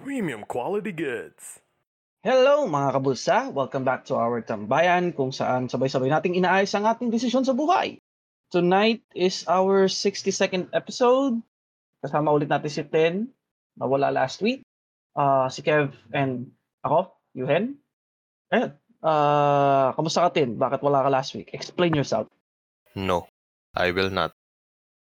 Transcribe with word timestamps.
Premium 0.00 0.48
quality 0.48 0.96
goods. 0.96 1.60
Hello 2.24 2.64
mga 2.64 2.88
kabulsa! 2.96 3.52
Welcome 3.52 3.84
back 3.84 4.08
to 4.08 4.16
our 4.16 4.40
tambayan 4.40 5.12
kung 5.12 5.28
saan 5.28 5.68
sabay-sabay 5.68 6.08
nating 6.08 6.40
inaayos 6.40 6.72
ang 6.72 6.88
ating 6.88 7.12
desisyon 7.12 7.44
sa 7.44 7.52
buhay. 7.52 8.00
Tonight 8.48 9.04
is 9.12 9.44
our 9.44 9.92
62nd 9.92 10.72
episode. 10.72 11.36
Kasama 12.00 12.32
ulit 12.32 12.48
natin 12.48 12.72
si 12.72 12.80
Ten, 12.88 13.28
na 13.76 13.84
wala 13.84 14.08
last 14.08 14.40
week. 14.40 14.64
Uh, 15.12 15.52
si 15.52 15.60
Kev 15.60 15.92
and 16.16 16.48
ako, 16.80 17.12
Yuhen. 17.36 17.76
Ayun. 18.48 18.72
Uh, 19.00 19.96
kamusta 19.96 20.28
ka, 20.28 20.30
Ten? 20.36 20.60
Bakit 20.60 20.80
wala 20.84 21.04
ka 21.04 21.10
last 21.10 21.32
week? 21.32 21.50
Explain 21.56 21.96
yourself. 21.96 22.28
No, 22.94 23.24
I 23.72 23.90
will 23.90 24.12
not. 24.12 24.36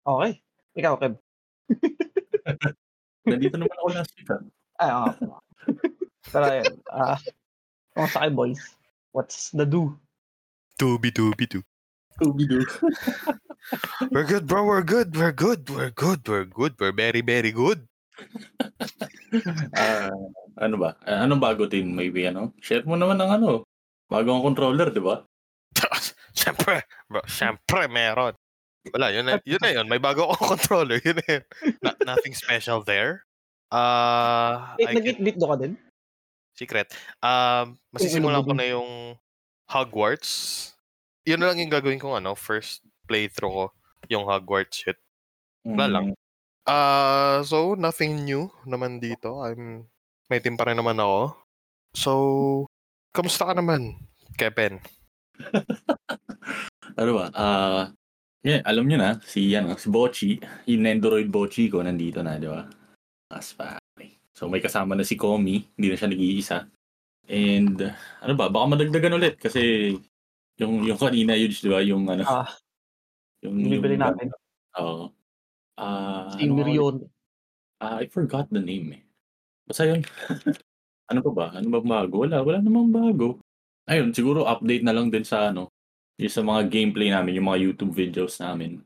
Okay. 0.06 0.39
Ikaw, 0.79 0.95
Kev. 1.02 1.15
Nandito 3.29 3.59
naman 3.59 3.75
ako 3.75 3.89
last 3.92 4.12
week. 4.15 4.30
ah. 4.30 4.42
Ay, 4.79 4.91
oo. 4.95 5.11
Pero 6.30 6.45
ayun. 6.47 6.75
Uh, 6.87 7.19
kamusta 7.97 8.19
kayo, 8.23 8.33
boys? 8.33 8.62
What's 9.11 9.51
the 9.51 9.66
do? 9.66 9.98
Doobie 10.78 11.11
doobie 11.11 11.51
doo. 11.51 11.67
Scooby-Doo. 12.19 12.67
We're 14.11 14.27
good, 14.27 14.51
bro. 14.51 14.67
We're 14.67 14.83
good. 14.83 15.15
We're 15.15 15.30
good. 15.30 15.70
We're 15.70 15.95
good. 15.95 16.27
We're 16.27 16.51
good. 16.51 16.75
We're 16.78 16.91
very, 16.95 17.23
very 17.23 17.55
good. 17.55 17.87
Ah, 19.78 20.11
ano 20.59 20.75
ba? 20.80 20.97
Ah, 21.06 21.23
anong 21.28 21.39
bago 21.39 21.69
din? 21.69 21.92
Maybe 21.95 22.25
ano? 22.27 22.51
Share 22.59 22.83
mo 22.83 22.97
naman 22.98 23.20
ng 23.20 23.30
ano. 23.30 23.62
Bago 24.09 24.29
ang 24.33 24.45
controller, 24.45 24.89
di 24.89 25.01
ba? 25.01 25.21
Siyempre, 26.39 26.83
bro. 27.07 27.21
Siyempre, 27.29 27.87
meron. 27.87 28.33
Wala, 28.89 29.12
yun 29.12 29.28
na 29.28 29.37
yun. 29.45 29.61
Na 29.61 29.70
yun. 29.70 29.87
May 29.87 30.00
bago 30.00 30.25
akong 30.33 30.48
controller. 30.56 30.97
Yun 31.05 31.20
na 31.20 31.27
yun. 31.28 31.45
Na- 31.84 31.98
nothing 32.17 32.33
special 32.33 32.81
there. 32.81 33.28
Uh, 33.69 34.73
Eh, 34.81 34.89
I 34.89 34.97
can- 34.97 35.20
nag-eat 35.20 35.37
ka 35.37 35.56
din? 35.61 35.77
secret. 36.59 36.91
Um, 37.23 37.78
masisimulan 37.95 38.42
ko 38.42 38.50
na 38.50 38.67
yung 38.67 39.15
Hogwarts. 39.70 40.72
Yun 41.22 41.39
na 41.39 41.53
lang 41.53 41.62
yung 41.62 41.70
gagawin 41.70 42.03
kong 42.03 42.19
ano, 42.19 42.34
first 42.34 42.83
playthrough 43.06 43.53
ko. 43.53 43.65
Yung 44.11 44.27
Hogwarts 44.27 44.83
shit. 44.83 44.98
Wala 45.62 45.87
lang. 45.87 46.06
Mm, 46.11 46.17
Uh, 46.69 47.41
so, 47.48 47.72
nothing 47.81 48.28
new 48.28 48.45
naman 48.69 49.00
dito. 49.00 49.41
I'm, 49.41 49.89
may 50.28 50.37
team 50.37 50.53
pa 50.53 50.69
rin 50.69 50.77
naman 50.77 51.00
ako. 51.00 51.33
So, 51.97 52.12
kamusta 53.19 53.50
ka 53.50 53.55
naman, 53.58 53.98
Kevin? 54.38 54.78
Ano 56.98 57.14
ba? 57.14 57.30
Ah, 57.30 57.84
yeah, 58.42 58.58
alam 58.66 58.91
nyo 58.91 58.98
na, 58.98 59.22
si, 59.22 59.55
ano, 59.55 59.78
si 59.78 59.86
Bochi, 59.86 60.34
yung 60.66 60.83
Nendoroid 60.83 61.30
Bochi 61.30 61.70
ko, 61.70 61.78
nandito 61.78 62.27
na, 62.27 62.42
di 62.42 62.50
ba? 62.50 62.66
As 63.30 63.55
pare. 63.55 63.78
So, 64.34 64.50
may 64.50 64.58
kasama 64.58 64.98
na 64.98 65.06
si 65.06 65.14
Komi, 65.14 65.62
hindi 65.78 65.86
na 65.86 65.94
siya 65.94 66.10
nag-iisa. 66.10 66.58
And, 67.30 67.78
ano 68.19 68.33
ba, 68.34 68.50
baka 68.50 68.66
madagdagan 68.75 69.14
ulit 69.14 69.38
kasi 69.38 69.94
yung 70.58 70.82
yung 70.82 70.98
kanina 70.98 71.38
yun, 71.38 71.55
di 71.55 71.70
ba? 71.70 71.78
Yung 71.86 72.03
ano, 72.10 72.22
Ah, 72.27 72.50
yung, 73.47 73.55
yung- 73.62 73.84
natin. 73.94 74.34
Oo. 74.82 75.14
Ah, 75.78 76.34
Si 76.34 76.50
ano? 76.50 76.58
Mirion. 76.58 77.06
Ah, 77.78 78.03
I 78.03 78.10
forgot 78.10 78.50
the 78.50 78.58
name 78.58 78.91
eh. 78.98 79.03
Basta 79.70 79.86
yun. 79.86 80.03
ano 81.09 81.20
pa 81.25 81.31
ba? 81.33 81.47
Ano 81.56 81.69
ba 81.73 81.81
bago? 81.81 82.25
Wala, 82.25 82.41
wala 82.45 82.59
namang 82.61 82.92
bago. 82.92 83.41
Ayun, 83.89 84.12
siguro 84.12 84.45
update 84.45 84.84
na 84.84 84.92
lang 84.92 85.09
din 85.09 85.25
sa 85.25 85.48
ano, 85.48 85.73
yung 86.20 86.33
sa 86.33 86.45
mga 86.45 86.69
gameplay 86.69 87.09
namin, 87.09 87.41
yung 87.41 87.48
mga 87.48 87.61
YouTube 87.65 87.92
videos 87.97 88.37
namin. 88.39 88.84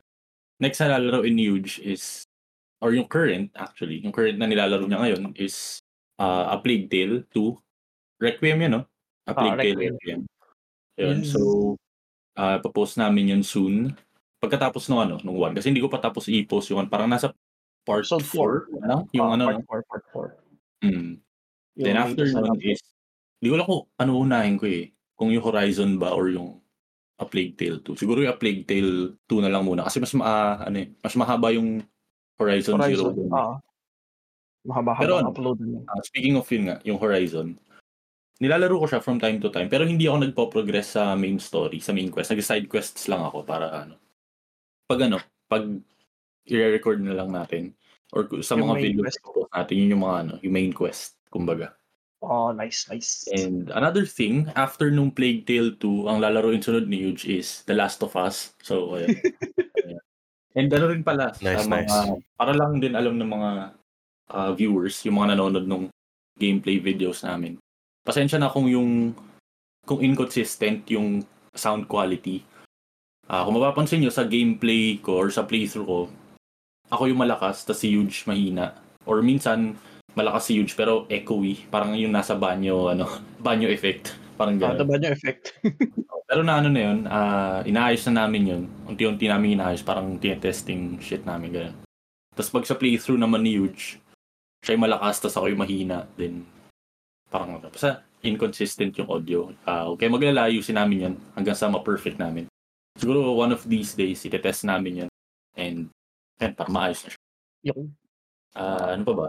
Next 0.62 0.78
na 0.78 0.94
lalaro 0.94 1.26
in 1.26 1.34
Huge 1.36 1.82
is, 1.82 2.22
or 2.78 2.94
yung 2.94 3.10
current 3.10 3.50
actually, 3.58 3.98
yung 3.98 4.14
current 4.14 4.38
na 4.38 4.46
nilalaro 4.46 4.86
niya 4.86 5.02
ngayon 5.02 5.34
is 5.34 5.82
uh, 6.22 6.54
A 6.54 6.62
Plague 6.62 6.86
Tale 6.86 7.26
2. 7.34 7.58
Requiem 8.22 8.62
yun, 8.62 8.72
no? 8.78 8.82
A 9.26 9.34
Ah, 9.34 9.34
Plague 9.34 9.58
Tale 9.58 9.74
Requiem. 9.74 9.94
Requiem. 9.98 10.20
Yun, 11.02 11.18
Yes. 11.24 11.32
so, 11.34 11.40
uh, 12.38 12.56
papost 12.62 12.94
namin 13.00 13.34
yun 13.34 13.42
soon. 13.42 13.90
Pagkatapos 14.38 14.86
nung 14.86 15.02
ano, 15.02 15.18
nung 15.26 15.34
1. 15.34 15.56
Kasi 15.58 15.70
hindi 15.74 15.82
ko 15.82 15.90
pa 15.90 15.98
tapos 15.98 16.30
i-post 16.30 16.70
yung. 16.70 16.86
Parang 16.86 17.10
nasa 17.10 17.34
part 17.82 18.06
Episode 18.06 18.22
4. 18.22 18.86
Ano? 18.86 19.10
Yung 19.10 19.26
Ah, 19.26 19.34
ano, 19.34 19.44
part 19.66 19.66
4, 19.66 19.82
part 19.90 20.04
4. 20.14 20.28
Mm. 20.86 21.18
Then 21.76 21.96
after 21.96 22.28
nun 22.28 22.60
is, 22.60 22.80
di 23.40 23.48
ko 23.48 23.56
lang 23.56 23.68
kung 23.68 23.88
ano 23.96 24.12
unahin 24.20 24.56
ko 24.60 24.68
eh. 24.68 24.92
Kung 25.16 25.32
yung 25.32 25.44
Horizon 25.44 25.96
ba 25.96 26.12
or 26.12 26.28
yung 26.28 26.60
A 27.22 27.24
Plague 27.24 27.54
Tale 27.54 27.78
2. 27.80 27.94
Siguro 27.96 28.20
yung 28.20 28.32
A 28.34 28.38
Plague 28.38 28.66
Tale 28.66 29.14
2 29.28 29.44
na 29.44 29.50
lang 29.52 29.62
muna. 29.62 29.86
Kasi 29.86 30.02
mas, 30.02 30.12
ma, 30.18 30.58
ano 30.58 30.76
eh, 30.82 30.88
mas 30.98 31.14
mahaba 31.14 31.54
yung 31.54 31.80
Horizon, 32.36 32.76
Zero. 32.82 33.12
Horizon. 33.12 33.30
Dawn. 33.30 33.32
Ah. 33.32 33.56
Mahaba-haba 34.62 35.02
Pero 35.02 35.14
ano? 35.18 35.30
upload 35.30 35.58
niya. 35.62 35.80
Ah, 35.90 36.02
speaking 36.06 36.34
of 36.38 36.46
yun 36.50 36.70
nga, 36.70 36.76
yung 36.86 36.98
Horizon, 36.98 37.58
nilalaro 38.42 38.78
ko 38.82 38.86
siya 38.90 39.00
from 39.02 39.18
time 39.22 39.38
to 39.38 39.50
time. 39.50 39.70
Pero 39.70 39.86
hindi 39.86 40.06
ako 40.06 40.26
nagpo-progress 40.26 40.98
sa 40.98 41.14
main 41.14 41.38
story, 41.38 41.78
sa 41.78 41.94
main 41.94 42.10
quest. 42.10 42.34
Nag-side 42.34 42.66
quests 42.66 43.06
lang 43.06 43.22
ako 43.22 43.46
para 43.46 43.86
ano. 43.86 43.98
Pag 44.86 45.06
ano, 45.06 45.18
pag 45.46 45.66
i-record 46.50 46.98
na 47.02 47.14
lang 47.14 47.30
natin 47.30 47.70
or 48.10 48.26
sa 48.42 48.58
Yung 48.58 48.74
mga 48.74 48.82
videos 48.82 49.14
quest. 49.14 49.22
ko 49.22 49.46
natin, 49.50 49.74
yun 49.78 49.92
yung 49.94 50.02
mga 50.02 50.16
ano, 50.26 50.32
yung 50.42 50.54
main 50.54 50.74
quest, 50.74 51.21
kumbaga. 51.32 51.72
Oh, 52.22 52.54
nice, 52.54 52.86
nice. 52.86 53.26
And 53.34 53.74
another 53.74 54.06
thing, 54.06 54.46
after 54.54 54.94
nung 54.94 55.10
Plague 55.10 55.42
Tale 55.42 55.74
2, 55.74 56.06
ang 56.06 56.22
lalaroin 56.22 56.62
sunod 56.62 56.86
ni 56.86 57.02
Huge 57.02 57.26
is 57.26 57.66
The 57.66 57.74
Last 57.74 57.98
of 58.06 58.14
Us. 58.14 58.54
So, 58.62 58.94
ayun. 58.94 59.18
Ayan. 59.90 59.98
And 60.54 60.68
ano 60.70 60.94
rin 60.94 61.02
pala, 61.02 61.34
Nice, 61.42 61.66
sa 61.66 61.66
mga, 61.66 61.82
nice. 61.82 62.22
para 62.38 62.52
lang 62.54 62.78
din 62.78 62.94
alam 62.94 63.18
ng 63.18 63.26
mga 63.26 63.50
ah, 64.30 64.52
viewers, 64.54 65.02
yung 65.02 65.18
mga 65.18 65.34
nanonood 65.34 65.66
ng 65.66 65.90
gameplay 66.38 66.78
videos 66.78 67.26
namin. 67.26 67.58
Pasensya 68.06 68.38
na 68.38 68.52
kung 68.52 68.70
yung 68.70 69.16
kung 69.82 69.98
inconsistent 69.98 70.86
yung 70.94 71.26
sound 71.58 71.90
quality. 71.90 72.46
Ah, 73.26 73.42
kung 73.42 73.58
mapapansin 73.58 73.98
nyo 73.98 74.14
sa 74.14 74.22
gameplay 74.22 75.02
ko 75.02 75.26
or 75.26 75.28
sa 75.34 75.42
playthrough 75.42 75.88
ko, 75.88 76.00
ako 76.86 77.02
yung 77.10 77.18
malakas, 77.18 77.66
tas 77.66 77.82
si 77.82 77.90
Huge 77.90 78.28
mahina. 78.30 78.78
Or 79.08 79.24
minsan, 79.24 79.74
malakas 80.12 80.48
si 80.48 80.58
Huge 80.58 80.74
pero 80.74 81.04
echoey. 81.08 81.66
Parang 81.68 81.96
yung 81.96 82.12
nasa 82.12 82.36
banyo, 82.36 82.92
ano, 82.92 83.06
banyo 83.46 83.68
effect. 83.68 84.16
Parang 84.36 84.56
Ah, 84.58 84.74
gano'n. 84.74 84.88
ba 84.88 84.96
niyo 84.98 85.12
effect? 85.12 85.52
Pero 86.32 86.40
na 86.40 86.56
ano 86.64 86.72
na 86.72 86.80
yun, 86.80 86.98
ah, 87.04 87.60
inaayos 87.68 88.08
na 88.08 88.24
namin 88.24 88.42
yun. 88.48 88.62
Unti-unti 88.88 89.28
namin 89.28 89.60
inaayos, 89.60 89.84
parang 89.84 90.16
tinetesting 90.16 90.96
shit 91.04 91.28
namin, 91.28 91.52
gano'n. 91.52 91.76
Tapos 92.32 92.48
pag 92.48 92.64
sa 92.64 92.72
playthrough 92.80 93.20
naman 93.20 93.44
ni 93.44 93.60
Huge, 93.60 94.00
siya 94.64 94.72
yung 94.72 94.88
malakas, 94.88 95.20
tapos 95.20 95.36
ako 95.36 95.52
yung 95.52 95.60
mahina. 95.60 96.08
Then, 96.16 96.48
parang 97.28 97.60
ano, 97.60 97.68
basta 97.68 98.00
inconsistent 98.24 98.96
yung 98.96 99.12
audio. 99.12 99.52
Ah, 99.68 99.84
okay, 99.92 100.08
maglalayusin 100.08 100.80
namin 100.80 101.04
yan 101.04 101.14
hanggang 101.36 101.52
sa 101.52 101.68
ma-perfect 101.68 102.16
namin. 102.16 102.48
Siguro 102.96 103.36
one 103.36 103.52
of 103.52 103.60
these 103.68 103.92
days, 103.92 104.24
itetest 104.24 104.64
namin 104.64 105.04
yan. 105.04 105.10
And, 105.52 105.92
yan, 106.40 106.56
para 106.56 106.72
maayos 106.72 107.04
na 107.04 107.12
siya. 107.12 107.22
Yung 107.68 107.92
Ah, 108.56 108.96
ano 108.96 109.04
pa 109.04 109.14
ba? 109.16 109.28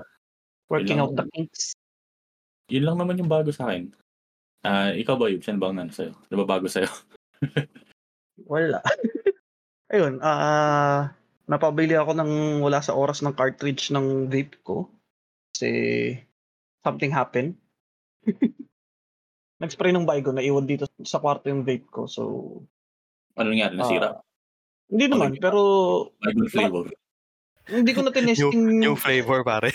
Working 0.73 0.97
Ilang- 0.97 1.13
out 1.13 1.21
the 1.21 1.25
kinks. 1.29 1.77
Yun 2.73 2.89
lang 2.89 2.97
naman 2.97 3.21
yung 3.21 3.29
bago 3.29 3.53
sa 3.53 3.69
akin. 3.69 3.93
Ah, 4.63 4.89
ikaw 4.89 5.13
ba, 5.13 5.29
Yub? 5.29 5.43
Saan 5.43 5.59
bang 5.61 5.77
ano 5.77 5.91
sa'yo? 5.91 6.15
Ano 6.17 6.35
ba 6.41 6.57
bago 6.57 6.65
sa'yo? 6.65 6.89
Wala. 8.49 8.81
Ayun, 9.93 10.17
ah 10.23 11.13
napabili 11.43 11.93
ako 11.93 12.15
ng 12.15 12.31
wala 12.63 12.79
sa 12.79 12.95
oras 12.95 13.19
ng 13.21 13.35
cartridge 13.35 13.91
ng 13.91 14.31
vape 14.31 14.57
ko. 14.63 14.87
Kasi 15.53 15.69
something 16.81 17.11
happened. 17.11 17.59
Nag-spray 19.61 19.91
ng 19.91 20.07
Baygon, 20.07 20.39
naiwan 20.39 20.65
dito 20.65 20.87
sa 21.03 21.19
kwarto 21.19 21.51
yung 21.51 21.67
vape 21.67 21.87
ko. 21.87 22.07
So, 22.07 22.23
Ano 23.35 23.47
nangyari? 23.51 23.75
Nasira? 23.75 24.17
ah, 24.17 24.23
hindi 24.87 25.05
naman, 25.11 25.35
Okay. 25.35 25.41
pero 25.43 25.59
Baygon 26.17 26.47
flavor. 26.49 26.85
hindi 27.67 27.91
ko 27.91 28.01
na 28.01 28.09
New, 28.09 28.17
tinesting 28.17 28.63
new 28.79 28.95
flavor, 28.95 29.43
pare. 29.43 29.71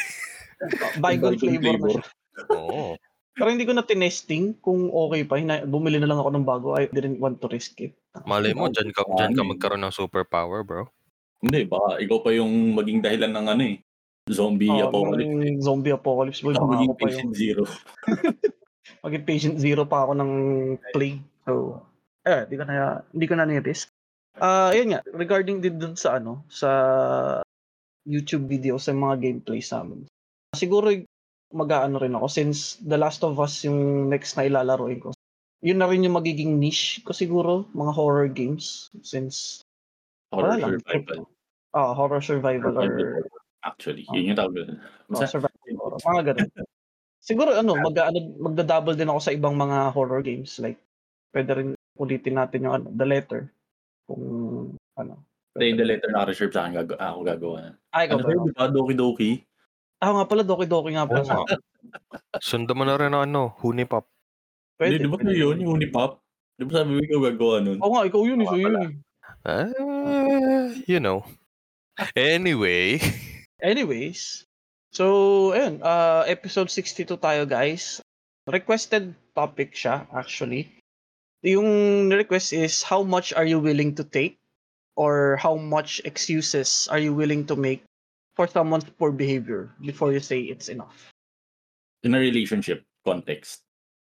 Baygon 0.99 1.39
flavor 1.39 1.55
na 1.55 1.63
flavor. 1.63 1.91
siya. 1.93 2.05
Oo. 2.59 2.95
Pero 3.39 3.49
hindi 3.55 3.63
ko 3.63 3.71
na 3.71 3.87
tinesting 3.87 4.59
kung 4.59 4.91
okay 4.91 5.23
pa. 5.23 5.39
Hina- 5.39 5.63
bumili 5.63 6.03
na 6.03 6.11
lang 6.11 6.19
ako 6.19 6.31
ng 6.35 6.47
bago. 6.47 6.75
I 6.75 6.91
didn't 6.91 7.23
want 7.23 7.39
to 7.39 7.47
risk 7.47 7.79
it. 7.79 7.95
Malay 8.27 8.51
mo, 8.51 8.67
dyan 8.67 8.91
ka, 8.91 9.07
dyan 9.15 9.39
ka 9.39 9.47
magkaroon 9.47 9.87
ng 9.87 9.95
superpower, 9.95 10.67
bro. 10.67 10.91
Hindi, 11.39 11.71
baka 11.71 12.03
ikaw 12.03 12.19
pa 12.19 12.35
yung 12.35 12.75
maging 12.75 12.99
dahilan 12.99 13.31
ng 13.31 13.47
ano 13.47 13.63
eh. 13.63 13.79
Zombie 14.27 14.69
Oh, 14.69 14.91
apocalypse. 14.91 15.31
ng 15.31 15.63
zombie 15.63 15.95
apocalypse. 15.95 16.43
Boy, 16.43 16.53
baka 16.59 16.67
maging 16.67 16.91
ako 16.91 16.99
pa 16.99 17.07
yung 17.07 17.09
patient 17.15 17.33
zero. 17.39 17.63
maging 19.07 19.25
patient 19.25 19.57
zero 19.63 19.83
pa 19.87 20.03
ako 20.03 20.13
ng 20.19 20.33
plague. 20.91 21.23
So, 21.47 21.79
eh, 22.27 22.43
di 22.45 22.59
ko 22.59 22.67
na, 22.67 23.07
hindi 23.15 23.27
ko 23.31 23.35
na 23.39 23.47
ni-risk. 23.47 23.87
Ah, 24.37 24.75
yun 24.75 24.93
nga, 24.93 25.01
regarding 25.15 25.63
din 25.63 25.79
dun 25.79 25.95
sa 25.95 26.19
ano, 26.19 26.43
sa 26.51 26.71
YouTube 28.03 28.51
videos 28.51 28.85
sa 28.85 28.93
mga 28.93 29.17
gameplays 29.23 29.71
namin. 29.71 30.05
Siguro 30.53 30.89
mag-aano 31.51 31.97
rin 31.99 32.13
ako 32.13 32.27
since 32.29 32.77
The 32.81 32.97
Last 32.97 33.21
of 33.21 33.37
Us 33.37 33.65
yung 33.65 34.09
next 34.09 34.37
na 34.37 34.45
ilalaroin 34.45 35.01
ko. 35.01 35.11
yun 35.59 35.83
na 35.83 35.91
rin 35.91 36.07
yung 36.07 36.15
magiging 36.15 36.55
niche 36.55 37.03
ko 37.03 37.11
siguro, 37.11 37.67
mga 37.75 37.91
horror 37.91 38.31
games. 38.31 38.95
Since, 39.03 39.59
Horror 40.31 40.55
lang. 40.55 40.79
survival. 40.79 41.27
ah 41.75 41.93
horror 41.93 42.23
survival 42.23 42.79
or 42.79 42.89
Actually, 43.61 44.07
yun 44.15 44.33
yung 44.33 44.39
tawag 44.39 44.55
doon. 44.55 44.79
oh, 45.11 45.27
survival 45.27 45.75
horror. 45.77 45.99
Mga 45.99 46.23
ganun. 46.31 46.49
Siguro 47.19 47.51
ano, 47.53 47.75
mag, 47.75 47.97
ano, 47.99 48.19
magda-double 48.39 48.95
din 48.95 49.11
ako 49.11 49.19
sa 49.19 49.35
ibang 49.35 49.53
mga 49.53 49.91
horror 49.91 50.23
games. 50.23 50.63
Like, 50.63 50.79
pwede 51.35 51.51
rin 51.53 51.69
ulitin 51.99 52.39
natin 52.39 52.63
yung 52.63 52.75
ano, 52.79 52.87
The 52.95 53.05
Letter. 53.05 53.41
Kung 54.07 54.23
ano. 54.95 55.27
In 55.59 55.75
the 55.75 55.83
letter 55.83 56.07
naka-reserve 56.09 56.55
sa 56.55 56.63
akin, 56.63 56.73
gag- 56.79 56.95
ako 56.95 57.19
gagawa 57.27 57.57
na. 57.59 57.71
Ay, 57.91 58.07
Ano 58.07 58.23
ba? 58.55 58.71
Doki 58.71 58.95
Doki? 58.95 59.31
Ah, 59.99 60.15
nga 60.15 60.25
pala, 60.31 60.47
Doki 60.47 60.67
Doki 60.71 60.95
nga 60.95 61.07
pala. 61.11 61.23
Oo 61.23 61.27
nga. 61.27 61.59
Sundan 62.39 62.79
mo 62.79 62.87
na 62.87 62.95
rin 62.95 63.11
ang 63.11 63.27
ano, 63.27 63.55
Hunipop. 63.59 64.07
Pwede. 64.79 65.03
Hindi, 65.03 65.05
di 65.05 65.11
ba 65.11 65.19
sa'yo 65.19 65.37
yun, 65.51 65.57
yung 65.59 65.73
Unipop? 65.75 66.23
Di 66.55 66.63
ba 66.63 66.71
sabi 66.83 66.91
mo 66.95 67.01
ikaw 67.03 67.21
gagawa 67.27 67.57
nun? 67.63 67.79
Oo 67.83 67.93
nga, 67.99 68.07
ikaw 68.07 68.23
yun, 68.23 68.39
ikaw 68.47 68.59
yun. 68.59 68.75
eh. 68.79 68.91
Ah, 69.43 69.71
you 70.87 71.03
know. 71.03 71.27
Anyway, 72.15 73.03
Anyways, 73.59 74.47
so, 74.95 75.51
ayun, 75.51 75.83
uh, 75.83 76.23
episode 76.31 76.71
62 76.71 77.19
tayo, 77.19 77.43
guys. 77.43 77.99
Requested 78.47 79.19
topic 79.35 79.75
siya, 79.75 80.07
actually. 80.15 80.71
Yung 81.43 82.07
request 82.15 82.55
is, 82.55 82.87
how 82.87 83.03
much 83.03 83.35
are 83.35 83.47
you 83.47 83.59
willing 83.59 83.99
to 83.99 84.07
take? 84.07 84.39
Or 84.95 85.39
how 85.39 85.59
much 85.59 86.03
excuses 86.07 86.87
are 86.91 86.99
you 86.99 87.15
willing 87.15 87.47
to 87.51 87.55
make 87.59 87.83
for 88.39 88.47
someone's 88.47 88.87
poor 88.87 89.11
behavior 89.11 89.75
before 89.83 90.15
you 90.15 90.23
say 90.23 90.39
it's 90.47 90.71
enough? 90.71 91.11
In 92.07 92.15
a 92.15 92.23
relationship 92.23 92.87
context, 93.03 93.67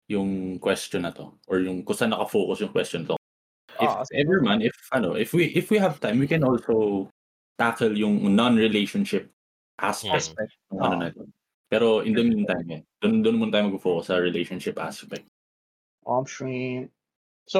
yung 0.07 0.63
question 0.63 1.03
na 1.03 1.11
to, 1.11 1.35
or 1.51 1.59
yung 1.59 1.83
kung 1.83 1.99
saan 1.99 2.15
nakafocus 2.15 2.63
yung 2.63 2.71
question 2.71 3.03
to. 3.03 3.19
If 3.83 3.91
Ah, 3.91 4.07
ever 4.15 4.39
man, 4.39 4.63
if 4.63 4.71
ano, 4.95 5.19
if 5.19 5.35
we 5.35 5.51
if 5.51 5.67
we 5.67 5.75
have 5.75 5.99
time, 5.99 6.23
we 6.23 6.29
can 6.31 6.47
also 6.47 7.11
tackle 7.59 7.91
yung 7.91 8.23
non-relationship 8.31 9.27
aspect 9.83 10.31
Aspect. 10.31 10.55
ng 10.71 10.79
ano 10.79 10.95
Ah. 10.95 10.99
na 11.03 11.07
ito. 11.11 11.27
Pero 11.67 11.99
in 12.07 12.15
the 12.15 12.23
meantime, 12.23 12.67
eh, 12.71 12.81
doon 13.03 13.19
doon 13.19 13.35
muna 13.43 13.59
tayo 13.59 13.75
mag-focus 13.75 14.07
sa 14.07 14.23
relationship 14.23 14.79
aspect. 14.79 15.27
Shrimp. 16.29 16.87
So, 17.49 17.59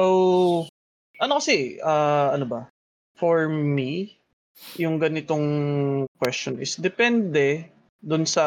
ano 1.20 1.32
kasi, 1.36 1.76
ah, 1.84 2.32
ano 2.32 2.48
ba? 2.48 2.72
For 3.20 3.52
me, 3.52 4.16
yung 4.78 5.02
ganitong 5.02 5.46
question 6.18 6.58
is 6.62 6.78
depende 6.78 7.66
dun 7.98 8.26
sa 8.28 8.44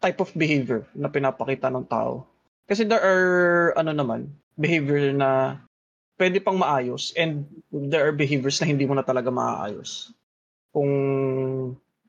type 0.00 0.20
of 0.20 0.30
behavior 0.36 0.84
na 0.94 1.08
pinapakita 1.10 1.72
ng 1.72 1.86
tao. 1.88 2.28
Kasi 2.66 2.84
there 2.84 3.02
are, 3.02 3.74
ano 3.78 3.90
naman, 3.94 4.30
behavior 4.58 5.14
na 5.14 5.60
pwede 6.18 6.40
pang 6.42 6.58
maayos 6.58 7.12
and 7.14 7.46
there 7.70 8.06
are 8.06 8.14
behaviors 8.14 8.58
na 8.60 8.68
hindi 8.68 8.84
mo 8.86 8.94
na 8.94 9.04
talaga 9.06 9.30
maaayos. 9.30 10.12
Kung 10.72 10.90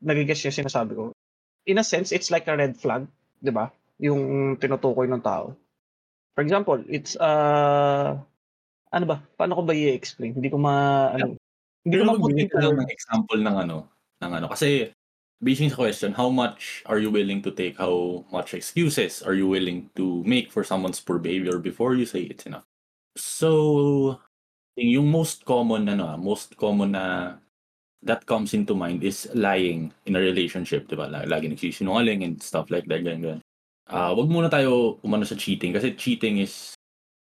nagigas 0.02 0.44
yung 0.46 0.56
sinasabi 0.56 0.94
ko. 0.94 1.04
In 1.68 1.82
a 1.82 1.86
sense, 1.86 2.14
it's 2.14 2.32
like 2.32 2.48
a 2.48 2.56
red 2.56 2.78
flag, 2.78 3.08
di 3.42 3.52
ba? 3.52 3.72
Yung 4.00 4.56
tinutukoy 4.62 5.10
ng 5.10 5.24
tao. 5.24 5.58
For 6.38 6.46
example, 6.46 6.80
it's 6.86 7.18
uh 7.18 8.14
ano 8.88 9.06
ba? 9.10 9.18
Paano 9.36 9.58
ko 9.58 9.62
ba 9.66 9.74
i-explain? 9.74 10.38
Hindi 10.38 10.54
ko 10.54 10.62
ma 10.62 11.10
ano. 11.12 11.36
Hindi 11.88 12.04
ko 12.04 12.20
magbigay 12.20 12.48
ka 12.52 12.60
ng 12.68 12.92
example 12.92 13.40
ng 13.40 13.56
ano, 13.64 13.78
ng 14.20 14.32
ano. 14.44 14.52
Kasi, 14.52 14.92
basing 15.40 15.72
sa 15.72 15.88
question, 15.88 16.12
how 16.12 16.28
much 16.28 16.84
are 16.84 17.00
you 17.00 17.08
willing 17.08 17.40
to 17.40 17.56
take? 17.56 17.80
How 17.80 18.28
much 18.28 18.52
excuses 18.52 19.24
are 19.24 19.32
you 19.32 19.48
willing 19.48 19.88
to 19.96 20.20
make 20.28 20.52
for 20.52 20.68
someone's 20.68 21.00
poor 21.00 21.16
behavior 21.16 21.64
before 21.64 21.96
you 21.96 22.04
say 22.04 22.28
it's 22.28 22.44
enough? 22.44 22.68
So, 23.16 24.20
yung 24.76 25.08
most 25.08 25.48
common, 25.48 25.88
ano, 25.88 26.12
ah, 26.12 26.20
most 26.20 26.60
common 26.60 26.92
na 26.92 27.40
that 28.04 28.28
comes 28.28 28.52
into 28.52 28.76
mind 28.76 29.02
is 29.02 29.32
lying 29.32 29.96
in 30.04 30.20
a 30.20 30.22
relationship, 30.22 30.92
di 30.92 31.00
ba? 31.00 31.08
Lagi, 31.08 31.48
nagsisinungaling 31.48 32.28
and 32.28 32.36
stuff 32.44 32.68
like 32.68 32.86
that, 32.92 33.02
ganyan, 33.02 33.24
ganyan. 33.24 33.42
Ah, 33.88 34.12
wag 34.12 34.28
muna 34.28 34.52
tayo 34.52 35.00
umano 35.00 35.24
sa 35.24 35.40
cheating 35.40 35.72
kasi 35.72 35.96
cheating 35.96 36.44
is 36.44 36.76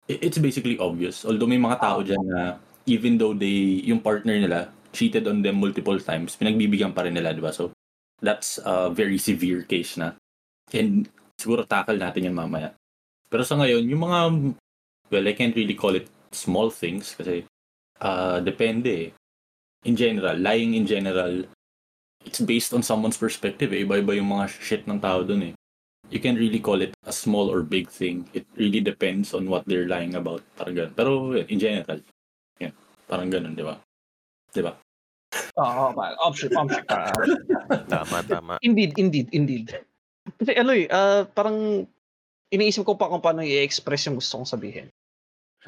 it's 0.07 0.39
basically 0.39 0.79
obvious. 0.79 1.27
Although 1.27 1.51
may 1.51 1.59
mga 1.59 1.75
tao 1.83 1.99
dyan 1.99 2.23
na 2.23 2.55
even 2.85 3.17
though 3.17 3.33
they 3.33 3.83
yung 3.87 3.99
partner 3.99 4.35
nila 4.35 4.71
cheated 4.93 5.27
on 5.27 5.41
them 5.41 5.57
multiple 5.57 5.97
times, 5.99 6.37
pinagbibigyan 6.37 6.93
pa 6.93 7.03
rin 7.03 7.17
nila, 7.17 7.33
di 7.33 7.41
ba? 7.41 7.51
So, 7.51 7.73
that's 8.21 8.61
a 8.63 8.93
very 8.93 9.17
severe 9.17 9.65
case 9.65 9.97
na. 9.97 10.15
And 10.71 11.09
siguro 11.35 11.67
tackle 11.67 11.97
natin 11.99 12.29
yan 12.29 12.37
mamaya. 12.37 12.71
Pero 13.27 13.43
sa 13.43 13.57
ngayon, 13.57 13.89
yung 13.89 14.03
mga, 14.05 14.19
well, 15.09 15.25
I 15.27 15.33
can't 15.33 15.57
really 15.57 15.75
call 15.75 15.97
it 15.97 16.07
small 16.31 16.69
things 16.69 17.17
kasi 17.17 17.43
uh, 17.99 18.39
depende 18.39 18.89
eh. 18.89 19.09
In 19.83 19.99
general, 19.99 20.39
lying 20.39 20.77
in 20.77 20.87
general, 20.87 21.43
it's 22.23 22.39
based 22.39 22.71
on 22.71 22.85
someone's 22.85 23.19
perspective 23.19 23.73
eh. 23.75 23.83
Iba-iba 23.83 24.15
yung 24.15 24.31
mga 24.31 24.47
shit 24.47 24.87
ng 24.87 25.01
tao 25.03 25.27
dun 25.27 25.51
eh. 25.51 25.53
You 26.07 26.21
can 26.21 26.37
really 26.37 26.61
call 26.61 26.79
it 26.79 26.93
a 27.03 27.11
small 27.11 27.49
or 27.49 27.65
big 27.65 27.89
thing. 27.89 28.29
It 28.31 28.45
really 28.55 28.79
depends 28.79 29.33
on 29.33 29.49
what 29.49 29.65
they're 29.65 29.89
lying 29.89 30.15
about. 30.15 30.45
Parang 30.55 30.77
ganun. 30.77 30.93
Pero 30.95 31.11
in 31.35 31.59
general, 31.59 31.99
parang 33.07 33.29
ganun, 33.29 33.55
di 33.55 33.63
ba? 33.63 33.79
Di 34.53 34.61
ba? 34.61 34.73
Oo, 35.57 35.93
oh, 35.93 36.25
option, 36.25 36.49
option. 36.53 36.83
Ah, 36.93 37.13
tama, 37.89 38.21
tama. 38.25 38.53
indeed, 38.65 38.97
indeed, 38.97 39.27
indeed. 39.33 39.65
Kasi 40.39 40.51
ano 40.57 40.71
eh, 40.73 40.89
ah, 40.89 41.25
parang 41.25 41.85
iniisip 42.53 42.85
ko 42.85 42.97
pa 42.97 43.09
kung 43.09 43.21
paano 43.21 43.41
i-express 43.41 44.09
yung 44.09 44.17
gusto 44.17 44.41
kong 44.41 44.49
sabihin. 44.49 44.87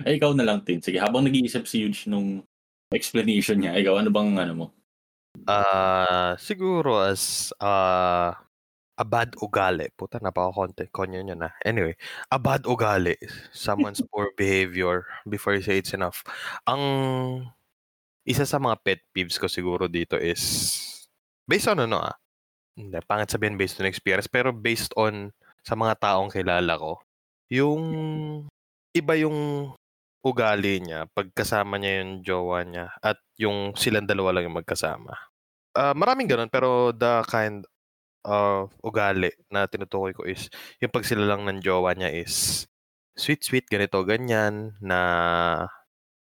Ay, 0.04 0.20
ikaw 0.20 0.36
na 0.36 0.44
lang, 0.44 0.62
Tin. 0.62 0.84
Sige, 0.84 1.00
habang 1.00 1.24
nag-iisip 1.24 1.64
si 1.66 1.82
Huge 1.86 2.06
nung 2.12 2.44
explanation 2.92 3.58
niya, 3.58 3.78
ikaw, 3.80 3.98
ano 3.98 4.10
bang 4.12 4.36
ano 4.38 4.54
mo? 4.54 4.68
Ah, 5.44 6.40
siguro 6.40 7.04
as 7.04 7.52
ah 7.60 8.40
a 8.96 9.04
bad 9.04 9.36
ugali. 9.44 9.92
Puta, 9.92 10.20
napaka-konti. 10.24 10.88
Konyo 10.92 11.20
nyo 11.22 11.36
na. 11.36 11.52
Anyway, 11.64 11.96
a 12.32 12.40
bad 12.40 12.64
ugali. 12.64 13.16
Someone's 13.52 14.02
poor 14.12 14.32
behavior 14.40 15.06
before 15.28 15.56
you 15.56 15.64
say 15.64 15.80
it's 15.80 15.94
enough. 15.94 16.24
Ang 16.64 16.82
isa 18.26 18.48
sa 18.48 18.58
mga 18.58 18.76
pet 18.82 19.02
peeves 19.12 19.38
ko 19.38 19.46
siguro 19.46 19.86
dito 19.86 20.18
is 20.18 20.42
based 21.46 21.68
on 21.68 21.84
ano 21.84 22.02
ah. 22.02 22.16
Hindi, 22.76 23.00
pangit 23.08 23.32
sabihin 23.32 23.56
based 23.56 23.80
on 23.80 23.88
experience. 23.88 24.28
Pero 24.28 24.52
based 24.52 24.92
on 25.00 25.32
sa 25.64 25.76
mga 25.76 25.96
taong 26.00 26.32
kilala 26.32 26.76
ko, 26.76 27.00
yung 27.52 27.84
iba 28.96 29.14
yung 29.20 29.72
ugali 30.26 30.82
niya 30.82 31.06
pag 31.14 31.30
kasama 31.38 31.78
niya 31.78 32.02
yung 32.02 32.14
jowa 32.26 32.66
niya 32.66 32.90
at 32.98 33.22
yung 33.38 33.78
silang 33.78 34.10
dalawa 34.10 34.34
lang 34.34 34.50
yung 34.50 34.58
magkasama. 34.58 35.14
Ah, 35.76 35.94
maraming 35.94 36.26
ganun 36.26 36.50
pero 36.50 36.90
the 36.96 37.22
kind 37.30 37.62
of 38.26 38.74
ugali 38.82 39.30
na 39.54 39.70
tinutukoy 39.70 40.12
ko 40.12 40.26
is 40.26 40.50
yung 40.82 40.90
pag 40.90 41.06
sila 41.06 41.24
lang 41.30 41.46
ng 41.46 41.62
jowa 41.62 41.94
niya 41.94 42.10
is 42.10 42.66
sweet 43.16 43.46
sweet 43.46 43.70
ganito 43.70 44.02
ganyan 44.04 44.76
na 44.82 45.00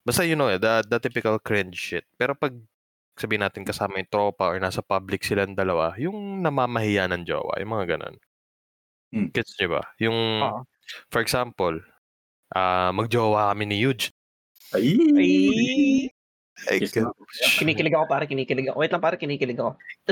basta 0.02 0.26
you 0.26 0.34
know 0.34 0.50
eh, 0.50 0.58
the, 0.58 0.82
the 0.90 0.98
typical 0.98 1.38
cringe 1.38 1.78
shit. 1.78 2.06
Pero 2.18 2.34
pag 2.34 2.54
sabihin 3.18 3.46
natin 3.46 3.62
kasama 3.62 4.02
yung 4.02 4.10
tropa 4.10 4.50
or 4.50 4.58
nasa 4.58 4.82
public 4.82 5.22
silang 5.22 5.54
dalawa, 5.54 5.94
yung 6.02 6.42
namamahiya 6.42 7.06
ng 7.12 7.24
jowa, 7.28 7.54
yung 7.62 7.72
mga 7.78 7.98
ganun. 7.98 8.16
Hmm. 9.12 9.30
Gets 9.30 9.60
niyo 9.60 9.78
ba? 9.78 9.84
Yung, 10.02 10.18
Oo. 10.42 10.62
for 11.12 11.22
example, 11.22 11.78
ah 12.56 12.90
magjowa 12.96 13.54
kami 13.54 13.70
ni 13.70 13.78
Huge. 13.84 14.10
Ay! 14.72 14.96
Ay, 15.20 15.34
Ay, 16.70 16.78
Kiss 16.84 16.94
kinikilig 17.58 17.94
ako 17.98 18.06
pare, 18.06 18.26
kinikilig 18.30 18.70
ako. 18.70 18.78
Wait 18.82 18.92
lang 18.94 19.02
pare, 19.02 19.16
kinikilig 19.18 19.58
ako. 19.58 19.72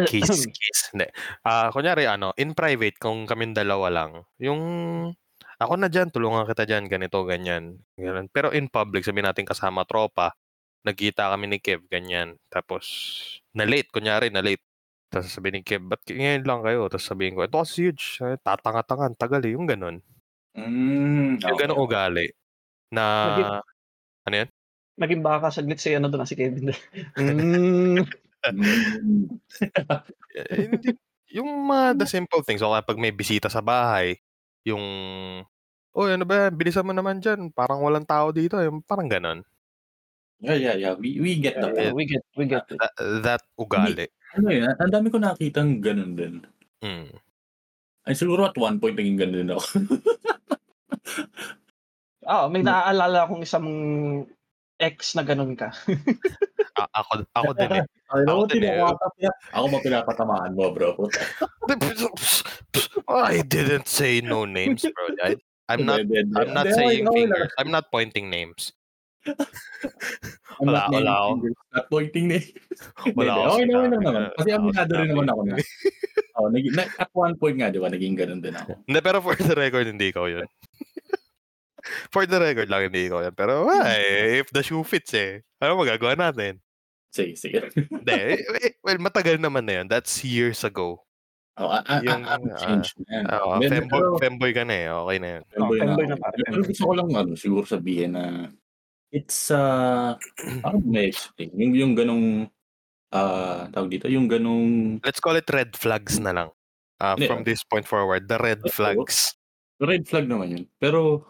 kiss, 0.10 0.26
kiss. 0.58 0.80
Hindi. 0.96 1.06
Ah, 1.46 1.70
kunyari 1.70 2.10
ano, 2.10 2.34
in 2.42 2.58
private 2.58 2.98
kung 2.98 3.30
kaming 3.30 3.54
dalawa 3.54 3.92
lang, 3.94 4.26
yung 4.42 4.62
ako 5.60 5.74
na 5.76 5.92
diyan, 5.92 6.10
tulungan 6.10 6.48
kita 6.48 6.64
diyan, 6.64 6.88
ganito, 6.88 7.20
ganyan. 7.28 7.84
Ganun. 8.00 8.32
Pero 8.32 8.50
in 8.56 8.72
public, 8.72 9.04
sabihin 9.04 9.28
natin 9.28 9.44
kasama 9.44 9.84
tropa, 9.84 10.32
nagkita 10.88 11.28
kami 11.36 11.52
ni 11.52 11.58
Kev, 11.60 11.84
ganyan. 11.92 12.40
Tapos, 12.48 12.88
na 13.52 13.68
late, 13.68 13.92
kunyari, 13.92 14.32
na 14.32 14.40
late. 14.40 14.64
Tapos 15.12 15.28
sabihin 15.36 15.60
ni 15.60 15.64
Kev, 15.68 15.84
ba't 15.84 16.00
ngayon 16.08 16.48
lang 16.48 16.62
kayo? 16.64 16.88
Tapos 16.88 17.04
sabihin 17.04 17.36
ko, 17.36 17.44
ito 17.44 17.60
kasi 17.60 17.92
huge, 17.92 18.24
eh, 18.24 18.40
tatanga-tangan, 18.40 19.20
tagal 19.20 19.44
eh, 19.44 19.52
yung 19.52 19.68
ganun. 19.68 20.00
Mm, 20.56 21.44
Yung 21.44 21.56
okay. 21.56 21.68
ganun 21.68 21.78
ugali. 21.84 22.28
Na, 22.96 23.04
Naging- 23.36 24.56
Naging 25.00 25.24
baka 25.24 25.48
saglit 25.50 25.80
si 25.80 25.96
ano 25.96 26.12
doon, 26.12 26.28
si 26.28 26.36
Kevin. 26.36 26.76
mm, 27.16 28.04
eh, 30.36 30.96
yung 31.32 31.50
mga 31.68 32.04
the 32.04 32.08
simple 32.08 32.44
things, 32.44 32.60
o 32.60 32.72
kaya 32.72 32.84
pag 32.84 33.00
may 33.00 33.16
bisita 33.16 33.48
sa 33.48 33.64
bahay, 33.64 34.20
yung, 34.68 34.84
oh, 35.96 36.08
ano 36.08 36.24
ba 36.28 36.48
yan, 36.48 36.54
bilisan 36.60 36.84
mo 36.84 36.92
naman 36.92 37.24
dyan, 37.24 37.52
parang 37.56 37.80
walang 37.80 38.04
tao 38.04 38.36
dito, 38.36 38.60
yung 38.60 38.84
parang 38.84 39.08
ganun. 39.08 39.40
Yeah, 40.40 40.56
yeah, 40.56 40.76
yeah. 40.80 40.94
We, 40.96 41.20
we 41.20 41.36
get 41.36 41.60
the 41.60 41.68
yeah, 41.76 41.92
we 41.92 42.08
get, 42.08 42.24
we 42.40 42.48
get 42.48 42.64
it. 42.72 42.80
That, 42.80 42.96
that 43.28 43.44
ugali. 43.60 44.08
Ano 44.40 44.48
yun, 44.56 44.72
ang 44.72 44.92
dami 44.92 45.12
ko 45.12 45.20
nakita 45.20 45.60
ng 45.60 45.84
ganun 45.84 46.16
din. 46.16 46.36
Mm. 46.80 47.12
Ay, 48.08 48.16
siguro 48.16 48.48
at 48.48 48.56
one 48.56 48.80
point 48.80 48.96
naging 48.96 49.20
ganun 49.20 49.40
din 49.44 49.52
ako. 49.52 49.64
Ah, 52.30 52.46
may 52.46 52.62
naaalala 52.62 53.26
akong 53.26 53.42
isang 53.42 53.66
ex 54.80 55.14
na 55.14 55.22
ganun 55.22 55.54
ka. 55.54 55.70
A- 56.80 56.92
ako, 56.96 57.12
ako 57.36 57.52
din 57.54 57.72
eh. 57.76 57.84
Ay, 58.10 58.26
Ako 58.26 58.42
ako, 58.42 58.46
din 58.50 58.64
eh. 58.66 58.82
ako 59.54 59.66
mo 59.70 59.78
pinapatamaan 59.86 60.58
mo, 60.58 60.74
bro. 60.74 60.98
I 63.08 63.42
didn't 63.46 63.86
say 63.86 64.22
no 64.22 64.46
names, 64.50 64.82
bro. 64.82 65.06
I, 65.22 65.38
I'm 65.70 65.86
not. 65.86 66.02
I'm 66.36 66.54
not 66.54 66.66
saying 66.74 67.06
fingers. 67.06 67.52
I'm 67.62 67.70
not 67.70 67.94
pointing 67.94 68.30
names. 68.34 68.74
Wala, 70.58 70.90
not 70.90 70.90
wala 70.90 71.12
ako. 71.14 71.32
Not 71.70 71.86
pointing 71.92 72.26
names. 72.34 72.50
Wala 73.20 73.32
ako 73.36 73.46
Okay 73.54 73.66
naman 73.68 73.90
naman. 73.94 74.12
na- 74.26 74.34
Kasi 74.34 74.50
aminado 74.52 74.92
rin 74.96 75.10
naman 75.14 75.28
ako 75.30 75.42
na. 75.46 75.56
Oh, 76.40 76.48
naging, 76.48 76.72
na, 76.72 76.88
at 76.96 77.12
one 77.12 77.36
point 77.36 77.60
nga, 77.60 77.68
di 77.68 77.84
ba, 77.84 77.92
naging 77.92 78.16
ganun 78.16 78.40
din 78.40 78.56
ako. 78.56 78.80
Hindi, 78.88 79.00
pero 79.04 79.20
for 79.20 79.36
the 79.36 79.52
record, 79.60 79.92
hindi 79.92 80.08
ikaw 80.08 80.24
yun. 80.24 80.48
For 82.14 82.26
the 82.26 82.40
record 82.40 82.70
lang, 82.70 82.90
hindi 82.90 83.08
ikaw 83.08 83.26
yun. 83.26 83.36
Pero, 83.36 83.70
ay, 83.70 84.42
if 84.44 84.50
the 84.54 84.64
shoe 84.64 84.84
fits 84.84 85.14
eh. 85.16 85.42
Ano 85.60 85.80
magagawa 85.80 86.16
natin? 86.16 86.62
Sige, 87.10 87.34
sige. 87.34 87.60
Hindi, 87.74 88.14
eh, 88.14 88.42
eh, 88.62 88.74
well, 88.86 89.02
matagal 89.02 89.42
naman 89.42 89.66
na 89.66 89.82
yun. 89.82 89.88
That's 89.90 90.22
years 90.22 90.62
ago. 90.62 91.10
Oh, 91.60 91.68
I, 91.68 91.84
I, 91.84 91.96
Yung, 92.08 92.24
I, 92.24 92.40
I'm 92.40 92.46
ah, 92.48 92.56
changed, 92.56 92.96
man. 93.04 93.28
Oo, 93.28 93.60
Hindi, 93.60 93.68
femboy, 93.68 94.00
pero- 94.00 94.20
femboy 94.24 94.52
ka 94.56 94.64
na 94.64 94.76
eh. 94.80 94.88
Okay 94.88 95.18
na 95.20 95.28
yun. 95.28 95.44
Femboy 95.52 95.76
Oh, 95.76 95.82
femboy 95.84 96.06
na, 96.08 96.16
na 96.16 96.18
pare, 96.24 96.36
Pero 96.48 96.62
gusto 96.64 96.84
ko 96.88 96.94
lang 96.96 97.10
ano, 97.12 97.32
siguro 97.36 97.66
sabihin 97.68 98.12
na 98.16 98.24
it's 99.12 99.50
uh 99.52 100.14
ano 100.64 100.78
may 100.86 101.10
explain? 101.12 101.52
Yung 101.58 101.74
yung 101.76 101.94
ganong 101.98 102.28
ah 103.12 103.68
tawag 103.76 103.92
dito, 103.92 104.08
yung 104.08 104.32
ganong 104.32 105.02
Let's 105.04 105.20
call 105.20 105.36
it 105.36 105.50
red 105.52 105.76
flags 105.76 106.16
na 106.22 106.32
lang. 106.32 106.50
Uh, 107.00 107.16
from 107.28 107.48
this 107.48 107.64
point 107.64 107.88
forward, 107.88 108.28
the 108.28 108.40
red 108.40 108.60
flags. 108.72 109.36
red 109.80 110.04
flag 110.08 110.28
naman 110.28 110.52
yun. 110.52 110.64
Pero 110.80 111.24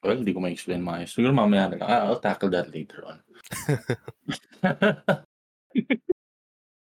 well, 0.00 0.16
hindi 0.16 0.32
ko 0.32 0.40
ma-explain 0.40 0.80
maayos. 0.80 1.12
Siguro 1.12 1.32
mamaya 1.32 1.68
na 1.68 1.76
lang. 1.76 1.88
Ah, 1.88 2.02
I'll 2.08 2.20
tackle 2.22 2.50
that 2.52 2.72
later 2.72 3.04
on. 3.04 3.18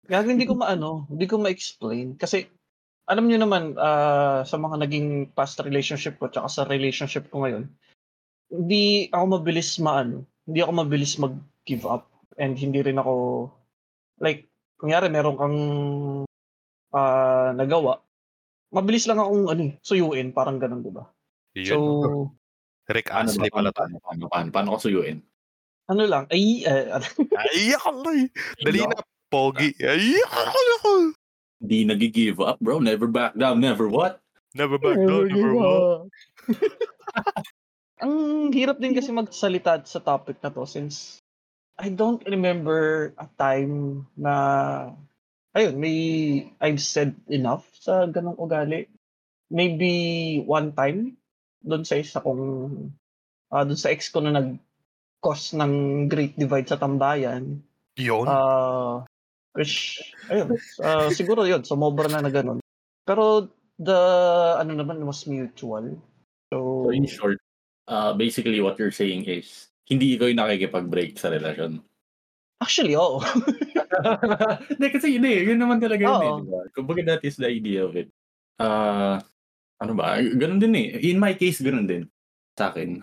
Kaya 0.09 0.23
hindi 0.27 0.47
ko 0.47 0.55
maano, 0.59 1.07
hindi 1.11 1.27
ko 1.27 1.39
ma-explain. 1.39 2.19
Kasi, 2.19 2.47
alam 3.11 3.27
niyo 3.27 3.43
naman, 3.43 3.75
ah, 3.79 4.47
sa 4.47 4.59
mga 4.59 4.87
naging 4.87 5.35
past 5.35 5.59
relationship 5.63 6.19
ko, 6.23 6.31
tsaka 6.31 6.49
sa 6.51 6.63
relationship 6.67 7.27
ko 7.31 7.43
ngayon, 7.43 7.67
hindi 8.53 9.09
ako 9.11 9.25
mabilis 9.41 9.79
maano, 9.83 10.29
hindi 10.47 10.61
ako 10.63 10.73
mabilis 10.85 11.19
mag-give 11.19 11.87
up. 11.89 12.07
And 12.39 12.57
hindi 12.57 12.81
rin 12.81 12.99
ako, 12.99 13.49
like, 14.23 14.49
kunyari 14.79 15.11
meron 15.11 15.39
kang 15.39 15.59
ah, 16.93 17.51
nagawa, 17.57 17.99
mabilis 18.73 19.09
lang 19.09 19.19
akong 19.19 19.49
ano, 19.49 19.63
eh, 19.69 19.73
suyuin, 19.81 20.33
parang 20.33 20.61
ganun, 20.61 20.85
di 20.85 20.93
ba? 20.93 21.05
So, 21.53 22.33
Rick? 22.91 23.13
Astley 23.13 23.53
Paano, 23.53 23.71
pala 23.71 23.71
to. 23.71 23.79
paano, 23.79 23.97
paano, 24.03 24.25
paano, 24.27 24.49
paano 24.51 24.69
ko 24.75 24.79
suyuin? 24.83 25.23
ano 25.93 26.03
lang, 26.09 26.25
ay, 26.33 26.65
eh, 26.65 26.89
Ay, 27.43 27.77
ako 27.77 27.91
eh. 28.17 28.27
Dali 28.65 28.81
na, 28.81 28.97
pogi. 29.29 29.77
Ay, 29.83 30.17
ako. 30.25 31.13
Di 31.63 31.85
nag-give 31.85 32.41
up, 32.43 32.59
bro. 32.59 32.81
Never 32.83 33.07
back 33.07 33.37
down. 33.39 33.61
Never 33.61 33.87
what? 33.87 34.19
Never 34.57 34.77
back 34.81 34.99
down, 34.99 35.31
never 35.31 35.55
what? 35.55 36.11
Ang 38.03 38.51
hirap 38.51 38.83
din 38.83 38.99
kasi 38.99 39.15
magsalita 39.15 39.79
sa 39.87 40.03
topic 40.03 40.43
na 40.43 40.51
to 40.51 40.67
since 40.67 41.23
I 41.79 41.89
don't 41.89 42.19
remember 42.27 43.15
a 43.15 43.31
time 43.39 44.05
na 44.19 44.35
ayun, 45.55 45.79
may 45.79 45.99
I've 46.59 46.83
said 46.83 47.15
enough 47.31 47.63
sa 47.79 48.11
ganong 48.11 48.43
ugali. 48.43 48.91
Maybe 49.55 50.43
one 50.43 50.75
time 50.75 51.22
doon 51.63 51.83
sa 51.87 51.99
isa 51.99 52.19
kong 52.21 52.43
ah 53.53 53.63
doon 53.63 53.79
sa 53.79 53.91
ex 53.91 54.11
ko 54.11 54.21
na 54.21 54.35
nag 54.35 54.59
cause 55.23 55.55
ng 55.55 56.07
great 56.11 56.35
divide 56.35 56.67
sa 56.67 56.79
tambayan. 56.79 57.63
Yun. 57.95 58.27
Ah, 58.27 59.07
which 59.55 60.03
ayun, 60.27 60.59
ah, 60.83 61.07
siguro 61.15 61.47
'yun, 61.47 61.63
sumobra 61.63 62.11
na 62.11 62.23
na 62.25 62.33
ganun. 62.33 62.59
Pero 63.07 63.47
the 63.79 64.01
ano 64.59 64.73
naman 64.75 65.03
was 65.07 65.23
mutual. 65.31 65.95
So, 66.51 66.87
So 66.87 66.91
in 66.91 67.07
short, 67.07 67.39
uh, 67.87 68.13
basically 68.19 68.59
what 68.61 68.77
you're 68.83 68.95
saying 68.95 69.31
is 69.31 69.71
hindi 69.87 70.19
ikaw 70.19 70.27
yung 70.31 70.43
nakikipag-break 70.43 71.19
sa 71.19 71.31
relasyon. 71.31 71.83
actually, 72.63 72.95
oo. 72.95 73.19
Hindi, 74.71 74.87
kasi 74.89 75.19
hindi. 75.19 75.43
Yun 75.51 75.59
naman 75.59 75.83
talaga 75.83 76.07
yun 76.07 76.23
eh. 76.23 76.31
Oo. 76.31 76.39
Diba? 76.47 76.61
Kumbaga 76.79 77.03
that 77.15 77.23
is 77.27 77.35
the 77.35 77.51
idea 77.51 77.83
of 77.83 77.99
it. 77.99 78.09
Uh, 78.57 79.19
ano 79.83 79.93
ba? 79.99 80.23
Ganun 80.23 80.63
din 80.63 80.75
eh. 80.79 80.89
In 81.11 81.19
my 81.19 81.35
case, 81.35 81.59
ganun 81.61 81.91
din. 81.91 82.07
Sa 82.55 82.71
akin. 82.71 83.03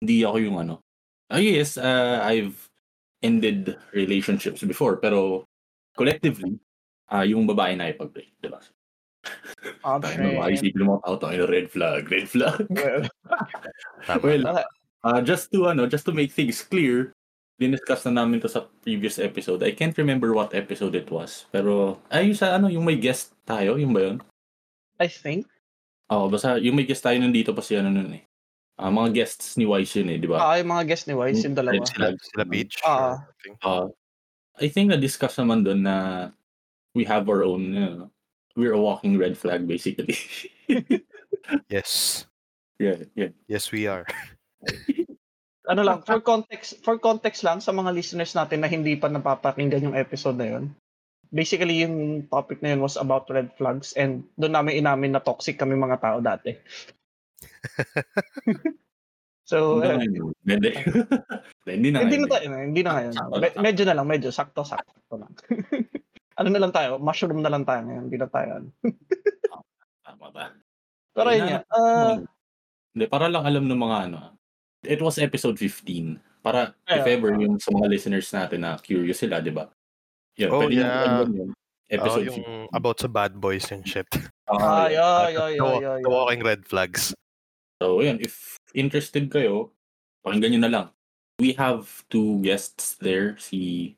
Hindi 0.00 0.24
ako 0.24 0.36
yung 0.40 0.56
ano. 0.60 0.74
Ah, 1.28 1.40
yes, 1.40 1.76
uh, 1.76 2.20
I've 2.24 2.56
ended 3.20 3.76
relationships 3.92 4.64
before. 4.64 4.96
Pero 5.00 5.44
collectively, 5.96 6.56
ah 7.12 7.24
yung 7.24 7.44
babae 7.44 7.76
na 7.76 7.92
ipag-break. 7.92 8.32
Diba? 8.40 8.60
Ah, 9.84 10.00
Tayo 10.04 10.40
mga 10.40 10.52
isipin 10.52 10.84
mo, 10.84 11.00
tao 11.00 11.16
tayo 11.16 11.48
red 11.48 11.68
flag, 11.72 12.08
red 12.08 12.28
flag. 12.28 12.64
Well, 12.74 13.04
Okay. 14.20 14.36
uh, 15.04 15.20
just 15.24 15.48
to 15.52 15.68
ano, 15.72 15.88
just 15.88 16.04
to 16.04 16.12
make 16.12 16.32
things 16.32 16.60
clear, 16.60 17.16
diniscuss 17.56 18.04
na 18.04 18.20
namin 18.20 18.40
to 18.44 18.50
sa 18.52 18.68
previous 18.84 19.16
episode. 19.16 19.64
I 19.64 19.72
can't 19.72 19.96
remember 19.96 20.36
what 20.36 20.52
episode 20.52 20.92
it 20.92 21.08
was. 21.08 21.48
Pero, 21.48 22.02
ay, 22.12 22.28
yung 22.28 22.36
sa 22.36 22.56
ano, 22.56 22.68
yung 22.68 22.84
may 22.84 23.00
guest 23.00 23.32
tayo, 23.48 23.80
yung 23.80 23.96
ba 23.96 24.00
yun? 24.12 24.18
I 25.00 25.08
think. 25.08 25.48
Oo, 26.12 26.28
basta 26.28 26.60
yung 26.60 26.76
may 26.76 26.84
guest 26.84 27.00
tayo 27.00 27.16
nandito 27.16 27.56
pa 27.56 27.64
si 27.64 27.78
ano 27.78 27.88
nun 27.88 28.12
eh. 28.12 28.24
Ah, 28.74 28.90
mga 28.90 29.22
guests 29.22 29.54
ni 29.54 29.64
Wise 29.64 30.02
yun 30.02 30.10
eh, 30.10 30.18
di 30.18 30.26
ba? 30.26 30.42
Ah, 30.42 30.58
yung 30.58 30.74
mga 30.74 30.84
guest 30.90 31.06
ni 31.06 31.14
Wise, 31.14 31.46
yung 31.46 31.54
dalawa. 31.54 31.78
Sila, 31.86 32.10
sila 32.18 32.44
Peach. 32.44 32.82
Ah. 32.82 33.22
Uh, 33.62 33.86
I 34.58 34.66
think 34.66 34.90
na-discuss 34.90 35.38
naman 35.38 35.62
doon 35.62 35.86
na 35.86 35.96
we 36.92 37.06
have 37.06 37.30
our 37.30 37.46
own, 37.46 37.70
you 37.70 37.80
know, 37.80 38.10
we're 38.58 38.74
a 38.74 38.80
walking 38.80 39.14
red 39.18 39.38
flag 39.38 39.66
basically. 39.66 40.18
Yes. 41.68 42.24
yeah, 42.80 43.04
yeah. 43.12 43.36
Yes, 43.44 43.68
we 43.68 43.84
are. 43.84 44.08
Ano 45.64 45.80
lang, 45.80 46.04
for 46.04 46.20
context, 46.20 46.84
for 46.84 47.00
context 47.00 47.40
lang 47.40 47.56
sa 47.56 47.72
mga 47.72 47.88
listeners 47.96 48.36
natin 48.36 48.60
na 48.60 48.68
hindi 48.68 49.00
pa 49.00 49.08
napapakinggan 49.08 49.88
yung 49.88 49.96
episode 49.96 50.36
na 50.36 50.48
yun. 50.52 50.76
Basically, 51.30 51.84
yung 51.86 52.26
topic 52.28 52.60
na 52.60 52.74
yun 52.74 52.82
was 52.84 52.98
about 52.98 53.28
red 53.30 53.52
flags 53.56 53.94
and 53.94 54.24
doon 54.36 54.52
namin 54.56 54.80
inamin 54.82 55.12
na 55.14 55.22
toxic 55.22 55.56
kami 55.56 55.78
mga 55.78 56.00
tao 56.02 56.18
dati. 56.20 56.52
so. 59.50 59.80
Hindi. 60.44 60.70
Hindi 61.64 61.88
na 61.88 62.04
hindi 62.04 62.20
na 62.20 62.28
ngayon. 62.28 62.28
tayo, 62.28 62.46
hindi 62.60 62.82
na 62.84 62.92
ngayon. 62.92 63.12
Sakto 63.16 63.36
Me- 63.40 63.48
sakto. 63.48 63.64
medyo 63.64 63.82
na 63.88 63.94
lang, 63.96 64.06
medyo 64.06 64.28
sakto-sakto 64.28 65.14
lang. 65.16 65.32
ano 66.40 66.48
na 66.52 66.60
lang 66.60 66.72
tayo, 66.76 67.00
mushroom 67.00 67.40
na 67.40 67.48
lang 67.48 67.64
tayo 67.64 67.80
ngayon, 67.88 68.04
hindi 68.12 68.18
na 68.20 68.28
tayo. 68.28 68.48
ano. 68.60 68.68
Tama 70.04 70.26
ba? 70.28 70.52
Pero 71.16 71.28
yun 71.32 71.46
nga, 71.48 71.60
ah, 71.72 72.20
Hindi, 72.92 73.04
para 73.08 73.26
lang 73.32 73.48
alam 73.48 73.64
ng 73.64 73.80
mga 73.80 73.98
ano. 74.10 74.36
It 74.84 75.00
was 75.00 75.16
episode 75.16 75.56
15. 75.56 76.20
Para 76.44 76.76
if 76.84 77.08
ever 77.08 77.32
yung 77.40 77.56
sa 77.56 77.72
mga 77.72 77.88
listeners 77.88 78.28
natin 78.28 78.60
na 78.60 78.76
curious 78.76 79.24
sila, 79.24 79.40
di 79.40 79.48
ba? 79.48 79.72
Yun, 80.34 80.50
Oh, 80.50 80.60
pwede 80.62 80.74
yeah. 80.74 81.22
yun. 81.22 81.52
Oh, 81.52 81.62
Episode 81.84 82.26
yung 82.32 82.66
about 82.72 82.98
sa 82.98 83.06
bad 83.06 83.36
boys 83.38 83.68
and 83.70 83.84
shit. 83.86 84.08
15. 84.10 84.26
Ah, 84.50 84.88
ay, 84.88 84.96
yeah. 84.96 85.30
ay, 85.30 85.34
ay, 85.36 85.54
ay, 85.60 86.00
the 86.02 86.10
walking 86.10 86.42
red 86.42 86.64
flags. 86.66 87.12
So, 87.78 88.00
yun. 88.00 88.18
If 88.18 88.56
interested 88.72 89.28
kayo, 89.30 89.70
pakinggan 90.24 90.56
nyo 90.56 90.60
na 90.64 90.72
lang. 90.72 90.86
We 91.38 91.52
have 91.54 91.86
two 92.08 92.40
guests 92.40 92.96
there, 92.98 93.36
si 93.38 93.94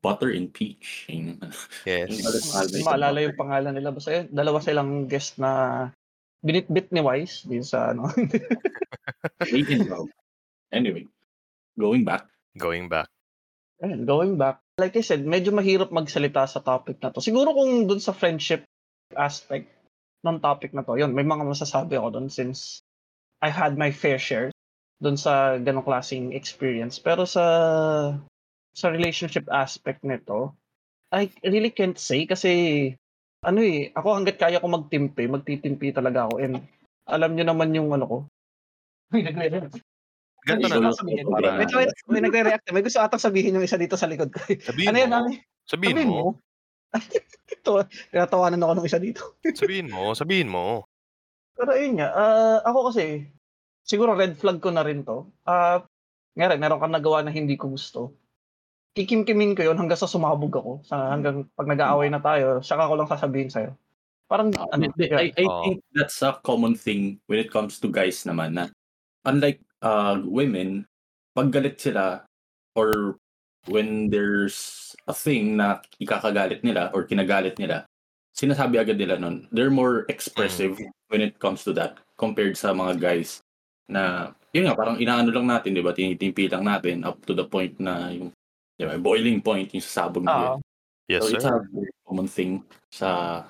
Butter 0.00 0.32
and 0.32 0.52
Peach. 0.52 1.08
Yung- 1.10 1.40
Yes. 1.84 2.22
Hindi 2.70 2.80
maalala 2.84 3.18
yung 3.24 3.36
pangalan 3.36 3.72
nila. 3.76 3.90
Basta 3.92 4.22
yun, 4.22 4.26
dalawa 4.30 4.60
silang 4.60 5.08
guest 5.08 5.36
na 5.36 5.88
binitbit 6.44 6.92
ni 6.92 7.00
Wise 7.00 7.44
din 7.44 7.64
sa 7.64 7.92
ano. 7.92 8.08
Anyway, 10.74 11.06
going 11.78 12.02
back. 12.02 12.26
Going 12.58 12.90
back. 12.90 13.06
Ayun, 13.78 14.02
going 14.04 14.34
back. 14.34 14.63
Like 14.74 14.98
I 14.98 15.06
said, 15.06 15.22
medyo 15.22 15.54
mahirap 15.54 15.94
magsalita 15.94 16.50
sa 16.50 16.58
topic 16.58 16.98
na 16.98 17.14
to. 17.14 17.22
Siguro 17.22 17.54
kung 17.54 17.86
dun 17.86 18.02
sa 18.02 18.10
friendship 18.10 18.66
aspect 19.14 19.70
ng 20.26 20.42
topic 20.42 20.74
na 20.74 20.82
to, 20.82 20.98
yun, 20.98 21.14
may 21.14 21.22
mga 21.22 21.46
masasabi 21.46 21.94
ako 21.94 22.18
dun 22.18 22.26
since 22.26 22.82
I 23.38 23.54
had 23.54 23.78
my 23.78 23.94
fair 23.94 24.18
share 24.18 24.50
dun 24.98 25.14
sa 25.14 25.62
ganong 25.62 25.86
klaseng 25.86 26.34
experience. 26.34 26.98
Pero 26.98 27.22
sa 27.22 27.44
sa 28.74 28.86
relationship 28.90 29.46
aspect 29.46 30.02
nito, 30.02 30.58
I 31.14 31.30
really 31.46 31.70
can't 31.70 31.94
say 31.94 32.26
kasi 32.26 32.50
ano 33.46 33.62
eh, 33.62 33.94
ako 33.94 34.08
hanggat 34.10 34.42
kaya 34.42 34.58
ko 34.58 34.66
magtimpi, 34.66 35.30
magtitimpi 35.30 35.94
talaga 35.94 36.26
ako 36.26 36.42
and 36.42 36.58
alam 37.06 37.38
niyo 37.38 37.46
naman 37.46 37.70
yung 37.76 37.94
ano 37.94 38.04
ko. 38.10 38.18
Ganito 40.44 40.68
na 40.68 40.92
lang. 40.92 40.94
sabihin. 40.94 41.24
Para- 41.26 41.56
May, 42.08 42.20
nagre-react. 42.28 42.64
May 42.70 42.84
gusto 42.84 43.00
atang 43.00 43.22
sabihin 43.22 43.56
yung 43.56 43.64
isa 43.64 43.80
dito 43.80 43.96
sa 43.96 44.04
likod 44.04 44.28
ko. 44.28 44.38
Sabihin 44.44 44.88
ano 44.92 44.98
yan, 45.00 45.10
mo. 45.10 45.16
Ami? 45.24 45.32
Sabihin 45.64 45.94
Sabihin 45.96 46.08
mo. 46.08 46.16
mo. 46.16 46.28
Ito, 47.54 47.72
tinatawanan 48.12 48.60
ako 48.62 48.72
ng 48.78 48.86
isa 48.86 49.00
dito. 49.00 49.40
Sabihin 49.42 49.88
mo. 49.88 50.12
Sabihin 50.12 50.52
mo. 50.52 50.84
Pero 51.56 51.70
ayun 51.72 51.96
nga, 51.96 52.08
ah, 52.12 52.58
ako 52.66 52.92
kasi, 52.92 53.24
siguro 53.82 54.12
red 54.12 54.36
flag 54.36 54.60
ko 54.60 54.68
na 54.68 54.84
rin 54.84 55.00
to. 55.02 55.32
Ah, 55.42 55.80
nga 56.34 56.46
rin, 56.52 56.60
meron 56.60 56.78
kang 56.78 56.92
nagawa 56.92 57.24
na 57.24 57.32
hindi 57.32 57.56
ko 57.56 57.72
gusto. 57.72 58.12
Kikimkimin 58.94 59.58
ko 59.58 59.66
yun 59.66 59.78
hanggang 59.78 59.98
sa 59.98 60.06
sumabog 60.06 60.54
ako. 60.54 60.72
Sa 60.86 61.10
hanggang 61.10 61.50
pag 61.56 61.66
nag-aaway 61.66 62.12
na 62.12 62.22
tayo, 62.22 62.62
saka 62.62 62.86
ko 62.86 62.94
lang 62.94 63.10
sasabihin 63.10 63.50
sa'yo. 63.50 63.74
Parang, 64.24 64.50
ano, 64.54 64.82
Hindi, 64.88 65.10
yeah. 65.10 65.20
I, 65.20 65.34
I 65.34 65.44
Oo. 65.46 65.62
think 65.62 65.76
that's 65.92 66.22
a 66.22 66.38
common 66.42 66.74
thing 66.74 67.18
when 67.26 67.38
it 67.38 67.50
comes 67.50 67.76
to 67.78 67.90
guys 67.90 68.22
naman 68.24 68.54
na 68.54 68.70
unlike 69.24 69.60
uh, 69.84 70.16
women, 70.24 70.88
pag 71.36 71.52
galit 71.52 71.76
sila 71.76 72.24
or 72.72 73.20
when 73.68 74.08
there's 74.08 74.92
a 75.06 75.14
thing 75.14 75.60
na 75.60 75.84
ikakagalit 76.00 76.64
nila 76.64 76.88
or 76.96 77.04
kinagalit 77.04 77.60
nila, 77.60 77.84
sinasabi 78.32 78.80
agad 78.80 78.96
nila 78.96 79.20
nun. 79.20 79.46
They're 79.52 79.72
more 79.72 80.08
expressive 80.08 80.80
when 81.12 81.20
it 81.20 81.38
comes 81.38 81.62
to 81.68 81.72
that 81.76 82.00
compared 82.16 82.56
sa 82.56 82.72
mga 82.72 82.98
guys 82.98 83.44
na 83.86 84.32
yun 84.54 84.70
nga, 84.70 84.78
parang 84.78 84.96
inaano 84.96 85.34
lang 85.34 85.50
natin, 85.50 85.76
di 85.76 85.84
ba? 85.84 85.92
Tinitimpi 85.92 86.48
lang 86.48 86.64
natin 86.64 87.04
up 87.04 87.20
to 87.26 87.34
the 87.34 87.44
point 87.44 87.76
na 87.78 88.10
yung 88.10 88.30
di 88.74 88.84
ba, 88.86 88.96
boiling 88.98 89.38
point, 89.44 89.68
yung 89.70 89.84
sasabog 89.84 90.24
yun. 90.24 90.62
Yes, 91.04 91.20
so 91.20 91.36
it's 91.36 91.44
sir. 91.44 91.60
a 91.60 91.68
very 91.68 91.92
common 92.08 92.28
thing 92.30 92.64
sa 92.88 93.44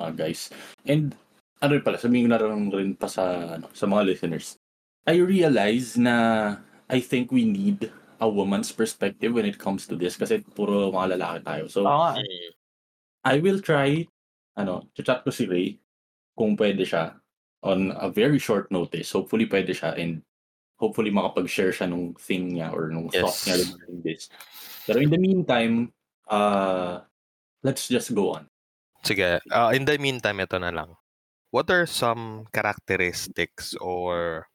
uh, 0.00 0.10
guys. 0.10 0.50
And 0.82 1.14
ano 1.62 1.78
rin 1.78 1.84
pala, 1.86 2.02
sabihin 2.02 2.26
ko 2.26 2.30
na 2.34 2.40
rin, 2.42 2.66
rin 2.74 2.90
pa 2.98 3.06
sa, 3.06 3.56
ano, 3.56 3.70
sa 3.70 3.86
mga 3.86 4.02
listeners. 4.10 4.58
I 5.06 5.22
realize 5.22 5.96
na 5.96 6.58
I 6.90 6.98
think 7.00 7.30
we 7.30 7.46
need 7.46 7.90
a 8.18 8.28
woman's 8.28 8.72
perspective 8.72 9.32
when 9.34 9.46
it 9.46 9.58
comes 9.58 9.86
to 9.86 9.94
this 9.94 10.18
kasi 10.18 10.42
puro 10.54 10.90
mga 10.90 11.16
lalaki 11.16 11.40
tayo. 11.46 11.64
So. 11.70 11.86
Mm. 11.86 12.22
I 13.26 13.42
will 13.42 13.58
try, 13.58 14.06
ano, 14.54 14.86
chat 14.94 15.26
ko 15.26 15.34
si 15.34 15.50
Ray 15.50 15.82
kung 16.38 16.54
pwede 16.54 16.86
siya 16.86 17.18
on 17.66 17.90
a 17.98 18.06
very 18.06 18.38
short 18.38 18.70
notice. 18.70 19.10
Hopefully 19.10 19.50
pwede 19.50 19.74
siya 19.74 19.98
and 19.98 20.22
hopefully 20.78 21.10
makapag-share 21.10 21.74
siya 21.74 21.90
nung 21.90 22.14
thing 22.14 22.54
niya 22.54 22.70
or 22.70 22.86
nung 22.94 23.10
thought 23.10 23.34
Yes. 23.34 23.42
niya 23.50 23.56
regarding 23.66 24.00
this. 24.06 24.22
Pero 24.86 25.02
in 25.02 25.10
the 25.10 25.18
meantime, 25.18 25.90
uh, 26.30 27.02
let's 27.66 27.90
just 27.90 28.14
go 28.14 28.38
on. 28.38 28.46
Sige, 29.02 29.42
uh, 29.50 29.70
in 29.74 29.82
the 29.82 29.98
meantime, 29.98 30.38
ito 30.38 30.54
na 30.62 30.70
lang. 30.70 30.94
What 31.50 31.66
are 31.74 31.90
some 31.90 32.46
characteristics 32.54 33.74
or 33.82 34.46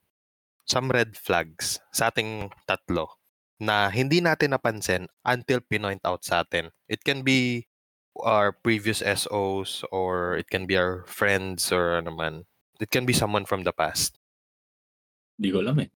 some 0.72 0.88
red 0.88 1.20
flags 1.20 1.84
sa 1.92 2.08
ating 2.08 2.48
tatlo 2.64 3.20
na 3.60 3.92
hindi 3.92 4.24
natin 4.24 4.56
napansin 4.56 5.12
until 5.28 5.60
pinoint 5.60 6.00
out 6.08 6.24
sa 6.24 6.48
atin? 6.48 6.72
It 6.88 7.04
can 7.04 7.28
be 7.28 7.68
our 8.24 8.56
previous 8.56 9.04
SOs 9.04 9.84
or 9.92 10.40
it 10.40 10.48
can 10.48 10.64
be 10.64 10.80
our 10.80 11.04
friends 11.12 11.76
or 11.76 12.00
ano 12.00 12.16
man. 12.16 12.48
It 12.80 12.88
can 12.88 13.04
be 13.04 13.12
someone 13.12 13.44
from 13.44 13.68
the 13.68 13.76
past. 13.76 14.16
Hindi 15.36 15.52
ko 15.52 15.60
alam 15.60 15.78
eh. 15.84 15.90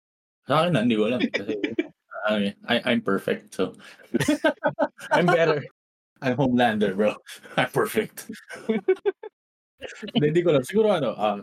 Sa 0.44 0.64
akin 0.64 0.72
na, 0.76 0.84
hindi 0.84 0.96
ko 1.00 1.08
alam. 1.08 1.20
Kasi, 1.24 1.54
I, 2.68 2.76
I'm 2.84 3.00
perfect, 3.00 3.56
so. 3.56 3.72
I'm 5.14 5.24
better. 5.24 5.64
I'm 6.20 6.36
Homelander, 6.36 6.96
bro. 6.96 7.16
I'm 7.56 7.72
perfect. 7.72 8.28
Hindi, 10.12 10.40
ko 10.44 10.52
alam. 10.52 10.64
Siguro 10.64 10.92
ano, 10.92 11.16
ah, 11.16 11.40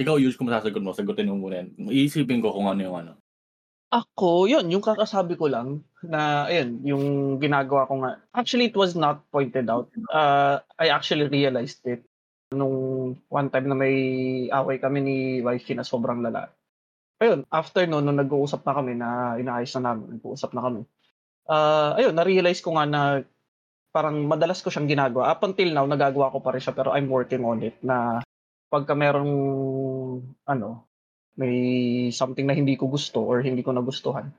ikaw, 0.00 0.16
use 0.16 0.34
kung 0.34 0.48
masasagot 0.48 0.80
mo, 0.80 0.96
sagutin 0.96 1.28
mo 1.28 1.36
muna 1.36 1.60
yan. 1.60 1.68
Iisipin 1.92 2.40
ko 2.40 2.56
kung 2.56 2.72
ano 2.72 2.80
yung 2.80 2.96
ano. 2.96 3.12
Ako, 3.90 4.46
yun, 4.46 4.70
yung 4.70 4.80
kakasabi 4.80 5.34
ko 5.34 5.50
lang 5.50 5.84
na, 6.00 6.46
ayun, 6.48 6.80
yung 6.86 7.04
ginagawa 7.42 7.84
ko 7.84 8.00
nga. 8.00 8.22
Actually, 8.32 8.70
it 8.70 8.76
was 8.78 8.96
not 8.96 9.26
pointed 9.28 9.66
out. 9.68 9.90
Uh, 10.08 10.62
I 10.78 10.88
actually 10.94 11.26
realized 11.28 11.82
it 11.84 12.06
nung 12.50 13.18
one 13.30 13.50
time 13.50 13.70
na 13.70 13.76
may 13.78 13.94
away 14.50 14.78
kami 14.78 14.98
ni 15.02 15.16
wifey 15.42 15.74
na 15.74 15.86
sobrang 15.86 16.22
lala. 16.22 16.50
Ayun, 17.20 17.44
after 17.52 17.84
no, 17.84 18.00
nung 18.00 18.16
nag-uusap 18.16 18.64
na 18.64 18.72
kami 18.72 18.96
na 18.96 19.36
inaayos 19.36 19.74
na 19.78 19.92
namin, 19.92 20.16
nag-uusap 20.16 20.50
na 20.56 20.62
kami. 20.64 20.80
Uh, 21.50 21.98
ayun, 21.98 22.14
na-realize 22.14 22.62
ko 22.64 22.78
nga 22.78 22.86
na 22.86 23.02
parang 23.90 24.22
madalas 24.24 24.62
ko 24.62 24.70
siyang 24.70 24.86
ginagawa. 24.88 25.34
Up 25.34 25.42
until 25.42 25.70
now, 25.74 25.84
nagagawa 25.84 26.30
ko 26.30 26.38
pa 26.38 26.54
rin 26.54 26.62
siya 26.62 26.74
pero 26.78 26.94
I'm 26.94 27.10
working 27.10 27.42
on 27.42 27.60
it 27.66 27.74
na 27.82 28.22
pagka 28.70 28.94
merong 28.94 29.34
ano, 30.46 30.86
may 31.34 31.56
something 32.14 32.46
na 32.46 32.54
hindi 32.54 32.78
ko 32.78 32.86
gusto 32.86 33.20
or 33.26 33.42
hindi 33.42 33.66
ko 33.66 33.74
nagustuhan, 33.74 34.30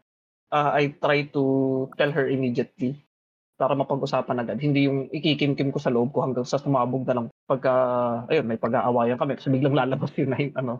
uh, 0.49 0.71
I 0.71 0.95
try 0.97 1.27
to 1.35 1.43
tell 1.99 2.11
her 2.15 2.31
immediately 2.31 2.95
para 3.59 3.77
mapag-usapan 3.77 4.41
agad. 4.41 4.57
Hindi 4.57 4.89
yung 4.89 5.05
ikikimkim 5.13 5.69
ko 5.69 5.77
sa 5.77 5.93
loob 5.93 6.15
ko 6.15 6.25
hanggang 6.25 6.47
sa 6.47 6.57
sumabog 6.57 7.05
na 7.05 7.21
lang 7.21 7.27
pagka, 7.45 7.73
ayun, 8.31 8.49
may 8.49 8.57
pag-aawayan 8.57 9.21
kami. 9.21 9.37
So 9.37 9.53
biglang 9.53 9.77
lalabas 9.77 10.09
yun 10.17 10.33
na 10.33 10.39
yung 10.41 10.55
ano. 10.57 10.73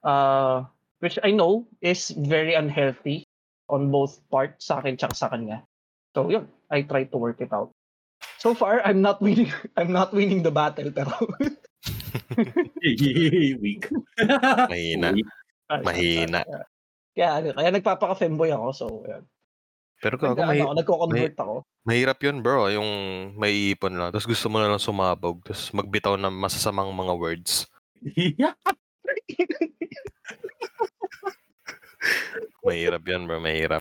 Uh, 0.00 0.64
which 1.04 1.20
I 1.20 1.36
know 1.36 1.68
is 1.84 2.14
very 2.16 2.56
unhealthy 2.56 3.28
on 3.68 3.92
both 3.92 4.24
parts 4.32 4.72
sa 4.72 4.80
akin 4.80 4.96
tsaka 4.96 5.14
sa 5.16 5.28
kanya. 5.28 5.68
So 6.16 6.32
yun, 6.32 6.48
I 6.72 6.86
try 6.88 7.04
to 7.10 7.16
work 7.20 7.44
it 7.44 7.52
out. 7.52 7.74
So 8.40 8.56
far, 8.56 8.80
I'm 8.80 9.04
not 9.04 9.20
winning. 9.20 9.52
I'm 9.76 9.92
not 9.92 10.16
winning 10.16 10.40
the 10.40 10.52
battle 10.54 10.88
pero 10.92 11.12
Weak. 13.62 13.90
Mahina. 14.70 15.08
Mahina. 15.82 16.40
Kaya, 17.14 17.30
ano, 17.38 17.54
kaya 17.54 17.70
nagpapaka-femboy 17.70 18.50
ako. 18.54 18.66
So, 18.74 18.86
yan. 19.06 19.24
Pero 20.02 20.20
kung 20.20 20.36
may, 20.36 20.60
ano, 20.60 20.76
nagko-convert 20.76 21.32
ako. 21.38 21.64
mahirap 21.88 22.20
yun 22.20 22.44
bro, 22.44 22.68
yung 22.68 22.90
may 23.40 23.72
ipon 23.72 23.96
lang. 23.96 24.12
Tapos 24.12 24.28
gusto 24.28 24.52
mo 24.52 24.60
na 24.60 24.68
lang 24.68 24.82
sumabog. 24.82 25.40
Tapos 25.46 25.72
magbitaw 25.72 26.20
ng 26.20 26.34
masasamang 26.34 26.92
mga 26.92 27.14
words. 27.16 27.64
Mahirap 32.64 33.00
yun 33.08 33.24
bro, 33.24 33.40
mahirap. 33.40 33.80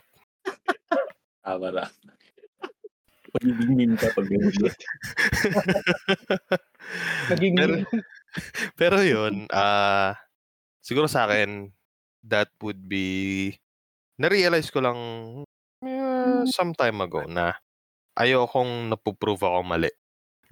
Tama 1.43 1.76
na. 1.76 1.91
Pagiging 3.34 3.98
ka 3.98 4.08
pag 4.13 4.28
ganun. 4.30 4.54
Naging 7.34 7.56
Pero- 8.80 9.02
yun, 9.04 9.46
ah 9.54 10.17
siguro 10.84 11.08
sa 11.08 11.26
akin, 11.26 11.72
that 12.28 12.52
would 12.60 12.80
be, 12.88 13.56
na-realize 14.19 14.67
ko 14.67 14.84
lang 14.84 15.00
eh, 15.84 16.43
some 16.52 16.76
time 16.76 17.00
ago 17.04 17.24
na 17.28 17.56
ayokong 18.19 18.91
napuprove 18.91 19.43
ako 19.43 19.60
mali. 19.63 19.91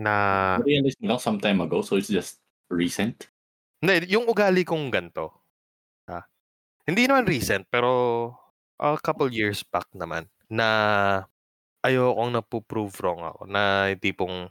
Na, 0.02 0.58
Realize 0.63 0.98
mo 1.04 1.13
lang 1.13 1.22
some 1.22 1.38
time 1.38 1.62
ago, 1.62 1.84
so 1.84 2.00
it's 2.00 2.10
just 2.10 2.39
recent. 2.72 3.28
hindi, 3.84 4.08
yung 4.13 4.26
ugali 4.26 4.63
kong 4.63 4.89
ganto. 4.89 5.44
Ah, 6.08 6.26
hindi 6.88 7.06
naman 7.06 7.28
recent, 7.28 7.67
pero 7.70 8.32
a 8.82 8.98
couple 8.98 9.30
years 9.30 9.62
back 9.67 9.86
naman, 9.94 10.26
na 10.50 10.67
ayokong 11.86 12.34
napuprove 12.34 12.94
wrong 13.04 13.22
ako. 13.22 13.41
Na 13.46 13.91
tipong, 14.00 14.50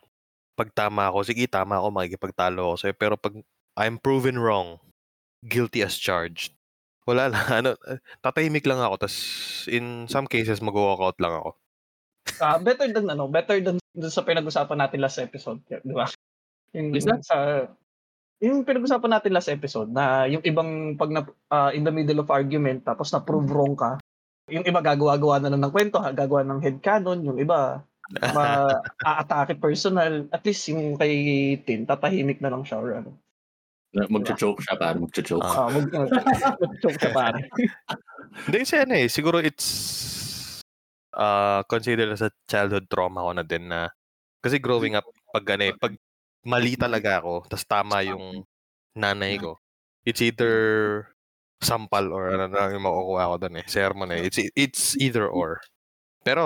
pag 0.60 0.68
tama 0.76 1.08
ako, 1.08 1.24
sige 1.24 1.48
tama 1.48 1.80
ako, 1.80 1.88
makikipagtalo 1.88 2.60
ako 2.68 2.74
sa'yo. 2.76 2.94
Pero 3.00 3.16
pag 3.16 3.32
I'm 3.80 3.96
proven 3.96 4.36
wrong, 4.36 4.76
guilty 5.40 5.80
as 5.80 5.96
charged. 5.96 6.52
Wala 7.08 7.32
lang, 7.32 7.46
ano, 7.64 7.70
tatahimik 8.20 8.68
lang 8.68 8.84
ako. 8.84 9.08
tas 9.08 9.16
in 9.72 10.04
some 10.04 10.28
cases, 10.28 10.60
mag-walkout 10.60 11.16
lang 11.16 11.32
ako. 11.40 11.56
ah, 12.44 12.60
better 12.60 12.92
than 12.92 13.08
ano, 13.08 13.24
better 13.24 13.56
than 13.64 13.80
dun 13.96 14.12
sa 14.12 14.22
pinag-usapan 14.22 14.78
natin 14.84 15.00
last 15.00 15.18
episode, 15.18 15.64
di 15.66 15.96
ba? 15.96 16.06
Yung 16.76 16.92
Is 16.94 17.08
that- 17.08 17.24
sa 17.24 17.66
yung 18.40 18.64
pinag-usapan 18.64 19.10
natin 19.12 19.32
last 19.36 19.52
episode 19.52 19.92
na 19.92 20.24
yung 20.24 20.40
ibang 20.44 20.96
pag 20.96 21.10
na, 21.12 21.20
ah, 21.48 21.72
in 21.72 21.84
the 21.84 21.92
middle 21.92 22.20
of 22.20 22.28
argument 22.28 22.84
tapos 22.84 23.12
na 23.12 23.20
prove 23.24 23.48
wrong 23.48 23.76
ka, 23.76 23.96
yung 24.48 24.64
iba 24.64 24.80
gagawa-gawa 24.80 25.40
na 25.40 25.50
lang 25.52 25.62
ng 25.64 25.72
kwento, 25.72 26.00
ha, 26.00 26.12
gagawa 26.12 26.44
ng 26.44 26.60
headcanon, 26.60 27.20
yung 27.24 27.38
iba 27.40 27.84
ma-aatake 28.18 29.54
personal, 29.62 30.26
at 30.34 30.42
least 30.42 30.66
yung 30.66 30.98
kay 30.98 31.54
Tin, 31.62 31.86
tatahimik 31.86 32.42
na 32.42 32.50
lang 32.50 32.66
siya 32.66 32.78
or 32.82 32.90
ano. 32.98 33.10
Magcha-choke 33.90 34.62
siya, 34.62 34.74
para 34.78 34.98
magcha-choke. 34.98 35.42
Ah. 35.42 35.66
Ah, 35.66 35.70
mag, 35.70 35.86
mag-choke 35.90 36.98
siya 36.98 37.10
pare. 37.14 37.46
Hindi 38.46 38.56
kasi 38.62 38.74
ano 38.78 38.94
eh, 38.94 39.06
siguro 39.10 39.42
it's 39.42 39.66
uh, 41.14 41.66
considered 41.66 42.14
as 42.14 42.22
a 42.22 42.30
childhood 42.46 42.86
trauma 42.86 43.26
ko 43.26 43.30
na 43.34 43.42
din 43.42 43.66
na 43.66 43.90
kasi 44.38 44.62
growing 44.62 44.94
up, 44.94 45.04
pag 45.34 45.44
ano 45.58 45.62
eh, 45.70 45.74
pag 45.74 45.94
mali 46.46 46.78
talaga 46.78 47.18
ako, 47.20 47.50
tas 47.50 47.66
tama 47.66 48.00
yung 48.06 48.46
nanay 48.96 49.36
ko, 49.36 49.58
it's 50.06 50.22
either 50.22 50.52
sampal 51.60 52.08
or 52.08 52.32
ano 52.32 52.48
na 52.48 52.72
yung 52.72 52.86
makukuha 52.86 53.30
ko 53.30 53.36
doon 53.36 53.60
eh. 53.60 53.66
Sermon 53.68 54.10
eh. 54.16 54.20
It's, 54.24 54.38
it's 54.56 54.84
either 54.96 55.28
or. 55.28 55.60
Pero, 56.24 56.44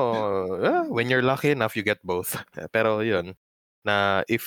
ah, 0.62 0.84
when 0.86 1.10
you're 1.10 1.24
lucky 1.24 1.50
enough, 1.50 1.74
you 1.74 1.82
get 1.82 2.02
both. 2.04 2.34
Pero 2.74 3.00
yun, 3.00 3.34
na 3.82 4.22
if 4.30 4.44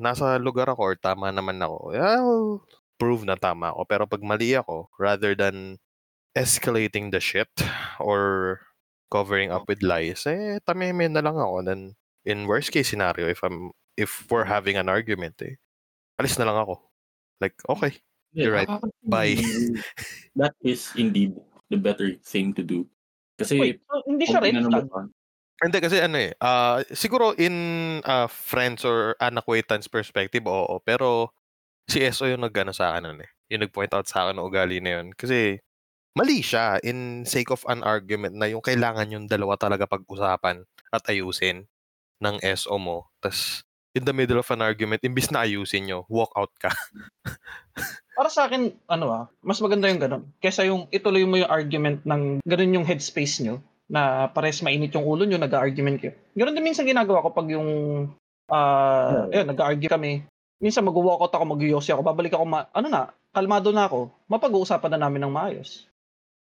nasa 0.00 0.40
lugar 0.40 0.70
ako 0.70 0.80
or 0.80 0.96
tama 0.96 1.28
naman 1.34 1.60
ako, 1.60 1.92
I'll 1.92 2.62
prove 2.98 3.26
na 3.26 3.36
tama 3.36 3.74
ako. 3.74 3.82
Pero 3.86 4.02
pag 4.06 4.22
mali 4.22 4.54
ako, 4.54 4.88
rather 4.98 5.34
than 5.34 5.78
escalating 6.38 7.10
the 7.10 7.20
shit 7.20 7.50
or 7.98 8.62
covering 9.10 9.50
up 9.50 9.66
with 9.66 9.82
lies, 9.82 10.24
eh, 10.30 10.62
tameme 10.62 11.10
na 11.10 11.20
lang 11.20 11.34
ako. 11.34 11.66
Then, 11.66 11.98
in 12.24 12.46
worst 12.46 12.70
case 12.70 12.88
scenario, 12.88 13.26
if 13.26 13.42
I'm, 13.42 13.74
if 13.98 14.30
we're 14.30 14.46
having 14.46 14.78
an 14.78 14.88
argument, 14.88 15.42
eh, 15.42 15.58
alis 16.16 16.38
na 16.38 16.46
lang 16.46 16.62
ako. 16.62 16.78
Like, 17.42 17.56
okay, 17.66 17.98
You're 18.32 18.54
right. 18.54 18.70
Bye. 19.02 19.36
That 20.38 20.54
is 20.62 20.90
indeed 20.94 21.34
the 21.68 21.76
better 21.76 22.14
thing 22.22 22.54
to 22.54 22.62
do. 22.62 22.86
Kasi 23.40 23.56
Wait, 23.56 23.80
so 23.88 24.04
hindi 24.04 24.24
siya 24.28 24.40
red 24.44 24.60
flag? 24.60 24.86
pa- 24.92 25.08
Hindi 25.60 25.78
kasi 25.80 25.96
ano 26.00 26.16
eh, 26.16 26.32
ah, 26.40 26.80
siguro 26.92 27.36
in 27.36 27.56
ah, 28.04 28.28
friends 28.28 28.84
or 28.84 29.16
an 29.20 29.36
acquaintance 29.40 29.88
perspective, 29.88 30.44
oo. 30.48 30.80
Pero 30.84 31.32
si 31.88 32.00
SO 32.04 32.28
yung 32.28 32.44
nagano 32.44 32.72
sa 32.72 32.92
akin 32.96 33.02
nun 33.12 33.20
eh. 33.24 33.30
Yung 33.52 33.64
nag-point 33.66 33.92
out 33.92 34.08
sa 34.08 34.24
akin 34.28 34.40
ng 34.40 34.46
ugali 34.46 34.80
na 34.80 35.00
yun. 35.00 35.12
Kasi 35.12 35.60
mali 36.16 36.40
siya 36.44 36.80
in 36.84 37.24
sake 37.28 37.52
of 37.52 37.64
an 37.68 37.84
argument 37.84 38.36
na 38.36 38.48
yung 38.48 38.64
kailangan 38.64 39.12
yung 39.12 39.26
dalawa 39.28 39.56
talaga 39.60 39.84
pag-usapan 39.88 40.64
at 40.92 41.02
ayusin 41.08 41.68
ng 42.24 42.36
SO 42.56 42.76
mo. 42.80 43.08
Tapos 43.20 43.64
in 43.94 44.06
the 44.06 44.14
middle 44.14 44.38
of 44.38 44.50
an 44.50 44.62
argument, 44.62 45.02
imbis 45.02 45.30
na 45.34 45.42
ayusin 45.42 45.90
nyo, 45.90 46.06
walk 46.06 46.30
out 46.38 46.52
ka. 46.58 46.70
Para 48.18 48.28
sa 48.28 48.46
akin, 48.46 48.70
ano 48.86 49.06
ah, 49.10 49.24
mas 49.40 49.58
maganda 49.64 49.88
yung 49.88 50.02
ganun. 50.02 50.24
Kesa 50.38 50.62
yung 50.68 50.86
ituloy 50.92 51.24
mo 51.24 51.40
yung 51.40 51.50
argument 51.50 52.04
ng 52.04 52.44
ganun 52.44 52.76
yung 52.82 52.86
headspace 52.86 53.40
nyo 53.42 53.64
na 53.90 54.30
pares 54.30 54.62
mainit 54.62 54.94
yung 54.94 55.02
ulo 55.02 55.26
nyo, 55.26 55.40
nag-argument 55.40 55.98
kayo. 55.98 56.14
Ganun 56.36 56.54
din 56.54 56.66
minsan 56.66 56.86
ginagawa 56.86 57.24
ko 57.26 57.34
pag 57.34 57.48
yung 57.50 57.68
ah, 58.52 59.26
ayun, 59.32 59.50
nag-argue 59.50 59.90
kami. 59.90 60.12
Minsan 60.60 60.84
mag-walkout 60.84 61.32
ako, 61.32 61.44
mag-yosi 61.56 61.90
ako, 61.90 62.04
babalik 62.04 62.36
ako, 62.36 62.44
ma- 62.44 62.68
ano 62.76 62.86
na, 62.92 63.08
kalmado 63.32 63.72
na 63.72 63.88
ako, 63.88 64.12
mapag-uusapan 64.28 64.90
na 64.94 65.08
namin 65.08 65.24
ng 65.24 65.32
maayos. 65.32 65.88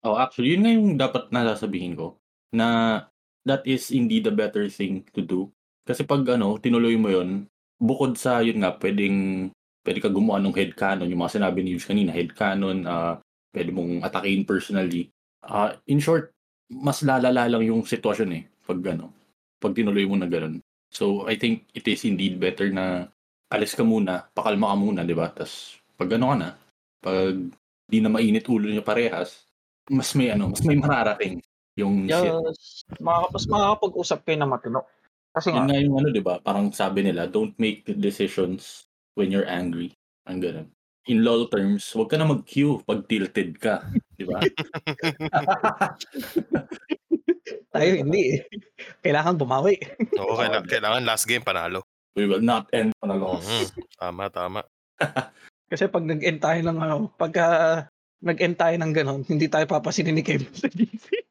Oh, 0.07 0.15
actually, 0.15 0.55
yun 0.55 0.63
nga 0.63 0.73
yung 0.73 0.89
dapat 0.95 1.27
nasasabihin 1.35 1.99
ko. 1.99 2.15
Na 2.55 3.11
that 3.43 3.67
is 3.67 3.91
indeed 3.91 4.23
the 4.23 4.31
better 4.31 4.71
thing 4.71 5.03
to 5.11 5.19
do. 5.19 5.51
Kasi 5.87 6.03
pag 6.03 6.27
ano, 6.35 6.59
tinuloy 6.59 6.99
mo 6.99 7.09
yun, 7.09 7.47
bukod 7.79 8.19
sa 8.19 8.43
yun 8.43 8.59
nga, 8.61 8.75
pwedeng 8.77 9.49
pwede 9.87 10.03
ka 10.03 10.11
gumawa 10.11 10.43
ng 10.43 10.51
headcanon, 10.51 11.07
yung 11.07 11.23
mga 11.23 11.39
sinabi 11.39 11.63
ni 11.63 11.79
Yus 11.79 11.87
kanina, 11.87 12.11
headcanon, 12.11 12.83
uh, 12.83 13.15
pwede 13.55 13.71
mong 13.71 14.03
atakin 14.03 14.43
personally. 14.43 15.15
Ah, 15.47 15.79
in 15.87 16.03
short, 16.03 16.35
mas 16.67 17.07
lalala 17.07 17.47
lang 17.47 17.63
yung 17.63 17.87
sitwasyon 17.87 18.31
eh, 18.35 18.43
pag 18.67 18.83
ano, 18.91 19.15
pag 19.63 19.79
tinuloy 19.79 20.03
mo 20.03 20.19
na 20.19 20.27
ganun. 20.27 20.59
So, 20.91 21.31
I 21.31 21.39
think 21.39 21.71
it 21.71 21.87
is 21.87 22.03
indeed 22.03 22.43
better 22.43 22.67
na 22.75 23.07
alis 23.47 23.79
ka 23.79 23.87
muna, 23.87 24.27
pakalma 24.35 24.75
ka 24.75 24.77
muna, 24.77 25.01
di 25.07 25.15
ba? 25.15 25.31
Tapos, 25.31 25.79
pag 25.95 26.11
ano 26.19 26.35
ka 26.35 26.37
na, 26.37 26.49
pag 26.99 27.35
di 27.87 27.99
na 28.03 28.11
mainit 28.11 28.51
ulo 28.51 28.67
niyo 28.67 28.83
parehas, 28.83 29.47
mas 29.87 30.11
may 30.19 30.35
ano, 30.35 30.51
mas 30.51 30.67
may 30.67 30.75
mararating 30.75 31.39
yung 31.79 32.11
shit. 32.11 32.35
Yes, 32.35 32.83
makaka- 32.99 33.31
mas 33.39 33.45
makakapag-usap 33.47 34.19
kayo 34.27 34.39
na 34.43 34.51
matino. 34.51 34.83
Kasi 35.37 35.53
Yun 35.53 35.69
nga, 35.69 35.77
nga 35.77 35.85
yung 35.85 35.97
ano, 36.01 36.09
di 36.09 36.25
ba? 36.25 36.41
Parang 36.41 36.73
sabi 36.73 37.05
nila, 37.05 37.29
don't 37.29 37.53
make 37.61 37.85
decisions 37.85 38.89
when 39.21 39.29
you're 39.29 39.45
angry. 39.45 39.93
Ang 40.25 40.41
ganun. 40.41 40.69
In 41.13 41.21
LOL 41.21 41.53
terms, 41.53 41.93
huwag 41.93 42.09
ka 42.09 42.17
na 42.17 42.25
mag-queue 42.25 42.81
pag 42.89 43.05
tilted 43.05 43.61
ka. 43.61 43.85
Di 44.17 44.25
ba? 44.25 44.41
tayo 47.77 47.91
hindi 48.01 48.41
eh. 48.41 48.49
Kailangan 49.05 49.37
bumawi. 49.37 49.77
Oo, 50.25 50.41
kailangan, 50.41 50.65
kailangan 50.65 51.03
last 51.05 51.29
game 51.29 51.45
panalo. 51.45 51.85
We 52.17 52.25
will 52.25 52.41
not 52.41 52.73
end 52.73 52.97
on 53.05 53.13
a 53.13 53.19
loss. 53.21 53.45
Mhm. 53.45 53.69
Tama, 54.01 54.33
tama. 54.33 54.61
Kasi 55.71 55.85
pag 55.93 56.09
nag-end 56.09 56.41
tayo 56.41 56.59
ng 56.65 56.79
ano, 56.81 57.13
pagka 57.13 57.47
nag-end 58.25 58.57
tayo 58.57 58.75
ng 58.81 58.93
ganon, 58.97 59.21
hindi 59.29 59.53
tayo 59.53 59.69
papasinin 59.69 60.17
ni 60.17 60.25
Kevin 60.25 60.49
sa 60.57 60.73
GC. 60.73 61.26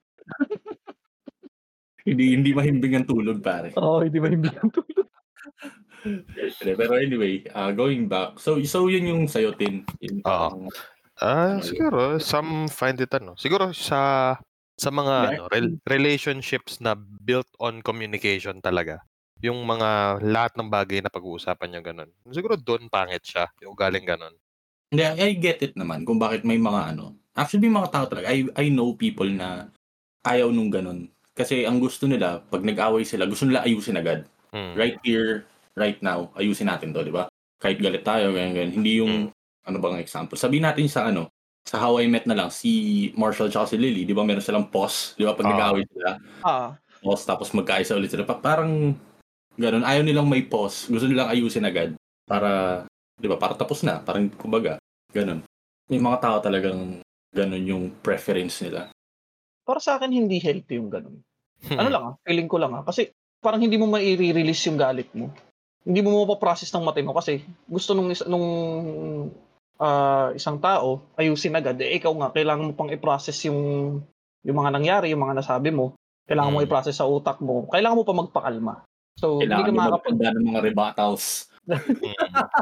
Hindi 2.06 2.38
hindi 2.38 2.50
mahimbing 2.54 3.02
ang 3.02 3.08
tulog, 3.10 3.42
pare. 3.42 3.74
Oo, 3.76 4.06
hindi 4.06 4.22
hindi 4.22 4.50
ang 4.54 4.70
tulog? 4.72 5.08
Pero 6.78 6.94
anyway, 7.02 7.42
uh, 7.58 7.74
going 7.74 8.06
back. 8.06 8.38
So, 8.38 8.62
so 8.62 8.86
yun 8.86 9.10
yung 9.10 9.24
sa'yo, 9.26 9.58
Tin. 9.58 9.82
Ah, 10.22 10.54
Ano 11.18 11.64
siguro 11.66 12.20
some 12.22 12.68
find 12.70 13.00
it 13.02 13.10
ano. 13.16 13.34
Siguro 13.40 13.74
sa 13.74 14.36
sa 14.76 14.90
mga 14.92 15.16
Yeah. 15.16 15.32
ano, 15.40 15.44
rel- 15.50 15.80
relationships 15.88 16.84
na 16.84 16.94
built 17.00 17.48
on 17.58 17.80
communication 17.80 18.60
talaga. 18.60 19.00
Yung 19.40 19.64
mga 19.64 20.20
lahat 20.24 20.54
ng 20.60 20.68
bagay 20.68 21.00
na 21.00 21.12
pag-uusapan 21.12 21.68
niyo 21.72 21.82
ganun. 21.82 22.12
Siguro 22.30 22.60
doon 22.60 22.92
pangit 22.92 23.24
siya, 23.24 23.48
yung 23.64 23.74
ugaling 23.74 24.04
ganun. 24.04 24.36
Hindi, 24.92 25.04
I 25.04 25.32
get 25.40 25.64
it 25.64 25.74
naman 25.80 26.04
kung 26.04 26.20
bakit 26.20 26.44
may 26.44 26.60
mga 26.60 26.96
ano. 26.96 27.16
Actually, 27.36 27.68
may 27.68 27.80
mga 27.80 27.92
tao 27.92 28.06
talaga. 28.08 28.32
I, 28.32 28.48
I 28.56 28.68
know 28.72 28.96
people 28.96 29.28
na 29.28 29.68
ayaw 30.24 30.52
nung 30.52 30.72
ganun. 30.72 31.08
Kasi 31.36 31.68
ang 31.68 31.84
gusto 31.84 32.08
nila, 32.08 32.40
pag 32.48 32.64
nag-away 32.64 33.04
sila, 33.04 33.28
gusto 33.28 33.44
nila 33.44 33.68
ayusin 33.68 34.00
agad. 34.00 34.24
Hmm. 34.56 34.72
Right 34.74 34.96
here, 35.04 35.44
right 35.76 36.00
now, 36.00 36.32
ayusin 36.40 36.72
natin 36.72 36.96
to, 36.96 37.04
di 37.04 37.12
ba? 37.12 37.28
Kahit 37.60 37.84
galit 37.84 38.08
tayo, 38.08 38.32
ganyan, 38.32 38.56
ganyan. 38.56 38.72
Hindi 38.72 38.92
yung, 39.04 39.14
ano 39.68 39.78
bang 39.84 40.00
example. 40.00 40.40
Sabihin 40.40 40.64
natin 40.64 40.88
sa 40.88 41.12
ano, 41.12 41.28
sa 41.68 41.82
How 41.82 42.00
I 42.00 42.08
Met 42.08 42.24
na 42.24 42.38
lang, 42.40 42.50
si 42.54 43.12
Marshall 43.20 43.52
tsaka 43.52 43.74
si 43.74 43.78
Lily, 43.82 44.08
di 44.08 44.14
ba 44.16 44.24
meron 44.24 44.40
silang 44.40 44.70
pause, 44.72 45.18
di 45.20 45.28
ba? 45.28 45.36
Pag 45.36 45.46
Ah. 45.46 45.52
nag-away 45.52 45.84
sila, 45.92 46.10
Ah, 46.46 46.70
pause, 47.04 47.24
tapos 47.28 47.52
magkaisa 47.52 48.00
ulit 48.00 48.14
sila. 48.14 48.24
Pa- 48.24 48.40
parang, 48.40 48.96
ganun, 49.60 49.84
ayaw 49.84 50.08
nilang 50.08 50.30
may 50.32 50.46
pause. 50.46 50.88
Gusto 50.88 51.04
nilang 51.10 51.28
ayusin 51.28 51.68
agad. 51.68 52.00
Para, 52.24 52.86
di 53.20 53.28
ba, 53.28 53.36
para 53.36 53.60
tapos 53.60 53.84
na. 53.84 54.00
Parang, 54.00 54.32
kumbaga, 54.40 54.80
ganun. 55.12 55.44
May 55.92 56.00
mga 56.00 56.18
tao 56.24 56.38
talagang 56.40 57.04
ganun 57.36 57.66
yung 57.68 57.84
preference 58.00 58.64
nila. 58.64 58.88
Para 59.66 59.82
sa 59.82 59.98
akin 59.98 60.14
hindi 60.14 60.38
healthy 60.38 60.78
yung 60.78 60.94
ganon. 60.94 61.18
Hmm. 61.66 61.78
Ano 61.82 61.90
lang 61.90 62.04
ah, 62.06 62.14
feeling 62.22 62.46
ko 62.46 62.62
lang 62.62 62.72
ah. 62.78 62.86
Kasi 62.86 63.10
parang 63.42 63.60
hindi 63.60 63.76
mo 63.76 63.90
mai-release 63.90 64.70
yung 64.70 64.78
galit 64.78 65.10
mo. 65.18 65.34
Hindi 65.86 66.02
mo 66.06 66.26
mapaprocess 66.26 66.70
ng 66.74 66.86
matino 66.86 67.14
kasi 67.14 67.42
gusto 67.66 67.98
nung, 67.98 68.10
isa, 68.14 68.26
nung 68.30 68.46
ah, 69.82 70.30
isang 70.38 70.62
tao 70.62 71.02
ayusin 71.18 71.58
agad. 71.58 71.82
Eh, 71.82 71.98
ikaw 71.98 72.14
nga, 72.14 72.30
kailangan 72.32 72.70
mo 72.70 72.74
pang 72.78 72.94
i-process 72.94 73.50
yung, 73.50 73.60
yung 74.46 74.58
mga 74.58 74.72
nangyari, 74.72 75.10
yung 75.12 75.26
mga 75.26 75.42
nasabi 75.42 75.74
mo. 75.74 75.98
Kailangan 76.26 76.54
mo 76.54 76.60
Mm. 76.62 76.66
i-process 76.70 76.98
sa 77.02 77.10
utak 77.10 77.38
mo. 77.42 77.66
Kailangan 77.70 77.98
mo 77.98 78.06
pa 78.06 78.16
magpakalma. 78.18 78.76
So, 79.18 79.42
hindi 79.42 79.50
Kailangan 79.50 79.66
ka 79.66 79.72
mo 79.74 79.78
makakapag 79.78 80.14
magpanda 80.14 80.30
ng 80.34 80.46
mga 80.50 80.62
rebuttals. 80.62 81.26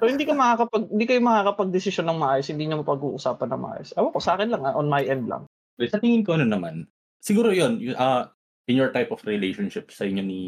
So 0.00 0.04
hindi 0.04 0.24
ka 0.28 0.34
makakapag 0.36 0.84
hindi 0.92 1.04
kayo 1.08 1.20
makakapag-desisyon 1.22 2.06
ng 2.12 2.18
maayos, 2.20 2.48
hindi 2.52 2.68
niyo 2.68 2.84
mapag-uusapan 2.84 3.48
ng 3.56 3.62
maayos. 3.62 3.88
Ewan 3.96 4.12
ko, 4.12 4.20
sa 4.20 4.36
akin 4.36 4.48
lang, 4.52 4.62
ah, 4.66 4.76
on 4.76 4.90
my 4.90 5.00
end 5.04 5.30
lang. 5.30 5.48
Sa 5.84 6.00
tingin 6.00 6.24
ko 6.24 6.40
ano 6.40 6.48
naman, 6.48 6.88
siguro 7.20 7.52
yun, 7.52 7.76
ah 8.00 8.32
in 8.66 8.80
your 8.80 8.88
type 8.90 9.12
of 9.12 9.20
relationship 9.28 9.92
sa 9.92 10.08
inyo 10.08 10.24
ni 10.24 10.42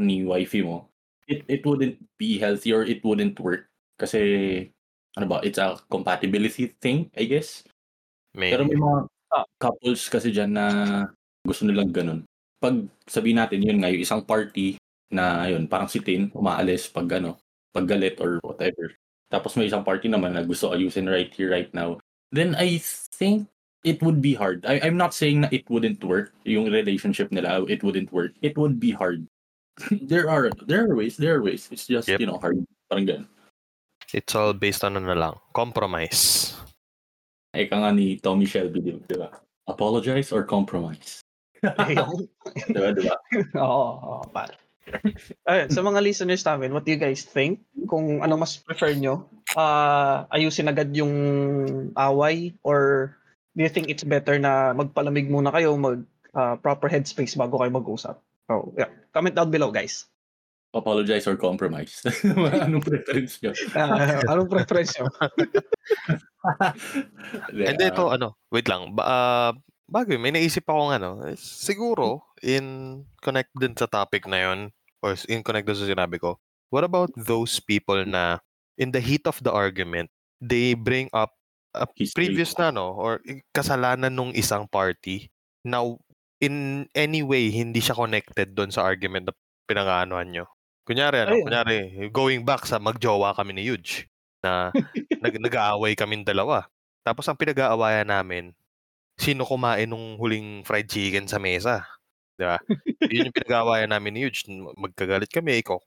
ni 0.00 0.24
wifey 0.24 0.64
mo, 0.64 0.88
it 1.28 1.44
it 1.52 1.60
wouldn't 1.68 2.00
be 2.16 2.40
healthy 2.40 2.72
or 2.72 2.80
it 2.82 3.04
wouldn't 3.04 3.36
work. 3.38 3.68
Kasi, 4.00 4.18
ano 5.14 5.26
ba, 5.30 5.38
it's 5.46 5.60
a 5.60 5.76
compatibility 5.92 6.72
thing, 6.82 7.12
I 7.14 7.28
guess. 7.30 7.62
May, 8.34 8.50
Pero 8.52 8.64
may 8.66 8.78
mga 8.78 9.00
Ah. 9.34 9.42
couples 9.58 10.06
kasi 10.10 10.30
dyan 10.30 10.54
na 10.54 10.66
gusto 11.42 11.66
nilang 11.66 11.90
ganun. 11.90 12.22
Pag 12.62 12.86
sabihin 13.10 13.42
natin 13.42 13.66
yun 13.66 13.82
nga, 13.82 13.90
yung 13.90 14.02
isang 14.06 14.22
party 14.22 14.78
na 15.10 15.46
yun, 15.50 15.66
parang 15.66 15.90
si 15.90 15.98
Tin, 16.02 16.30
umaalis 16.34 16.86
pag 16.90 17.06
ano, 17.18 17.38
pag 17.74 17.86
galit 17.90 18.14
or 18.22 18.38
whatever. 18.46 18.94
Tapos 19.30 19.58
may 19.58 19.66
isang 19.66 19.82
party 19.82 20.06
naman 20.06 20.38
na 20.38 20.46
gusto 20.46 20.70
ayusin 20.70 21.10
right 21.10 21.34
here, 21.34 21.50
right 21.50 21.70
now. 21.74 21.98
Then 22.30 22.54
I 22.54 22.78
think 23.18 23.50
it 23.84 24.02
would 24.02 24.20
be 24.24 24.34
hard. 24.34 24.64
I, 24.66 24.80
I'm 24.82 24.96
not 24.96 25.14
saying 25.14 25.44
na 25.44 25.48
it 25.52 25.68
wouldn't 25.68 26.02
work, 26.02 26.32
yung 26.44 26.66
relationship 26.72 27.30
nila, 27.30 27.62
it 27.68 27.84
wouldn't 27.84 28.10
work. 28.12 28.32
It 28.42 28.56
would 28.58 28.80
be 28.80 28.90
hard. 28.90 29.28
there 29.90 30.30
are 30.30 30.50
there 30.66 30.88
are 30.88 30.94
ways, 30.96 31.16
there 31.20 31.36
are 31.36 31.42
ways. 31.44 31.68
It's 31.70 31.86
just, 31.86 32.08
Yep. 32.08 32.20
you 32.20 32.26
know, 32.26 32.38
hard. 32.40 32.58
Parang 32.90 33.06
ganun. 33.06 33.26
it's 34.14 34.34
all 34.38 34.54
based 34.54 34.86
on 34.86 34.94
ano 34.96 35.10
na 35.10 35.18
lang, 35.18 35.34
compromise. 35.50 36.54
Ika 37.54 37.74
nga 37.82 37.90
ni 37.90 38.18
Tommy 38.22 38.46
Shelby, 38.46 38.78
di 38.78 38.94
di 38.94 39.16
ba? 39.18 39.30
Apologize 39.66 40.30
or 40.30 40.46
compromise? 40.46 41.22
Ayun. 41.64 42.28
Di 42.68 42.76
ba, 42.76 42.92
di 42.92 43.08
ba? 43.08 43.16
Oo, 43.56 43.88
oo, 43.96 44.22
pare. 44.28 44.52
Ayun, 45.48 45.72
sa 45.72 45.80
mga 45.80 46.04
listeners 46.04 46.44
namin, 46.44 46.76
what 46.76 46.84
do 46.84 46.92
you 46.92 47.00
guys 47.00 47.24
think? 47.24 47.64
Kung 47.88 48.20
ano 48.20 48.36
mas 48.36 48.60
prefer 48.60 48.92
nyo? 48.92 49.24
Ah, 49.56 50.28
ayusin 50.28 50.68
agad 50.68 50.92
yung 50.92 51.14
away 51.96 52.52
or 52.60 53.16
do 53.54 53.60
you 53.62 53.70
think 53.70 53.88
it's 53.88 54.04
better 54.04 54.36
na 54.38 54.74
magpalamig 54.74 55.30
muna 55.30 55.54
kayo, 55.54 55.78
mag 55.78 56.02
ah, 56.34 56.58
proper 56.58 56.90
headspace 56.90 57.38
bago 57.38 57.62
kayo 57.62 57.70
mag-usap? 57.70 58.18
So, 58.50 58.74
yeah. 58.76 58.90
Comment 59.14 59.32
down 59.32 59.48
below, 59.54 59.70
guys. 59.70 60.10
apologize 60.74 61.24
or 61.30 61.38
compromise. 61.38 62.02
Anong 62.66 62.82
preference 62.82 63.38
nyo? 63.40 63.54
Ah, 63.78 64.20
anong 64.26 64.50
preference 64.50 64.98
nyo? 64.98 65.06
And 67.70 67.78
then 67.78 67.94
ito, 67.94 68.10
ano, 68.10 68.36
wait 68.50 68.66
lang, 68.66 68.92
ba, 68.92 69.02
ah, 69.06 69.52
bago 69.86 70.18
may 70.18 70.34
naisip 70.34 70.66
akong 70.66 70.92
ano, 70.92 71.22
eh, 71.24 71.38
siguro, 71.38 72.26
in 72.42 73.00
connect 73.22 73.54
din 73.56 73.72
sa 73.78 73.86
topic 73.86 74.26
na 74.26 74.50
yun, 74.50 74.60
or 75.00 75.14
in 75.30 75.46
connect 75.46 75.70
din 75.70 75.78
sa 75.78 75.88
sinabi 75.88 76.18
ko, 76.18 76.36
what 76.68 76.84
about 76.84 77.14
those 77.14 77.62
people 77.62 78.02
na, 78.04 78.42
in 78.76 78.90
the 78.90 79.00
heat 79.00 79.24
of 79.30 79.38
the 79.46 79.54
argument, 79.54 80.10
they 80.42 80.74
bring 80.74 81.08
up 81.14 81.38
a 81.74 81.86
History. 81.94 82.34
previous 82.34 82.54
na, 82.58 82.70
no, 82.70 82.94
or 82.94 83.20
kasalanan 83.54 84.14
nung 84.14 84.32
isang 84.34 84.70
party, 84.70 85.30
now, 85.66 85.98
in 86.40 86.86
any 86.94 87.22
way, 87.22 87.50
hindi 87.50 87.80
siya 87.82 87.98
connected 87.98 88.54
doon 88.54 88.70
sa 88.70 88.86
argument 88.86 89.28
na 89.30 89.34
pinangaanuhan 89.66 90.28
nyo. 90.30 90.46
Kunyari, 90.86 91.24
ano, 91.24 91.34
Ayun. 91.40 91.44
kunyari, 91.48 91.76
going 92.12 92.42
back 92.44 92.68
sa 92.68 92.78
magjowa 92.78 93.32
kami 93.36 93.56
ni 93.56 93.64
Yuj. 93.68 94.06
na 94.44 94.68
nag 95.24 95.34
nag-aaway 95.40 95.96
kaming 95.96 96.20
dalawa. 96.26 96.68
Tapos 97.00 97.24
ang 97.28 97.38
pinag-aawayan 97.40 98.08
namin, 98.08 98.52
sino 99.18 99.44
kumain 99.48 99.88
nung 99.88 100.16
huling 100.20 100.64
fried 100.66 100.88
chicken 100.90 101.24
sa 101.28 101.38
mesa, 101.40 101.86
'di 102.36 102.44
ba? 102.48 102.58
Yun 103.08 103.30
yung 103.30 103.36
pinag-aawayan 103.36 103.90
namin 103.92 104.12
ni 104.16 104.20
Huge, 104.28 104.44
magkagalit 104.76 105.30
kami, 105.32 105.60
ikaw 105.64 105.78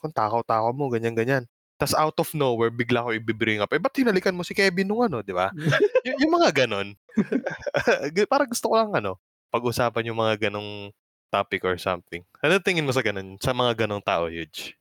kang 0.00 0.14
takaw-takaw 0.16 0.72
mo, 0.76 0.88
ganyan, 0.92 1.14
ganyan. 1.16 1.44
Tas 1.82 1.98
out 1.98 2.14
of 2.22 2.30
nowhere, 2.38 2.70
bigla 2.70 3.02
ko 3.02 3.10
ibi-bring 3.10 3.58
up, 3.58 3.74
"Eh, 3.74 3.82
ba't 3.82 3.90
hinalikan 3.98 4.38
mo 4.38 4.46
si 4.46 4.54
Kevin 4.54 4.86
nung 4.86 5.02
ano?" 5.02 5.18
'Di 5.18 5.34
ba? 5.34 5.50
Yu 6.06 6.14
yung 6.22 6.38
mga 6.38 6.62
gano'n. 6.64 6.94
Parang 8.32 8.46
gusto 8.46 8.70
ko 8.70 8.74
lang 8.78 8.94
ano, 8.94 9.18
pag-usapan 9.50 10.06
yung 10.06 10.22
mga 10.22 10.46
gano'ng 10.48 10.94
topic 11.34 11.66
or 11.66 11.74
something. 11.82 12.22
Ano 12.38 12.62
tingin 12.62 12.86
mo 12.86 12.94
sa 12.94 13.02
gano'n, 13.02 13.34
sa 13.42 13.50
mga 13.50 13.84
gano'ng 13.84 14.04
tao, 14.06 14.30
Huge? 14.30 14.78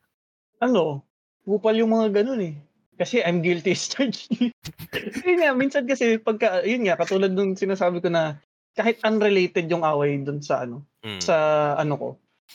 Ano, 0.61 1.01
kupal 1.41 1.73
yung 1.81 1.89
mga 1.89 2.21
gano'n, 2.21 2.41
eh. 2.45 2.55
Kasi 3.01 3.25
I'm 3.25 3.41
guilty 3.41 3.73
as 3.73 3.89
charged. 3.89 4.29
Yun 5.25 5.41
nga, 5.41 5.57
minsan 5.57 5.89
kasi 5.89 6.21
pagka 6.21 6.61
yun 6.61 6.85
nga, 6.85 6.99
katulad 7.01 7.33
nung 7.33 7.57
sinasabi 7.57 7.97
ko 7.97 8.13
na 8.13 8.37
kahit 8.77 9.01
unrelated 9.01 9.65
yung 9.73 9.81
away 9.81 10.21
dun 10.21 10.37
sa 10.43 10.69
ano, 10.69 10.85
Hmm. 11.01 11.17
sa 11.17 11.35
ano 11.81 11.93
ko, 11.97 12.07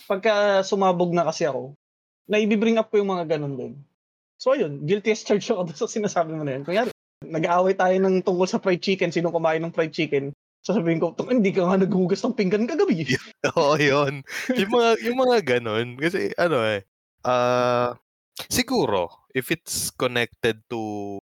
pagka 0.07 0.63
sumabog 0.63 1.11
na 1.11 1.27
kasi 1.27 1.51
ako, 1.51 1.75
naibi-bring 2.31 2.79
up 2.79 2.93
ko 2.95 3.03
yung 3.03 3.11
mga 3.11 3.27
gano'n 3.37 3.57
din. 3.59 3.75
So 4.37 4.53
ayun, 4.53 4.85
guilty 4.85 5.13
as 5.13 5.25
charged 5.25 5.49
ako 5.49 5.73
sa 5.81 5.89
sinasabi 5.89 6.37
mo 6.37 6.45
na 6.45 6.61
yun. 6.61 6.65
Kunyari, 6.65 6.91
nag-aaway 7.25 7.75
tayo 7.75 7.97
ng 7.97 8.21
tungkol 8.23 8.49
sa 8.49 8.61
fried 8.61 8.85
chicken, 8.85 9.11
sino 9.11 9.33
kumain 9.33 9.61
ng 9.65 9.73
fried 9.73 9.93
chicken, 9.93 10.31
sasabihin 10.61 11.01
ko, 11.01 11.17
"Tang, 11.17 11.33
hindi 11.33 11.55
ka 11.55 11.65
nga 11.65 11.81
naghuhugas 11.81 12.21
ng 12.27 12.37
pinggan 12.37 12.69
kagabi." 12.69 13.07
Oo, 13.57 13.79
yun. 13.81 14.21
Yung 14.53 14.73
mga 14.73 14.91
yung 15.07 15.19
mga 15.23 15.37
gano'n 15.57 15.97
kasi 15.97 16.35
ano, 16.37 16.61
eh, 16.67 16.85
ah, 17.25 17.97
siguro 18.53 19.09
if 19.33 19.49
it's 19.53 19.89
connected 19.95 20.61
to 20.69 21.17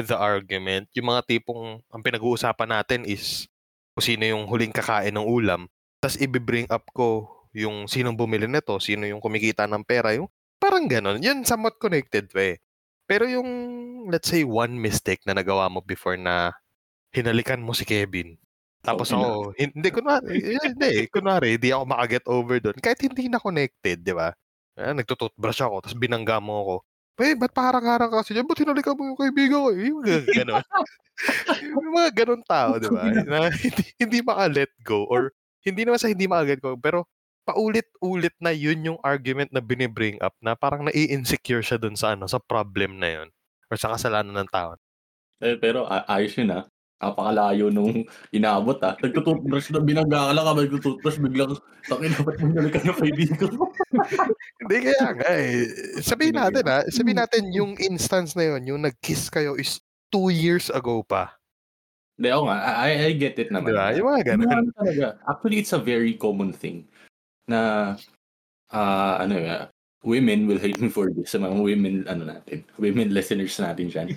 the 0.00 0.16
argument, 0.16 0.88
yung 0.96 1.12
mga 1.12 1.26
tipong 1.26 1.82
ang 1.90 2.02
pinag-uusapan 2.02 2.70
natin 2.70 3.00
is 3.04 3.44
kung 3.92 4.04
sino 4.04 4.24
yung 4.24 4.48
huling 4.48 4.72
kakain 4.72 5.12
ng 5.12 5.26
ulam, 5.26 5.66
ta's 6.00 6.16
ibi-bring 6.16 6.64
up 6.72 6.86
ko 6.94 7.28
yung 7.50 7.90
sinong 7.90 8.16
bumili 8.16 8.46
nito, 8.46 8.78
sino 8.78 9.04
yung 9.04 9.20
kumikita 9.20 9.66
ng 9.66 9.82
pera, 9.82 10.14
yung 10.14 10.30
parang 10.60 10.86
gano'n. 10.90 11.18
Yun 11.24 11.42
somewhat 11.48 11.80
connected 11.82 12.30
pa, 12.30 12.54
eh. 12.54 12.56
Pero 13.10 13.26
yung 13.26 13.48
let's 14.12 14.30
say 14.30 14.44
one 14.46 14.78
mistake 14.78 15.24
na 15.26 15.34
nagawa 15.34 15.66
mo 15.72 15.82
before 15.82 16.14
na 16.20 16.52
hinalikan 17.14 17.62
mo 17.62 17.72
si 17.76 17.84
Kevin, 17.88 18.38
tapos 18.84 19.10
Okay 19.10 19.16
na. 19.16 19.30
ako, 19.30 19.52
hindi 19.58 19.88
kunwari, 19.94 20.36
hindi, 20.66 21.06
kunwari, 21.12 21.56
hindi 21.58 21.70
ako 21.74 21.84
maka-get 21.88 22.24
over 22.30 22.58
do'n. 22.62 22.78
Kahit 22.82 23.00
hindi 23.06 23.28
na 23.32 23.40
connected, 23.42 24.02
'di 24.04 24.14
ba? 24.16 24.32
Ah, 24.78 24.94
nagto-toothbrush 24.96 25.62
ako 25.64 25.84
tapos 25.84 25.98
binangga 25.98 26.38
mo 26.42 26.54
ako. 26.64 26.76
"Eh, 27.20 27.34
ba't 27.40 27.52
parang-harang 27.52 28.10
ka 28.10 28.22
kasi 28.24 28.32
diyan? 28.34 28.48
Ba't 28.48 28.58
hinalikan 28.62 28.94
mo 28.96 29.02
yung 29.12 29.20
kaibigan 29.20 29.60
ko?" 29.62 29.70
Yung 29.76 29.98
mga 30.02 30.20
gano'n. 30.42 30.64
yung 31.84 31.94
mga 31.94 32.10
gano'ng 32.24 32.44
tao, 32.46 32.72
'di 32.80 32.90
ba? 32.92 33.06
Na 33.26 33.50
hindi 33.52 33.84
hindi 34.00 34.18
maka-let 34.24 34.72
go 34.84 35.04
or 35.10 35.32
hindi 35.66 35.84
naman 35.84 36.00
sa 36.00 36.08
hindi 36.12 36.26
maka-get 36.30 36.60
go, 36.64 36.76
pero 36.80 37.06
paulit-ulit 37.46 38.34
na 38.40 38.52
yun 38.54 38.80
yung 38.94 38.98
argument 39.02 39.50
na 39.52 39.60
bini-bring 39.64 40.20
up 40.20 40.36
na 40.44 40.54
parang 40.54 40.86
nai-insecure 40.86 41.64
siya 41.64 41.78
do'n 41.80 41.96
sa 41.98 42.14
ano, 42.14 42.28
sa 42.30 42.38
problem 42.40 43.00
na 43.00 43.08
yun 43.22 43.28
or 43.70 43.76
sa 43.80 43.94
kasalanan 43.94 44.34
ng 44.44 44.50
tao. 44.50 44.74
Eh, 45.40 45.56
pero 45.56 45.88
a 45.88 46.04
ayos 46.20 46.36
yun, 46.36 46.52
ah. 46.52 46.64
Napakalayo 47.00 47.72
nung 47.72 48.04
inabot, 48.28 48.76
ah. 48.84 48.92
Nagto-toothbrush 49.00 49.72
na 49.72 49.80
binangga 49.80 50.28
ka 50.28 50.32
lang 50.36 50.44
habang 50.44 50.64
nagto-toothbrush 50.68 51.18
biglang, 51.24 51.56
"Tangina, 51.88 52.20
ba't 52.20 52.36
mo 52.36 52.44
hinalikan 52.52 52.84
yung 52.84 52.98
kaibigan 53.00 53.40
ko?" 53.40 53.72
Hindi, 54.60 54.76
kaya 54.84 55.06
nga, 55.16 55.30
eh. 55.32 55.56
Sabihin 56.04 56.36
natin, 56.36 56.64
ah, 56.68 56.84
sabihin 56.92 57.18
natin 57.24 57.44
yung 57.56 57.72
instance 57.80 58.36
na 58.36 58.52
yun, 58.52 58.62
yung 58.76 58.80
nag-kiss 58.84 59.32
kayo 59.32 59.56
is 59.56 59.80
2 60.12 60.28
years 60.28 60.68
ago 60.68 61.00
pa. 61.06 61.40
Hindi, 62.20 62.28
oo 62.36 62.44
nga, 62.50 62.58
I 62.84 62.90
I 63.08 63.12
get 63.16 63.40
it 63.40 63.48
naman. 63.48 63.72
ba? 63.72 63.96
Yung 63.96 64.12
mga 64.12 64.76
talaga, 64.76 65.06
actually 65.24 65.64
it's 65.64 65.72
a 65.72 65.80
very 65.80 66.18
common 66.20 66.52
thing 66.52 66.84
na, 67.50 67.60
ah, 68.70 69.18
ano, 69.20 69.34
ah, 69.44 69.66
women 70.00 70.48
will 70.48 70.62
hate 70.62 70.80
me 70.80 70.88
for 70.88 71.12
this, 71.12 71.34
sa 71.34 71.38
mga 71.38 71.60
women 71.60 71.94
ano 72.08 72.24
natin, 72.24 72.64
women 72.80 73.12
listeners 73.12 73.52
natin 73.60 73.92
diyan. 73.92 74.08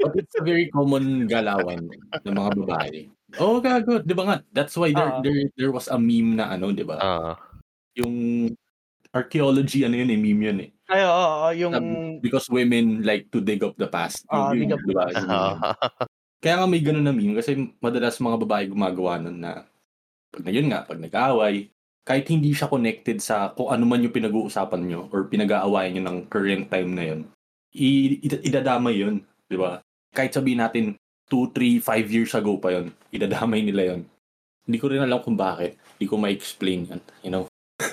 But 0.00 0.16
it's 0.16 0.32
a 0.38 0.44
very 0.46 0.72
common 0.72 1.28
galawan 1.28 1.90
ng 2.24 2.34
mga 2.38 2.50
babae. 2.64 3.10
Oo, 3.36 3.60
gago, 3.60 4.00
'di 4.00 4.14
ba 4.16 4.24
nga, 4.24 4.36
that's 4.56 4.72
why 4.72 4.88
there 4.88 5.12
Oo. 5.12 5.20
there 5.20 5.42
there 5.52 5.72
was 5.74 5.90
a 5.92 6.00
meme 6.00 6.40
na 6.40 6.48
ano, 6.56 6.72
'di 6.72 6.80
ba? 6.86 6.96
Oo. 6.96 7.32
Yung 8.00 8.14
archaeology 9.12 9.84
ano 9.84 10.00
yun, 10.00 10.08
eh, 10.08 10.20
meme 10.20 10.42
yun, 10.48 10.58
eh. 10.64 10.70
Ay, 10.88 11.04
oo, 11.04 11.12
oo, 11.12 11.48
yung 11.52 11.72
Um, 11.76 12.08
because 12.24 12.48
women 12.48 13.04
like 13.04 13.28
to 13.28 13.44
dig 13.44 13.60
up 13.60 13.76
the 13.76 13.88
past. 13.88 14.24
Ah, 14.32 14.56
Yung- 14.56 14.64
dig 14.64 14.72
up 14.72 14.80
di 14.80 14.94
ba? 14.96 15.12
Yung- 15.12 15.28
Oo. 15.28 15.56
Kaya 16.40 16.54
nga 16.62 16.66
may 16.70 16.80
gano'n 16.80 17.02
na 17.04 17.12
meme 17.12 17.36
kasi 17.36 17.52
madalas 17.82 18.16
mga 18.16 18.38
babae 18.48 18.64
gumagawa 18.70 19.18
nun 19.20 19.42
na 19.42 19.66
pag 20.32 20.44
na 20.46 20.52
yun 20.54 20.68
nga, 20.72 20.86
pag 20.86 21.00
nag-aaway, 21.02 21.68
kahit 22.08 22.24
hindi 22.32 22.56
siya 22.56 22.72
connected 22.72 23.20
sa 23.20 23.52
kung 23.52 23.68
ano 23.68 23.84
man 23.84 24.00
yung 24.00 24.16
pinag-uusapan 24.16 24.80
nyo 24.88 25.12
or 25.12 25.28
pinag-aawayan 25.28 26.00
nyo 26.00 26.04
ng 26.08 26.18
current 26.32 26.64
time 26.72 26.90
na 26.96 27.04
yun, 27.04 27.20
i- 27.76 28.24
ida- 28.24 28.40
idadamay 28.40 28.96
yun, 28.96 29.20
di 29.44 29.60
ba? 29.60 29.84
Kahit 30.16 30.32
sabihin 30.32 30.64
natin 30.64 30.96
2, 31.28 31.52
3, 31.52 31.84
5 31.84 32.08
years 32.08 32.32
ago 32.32 32.56
pa 32.56 32.72
yun, 32.72 32.88
idadamay 33.12 33.60
nila 33.60 33.92
yun. 33.92 34.08
Hindi 34.64 34.78
ko 34.80 34.88
rin 34.88 35.04
alam 35.04 35.20
kung 35.20 35.36
bakit. 35.36 35.76
Hindi 36.00 36.06
ko 36.08 36.16
ma-explain 36.16 36.88
yan, 36.88 37.00
you 37.20 37.28
know? 37.28 37.44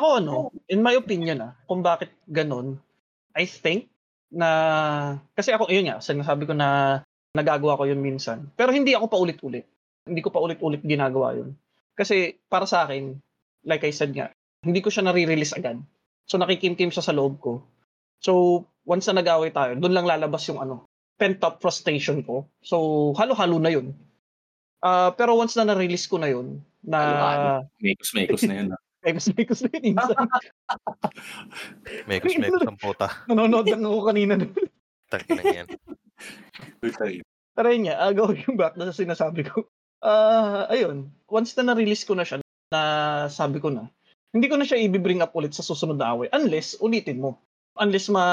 Ako 0.00 0.24
ano, 0.24 0.48
in 0.72 0.80
my 0.80 0.96
opinion 0.96 1.44
ah, 1.44 1.52
kung 1.68 1.84
bakit 1.84 2.16
ganun, 2.24 2.80
I 3.36 3.44
think 3.44 3.92
na 4.34 4.48
kasi 5.36 5.54
ako 5.54 5.70
yun 5.70 5.86
nga, 5.86 6.02
sinasabi 6.02 6.48
ko 6.48 6.56
na 6.56 6.98
nagagawa 7.36 7.76
ko 7.78 7.84
yun 7.86 8.00
minsan. 8.00 8.48
Pero 8.56 8.72
hindi 8.72 8.96
ako 8.96 9.06
paulit-ulit. 9.06 9.68
Hindi 10.08 10.20
ko 10.24 10.32
paulit-ulit 10.32 10.80
ginagawa 10.82 11.38
yun. 11.38 11.54
Kasi 11.94 12.40
para 12.50 12.66
sa 12.66 12.88
akin, 12.88 13.14
like 13.64 13.84
I 13.84 13.92
said 13.92 14.12
nga, 14.12 14.30
hindi 14.64 14.80
ko 14.80 14.88
siya 14.88 15.04
nare-release 15.04 15.56
agad. 15.56 15.80
So 16.24 16.40
nakikimkim 16.40 16.88
siya 16.88 17.04
sa 17.04 17.12
loob 17.12 17.40
ko. 17.40 17.64
So 18.20 18.64
once 18.88 19.08
na 19.08 19.20
nag-away 19.20 19.52
tayo, 19.52 19.76
doon 19.76 19.92
lang 19.92 20.08
lalabas 20.08 20.44
yung 20.48 20.60
ano, 20.60 20.88
pent-up 21.20 21.60
frustration 21.60 22.24
ko. 22.24 22.48
So 22.64 23.12
halo-halo 23.16 23.60
na 23.60 23.72
yun. 23.72 23.92
Ah, 24.84 25.12
pero 25.16 25.36
once 25.36 25.56
na 25.56 25.68
na-release 25.68 26.08
ko 26.08 26.20
na 26.20 26.28
yun, 26.28 26.60
na. 26.84 27.00
Mekos-mekos 27.80 28.44
na 28.44 28.54
yun. 28.60 28.68
ah. 28.76 28.80
mekos-mekos 29.04 29.60
na 29.64 29.68
yun 29.72 29.84
minsan. 29.92 30.16
Mekos, 32.08 32.36
mekos 32.40 32.64
ang 32.64 32.80
puta. 32.80 33.08
Nanonood 33.28 33.68
lang 33.68 33.84
ako 33.84 34.00
kanina. 34.08 34.34
doon. 34.40 34.52
Tangina 35.08 35.44
yan. 35.44 35.66
Pero 37.54 37.66
yun 37.68 37.84
nga, 37.88 37.96
uh, 38.00 38.12
going 38.12 38.56
back 38.56 38.76
na 38.76 38.88
sa 38.88 38.96
sinasabi 38.96 39.44
ko. 39.48 39.68
Ah, 40.04 40.68
ayun. 40.68 41.08
Once 41.28 41.56
na 41.56 41.72
na-release 41.72 42.04
ko 42.04 42.12
na 42.12 42.24
siya, 42.28 42.43
na 42.74 42.82
sabi 43.30 43.62
ko 43.62 43.70
na, 43.70 43.86
hindi 44.34 44.50
ko 44.50 44.58
na 44.58 44.66
siya 44.66 44.82
i-bring 44.82 45.22
up 45.22 45.30
ulit 45.38 45.54
sa 45.54 45.62
susunod 45.62 45.94
na 45.94 46.10
away 46.10 46.26
unless 46.34 46.74
ulitin 46.82 47.22
mo. 47.22 47.38
Unless 47.78 48.10
ma 48.10 48.26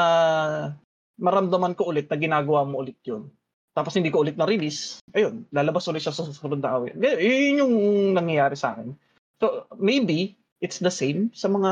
maramdaman 1.22 1.78
ko 1.78 1.94
ulit 1.94 2.10
na 2.10 2.18
ginagawa 2.18 2.66
mo 2.66 2.82
ulit 2.82 2.98
yun. 3.06 3.30
Tapos 3.78 3.94
hindi 3.94 4.10
ko 4.10 4.26
ulit 4.26 4.36
na-release, 4.36 5.06
ayun, 5.14 5.46
lalabas 5.54 5.86
ulit 5.88 6.02
siya 6.02 6.12
sa 6.12 6.26
susunod 6.26 6.58
na 6.58 6.74
away. 6.82 6.98
Yun 6.98 7.62
yung 7.62 7.76
nangyayari 8.18 8.58
sa 8.58 8.74
akin. 8.74 8.98
So, 9.38 9.70
maybe, 9.78 10.36
it's 10.60 10.82
the 10.82 10.92
same 10.92 11.30
sa 11.34 11.48
mga, 11.48 11.72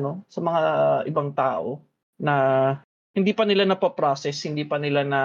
ano, 0.00 0.24
sa 0.32 0.40
mga 0.40 0.60
ibang 1.08 1.36
tao 1.36 1.84
na 2.16 2.34
hindi 3.16 3.32
pa 3.32 3.48
nila 3.48 3.64
napaprocess, 3.64 4.44
hindi 4.44 4.68
pa 4.68 4.76
nila 4.76 5.04
na 5.04 5.20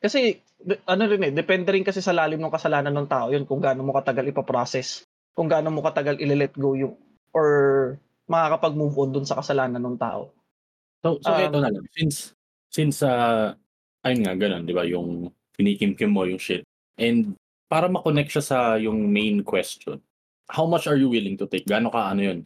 kasi 0.00 0.40
ano 0.84 1.02
rin 1.08 1.28
eh, 1.28 1.32
depende 1.32 1.72
rin 1.72 1.84
kasi 1.84 2.04
sa 2.04 2.12
lalim 2.12 2.40
ng 2.40 2.52
kasalanan 2.52 2.92
ng 2.92 3.08
tao 3.08 3.32
yun 3.32 3.48
kung 3.48 3.60
gaano 3.64 3.84
mo 3.84 3.96
katagal 3.96 4.28
ipaprocess, 4.28 5.08
kung 5.34 5.48
gaano 5.48 5.70
mo 5.70 5.80
katagal 5.80 6.18
i-let 6.20 6.54
go 6.56 6.74
yung 6.74 6.94
or 7.30 7.48
makakapag-move 8.30 8.94
on 8.98 9.10
dun 9.10 9.26
sa 9.26 9.38
kasalanan 9.38 9.82
ng 9.82 9.98
tao. 9.98 10.30
So, 11.02 11.18
so 11.22 11.30
Um, 11.32 11.40
eto 11.40 11.58
na 11.58 11.70
lang. 11.72 11.86
Since, 11.94 12.34
since, 12.70 12.96
uh, 13.02 13.54
ayun 14.06 14.22
nga, 14.26 14.34
ganun, 14.38 14.66
di 14.66 14.74
ba, 14.74 14.86
yung 14.86 15.34
kinikimkim 15.58 16.10
mo 16.14 16.26
yung 16.26 16.38
shit. 16.38 16.62
And 17.00 17.34
para 17.66 17.90
makonect 17.90 18.30
siya 18.34 18.44
sa 18.44 18.58
yung 18.78 19.10
main 19.10 19.42
question, 19.42 19.98
how 20.50 20.66
much 20.66 20.86
are 20.86 20.98
you 20.98 21.10
willing 21.10 21.38
to 21.38 21.46
take? 21.46 21.66
Gaano 21.66 21.90
ka, 21.90 22.10
ano 22.10 22.22
yun? 22.22 22.38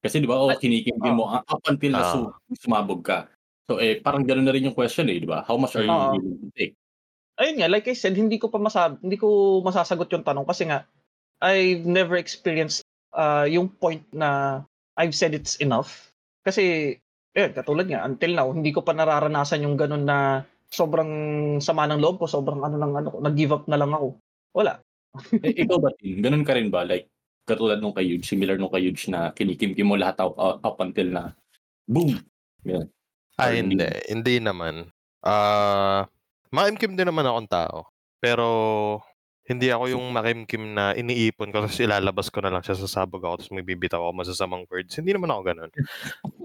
Kasi 0.00 0.20
di 0.22 0.28
ba, 0.28 0.38
oh, 0.38 0.52
kinikim 0.52 1.00
mo 1.02 1.28
uh, 1.28 1.42
up 1.42 1.64
until 1.66 1.92
na 1.92 2.04
su- 2.12 2.32
sumabog 2.62 3.02
ka. 3.02 3.26
So, 3.66 3.82
eh, 3.82 3.98
parang 3.98 4.22
ganun 4.22 4.46
na 4.46 4.54
rin 4.54 4.70
yung 4.70 4.78
question 4.78 5.10
eh, 5.10 5.18
di 5.18 5.26
ba? 5.26 5.42
How 5.42 5.58
much 5.58 5.74
are 5.74 5.82
you 5.82 5.90
Oo. 5.90 6.14
willing 6.14 6.38
to 6.38 6.48
take? 6.54 6.78
Ayun 7.36 7.60
nga, 7.60 7.68
like 7.68 7.84
I 7.90 7.96
said, 7.98 8.16
hindi 8.16 8.40
ko 8.40 8.48
pa 8.48 8.56
masab 8.56 8.96
hindi 9.04 9.20
ko 9.20 9.60
masasagot 9.60 10.08
yung 10.08 10.24
tanong 10.24 10.48
kasi 10.48 10.64
nga 10.64 10.88
I've 11.40 11.84
never 11.84 12.16
experienced 12.16 12.84
uh, 13.12 13.44
yung 13.48 13.68
point 13.68 14.04
na 14.12 14.62
I've 14.96 15.16
said 15.16 15.36
it's 15.36 15.60
enough. 15.60 16.12
Kasi 16.44 16.96
eh 17.36 17.52
katulad 17.52 17.84
nga 17.92 18.04
until 18.08 18.32
now 18.32 18.48
hindi 18.48 18.72
ko 18.72 18.80
pa 18.80 18.96
nararanasan 18.96 19.60
yung 19.60 19.76
ganun 19.76 20.08
na 20.08 20.40
sobrang 20.72 21.10
sama 21.60 21.84
ng 21.86 22.00
loob 22.00 22.20
ko, 22.22 22.26
sobrang 22.26 22.64
ano 22.64 22.76
lang 22.80 22.92
ano, 22.96 23.08
ko, 23.12 23.18
nag-give 23.20 23.52
up 23.52 23.64
na 23.68 23.78
lang 23.78 23.92
ako. 23.92 24.16
Wala. 24.56 24.80
eh, 25.46 25.52
ikaw 25.64 25.80
ba, 25.80 25.92
Tin? 25.96 26.20
Ganun 26.20 26.44
ka 26.44 26.56
rin 26.56 26.68
ba? 26.72 26.84
Like, 26.84 27.08
katulad 27.46 27.78
nung 27.78 27.94
kay 27.94 28.08
Yuge, 28.08 28.26
similar 28.26 28.58
nung 28.58 28.72
kay 28.72 28.88
Yuge 28.88 29.08
na 29.08 29.30
kinikimkim 29.32 29.86
mo 29.86 29.96
lahat 29.96 30.20
up, 30.20 30.34
up 30.40 30.76
until 30.82 31.08
na 31.12 31.22
boom! 31.86 32.18
Ah, 33.36 33.52
Or 33.52 33.54
hindi. 33.54 33.86
Hindi 34.08 34.34
naman. 34.40 34.90
Ah, 35.20 36.08
makimkim 36.50 36.96
din 36.96 37.06
naman 37.06 37.28
akong 37.28 37.50
tao. 37.52 37.78
Pero 38.18 38.46
hindi 39.46 39.70
ako 39.70 39.94
yung 39.94 40.04
makimkim 40.10 40.74
na 40.74 40.90
iniipon 40.98 41.54
ko 41.54 41.62
tapos 41.62 41.78
ilalabas 41.78 42.26
ko 42.34 42.42
na 42.42 42.50
lang 42.50 42.66
siya 42.66 42.74
sa 42.74 42.90
sabog 42.90 43.22
ako 43.22 43.42
tapos 43.42 43.54
magbibitaw 43.54 44.02
ako 44.02 44.12
masasamang 44.26 44.66
words. 44.66 44.98
Hindi 44.98 45.14
naman 45.14 45.30
ako 45.30 45.40
ganun. 45.46 45.70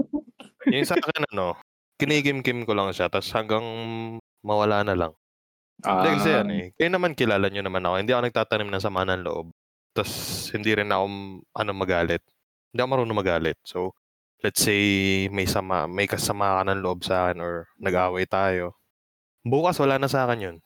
yung 0.74 0.86
sa 0.86 0.94
akin 1.02 1.26
ano, 1.34 1.58
kinikimkim 1.98 2.62
ko 2.62 2.78
lang 2.78 2.94
siya 2.94 3.10
tapos 3.10 3.34
hanggang 3.34 3.66
mawala 4.46 4.86
na 4.86 4.94
lang. 4.94 5.14
Ah, 5.82 6.06
Hindi 6.06 6.10
kasi 6.22 6.30
yan 6.30 6.50
eh. 6.54 6.66
Kayo 6.78 6.90
naman 6.94 7.18
kilala 7.18 7.50
nyo 7.50 7.62
naman 7.66 7.82
ako. 7.82 7.96
Hindi 7.98 8.12
ako 8.14 8.22
nagtatanim 8.30 8.70
ng 8.70 8.84
sama 8.86 9.02
ng 9.10 9.26
loob. 9.26 9.50
Tapos 9.98 10.14
hindi 10.54 10.72
rin 10.78 10.94
ako 10.94 11.06
ano 11.58 11.72
magalit. 11.74 12.22
Hindi 12.70 12.80
ako 12.86 12.90
marunong 12.94 13.18
magalit. 13.18 13.58
So, 13.66 13.98
let's 14.46 14.62
say 14.62 15.26
may 15.34 15.50
sama, 15.50 15.90
may 15.90 16.06
kasama 16.06 16.62
ka 16.62 16.70
ng 16.70 16.82
loob 16.86 17.02
sa 17.02 17.28
akin 17.28 17.42
or 17.42 17.66
nag-away 17.82 18.30
tayo. 18.30 18.78
Bukas 19.42 19.82
wala 19.82 19.98
na 19.98 20.06
sa 20.06 20.30
akin 20.30 20.40
yun. 20.40 20.58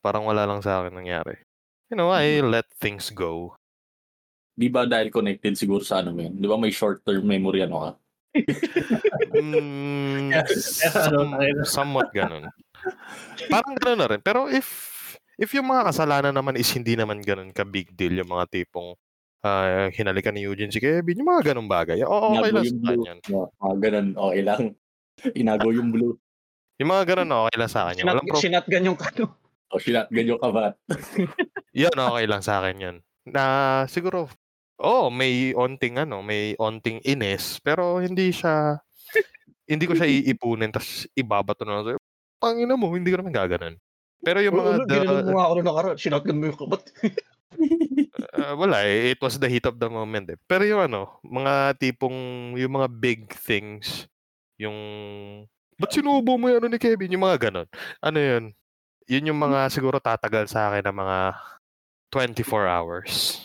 Parang 0.00 0.24
wala 0.24 0.48
lang 0.48 0.64
sa 0.64 0.80
akin 0.80 0.96
nangyari. 0.96 1.45
You 1.86 1.96
know, 1.96 2.10
I 2.10 2.42
let 2.42 2.66
things 2.82 3.14
go. 3.14 3.54
Di 4.56 4.66
ba 4.72 4.88
dahil 4.88 5.12
connected 5.12 5.54
siguro 5.54 5.84
sa 5.84 6.00
ano 6.02 6.16
mo 6.16 6.24
yun? 6.24 6.34
Di 6.34 6.46
ba 6.48 6.56
may 6.58 6.72
short-term 6.72 7.22
memory 7.22 7.62
ano 7.62 7.76
ka? 7.78 7.90
Mm, 9.36 10.32
Ano, 10.32 10.48
some- 10.50 11.36
somewhat 11.64 12.08
ganun. 12.10 12.48
Parang 13.46 13.74
ganun 13.78 14.00
na 14.00 14.08
rin. 14.10 14.20
Pero 14.24 14.48
if 14.48 14.66
if 15.36 15.52
yung 15.52 15.68
mga 15.68 15.92
kasalanan 15.92 16.34
naman 16.34 16.56
is 16.56 16.68
hindi 16.72 16.96
naman 16.96 17.20
ganun 17.20 17.52
ka 17.52 17.62
big 17.62 17.92
deal, 17.92 18.16
yung 18.16 18.32
mga 18.32 18.48
tipong 18.48 18.96
ah, 19.44 19.86
hinalikan 19.92 20.34
ni 20.34 20.48
Eugene 20.48 20.72
si 20.72 20.80
Kevin, 20.80 21.20
yung 21.22 21.30
mga 21.30 21.52
ganung 21.52 21.70
bagay, 21.70 22.02
oo, 22.02 22.34
okay 22.34 22.50
Inago 22.50 22.56
lang 22.56 22.64
yung 22.66 22.80
sa 22.80 22.88
akin 22.88 22.98
yun. 23.06 23.18
Mga 23.60 23.76
ganun, 23.78 24.08
okay 24.16 24.42
lang. 24.42 24.62
Inago 25.38 25.68
yung 25.70 25.88
blue. 25.92 26.14
Yung 26.76 26.90
mga 26.92 27.04
ganun, 27.14 27.30
okay 27.46 27.56
lang 27.56 27.70
sa 27.70 27.80
akin. 27.88 27.94
Sinat, 28.02 28.12
Walang 28.18 28.26
pro- 28.26 28.42
sinatgan 28.42 28.84
yung 28.84 28.98
kano. 28.98 29.24
O, 29.76 29.80
sinatgan 29.80 30.32
yung 30.32 30.40
kabat. 30.40 30.72
yun, 31.76 31.92
okay 31.92 32.24
lang 32.24 32.40
sa 32.40 32.64
akin 32.64 32.76
yun. 32.80 32.96
Na 33.28 33.44
siguro, 33.92 34.32
oh, 34.80 35.12
may 35.12 35.52
onting 35.52 36.00
ano, 36.00 36.24
may 36.24 36.56
onting 36.56 37.04
inis, 37.04 37.60
pero 37.60 38.00
hindi 38.00 38.32
siya, 38.32 38.80
hindi 39.70 39.84
ko 39.84 39.92
siya 39.92 40.08
iipunin, 40.08 40.72
tapos 40.72 41.04
ibabato 41.12 41.68
na 41.68 41.84
lang. 41.84 42.00
Pangina 42.40 42.72
mo, 42.72 42.88
hindi 42.96 43.12
ko 43.12 43.20
naman 43.20 43.36
gaganon. 43.36 43.76
Pero 44.24 44.40
yung 44.40 44.56
mga, 44.56 44.72
the- 44.88 45.04
ginanong 45.04 45.28
mo 45.28 45.36
nga 45.36 45.44
ako 45.44 45.52
nung 45.60 45.68
nakaraan. 45.68 45.98
Sinatgan 46.00 46.36
mo 46.40 46.44
yung 46.48 46.60
kabat. 46.60 46.84
Ah, 48.36 48.52
wala 48.52 48.84
eh. 48.84 49.16
It 49.16 49.20
was 49.24 49.40
the 49.40 49.48
heat 49.48 49.64
of 49.64 49.80
the 49.80 49.88
moment 49.88 50.28
eh. 50.28 50.36
Pero 50.44 50.60
yung 50.68 50.92
ano, 50.92 51.16
mga 51.24 51.80
tipong, 51.80 52.52
yung 52.60 52.72
mga 52.76 52.88
big 52.92 53.32
things, 53.32 54.04
yung, 54.60 54.76
ba't 55.80 55.88
sinubo 55.88 56.36
mo 56.36 56.52
yung 56.52 56.60
ano 56.60 56.68
ni 56.68 56.76
Kevin? 56.76 57.16
Yung 57.16 57.24
mga 57.24 57.48
ganon. 57.48 57.68
Ano 58.04 58.18
yun? 58.20 58.44
Yun 59.06 59.30
yung 59.30 59.38
mga 59.38 59.70
siguro 59.70 60.02
tatagal 60.02 60.50
sa 60.50 60.70
akin 60.70 60.82
ng 60.90 60.96
mga 60.98 61.18
24 62.10 62.66
hours. 62.66 63.42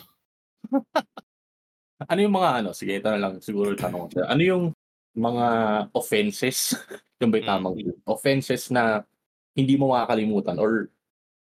Ano 2.09 2.19
yung 2.21 2.33
mga 2.33 2.49
ano? 2.61 2.69
Sige, 2.73 2.97
ito 2.97 3.07
na 3.13 3.21
lang 3.21 3.33
siguro 3.45 3.77
tanong 3.77 4.09
ko. 4.09 4.25
Ano 4.25 4.41
yung 4.41 4.63
mga 5.13 5.45
offenses? 5.93 6.73
yung 7.21 7.29
ba 7.29 7.37
yung 7.37 7.45
Mm. 7.45 7.53
tamang 7.53 7.75
offenses 8.09 8.73
na 8.73 9.05
hindi 9.53 9.77
mo 9.77 9.93
makakalimutan 9.93 10.57
or 10.57 10.89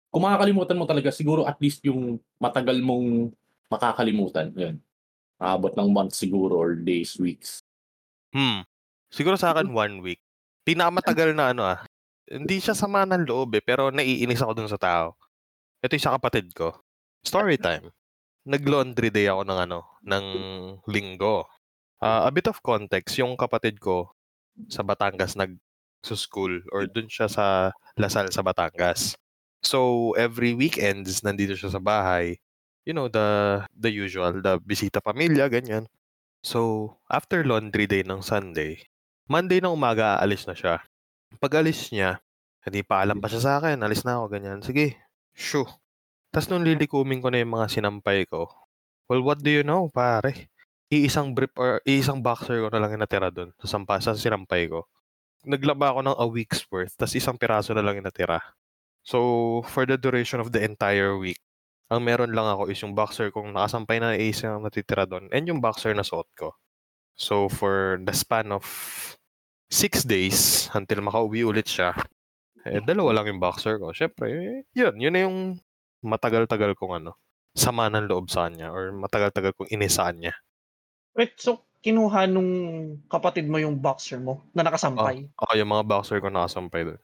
kung 0.08 0.24
makakalimutan 0.24 0.80
mo 0.80 0.88
talaga 0.88 1.12
siguro 1.12 1.44
at 1.44 1.60
least 1.60 1.84
yung 1.84 2.16
matagal 2.40 2.80
mong 2.80 3.36
makakalimutan. 3.68 4.56
Yun. 4.56 4.76
Aabot 5.36 5.76
ng 5.76 5.92
months 5.92 6.16
siguro 6.16 6.56
or 6.56 6.80
days, 6.80 7.20
weeks. 7.20 7.60
Hmm. 8.32 8.64
Siguro 9.12 9.36
sa 9.36 9.52
akin 9.52 9.68
one 9.76 10.00
week. 10.00 10.24
Pinakamatagal 10.64 11.36
na 11.36 11.52
ano 11.52 11.68
ah. 11.68 11.84
Hindi 12.26 12.58
siya 12.58 12.74
sama 12.74 13.06
ng 13.06 13.30
loob 13.30 13.58
eh, 13.58 13.64
pero 13.64 13.94
naiinis 13.94 14.42
ako 14.42 14.54
dun 14.58 14.70
sa 14.72 14.82
tao. 14.82 15.14
Ito 15.86 15.94
yung 15.98 16.06
sa 16.06 16.16
kapatid 16.18 16.54
ko. 16.58 16.74
Story 17.22 17.58
time. 17.62 17.94
Nag-laundry 18.46 19.10
day 19.14 19.30
ako 19.30 19.46
ng 19.46 19.60
ano, 19.70 19.80
ng 20.06 20.26
linggo. 20.90 21.46
Ah, 22.02 22.26
a 22.30 22.32
bit 22.34 22.50
of 22.50 22.62
context, 22.66 23.18
yung 23.22 23.38
kapatid 23.38 23.82
ko 23.82 24.14
sa 24.70 24.82
Batangas 24.86 25.36
nag 25.38 25.58
school 26.06 26.62
or 26.70 26.86
dun 26.86 27.10
siya 27.10 27.26
sa 27.26 27.74
Lasal 27.98 28.30
sa 28.30 28.46
Batangas. 28.46 29.18
So, 29.66 30.12
every 30.20 30.54
weekends, 30.54 31.26
nandito 31.26 31.58
siya 31.58 31.74
sa 31.74 31.82
bahay. 31.82 32.38
You 32.86 32.94
know, 32.94 33.10
the 33.10 33.64
the 33.74 33.90
usual, 33.90 34.38
the 34.44 34.62
bisita 34.62 35.02
pamilya, 35.02 35.50
ganyan. 35.50 35.90
So, 36.46 36.94
after 37.10 37.42
laundry 37.48 37.90
day 37.90 38.06
ng 38.06 38.22
Sunday, 38.22 38.86
Monday 39.26 39.58
ng 39.64 39.74
umaga 39.74 40.22
aalis 40.22 40.46
na 40.46 40.54
siya. 40.54 40.86
Pag 41.38 41.62
alis 41.62 41.90
niya, 41.92 42.20
hindi 42.66 42.82
pa 42.82 43.06
alam 43.06 43.22
pa 43.22 43.30
siya 43.30 43.42
sa 43.42 43.52
akin, 43.62 43.82
alis 43.86 44.02
na 44.02 44.18
ako, 44.18 44.26
ganyan. 44.34 44.60
Sige, 44.66 44.98
shoo. 45.38 45.70
Tapos 46.34 46.50
nung 46.50 46.66
lilikumin 46.66 47.22
ko 47.22 47.30
na 47.30 47.40
yung 47.40 47.54
mga 47.56 47.70
sinampay 47.70 48.26
ko, 48.28 48.50
well, 49.08 49.22
what 49.22 49.40
do 49.40 49.54
you 49.54 49.64
know, 49.64 49.88
pare? 49.94 50.50
Iisang 50.90 51.38
brief 51.38 51.54
or 51.56 51.82
iisang 51.86 52.22
boxer 52.26 52.66
ko 52.66 52.68
na 52.74 52.82
lang 52.82 52.98
yung 52.98 53.04
natira 53.06 53.30
doon 53.30 53.54
sa, 53.62 53.78
sampa, 53.78 54.02
sa 54.02 54.18
sinampay 54.18 54.68
ko. 54.70 54.90
Naglaba 55.46 55.94
ako 55.94 56.00
ng 56.02 56.18
a 56.18 56.26
week's 56.26 56.66
worth, 56.74 56.98
tapos 56.98 57.14
isang 57.14 57.38
piraso 57.38 57.74
na 57.78 57.86
lang 57.86 58.02
yung 58.02 58.10
natira. 58.10 58.42
So, 59.06 59.62
for 59.70 59.86
the 59.86 60.02
duration 60.02 60.42
of 60.42 60.50
the 60.50 60.66
entire 60.66 61.14
week, 61.14 61.38
ang 61.94 62.02
meron 62.02 62.34
lang 62.34 62.50
ako 62.50 62.74
is 62.74 62.82
yung 62.82 62.98
boxer 62.98 63.30
kong 63.30 63.54
nakasampay 63.54 64.02
na 64.02 64.18
isang 64.18 64.58
natitira 64.66 65.06
doon 65.06 65.30
and 65.30 65.46
yung 65.46 65.62
boxer 65.62 65.94
na 65.94 66.02
suot 66.02 66.26
ko. 66.34 66.58
So, 67.14 67.46
for 67.46 68.02
the 68.02 68.12
span 68.12 68.50
of 68.50 68.66
six 69.70 70.06
days 70.06 70.70
until 70.74 71.02
makauwi 71.02 71.46
ulit 71.46 71.68
siya, 71.68 71.94
eh, 72.66 72.82
dalawa 72.82 73.22
lang 73.22 73.30
yung 73.30 73.42
boxer 73.42 73.78
ko. 73.78 73.94
Siyempre, 73.94 74.26
eh, 74.30 74.60
yun. 74.74 74.98
Yun 74.98 75.14
na 75.14 75.22
yung 75.26 75.38
matagal-tagal 76.02 76.74
kong 76.78 77.06
ano, 77.06 77.18
sama 77.54 77.90
ng 77.90 78.10
loob 78.10 78.30
sa 78.30 78.50
kanya 78.50 78.74
or 78.74 78.94
matagal-tagal 78.94 79.54
kong 79.54 79.70
inisaan 79.70 80.22
niya. 80.22 80.36
Wait, 81.16 81.38
so 81.40 81.64
kinuha 81.86 82.26
nung 82.26 82.52
kapatid 83.06 83.46
mo 83.46 83.62
yung 83.62 83.78
boxer 83.78 84.18
mo 84.18 84.42
na 84.58 84.66
nakasampay? 84.66 85.30
Ako 85.38 85.54
yung 85.54 85.70
mga 85.70 85.86
boxer 85.86 86.18
ko 86.18 86.34
nakasampay 86.34 86.82
doon. 86.90 87.02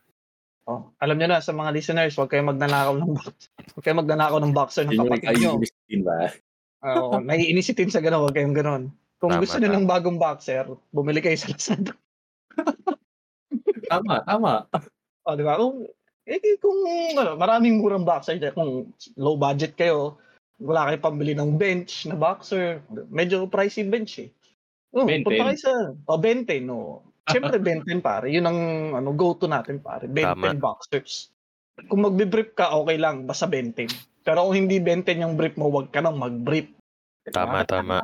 Oh. 0.66 0.90
Alam 1.02 1.18
nyo 1.18 1.28
na, 1.30 1.42
sa 1.42 1.54
mga 1.54 1.74
listeners, 1.74 2.18
huwag 2.18 2.30
kayong 2.30 2.54
magnanakaw 2.54 2.94
ng 2.98 3.14
boxer. 3.14 3.50
Huwag 3.78 3.84
kayong 3.86 4.02
magnanakaw 4.02 4.40
ng 4.42 4.54
boxer 4.54 4.84
ng 4.86 4.98
kapatid 4.98 5.26
nyo. 5.38 5.52
nag-iinis 5.58 5.74
din 5.86 6.02
ba? 6.02 6.18
Oo, 6.82 7.22
naiinisitin 7.22 7.94
sa 7.94 8.02
gano'n, 8.02 8.22
huwag 8.26 8.34
kayong 8.34 8.58
gano'n. 8.58 8.84
Kung 9.22 9.38
Tama, 9.38 9.42
gusto 9.46 9.62
nyo 9.62 9.70
ng 9.70 9.86
bagong 9.86 10.18
boxer, 10.18 10.66
bumili 10.90 11.22
kayo 11.22 11.38
sa 11.38 11.54
Lazada. 11.54 11.94
Tama, 13.92 14.24
tama. 14.24 14.54
O, 15.28 15.36
di 15.36 15.44
ba? 15.44 15.60
Kung, 15.60 15.84
eh, 16.24 16.40
kung 16.64 16.80
ano, 17.20 17.36
maraming 17.36 17.84
murang 17.84 18.08
boxer, 18.08 18.40
dyan, 18.40 18.56
kung 18.56 18.72
low 19.20 19.36
budget 19.36 19.76
kayo, 19.76 20.16
wala 20.62 20.88
kayo 20.88 20.98
pambili 21.04 21.36
ng 21.36 21.60
bench 21.60 22.08
na 22.08 22.16
boxer, 22.16 22.80
medyo 23.12 23.52
pricey 23.52 23.84
bench 23.84 24.24
eh. 24.24 24.30
Oh, 24.96 25.08
Benten. 25.08 25.28
punta 25.28 25.44
kayo 25.52 25.60
sa, 25.60 25.74
o, 25.92 26.20
Benten, 26.20 26.64
no. 26.68 27.04
Siyempre, 27.28 27.60
Benten, 27.68 28.00
pare. 28.00 28.32
Yun 28.32 28.48
ang 28.48 28.60
ano, 28.96 29.12
go-to 29.12 29.48
natin, 29.48 29.84
pare. 29.84 30.08
Benten 30.08 30.60
boxers. 30.60 31.32
Kung 31.88 32.04
magbe-brief 32.08 32.56
ka, 32.56 32.72
okay 32.76 32.96
lang, 33.00 33.28
basta 33.28 33.48
Benten. 33.48 33.92
Pero 34.22 34.48
kung 34.48 34.56
hindi 34.56 34.78
Benten 34.80 35.24
yung 35.24 35.36
brief 35.36 35.56
mo, 35.56 35.68
wag 35.68 35.90
ka 35.90 36.04
nang 36.04 36.20
mag-brief. 36.20 36.70
Tama, 37.32 37.66
tama. 37.66 38.04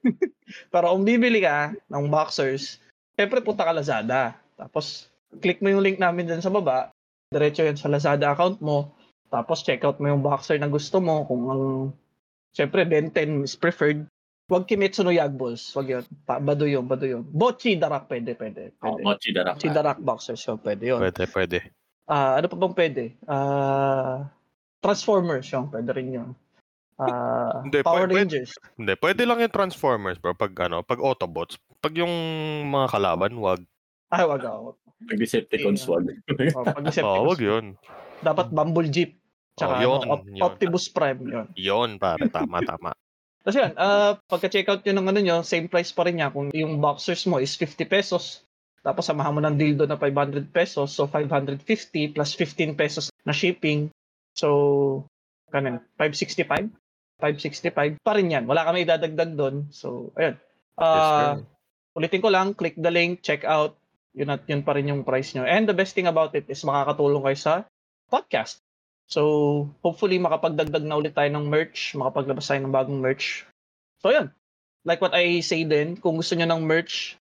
Pero 0.72 0.86
kung 0.96 1.04
bibili 1.04 1.44
ka 1.44 1.74
ng 1.92 2.08
boxers, 2.08 2.80
syempre 3.20 3.44
punta 3.44 3.68
ka 3.68 3.76
Lazada. 3.76 4.40
Tapos, 4.56 5.12
click 5.44 5.60
mo 5.60 5.68
yung 5.68 5.84
link 5.84 6.00
namin 6.00 6.24
dyan 6.24 6.40
sa 6.40 6.48
baba. 6.48 6.88
Diretso 7.28 7.60
yan 7.60 7.76
sa 7.76 7.92
Lazada 7.92 8.32
account 8.32 8.64
mo. 8.64 8.96
Tapos, 9.28 9.60
check 9.60 9.84
out 9.84 10.00
mo 10.00 10.08
yung 10.08 10.24
boxer 10.24 10.56
na 10.56 10.72
gusto 10.72 11.04
mo. 11.04 11.28
Kung 11.28 11.42
ang, 11.52 11.64
syempre, 12.56 12.88
Ben 12.88 13.12
10 13.12 13.44
is 13.44 13.52
preferred. 13.54 14.08
Huwag 14.50 14.66
Kimetsu 14.66 15.06
no 15.06 15.14
Yagballs. 15.14 15.70
Huwag 15.70 15.86
yun. 15.86 16.04
Pa, 16.26 16.42
bado 16.42 16.66
yun, 16.66 16.82
bado 16.82 17.06
yun. 17.06 17.22
Bochi 17.22 17.78
Darak, 17.78 18.10
pwede, 18.10 18.34
pwede. 18.34 18.74
Oh, 18.82 18.98
pwede. 18.98 19.04
Mochi 19.06 19.30
Darak. 19.30 19.54
Bochi 19.60 19.70
Darak 19.70 19.98
boxers, 20.02 20.42
yun, 20.42 20.58
pwede 20.58 20.82
yun. 20.90 20.98
Pwede, 20.98 21.22
pwede. 21.30 21.58
Ah, 22.10 22.34
ano 22.42 22.50
pa 22.50 22.56
bang 22.58 22.74
pwede? 22.74 23.04
Ah, 23.30 24.26
Transformers, 24.82 25.46
yun, 25.46 25.70
pwede 25.70 25.90
rin 25.94 26.08
yun. 26.10 26.30
Ah, 26.98 27.62
Hindi, 27.62 27.78
Power 27.86 28.10
pwede- 28.10 28.16
Rangers. 28.18 28.50
Hindi, 28.74 28.92
pwede 28.98 29.22
lang 29.22 29.38
yung 29.38 29.54
Transformers, 29.54 30.18
bro. 30.18 30.34
Pag 30.34 30.50
ano, 30.66 30.82
pag 30.82 30.98
Autobots. 30.98 31.54
Pag 31.80 31.96
yung 31.96 32.12
mga 32.68 32.86
kalaban, 32.92 33.32
wag. 33.40 33.60
Ay, 34.12 34.28
wag 34.28 34.44
ako. 34.44 34.76
Nag-Decepticons 35.00 35.82
wag. 35.88 36.04
Oh, 36.56 36.64
pag 36.64 36.84
Oo, 36.84 37.32
wag 37.32 37.40
yun. 37.40 37.64
dapat 38.20 38.52
Bumble 38.52 38.92
Jeep. 38.92 39.16
Tsaka 39.56 39.80
Oh, 39.80 39.82
yun, 39.82 39.98
ano, 39.98 40.12
Op- 40.12 40.28
yun. 40.28 40.44
Optimus 40.44 40.86
Prime 40.92 41.20
yun. 41.24 41.46
Yon, 41.56 41.90
pare. 41.96 42.28
Tama, 42.28 42.60
tama. 42.60 42.92
Tapos 43.40 43.56
yun, 43.56 43.72
ah 43.80 44.20
pagka-check 44.28 44.68
out 44.68 44.84
nyo 44.84 44.92
ng 44.92 45.08
ano 45.08 45.20
nyo, 45.24 45.36
same 45.40 45.72
price 45.72 45.88
pa 45.88 46.04
rin 46.04 46.20
niya. 46.20 46.28
Kung 46.28 46.52
yung 46.52 46.76
boxers 46.76 47.24
mo 47.24 47.40
is 47.40 47.56
50 47.56 47.88
pesos, 47.88 48.44
tapos 48.80 49.08
samahan 49.08 49.32
mo 49.32 49.40
ng 49.40 49.56
dildo 49.56 49.88
na 49.88 49.96
500 49.96 50.52
pesos, 50.52 50.92
so 50.92 51.08
550 51.08 51.64
plus 52.12 52.30
15 52.36 52.76
pesos 52.76 53.08
na 53.24 53.32
shipping. 53.32 53.88
So, 54.36 55.08
kanin, 55.48 55.80
565? 55.96 56.68
565 57.16 57.96
pa 58.00 58.12
rin 58.12 58.28
yan. 58.28 58.44
Wala 58.44 58.64
kami 58.64 58.84
idadagdag 58.84 59.32
doon. 59.32 59.72
So, 59.72 60.12
ayun. 60.14 60.36
Yes, 60.36 60.76
Ah, 60.76 61.08
sir. 61.40 61.44
Ulitin 62.00 62.24
ko 62.24 62.32
lang, 62.32 62.56
click 62.56 62.80
the 62.80 62.88
link, 62.88 63.20
check 63.20 63.44
out. 63.44 63.76
Yun 64.16 64.32
at 64.32 64.42
yun 64.48 64.64
pa 64.64 64.72
rin 64.74 64.88
yung 64.88 65.04
price 65.04 65.36
nyo. 65.36 65.44
And 65.44 65.68
the 65.68 65.76
best 65.76 65.92
thing 65.92 66.08
about 66.08 66.32
it 66.32 66.48
is 66.48 66.64
makakatulong 66.64 67.20
kayo 67.20 67.38
sa 67.38 67.54
podcast. 68.08 68.64
So, 69.10 69.68
hopefully 69.84 70.16
makapagdagdag 70.16 70.86
na 70.86 70.96
ulit 70.96 71.14
tayo 71.14 71.28
ng 71.30 71.46
merch, 71.46 71.94
makapaglabas 71.94 72.48
tayo 72.48 72.64
ng 72.64 72.72
bagong 72.74 72.98
merch. 72.98 73.44
So, 74.00 74.10
yun. 74.10 74.32
Like 74.86 75.04
what 75.04 75.12
I 75.12 75.44
say 75.44 75.68
din, 75.68 76.00
kung 76.00 76.16
gusto 76.16 76.34
nyo 76.34 76.48
ng 76.48 76.62
merch, 76.64 77.20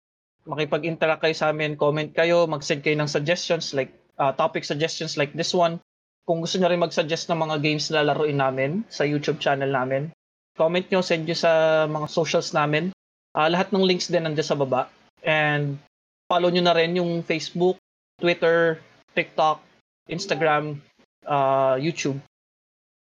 makipag-interact 0.47 1.21
kayo 1.23 1.35
sa 1.35 1.51
amin, 1.51 1.75
comment 1.75 2.09
kayo, 2.11 2.49
mag-send 2.49 2.83
kayo 2.83 2.95
ng 2.99 3.11
suggestions 3.11 3.71
like 3.75 3.93
uh, 4.15 4.31
topic 4.35 4.63
suggestions 4.63 5.19
like 5.19 5.35
this 5.35 5.51
one. 5.51 5.79
Kung 6.23 6.39
gusto 6.39 6.55
nyo 6.55 6.71
rin 6.71 6.79
mag-suggest 6.79 7.27
ng 7.27 7.39
mga 7.39 7.55
games 7.59 7.91
na 7.91 8.03
laruin 8.03 8.39
namin 8.39 8.87
sa 8.87 9.03
YouTube 9.03 9.43
channel 9.43 9.67
namin, 9.67 10.15
comment 10.55 10.87
nyo, 10.87 11.03
send 11.03 11.27
nyo 11.27 11.35
sa 11.35 11.83
mga 11.83 12.07
socials 12.07 12.55
namin. 12.55 12.92
Uh, 13.33 13.49
lahat 13.49 13.73
ng 13.73 13.81
links 13.81 14.09
din 14.09 14.23
nandiyan 14.23 14.45
sa 14.45 14.57
baba. 14.57 14.89
And 15.25 15.81
follow 16.29 16.53
nyo 16.53 16.61
na 16.61 16.77
rin 16.77 16.93
yung 16.93 17.25
Facebook, 17.25 17.81
Twitter, 18.21 18.77
TikTok, 19.17 19.61
Instagram, 20.09 20.77
uh, 21.25 21.75
YouTube. 21.77 22.21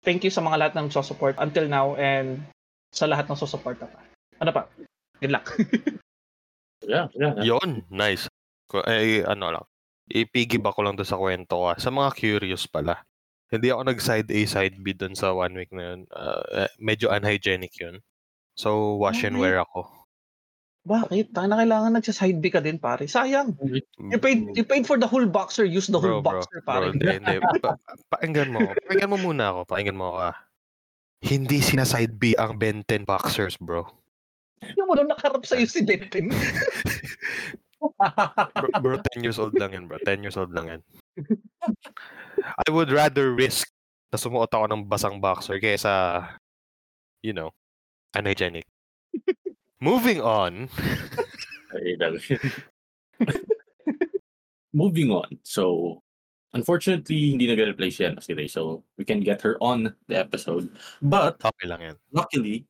Thank 0.06 0.24
you 0.24 0.32
sa 0.32 0.42
mga 0.42 0.58
lahat 0.58 0.74
ng 0.80 0.88
support 0.94 1.36
until 1.42 1.68
now 1.68 1.98
and 2.00 2.40
sa 2.94 3.06
lahat 3.06 3.28
ng 3.28 3.38
susuporta 3.38 3.90
pa. 3.90 4.00
Ano 4.40 4.52
pa? 4.54 4.70
Good 5.20 5.34
luck. 5.34 5.46
Yeah, 6.88 7.12
yeah. 7.14 7.36
yeah. 7.38 7.46
Yon, 7.60 7.84
nice. 7.92 8.32
Ko- 8.72 8.88
Eh, 8.88 9.22
ano 9.28 9.52
lang. 9.52 9.66
Ipigibak 10.10 10.74
ko 10.74 10.82
lang 10.82 10.96
to 10.98 11.06
sa 11.06 11.20
kwento 11.20 11.68
ka. 11.70 11.78
Sa 11.78 11.92
mga 11.92 12.16
curious 12.16 12.66
pala. 12.66 13.04
Hindi 13.52 13.70
ako 13.70 13.84
nag-side 13.84 14.30
A, 14.32 14.40
side 14.48 14.80
B 14.82 14.96
dun 14.96 15.14
sa 15.14 15.36
one 15.36 15.54
week 15.60 15.70
na 15.76 15.94
yun. 15.94 16.00
Uh, 16.10 16.66
eh, 16.66 16.72
medyo 16.82 17.12
unhygienic 17.12 17.76
yun. 17.78 18.00
So, 18.58 18.96
wash 18.98 19.22
and 19.28 19.38
Okay. 19.38 19.44
wear 19.44 19.58
ako. 19.62 19.86
Bakit? 20.90 21.38
Tayo 21.38 21.46
na 21.46 21.62
kailangan 21.62 21.94
nagsa-side 21.94 22.42
B 22.42 22.50
ka 22.50 22.58
din, 22.58 22.82
pare. 22.82 23.06
Sayang. 23.06 23.54
You 24.02 24.18
paid, 24.18 24.58
you 24.58 24.66
paid 24.66 24.90
for 24.90 24.98
the 24.98 25.06
whole 25.06 25.30
boxer. 25.30 25.62
Use 25.62 25.86
the 25.86 26.02
whole. 26.02 26.20
Bro, 26.20 26.26
bro, 26.26 26.42
boxer, 26.42 26.66
bro, 26.66 26.68
pare. 26.68 26.86
hindi, 26.90 27.06
hindi. 27.22 27.36
Pa- 27.62 27.78
pakinggan 28.10 28.50
mo. 28.50 28.60
Pakinggan 28.90 29.12
mo 29.14 29.18
muna 29.22 29.54
ako. 29.54 29.60
Pakinggan 29.70 30.00
mo 30.02 30.06
ako. 30.10 30.18
ah. 30.34 30.36
Hindi 31.22 31.62
sina-side 31.62 32.18
B 32.18 32.34
ang 32.34 32.58
Ben 32.58 32.82
10 32.82 33.06
boxers, 33.06 33.54
bro. 33.62 33.86
Yung 34.76 34.90
mo 34.90 34.98
nung 34.98 35.14
nakarap 35.14 35.46
sa'yo 35.46 35.70
si 35.70 35.86
Denton. 35.86 36.34
bro. 38.58 38.68
Bro, 38.82 39.06
10 39.14 39.24
years 39.24 39.38
old 39.38 39.54
lang 39.56 39.72
yan, 39.78 39.86
bro. 39.86 40.02
10 40.02 40.26
years 40.26 40.36
old 40.36 40.52
lang 40.52 40.68
yan. 40.68 40.82
I 42.42 42.68
would 42.72 42.90
rather 42.90 43.32
risk 43.36 43.70
na 44.10 44.18
sumuot 44.18 44.50
ako 44.50 44.66
ng 44.74 44.90
basang 44.90 45.22
boxer 45.22 45.62
kaysa, 45.62 46.24
you 47.22 47.32
know, 47.32 47.54
unhygienic. 48.18 48.66
Moving 49.82 50.22
on. 50.22 50.70
Moving 54.74 55.12
on. 55.12 55.40
So, 55.44 56.04
unfortunately, 56.54 57.32
hindi 57.32 57.48
nag-reply 57.48 57.88
siya 57.88 58.20
si 58.22 58.34
Ray. 58.36 58.48
So, 58.48 58.84
we 58.98 59.06
can 59.06 59.24
get 59.24 59.42
her 59.42 59.58
on 59.64 59.96
the 60.08 60.18
episode. 60.20 60.70
But, 61.02 61.40
Okay 61.42 61.68
lang 61.68 61.82
yan. 61.82 61.96
luckily, 62.12 62.66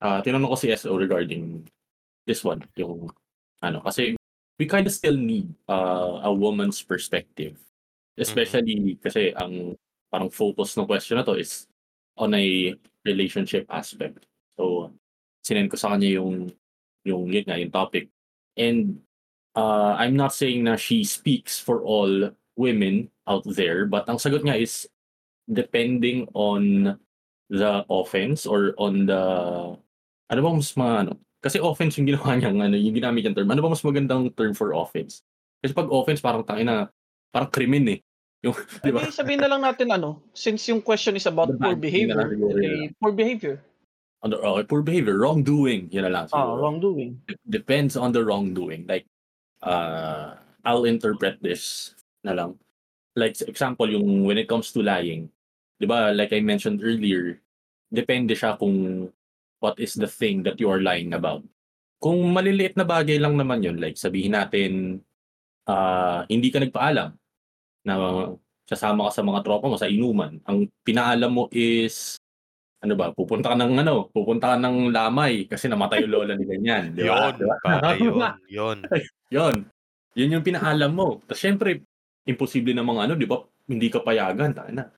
uh, 0.00 0.20
tinanong 0.22 0.52
ko 0.52 0.56
si 0.60 0.68
SO 0.76 0.96
regarding 0.96 1.66
this 2.26 2.44
one. 2.44 2.62
Yung, 2.76 3.10
ano, 3.62 3.80
kasi 3.80 4.14
we 4.60 4.66
kind 4.68 4.86
of 4.86 4.92
still 4.92 5.16
need 5.16 5.48
uh, 5.68 6.20
a 6.22 6.32
woman's 6.32 6.82
perspective. 6.84 7.56
Especially 8.20 9.00
kasi 9.00 9.32
ang 9.32 9.80
parang 10.12 10.28
focus 10.28 10.76
ng 10.76 10.84
question 10.84 11.16
na 11.16 11.24
to 11.24 11.40
is 11.40 11.64
on 12.20 12.36
a 12.36 12.76
relationship 13.08 13.64
aspect. 13.72 14.28
So, 14.60 14.92
sinend 15.44 15.72
ko 15.72 15.76
sa 15.76 15.96
kanya 15.96 16.20
yung 16.20 16.52
yung 17.04 17.32
yun 17.32 17.44
nga, 17.46 17.56
yung 17.56 17.72
topic. 17.72 18.12
And 18.56 19.00
uh, 19.56 19.96
I'm 19.96 20.16
not 20.16 20.36
saying 20.36 20.64
na 20.64 20.76
she 20.76 21.04
speaks 21.04 21.58
for 21.58 21.80
all 21.82 22.32
women 22.56 23.08
out 23.24 23.44
there, 23.48 23.88
but 23.88 24.04
ang 24.08 24.20
sagot 24.20 24.44
niya 24.44 24.60
is 24.60 24.84
depending 25.48 26.28
on 26.36 26.94
the 27.50 27.82
offense 27.90 28.46
or 28.46 28.76
on 28.78 29.08
the 29.10 29.22
ano 30.30 30.38
ba 30.38 30.50
mas 30.54 30.72
mga 30.76 30.94
ano? 31.08 31.12
Kasi 31.40 31.56
offense 31.58 31.96
yung 31.98 32.08
ginawa 32.12 32.34
niya 32.36 32.52
ano 32.52 32.76
yung 32.76 32.96
ginamit 32.96 33.24
yung 33.26 33.36
term. 33.36 33.50
Ano 33.50 33.64
ba 33.64 33.72
mas 33.72 33.82
magandang 33.82 34.30
term 34.36 34.52
for 34.52 34.76
offense? 34.76 35.24
Kasi 35.60 35.72
pag 35.72 35.90
offense 35.90 36.20
parang 36.22 36.44
tangin 36.44 36.68
na 36.68 36.88
parang 37.32 37.50
krimen 37.50 37.86
eh. 37.88 38.00
Yung 38.40 38.56
di 38.56 38.88
ba? 38.88 39.04
Hindi, 39.04 39.12
sabihin 39.12 39.44
na 39.44 39.52
lang 39.52 39.60
natin 39.60 39.92
ano, 39.92 40.24
since 40.32 40.64
yung 40.72 40.80
question 40.80 41.12
is 41.12 41.28
about 41.28 41.52
The 41.52 41.60
poor 41.60 41.76
behavior, 41.76 42.24
eh, 42.56 42.88
poor 42.96 43.12
behavior. 43.12 43.60
Under, 44.20 44.36
okay, 44.36 44.64
poor 44.68 44.84
behavior 44.84 45.16
wrongdoing 45.16 45.88
yun 45.88 46.04
na 46.04 46.12
lang 46.12 46.24
Ah, 46.28 46.44
siguro. 46.44 46.60
wrongdoing. 46.60 47.10
Dep- 47.24 47.46
depends 47.48 47.96
on 47.96 48.12
the 48.12 48.20
wrongdoing. 48.20 48.84
Like, 48.84 49.08
uh, 49.64 50.36
I'll 50.60 50.84
interpret 50.84 51.40
this 51.40 51.96
na 52.20 52.36
lang. 52.36 52.60
Like, 53.16 53.40
example, 53.40 53.88
yung 53.88 54.28
when 54.28 54.36
it 54.36 54.44
comes 54.44 54.76
to 54.76 54.84
lying, 54.84 55.32
di 55.80 55.88
ba, 55.88 56.12
like 56.12 56.36
I 56.36 56.44
mentioned 56.44 56.84
earlier, 56.84 57.40
depende 57.88 58.36
siya 58.36 58.60
kung 58.60 59.08
what 59.64 59.80
is 59.80 59.96
the 59.96 60.08
thing 60.08 60.44
that 60.44 60.60
you 60.60 60.68
are 60.68 60.84
lying 60.84 61.16
about. 61.16 61.40
Kung 61.96 62.20
maliliit 62.32 62.76
na 62.76 62.84
bagay 62.84 63.16
lang 63.16 63.40
naman 63.40 63.64
yun, 63.64 63.80
like 63.80 63.96
sabihin 63.96 64.36
natin, 64.36 65.00
uh, 65.64 66.28
hindi 66.28 66.52
ka 66.52 66.60
nagpaalam 66.60 67.16
na 67.88 67.92
sasama 68.68 69.08
ka 69.08 69.16
sa 69.16 69.24
mga 69.24 69.40
tropa 69.40 69.64
mo 69.64 69.80
sa 69.80 69.88
inuman. 69.88 70.36
Ang 70.44 70.68
pinaalam 70.84 71.32
mo 71.32 71.44
is 71.48 72.19
ano 72.80 72.94
ba, 72.96 73.12
pupunta 73.12 73.52
ka 73.52 73.56
ng 73.60 73.84
ano, 73.84 74.08
pupunta 74.08 74.56
ka 74.56 74.56
ng 74.56 74.88
lamay 74.88 75.44
kasi 75.44 75.68
namatay 75.68 76.08
yung 76.08 76.12
lola 76.16 76.32
ni 76.32 76.48
ganyan, 76.48 76.96
di 76.96 77.04
ba? 77.04 77.28
Yun, 77.28 77.32
Di 77.36 77.44
ba? 77.44 77.56
pare, 77.60 78.00
yun, 78.00 78.16
yun. 78.48 78.78
Yun. 79.28 79.56
Yun 80.16 80.34
yung 80.40 80.46
pinaalam 80.46 80.90
mo. 80.96 81.20
Tapos 81.28 81.38
syempre, 81.44 81.84
imposible 82.24 82.72
na 82.72 82.80
mga 82.80 83.04
ano, 83.04 83.14
di 83.20 83.28
ba? 83.28 83.36
Hindi 83.68 83.92
ka 83.92 84.00
payagan. 84.00 84.56
Tayo 84.56 84.72
na. 84.72 84.88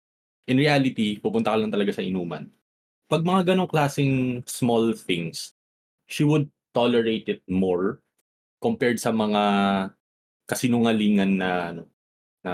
In 0.46 0.62
reality, 0.62 1.18
pupunta 1.18 1.52
ka 1.52 1.58
lang 1.58 1.74
talaga 1.74 1.90
sa 1.90 2.06
inuman. 2.06 2.46
Pag 3.10 3.26
mga 3.26 3.52
ganong 3.52 3.68
klaseng 3.68 4.40
small 4.46 4.94
things, 4.94 5.52
she 6.06 6.22
would 6.22 6.46
tolerate 6.72 7.26
it 7.28 7.42
more 7.50 8.00
compared 8.62 8.96
sa 9.02 9.10
mga 9.10 9.42
kasinungalingan 10.46 11.34
na 11.34 11.50
ano, 11.74 11.82
na 12.46 12.52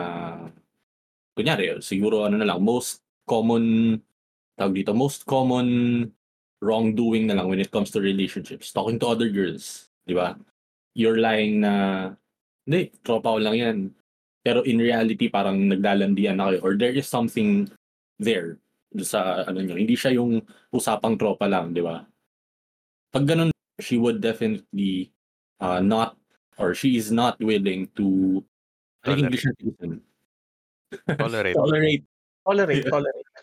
kunyari, 1.36 1.78
siguro 1.84 2.24
ano 2.24 2.40
na 2.40 2.48
lang, 2.48 2.64
most 2.64 3.04
common 3.28 3.96
tawag 4.58 4.74
dito, 4.74 4.90
most 4.90 5.22
common 5.22 6.10
wrongdoing 6.58 7.30
na 7.30 7.38
lang 7.38 7.46
when 7.46 7.62
it 7.62 7.70
comes 7.70 7.94
to 7.94 8.02
relationships. 8.02 8.74
Talking 8.74 8.98
to 8.98 9.14
other 9.14 9.30
girls, 9.30 9.94
di 10.02 10.18
ba? 10.18 10.34
You're 10.98 11.22
lying 11.22 11.62
na, 11.62 12.12
hindi, 12.66 12.90
tropa 13.06 13.38
ko 13.38 13.38
lang 13.38 13.56
yan. 13.56 13.78
Pero 14.42 14.66
in 14.66 14.82
reality, 14.82 15.30
parang 15.30 15.70
naglalandian 15.70 16.42
na 16.42 16.50
kayo 16.50 16.58
or 16.66 16.74
there 16.74 16.90
is 16.90 17.06
something 17.06 17.70
there 18.18 18.58
doon 18.90 19.06
sa 19.06 19.46
ano 19.46 19.62
nyo. 19.62 19.78
Hindi 19.78 19.94
siya 19.94 20.18
yung 20.18 20.42
usapang 20.74 21.14
tropa 21.14 21.46
lang, 21.46 21.70
di 21.70 21.80
ba? 21.84 22.02
Pag 23.14 23.24
ganun, 23.30 23.54
she 23.78 23.94
would 23.94 24.18
definitely 24.18 25.14
uh, 25.62 25.78
not 25.78 26.18
or 26.58 26.74
she 26.74 26.98
is 26.98 27.14
not 27.14 27.38
willing 27.38 27.86
to 27.94 28.42
ano 29.06 29.14
yung 29.14 29.30
English 29.30 29.46
natin? 29.46 30.02
Tolerate. 31.14 31.54
tolerate 31.54 32.04
Tolerate, 32.48 32.88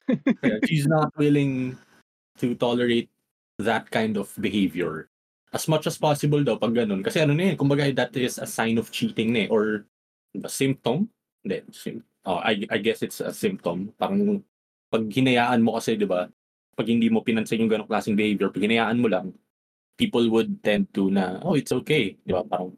Yeah. 0.07 0.61
she's 0.65 0.87
not 0.87 1.09
willing 1.17 1.77
to 2.37 2.55
tolerate 2.55 3.09
that 3.59 3.89
kind 3.89 4.17
of 4.17 4.31
behavior. 4.39 5.09
As 5.53 5.67
much 5.67 5.87
as 5.87 5.97
possible 5.97 6.43
daw 6.43 6.59
pag 6.59 6.75
ganun. 6.75 7.01
Kasi 7.01 7.23
ano 7.23 7.31
na 7.31 7.53
eh, 7.53 7.55
kumbaga 7.55 7.87
that 7.95 8.11
is 8.19 8.37
a 8.37 8.47
sign 8.47 8.77
of 8.77 8.91
cheating 8.91 9.31
na 9.31 9.47
eh, 9.47 9.49
or 9.49 9.87
a 10.35 10.51
symptom. 10.51 11.07
Hindi, 11.41 11.63
sim- 11.71 12.03
oh, 12.27 12.41
I, 12.43 12.67
I 12.67 12.77
guess 12.83 13.01
it's 13.01 13.23
a 13.23 13.31
symptom. 13.31 13.95
Parang 13.95 14.43
pag 14.91 15.07
hinayaan 15.07 15.63
mo 15.63 15.79
kasi, 15.79 15.95
di 15.95 16.03
ba, 16.03 16.27
pag 16.75 16.87
hindi 16.91 17.07
mo 17.07 17.23
pinansin 17.23 17.63
yung 17.63 17.71
ganong 17.71 17.87
klaseng 17.87 18.19
behavior, 18.19 18.51
pag 18.51 18.67
hinayaan 18.67 18.99
mo 18.99 19.07
lang, 19.07 19.31
people 19.95 20.27
would 20.27 20.59
tend 20.59 20.91
to 20.91 21.07
na, 21.07 21.39
oh, 21.39 21.55
it's 21.55 21.71
okay. 21.71 22.19
Di 22.27 22.35
ba, 22.35 22.43
parang, 22.43 22.75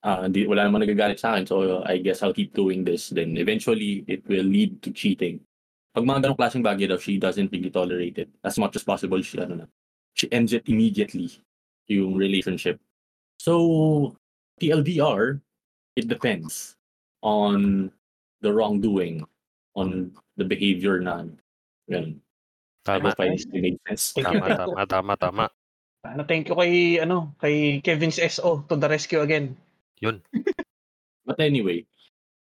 ah, 0.00 0.24
hindi, 0.24 0.48
wala 0.48 0.64
namang 0.64 0.88
nagagalit 0.88 1.20
sa 1.20 1.36
akin, 1.36 1.44
so 1.44 1.84
I 1.84 2.00
guess 2.00 2.24
I'll 2.24 2.32
keep 2.32 2.56
doing 2.56 2.80
this. 2.80 3.12
Then 3.12 3.36
eventually, 3.36 4.08
it 4.08 4.24
will 4.24 4.48
lead 4.48 4.80
to 4.88 4.90
cheating 4.96 5.44
pag 5.96 6.04
mga 6.04 6.28
ganong 6.28 6.36
klaseng 6.36 6.60
bagay 6.60 6.84
daw, 6.92 7.00
she 7.00 7.16
doesn't 7.16 7.48
really 7.48 7.72
tolerate 7.72 8.20
it. 8.20 8.28
As 8.44 8.60
much 8.60 8.76
as 8.76 8.84
possible, 8.84 9.16
she, 9.24 9.40
ano 9.40 9.64
na, 9.64 9.66
she 10.12 10.28
ends 10.28 10.52
it 10.52 10.68
immediately, 10.68 11.32
yung 11.88 12.12
relationship. 12.12 12.76
So, 13.40 14.12
TLDR, 14.60 15.40
it 15.96 16.04
depends 16.04 16.76
on 17.24 17.88
the 18.44 18.52
wrongdoing, 18.52 19.24
on 19.72 20.12
the 20.36 20.44
behavior 20.44 21.00
na. 21.00 21.24
Ganun. 21.88 22.20
I 22.84 23.00
Tama, 23.00 23.16
hope 23.16 23.20
I 23.24 23.32
made 23.56 23.80
sense. 23.88 24.12
tama, 24.12 24.52
tama, 24.52 24.84
tama, 24.84 25.14
tama. 25.16 25.46
Ano, 26.04 26.22
thank 26.28 26.52
you 26.52 26.54
kay, 26.60 27.00
ano, 27.00 27.32
kay 27.40 27.80
Kevin's 27.80 28.20
SO 28.20 28.68
to 28.68 28.76
the 28.76 28.86
rescue 28.86 29.24
again. 29.24 29.56
Yun. 30.04 30.20
But 31.26 31.40
anyway, 31.40 31.88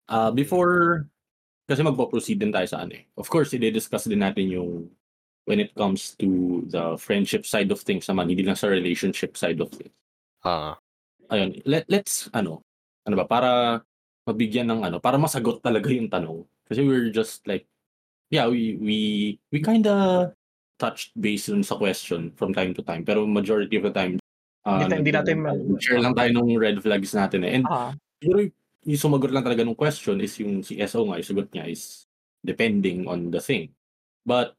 uh, 0.07 0.29
before, 0.29 1.09
kasi 1.71 1.87
magpo-proceed 1.87 2.35
din 2.43 2.51
tayo 2.51 2.67
sa 2.67 2.83
ano 2.83 2.99
eh. 2.99 3.07
Of 3.15 3.31
course, 3.31 3.55
i-discuss 3.55 4.11
din 4.11 4.19
natin 4.19 4.51
yung 4.51 4.91
when 5.47 5.63
it 5.63 5.71
comes 5.73 6.13
to 6.19 6.61
the 6.67 6.99
friendship 6.99 7.47
side 7.47 7.71
of 7.71 7.79
things 7.81 8.05
naman, 8.11 8.27
hindi 8.27 8.43
lang 8.43 8.59
sa 8.59 8.67
relationship 8.67 9.39
side 9.39 9.57
of 9.63 9.71
things. 9.71 9.95
Ah, 10.43 10.75
Ayun, 11.31 11.63
let, 11.63 11.87
let's, 11.87 12.27
ano, 12.35 12.59
ano 13.07 13.15
ba, 13.15 13.25
para 13.25 13.49
mabigyan 14.27 14.67
ng 14.67 14.83
ano, 14.83 14.97
para 14.99 15.15
masagot 15.15 15.63
talaga 15.63 15.87
yung 15.89 16.11
tanong. 16.11 16.43
Kasi 16.67 16.83
we're 16.83 17.09
just 17.09 17.41
like, 17.47 17.65
yeah, 18.29 18.45
we 18.47 18.77
we 18.79 18.97
we 19.51 19.59
kinda 19.59 20.29
touched 20.77 21.15
base 21.19 21.47
dun 21.49 21.63
sa 21.63 21.75
question 21.79 22.31
from 22.35 22.51
time 22.53 22.75
to 22.75 22.83
time. 22.83 23.03
Pero 23.07 23.25
majority 23.25 23.79
of 23.79 23.87
the 23.87 23.93
time, 23.95 24.19
uh, 24.67 24.83
Hindi, 24.83 25.07
hindi 25.07 25.13
natin 25.15 25.35
ma- 25.41 25.79
share 25.79 26.03
lang 26.03 26.15
tayo 26.15 26.29
ng 26.35 26.57
red 26.59 26.77
flags 26.83 27.11
natin 27.15 27.47
eh. 27.47 27.59
And 27.59 27.65
siguro 28.21 28.51
yung 28.85 29.01
sumagot 29.01 29.29
lang 29.33 29.45
talaga 29.45 29.61
ng 29.65 29.77
question 29.77 30.17
is 30.21 30.33
yung 30.41 30.61
si 30.65 30.77
SO 30.81 31.05
nga, 31.09 31.19
yung 31.21 31.29
sagot 31.29 31.49
niya 31.53 31.65
is 31.69 32.05
depending 32.41 33.05
on 33.05 33.29
the 33.29 33.41
thing. 33.41 33.69
But 34.25 34.57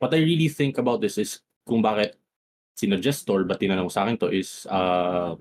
what 0.00 0.12
I 0.12 0.20
really 0.20 0.48
think 0.52 0.76
about 0.78 1.00
this 1.00 1.16
is 1.16 1.40
kung 1.64 1.80
bakit 1.84 2.16
sinuggest 2.76 3.28
or 3.32 3.44
ba't 3.44 3.60
tinanong 3.60 3.92
sa 3.92 4.04
akin 4.04 4.16
to 4.20 4.28
is 4.32 4.66
um, 4.68 5.36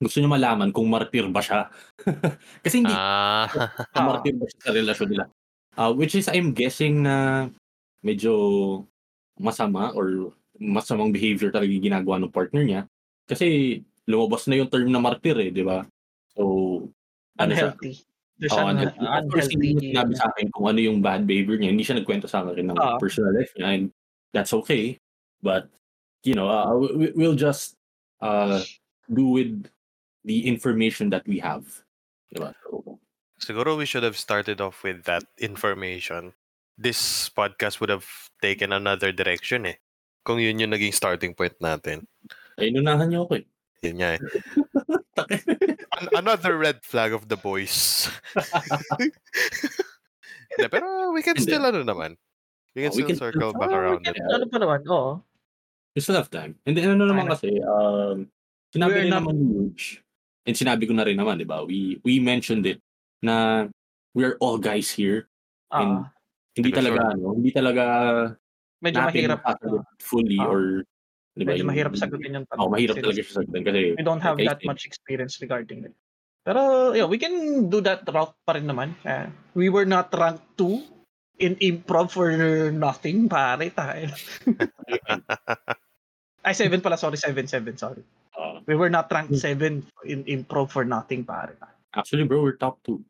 gusto 0.00 0.18
niya 0.20 0.30
malaman 0.30 0.70
kung 0.74 0.88
martir 0.90 1.26
ba 1.32 1.40
siya. 1.42 1.70
Kasi 2.64 2.82
hindi 2.84 2.94
Ah, 2.94 3.46
Ah. 3.94 4.04
martir 4.08 4.34
ba 4.36 4.46
siya 4.50 4.60
sa 4.62 4.72
relasyon 4.74 5.08
nila. 5.12 5.24
Uh, 5.76 5.92
which 5.92 6.14
is 6.16 6.28
I'm 6.32 6.52
guessing 6.56 7.04
na 7.04 7.46
medyo 8.02 8.32
masama 9.36 9.92
or 9.96 10.32
masamang 10.56 11.12
behavior 11.12 11.52
talaga 11.52 11.68
yung 11.68 11.84
ginagawa 11.84 12.16
ng 12.20 12.32
partner 12.32 12.62
niya. 12.64 12.82
Kasi 13.28 13.80
lumabas 14.08 14.48
na 14.48 14.56
yung 14.60 14.70
term 14.72 14.88
na 14.88 15.02
martir 15.02 15.36
eh, 15.40 15.50
di 15.52 15.60
ba? 15.66 15.84
So, 16.32 16.42
ano 17.38 17.52
siya? 17.52 17.72
unhealthy. 17.72 17.94
There's 18.36 18.52
Oo, 18.52 18.68
an 18.68 18.76
unhealthy. 18.76 19.00
Of 19.00 19.24
course, 19.32 19.48
hindi 19.48 19.68
unhealthy. 19.72 19.86
niya 19.88 19.92
sinabi 19.96 20.12
sa 20.14 20.26
akin 20.28 20.46
kung 20.52 20.66
ano 20.68 20.80
yung 20.80 20.98
bad 21.00 21.24
behavior 21.24 21.56
niya. 21.56 21.70
Hindi 21.72 21.84
siya 21.84 21.96
nagkwento 21.96 22.26
sa 22.28 22.44
akin 22.44 22.66
ng 22.68 22.76
Ah. 22.76 23.00
personal 23.00 23.32
life 23.32 23.52
niya 23.56 23.66
and 23.72 23.84
that's 24.32 24.52
okay. 24.52 25.00
But, 25.40 25.72
you 26.20 26.36
know, 26.36 26.48
uh, 26.48 26.68
we- 26.76 27.12
we'll 27.16 27.38
just 27.38 27.76
uh, 28.20 28.60
do 29.08 29.28
with 29.28 29.68
the 30.24 30.48
information 30.48 31.08
that 31.12 31.24
we 31.24 31.38
have. 31.38 31.64
Diba? 32.28 32.52
So, 32.64 32.98
siguro 33.38 33.76
we 33.76 33.84
should 33.84 34.02
have 34.02 34.16
started 34.16 34.60
off 34.60 34.82
with 34.82 35.04
that 35.04 35.24
information. 35.38 36.32
This 36.76 36.98
podcast 37.28 37.80
would 37.80 37.88
have 37.88 38.04
taken 38.40 38.72
another 38.72 39.12
direction 39.12 39.64
eh. 39.64 39.80
Kung 40.24 40.40
yun 40.42 40.58
yung 40.58 40.72
naging 40.76 40.92
starting 40.92 41.32
point 41.32 41.56
natin. 41.56 42.04
ay, 42.58 42.68
inunahan 42.68 43.08
niyo 43.08 43.24
ako 43.24 43.40
eh. 43.40 43.44
Yun 43.84 43.96
nga 43.96 44.10
eh. 44.16 44.20
An- 45.16 46.12
another 46.14 46.56
red 46.58 46.84
flag 46.84 47.12
of 47.12 47.28
the 47.28 47.36
boys. 47.36 48.08
Hindi, 50.56 50.66
pero 50.70 51.10
we 51.12 51.22
can 51.22 51.36
still 51.40 51.64
ano 51.64 51.82
naman. 51.82 52.16
We 52.76 52.84
can 52.86 52.92
Oh, 52.92 52.96
we 52.96 53.02
still 53.02 53.10
can- 53.12 53.20
circle 53.20 53.52
back 53.56 53.70
Ah, 53.72 53.78
around 53.80 54.00
we 54.04 54.12
can- 54.12 54.16
it. 54.16 54.32
Ano 54.32 54.44
pa 54.46 54.56
naman, 54.60 54.80
oo. 54.86 55.20
We 55.96 56.00
still 56.04 56.16
have 56.16 56.28
time. 56.28 56.60
And 56.68 56.76
then, 56.76 56.92
ano 56.92 57.08
naman 57.08 57.26
kasi, 57.32 57.56
um, 57.64 58.28
sinabi 58.70 59.08
rin 59.08 59.10
not- 59.10 59.24
naman 59.24 59.34
ni 59.40 59.46
Luge, 59.48 60.04
and 60.44 60.52
sinabi 60.54 60.84
ko 60.84 60.92
na 60.92 61.08
rin 61.08 61.16
naman, 61.16 61.40
di 61.40 61.48
ba? 61.48 61.64
We, 61.64 61.98
we 62.04 62.20
mentioned 62.20 62.68
it 62.68 62.80
na 63.24 63.66
we're 64.12 64.36
all 64.44 64.60
guys 64.60 64.92
here. 64.92 65.28
And 65.72 66.04
Ah, 66.04 66.12
hindi 66.54 66.70
talaga, 66.70 67.00
sure. 67.00 67.12
ano, 67.16 67.26
hindi 67.36 67.50
talaga 67.52 67.84
medyo 68.84 69.00
mahirap. 69.02 69.40
masasagot 69.40 69.84
fully 70.04 70.36
Ah. 70.38 70.46
or, 70.52 70.84
di 71.36 71.44
ba? 71.44 71.52
Medyo 71.52 71.62
yung- 71.62 71.68
mahirap 71.68 71.92
sagutin 71.94 72.32
yung 72.34 72.46
tanong. 72.48 72.64
Oh, 72.64 72.72
mahirap 72.72 72.96
talaga 72.96 73.20
siya 73.20 73.44
sagutin 73.44 73.62
kasi 73.62 73.80
We 73.94 74.02
don't 74.02 74.24
have 74.24 74.40
that 74.40 74.64
said, 74.64 74.66
much 74.66 74.86
experience 74.88 75.36
regarding 75.38 75.84
it. 75.84 75.94
Pero, 76.42 76.94
yeah, 76.94 77.04
we 77.04 77.18
can 77.18 77.68
do 77.68 77.82
that 77.82 78.06
route 78.08 78.32
pa 78.46 78.54
rin 78.54 78.64
naman. 78.64 78.94
Eh, 79.04 79.26
we 79.52 79.68
were 79.68 79.84
not 79.84 80.08
ranked 80.14 80.46
2 80.56 80.80
in 81.42 81.58
improv 81.60 82.14
for 82.14 82.30
nothing, 82.72 83.28
pare. 83.28 83.68
Tayo. 83.68 84.08
Ay, 86.46 86.54
7 86.54 86.80
pala. 86.80 86.96
Sorry, 86.96 87.18
7, 87.18 87.44
7. 87.50 87.76
Sorry. 87.76 88.00
uh, 88.38 88.62
We 88.64 88.78
were 88.78 88.88
not 88.88 89.10
ranked 89.10 89.34
7 89.34 89.82
in 90.06 90.20
improv 90.24 90.70
for 90.70 90.86
nothing, 90.86 91.26
pare. 91.26 91.58
actually, 91.92 92.24
bro, 92.24 92.40
we're 92.40 92.56
top 92.56 92.80
two. 92.84 93.04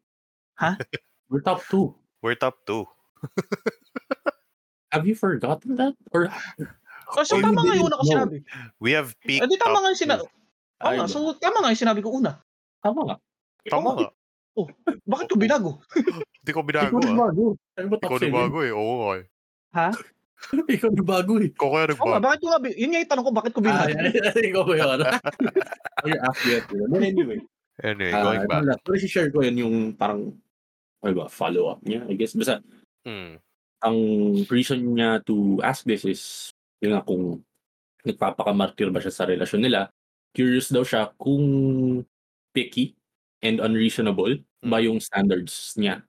Huh? 0.57 0.75
We're 1.29 1.43
top 1.43 1.61
two. 1.69 1.93
We're 2.23 2.39
top 2.39 2.55
two. 2.65 2.87
Have 4.95 5.05
you 5.05 5.19
forgotten 5.19 5.75
that? 5.77 5.99
Or 6.15 6.31
Oh, 7.07 7.23
so, 7.23 7.39
Oh, 7.39 7.43
tama 7.43 7.63
nga 7.63 7.75
yung 7.75 7.87
una 7.87 7.97
ko 7.97 8.05
sinabi. 8.05 8.37
We 8.83 8.91
have 8.91 9.15
peaked 9.23 9.45
Eh, 9.45 9.49
di 9.49 9.57
tama 9.57 9.79
nga 9.79 9.91
yung 9.91 10.01
sinabi. 10.01 10.23
Oh, 10.77 10.91
nga, 10.91 11.07
so, 11.07 11.19
tama 11.39 11.63
nga 11.63 11.71
yung 11.71 11.83
sinabi 11.83 12.01
ko 12.03 12.11
una. 12.13 12.43
tama 12.83 13.01
nga. 13.05 13.17
Tama 13.67 13.89
nga. 13.95 14.09
Bakit 15.05 15.27
ko 15.29 15.37
binago? 15.37 15.71
Hindi 16.43 16.51
ko 16.51 16.63
binago 16.63 16.97
Ikaw 16.97 17.13
ah. 17.13 17.19
bago. 17.29 17.45
Ano 17.77 17.87
Ikaw 17.95 18.11
na 18.11 18.23
seven? 18.23 18.35
bago 18.35 18.59
eh. 18.63 18.73
Oo 18.73 18.95
nga 18.97 19.13
eh. 19.21 19.25
Ha? 19.77 19.89
Ikaw 20.67 20.91
na 20.93 21.05
bago 21.05 21.33
eh. 21.39 21.49
Ikaw 21.51 21.69
kaya 21.69 21.85
Oo 21.85 21.85
nga, 21.85 21.93
nagbago. 21.93 22.25
bakit 22.25 22.39
ko 22.39 22.47
nga, 22.49 22.59
yun 22.71 22.89
nga 22.91 23.01
yung 23.03 23.11
tanong 23.11 23.25
ko, 23.25 23.33
bakit 23.35 23.53
ko 23.53 23.61
Ah, 23.61 23.65
binago? 23.67 23.91
ikaw 24.51 24.63
ba 24.65 24.75
yun? 24.75 25.01
You're 26.07 26.23
accurate. 26.23 26.67
But 26.71 27.03
anyway, 27.03 27.41
Anyway, 27.77 28.09
uh, 28.09 28.25
going 28.25 28.49
back. 28.49 28.81
Pero 28.81 28.97
share 29.05 29.29
ko 29.29 29.45
yun 29.45 29.57
yung 29.61 29.77
parang 29.93 30.33
ano 31.05 31.13
ba, 31.15 31.29
follow-up 31.29 31.85
niya, 31.85 32.09
I 32.09 32.17
guess. 32.17 32.33
Basta, 32.33 32.65
Mm. 33.05 33.39
ang 33.79 33.97
reason 34.49 34.81
niya 34.91 35.21
to 35.23 35.61
ask 35.61 35.85
this 35.85 36.03
is, 36.03 36.51
yun 36.83 36.93
nga, 36.97 37.03
kung 37.05 37.41
nagpapakamartir 38.07 38.91
ba 38.93 39.03
siya 39.03 39.13
sa 39.15 39.27
relasyon 39.27 39.63
nila, 39.67 39.91
curious 40.37 40.71
daw 40.71 40.85
siya 40.87 41.11
kung 41.17 41.45
picky 42.53 42.95
and 43.45 43.61
unreasonable 43.61 44.37
ba 44.65 44.81
yung 44.81 45.01
standards 45.01 45.75
niya 45.77 46.03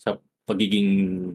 sa 0.00 0.16
pagiging 0.48 1.32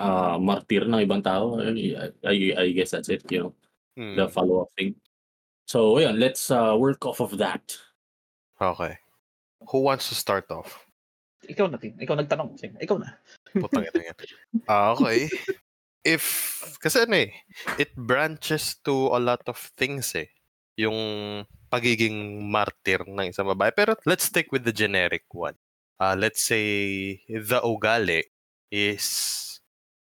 ah, 0.00 0.38
martir 0.40 0.86
ng 0.86 1.02
ibang 1.04 1.22
tao. 1.22 1.58
I, 1.60 2.10
I, 2.24 2.36
I 2.56 2.66
guess 2.72 2.94
that's 2.94 3.08
it, 3.10 3.24
you 3.30 3.48
know, 3.48 3.52
Mm. 3.98 4.16
the 4.16 4.30
follow-up 4.30 4.70
thing. 4.78 4.94
So, 5.66 5.98
ayan, 5.98 6.16
let's 6.16 6.48
uh, 6.48 6.72
work 6.78 7.04
off 7.04 7.18
of 7.20 7.36
that. 7.42 7.74
Okay. 8.56 8.96
Who 9.68 9.82
wants 9.82 10.08
to 10.08 10.14
start 10.14 10.46
off? 10.48 10.86
Ikaw 11.44 11.68
na, 11.68 11.76
Tim. 11.76 11.98
Ikaw 11.98 12.14
nagtanong. 12.22 12.54
Ikaw 12.80 12.96
na. 12.96 13.18
Putang 13.50 13.84
ina 13.90 14.00
yan. 14.08 14.16
Ah, 14.70 14.94
okay. 14.94 15.26
If, 16.00 16.24
kasi 16.80 17.04
ano 17.04 17.28
eh, 17.28 17.32
it 17.76 17.92
branches 17.92 18.80
to 18.88 19.12
a 19.12 19.20
lot 19.20 19.44
of 19.48 19.60
things 19.76 20.16
eh. 20.16 20.32
Yung 20.80 20.96
pagiging 21.68 22.40
martyr 22.48 23.04
ng 23.04 23.30
isang 23.30 23.46
babae. 23.52 23.70
Pero 23.76 23.94
let's 24.08 24.26
stick 24.26 24.48
with 24.50 24.64
the 24.64 24.72
generic 24.72 25.28
one. 25.30 25.54
Ah, 26.00 26.16
let's 26.16 26.40
say, 26.40 27.20
the 27.28 27.60
ugali 27.60 28.24
is, 28.72 29.60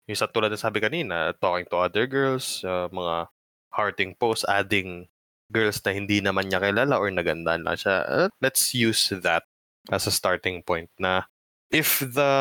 yung 0.10 0.18
sa 0.18 0.26
tulad 0.26 0.50
na 0.50 0.58
sabi 0.58 0.82
kanina, 0.82 1.38
talking 1.38 1.70
to 1.70 1.78
other 1.78 2.10
girls, 2.10 2.66
ah, 2.66 2.90
mga 2.90 3.30
hearting 3.78 4.18
posts, 4.18 4.50
adding 4.50 5.06
girls 5.54 5.78
na 5.86 5.94
hindi 5.94 6.18
naman 6.18 6.50
niya 6.50 6.58
kilala 6.58 6.98
or 6.98 7.14
naganda 7.14 7.62
na 7.62 7.78
siya. 7.78 7.96
Ah, 8.10 8.30
let's 8.42 8.74
use 8.74 9.14
that 9.14 9.46
as 9.94 10.10
a 10.10 10.14
starting 10.14 10.66
point 10.66 10.90
na 10.98 11.30
if 11.70 12.02
the 12.02 12.34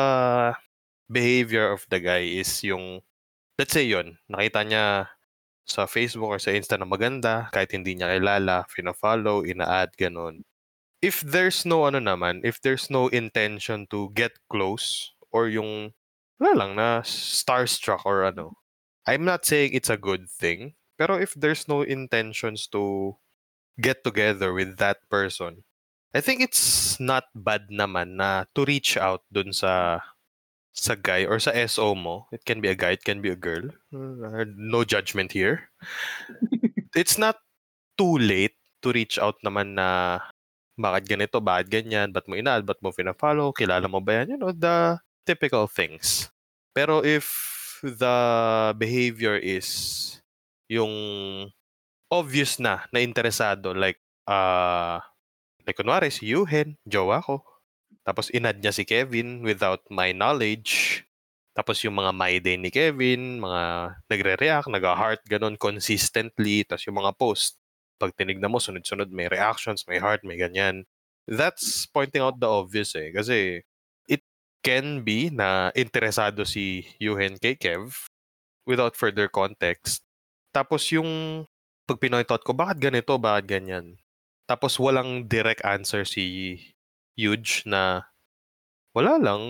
behavior 1.05 1.69
of 1.69 1.85
the 1.93 2.01
guy 2.01 2.25
is 2.25 2.49
yung, 2.65 3.05
let's 3.63 3.71
say 3.71 3.87
yon 3.87 4.19
nakita 4.27 4.59
niya 4.67 5.07
sa 5.63 5.87
Facebook 5.87 6.35
or 6.35 6.43
sa 6.43 6.51
Insta 6.51 6.75
na 6.75 6.83
maganda, 6.83 7.47
kahit 7.55 7.71
hindi 7.71 7.95
niya 7.95 8.11
kilala, 8.11 8.67
fina-follow, 8.67 9.47
ina-add, 9.47 9.95
ganun. 9.95 10.43
If 10.99 11.23
there's 11.23 11.63
no 11.63 11.87
ano 11.87 12.03
naman, 12.03 12.43
if 12.43 12.59
there's 12.59 12.91
no 12.91 13.07
intention 13.07 13.87
to 13.87 14.11
get 14.11 14.35
close, 14.51 15.15
or 15.31 15.47
yung, 15.47 15.95
wala 16.43 16.51
lang, 16.59 16.75
na 16.75 17.07
starstruck 17.07 18.03
or 18.03 18.27
ano, 18.27 18.59
I'm 19.07 19.23
not 19.23 19.47
saying 19.47 19.71
it's 19.71 19.87
a 19.87 19.95
good 19.95 20.27
thing, 20.27 20.75
pero 20.99 21.15
if 21.15 21.31
there's 21.31 21.63
no 21.71 21.87
intentions 21.87 22.67
to 22.75 23.15
get 23.79 24.03
together 24.03 24.51
with 24.51 24.75
that 24.83 24.99
person, 25.07 25.63
I 26.11 26.19
think 26.19 26.43
it's 26.43 26.99
not 26.99 27.31
bad 27.31 27.71
naman 27.71 28.19
na 28.19 28.43
to 28.51 28.67
reach 28.67 28.99
out 28.99 29.23
dun 29.31 29.55
sa 29.55 30.03
sa 30.73 30.97
guy 30.97 31.23
or 31.29 31.37
sa 31.37 31.53
SO 31.69 31.93
mo. 31.93 32.25
It 32.33 32.43
can 32.43 32.59
be 32.59 32.67
a 32.67 32.75
guy, 32.75 32.97
it 32.97 33.05
can 33.05 33.21
be 33.21 33.29
a 33.29 33.37
girl. 33.37 33.69
No 34.57 34.83
judgment 34.83 35.31
here. 35.31 35.69
it's 36.97 37.17
not 37.17 37.37
too 37.97 38.17
late 38.17 38.57
to 38.81 38.91
reach 38.91 39.21
out 39.21 39.37
naman 39.45 39.77
na 39.77 40.19
bakit 40.73 41.05
ganito, 41.05 41.37
bakit 41.37 41.69
ganyan, 41.69 42.09
ba't 42.09 42.25
mo 42.25 42.33
inaad, 42.33 42.65
ba't 42.65 42.81
mo 42.81 42.89
fina-follow, 42.89 43.53
kilala 43.53 43.85
mo 43.85 44.01
ba 44.01 44.25
yan? 44.25 44.35
You 44.35 44.37
know, 44.41 44.51
the 44.51 44.97
typical 45.21 45.69
things. 45.69 46.33
Pero 46.73 47.05
if 47.05 47.29
the 47.85 48.17
behavior 48.73 49.37
is 49.37 50.17
yung 50.65 50.89
obvious 52.09 52.57
na, 52.57 52.89
na 52.89 53.05
interesado, 53.05 53.77
like, 53.77 54.01
uh, 54.25 54.97
like 55.61 55.77
kunwari 55.77 56.09
si 56.09 56.33
Yuhen, 56.33 56.81
jowa 56.89 57.21
ko. 57.21 57.45
Tapos 58.03 58.27
inad 58.35 58.59
niya 58.59 58.75
si 58.75 58.83
Kevin 58.83 59.43
without 59.43 59.83
my 59.87 60.11
knowledge. 60.11 61.03
Tapos 61.55 61.79
yung 61.85 61.95
mga 61.95 62.11
my 62.11 62.33
day 62.43 62.57
ni 62.59 62.67
Kevin, 62.73 63.39
mga 63.39 63.63
nagre-react, 64.09 64.67
nag-heart, 64.67 65.21
ganun, 65.29 65.55
consistently. 65.55 66.67
Tapos 66.67 66.83
yung 66.89 66.99
mga 66.99 67.15
post, 67.15 67.55
pag 68.01 68.11
tinignan 68.17 68.51
mo, 68.51 68.59
sunod-sunod, 68.59 69.07
may 69.13 69.31
reactions, 69.31 69.87
may 69.87 70.01
heart, 70.01 70.25
may 70.27 70.35
ganyan. 70.35 70.83
That's 71.29 71.87
pointing 71.87 72.19
out 72.19 72.41
the 72.41 72.49
obvious 72.49 72.91
eh. 72.99 73.13
Kasi 73.15 73.63
it 74.09 74.25
can 74.65 75.07
be 75.07 75.31
na 75.31 75.71
interesado 75.71 76.43
si 76.43 76.89
Yuhen 76.99 77.39
kay 77.39 77.55
Kev 77.55 78.11
without 78.67 78.99
further 78.99 79.31
context. 79.31 80.03
Tapos 80.51 80.89
yung 80.91 81.43
pag 81.87 82.01
pinoint 82.01 82.27
out 82.27 82.43
ko, 82.43 82.51
bakit 82.51 82.81
ganito, 82.81 83.15
bakit 83.21 83.47
ganyan? 83.47 83.95
Tapos 84.49 84.75
walang 84.81 85.23
direct 85.29 85.63
answer 85.63 86.03
si 86.03 86.57
huge 87.15 87.63
na 87.65 88.07
wala 88.93 89.17
lang, 89.17 89.41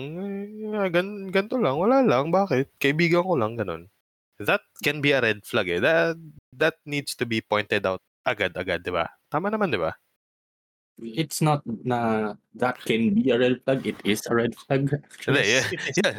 eh, 0.72 0.88
gan 0.88 1.28
ganito 1.28 1.60
lang, 1.60 1.76
wala 1.76 2.00
lang, 2.00 2.32
bakit? 2.32 2.72
Kaibigan 2.80 3.24
ko 3.24 3.36
lang, 3.36 3.60
ganun. 3.60 3.92
That 4.40 4.64
can 4.82 5.04
be 5.04 5.12
a 5.12 5.20
red 5.20 5.44
flag 5.44 5.68
eh. 5.68 5.78
That, 5.78 6.16
that 6.56 6.80
needs 6.88 7.14
to 7.20 7.28
be 7.28 7.44
pointed 7.44 7.84
out 7.84 8.00
agad-agad, 8.24 8.82
di 8.82 8.90
ba? 8.90 9.06
Tama 9.28 9.52
naman, 9.52 9.70
di 9.70 9.78
ba? 9.78 9.92
It's 11.02 11.42
not 11.42 11.66
na 11.66 12.32
that 12.54 12.78
can 12.86 13.18
be 13.18 13.34
a 13.34 13.38
red 13.38 13.58
flag. 13.66 13.82
It 13.82 13.98
is 14.06 14.22
a 14.30 14.34
red 14.34 14.54
flag. 14.54 14.94
Yeah, 15.26 15.66
yeah, 15.98 16.14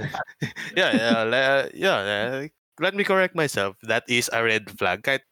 yeah, 0.76 0.92
yeah, 0.92 1.60
yeah, 1.72 2.00
eh, 2.04 2.52
let 2.80 2.92
me 2.92 3.08
correct 3.08 3.40
myself. 3.40 3.80
That 3.88 4.04
is 4.12 4.28
a 4.36 4.44
red 4.44 4.68
flag. 4.76 5.00
Kahit 5.02 5.24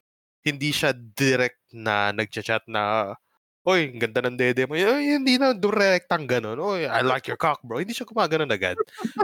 hindi 0.47 0.71
siya 0.71 0.95
direct 0.95 1.59
na 1.75 2.15
nagchat-chat 2.15 2.67
na, 2.71 3.15
Oy, 3.63 3.95
ganda 3.95 4.19
ng 4.19 4.35
dede 4.35 4.67
mo. 4.67 4.75
Ay, 4.75 5.15
hindi 5.15 5.39
na 5.39 5.55
direktang 5.55 6.27
ganun. 6.27 6.59
Oy, 6.59 6.83
I 6.83 6.99
like 6.99 7.31
your 7.31 7.39
cock, 7.39 7.63
bro. 7.63 7.79
Hindi 7.79 7.95
siya 7.95 8.03
gumaganon 8.03 8.51
agad. 8.51 8.75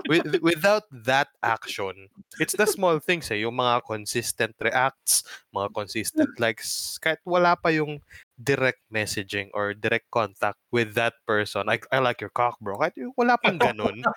With, 0.07 0.39
without 0.39 0.87
that 1.03 1.27
action, 1.43 2.07
it's 2.39 2.55
the 2.55 2.63
small 2.63 3.03
things 3.03 3.27
eh. 3.35 3.43
Yung 3.43 3.59
mga 3.59 3.83
consistent 3.83 4.55
reacts, 4.63 5.27
mga 5.51 5.75
consistent 5.75 6.31
likes. 6.39 6.95
Kahit 7.03 7.19
wala 7.27 7.59
pa 7.59 7.67
yung 7.75 7.99
direct 8.39 8.79
messaging 8.87 9.51
or 9.51 9.75
direct 9.75 10.07
contact 10.07 10.55
with 10.71 10.95
that 10.95 11.19
person. 11.27 11.67
Like, 11.67 11.83
I 11.91 11.99
like 11.99 12.23
your 12.23 12.31
cock, 12.31 12.55
bro. 12.63 12.79
Kahit 12.79 12.95
wala 13.19 13.35
pang 13.43 13.59
ganun. 13.59 14.07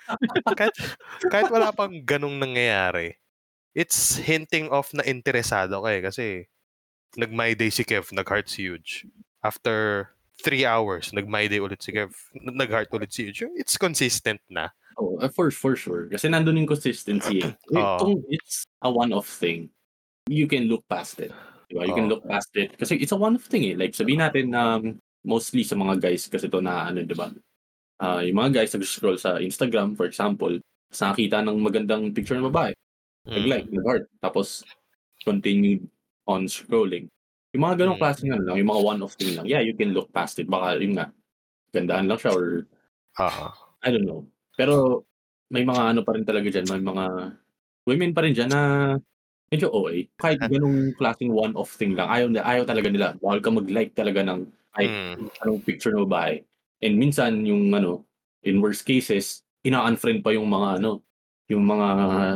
kahit, 0.55 0.71
kahit 1.27 1.51
wala 1.51 1.75
pang 1.75 1.99
ganung 2.07 2.39
nangyayari. 2.39 3.19
It's 3.75 4.23
hinting 4.23 4.71
of 4.71 4.87
na 4.95 5.03
interesado 5.03 5.83
ka 5.83 5.91
eh. 5.91 5.99
Kasi 5.99 6.25
nag-my 7.19 7.59
day 7.59 7.67
si 7.67 7.83
Kev, 7.83 8.07
nag-heart's 8.15 8.55
huge. 8.55 9.03
After 9.43 10.12
three 10.41 10.65
hours, 10.65 11.13
nag-my 11.13 11.47
day 11.47 11.59
ulit 11.61 11.83
si 11.83 11.91
Kev, 11.93 12.09
nag-heart 12.33 12.89
ulit 12.89 13.13
si 13.13 13.29
huge. 13.29 13.45
It's 13.53 13.77
consistent 13.77 14.41
na. 14.49 14.69
Oh, 14.97 15.17
uh, 15.21 15.29
for 15.29 15.49
for 15.49 15.75
sure. 15.75 16.09
Kasi 16.09 16.29
nandun 16.29 16.57
yung 16.57 16.69
consistency. 16.69 17.41
Eh. 17.41 17.53
Kung 18.01 18.21
it's 18.29 18.65
a 18.81 18.89
one-off 18.89 19.29
thing, 19.29 19.69
you 20.29 20.45
can 20.45 20.69
look 20.69 20.85
past 20.89 21.17
it. 21.21 21.33
Diba? 21.69 21.89
You 21.89 21.93
can 21.97 22.05
Oo. 22.09 22.17
look 22.17 22.23
past 22.29 22.53
it. 22.53 22.77
Kasi 22.77 23.01
it's 23.01 23.13
a 23.13 23.17
one-off 23.17 23.49
thing 23.49 23.65
eh. 23.73 23.75
Like 23.77 23.97
sabihin 23.97 24.21
natin 24.21 24.53
na 24.53 24.77
um, 24.77 25.01
mostly 25.25 25.65
sa 25.65 25.73
mga 25.73 25.97
guys 25.97 26.29
kasi 26.29 26.45
to 26.45 26.61
na 26.61 26.93
ano, 26.93 27.01
di 27.01 27.15
ba? 27.17 27.31
Ah, 27.97 28.21
yung 28.21 28.37
mga 28.37 28.61
guys 28.61 28.73
nag-scroll 28.75 29.17
sa 29.17 29.39
Instagram, 29.41 29.95
for 29.97 30.05
example, 30.05 30.53
sa 30.93 31.09
nakita 31.13 31.41
ng 31.41 31.57
magandang 31.57 32.13
picture 32.13 32.37
ng 32.37 32.49
babae, 32.53 32.73
Mm. 33.23 33.39
nag-like, 33.39 33.67
nag-heart, 33.71 34.05
tapos 34.19 34.67
continue 35.23 35.79
on 36.27 36.43
scrolling. 36.43 37.07
Yung 37.53 37.63
mga 37.69 37.85
ganong 37.85 37.97
Mm. 37.97 38.03
klase 38.03 38.21
nga 38.25 38.37
lang, 38.41 38.55
yung 38.57 38.69
mga 38.73 38.81
one-off 38.81 39.13
thing 39.13 39.37
lang, 39.37 39.45
yeah, 39.45 39.61
you 39.61 39.77
can 39.77 39.93
look 39.93 40.09
past 40.09 40.41
it. 40.41 40.49
Baka 40.49 40.81
yun 40.81 40.97
nga, 40.97 41.13
gandaan 41.73 42.07
lang 42.09 42.19
siya 42.19 42.33
or 42.33 42.65
Oo. 43.21 43.47
I 43.85 43.89
don't 43.93 44.07
know. 44.09 44.25
Pero 44.57 45.05
may 45.53 45.61
mga 45.65 45.93
ano 45.93 46.01
pa 46.01 46.17
rin 46.17 46.25
talaga 46.25 46.49
dyan, 46.49 46.65
may 46.65 46.81
mga 46.81 47.05
women 47.85 48.11
pa 48.17 48.21
rin 48.25 48.33
dyan 48.33 48.49
na 48.49 48.61
medyo 49.53 49.69
OA. 49.69 50.09
Kahit 50.17 50.41
ganong 50.49 50.97
klaseng 50.97 51.29
one-off 51.33 51.77
thing 51.77 51.93
lang, 51.93 52.09
ayaw, 52.09 52.27
ayaw 52.41 52.63
talaga 52.65 52.89
nila. 52.89 53.07
Bawal 53.21 53.41
ka 53.41 53.49
mag-like 53.53 53.93
talaga 53.93 54.25
ng 54.25 54.49
kahit 54.73 54.93
Mm. 54.93 55.29
anong 55.45 55.61
picture 55.65 55.93
ng 55.93 56.05
babae. 56.09 56.41
And 56.81 56.97
minsan, 56.97 57.45
yung 57.45 57.69
ano, 57.73 58.05
in 58.41 58.61
worst 58.61 58.85
cases, 58.89 59.45
ina-unfriend 59.65 60.25
pa 60.25 60.33
yung 60.33 60.49
mga 60.49 60.81
ano, 60.81 61.05
yung 61.49 61.63
mga 61.69 61.87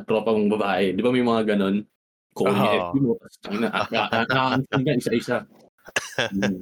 tropa 0.05 0.32
mong 0.38 0.51
babae. 0.53 0.93
Di 0.93 1.01
ba 1.01 1.09
may 1.09 1.26
mga 1.26 1.57
ganon? 1.57 1.82
Call 2.38 2.54
niya 2.54 2.70
Oo. 2.70 2.82
FB 2.86 2.96
mo, 3.02 3.12
ah, 3.74 3.88
ah, 3.90 4.26
ah, 4.30 4.56
ka 4.62 4.94
isa-isa. 4.94 5.38
Mm. 6.30 6.62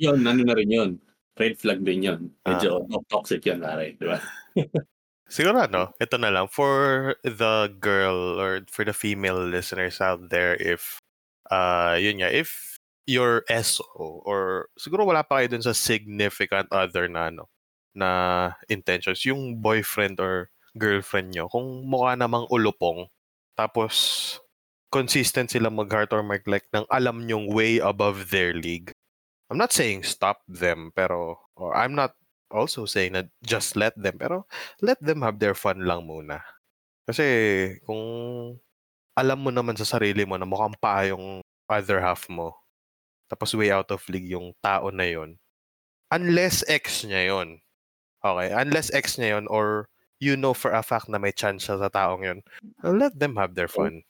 yun, 0.00 0.18
ano 0.24 0.40
na 0.40 0.56
rin 0.56 0.70
yun. 0.72 0.90
Red 1.36 1.60
flag 1.60 1.84
din 1.84 2.08
yun. 2.08 2.20
Medyo 2.48 2.88
toxic 3.12 3.44
yan, 3.44 3.60
pare. 3.60 3.92
Di 4.00 4.08
ba? 4.08 4.16
Siguro 5.32 5.64
ano, 5.64 5.96
ito 5.96 6.16
na 6.20 6.28
lang 6.28 6.48
for 6.48 7.16
the 7.24 7.72
girl 7.80 8.36
or 8.36 8.60
for 8.68 8.84
the 8.84 8.92
female 8.92 9.40
listeners 9.40 9.96
out 10.00 10.28
there 10.28 10.56
if 10.60 11.00
uh 11.48 11.96
yun 11.96 12.20
nga 12.20 12.28
if 12.28 12.76
your 13.08 13.40
SO 13.48 14.20
or 14.28 14.68
siguro 14.76 15.08
wala 15.08 15.24
pa 15.24 15.40
kayo 15.40 15.56
dun 15.56 15.64
sa 15.64 15.72
significant 15.72 16.68
other 16.68 17.08
na 17.08 17.32
ano 17.32 17.48
na 17.96 18.08
intentions 18.68 19.24
yung 19.24 19.58
boyfriend 19.58 20.20
or 20.20 20.52
girlfriend 20.76 21.32
nyo 21.32 21.48
kung 21.48 21.84
mukha 21.88 22.12
namang 22.12 22.44
ulupong 22.48 23.08
tapos 23.56 24.36
consistent 24.92 25.48
sila 25.48 25.72
mag-heart 25.72 26.12
or 26.12 26.20
mag-like 26.20 26.68
ng 26.76 26.84
alam 26.92 27.24
nyong 27.24 27.48
way 27.48 27.80
above 27.80 28.28
their 28.28 28.52
league. 28.52 28.92
I'm 29.48 29.56
not 29.56 29.72
saying 29.72 30.04
stop 30.04 30.44
them 30.44 30.92
pero 30.92 31.40
or 31.56 31.72
I'm 31.72 31.96
not 31.96 32.12
also 32.52 32.84
saying 32.84 33.16
that 33.16 33.32
just 33.40 33.74
let 33.74 33.96
them 33.96 34.20
pero 34.20 34.44
let 34.84 35.00
them 35.00 35.24
have 35.24 35.40
their 35.40 35.56
fun 35.56 35.88
lang 35.88 36.04
muna. 36.04 36.44
Kasi 37.08 37.24
kung 37.88 38.04
alam 39.16 39.38
mo 39.40 39.48
naman 39.48 39.76
sa 39.80 39.88
sarili 39.88 40.28
mo 40.28 40.36
na 40.36 40.44
mukhang 40.48 40.76
pa 40.76 41.08
yung 41.08 41.40
other 41.68 42.00
half 42.00 42.28
mo, 42.28 42.52
tapos 43.32 43.56
way 43.56 43.72
out 43.72 43.88
of 43.88 44.04
league 44.12 44.28
yung 44.28 44.52
tao 44.60 44.92
na 44.92 45.08
yon 45.08 45.40
unless 46.12 46.60
ex 46.68 47.08
niya 47.08 47.32
yon 47.32 47.56
okay, 48.20 48.52
unless 48.52 48.92
ex 48.92 49.16
niya 49.16 49.40
yon 49.40 49.48
or 49.48 49.88
you 50.20 50.36
know 50.36 50.52
for 50.52 50.76
a 50.76 50.84
fact 50.84 51.08
na 51.08 51.16
may 51.16 51.32
chance 51.32 51.64
sa 51.64 51.88
taong 51.88 52.20
yon 52.20 52.38
let 52.84 53.16
them 53.16 53.40
have 53.40 53.56
their 53.56 53.72
fun. 53.72 54.04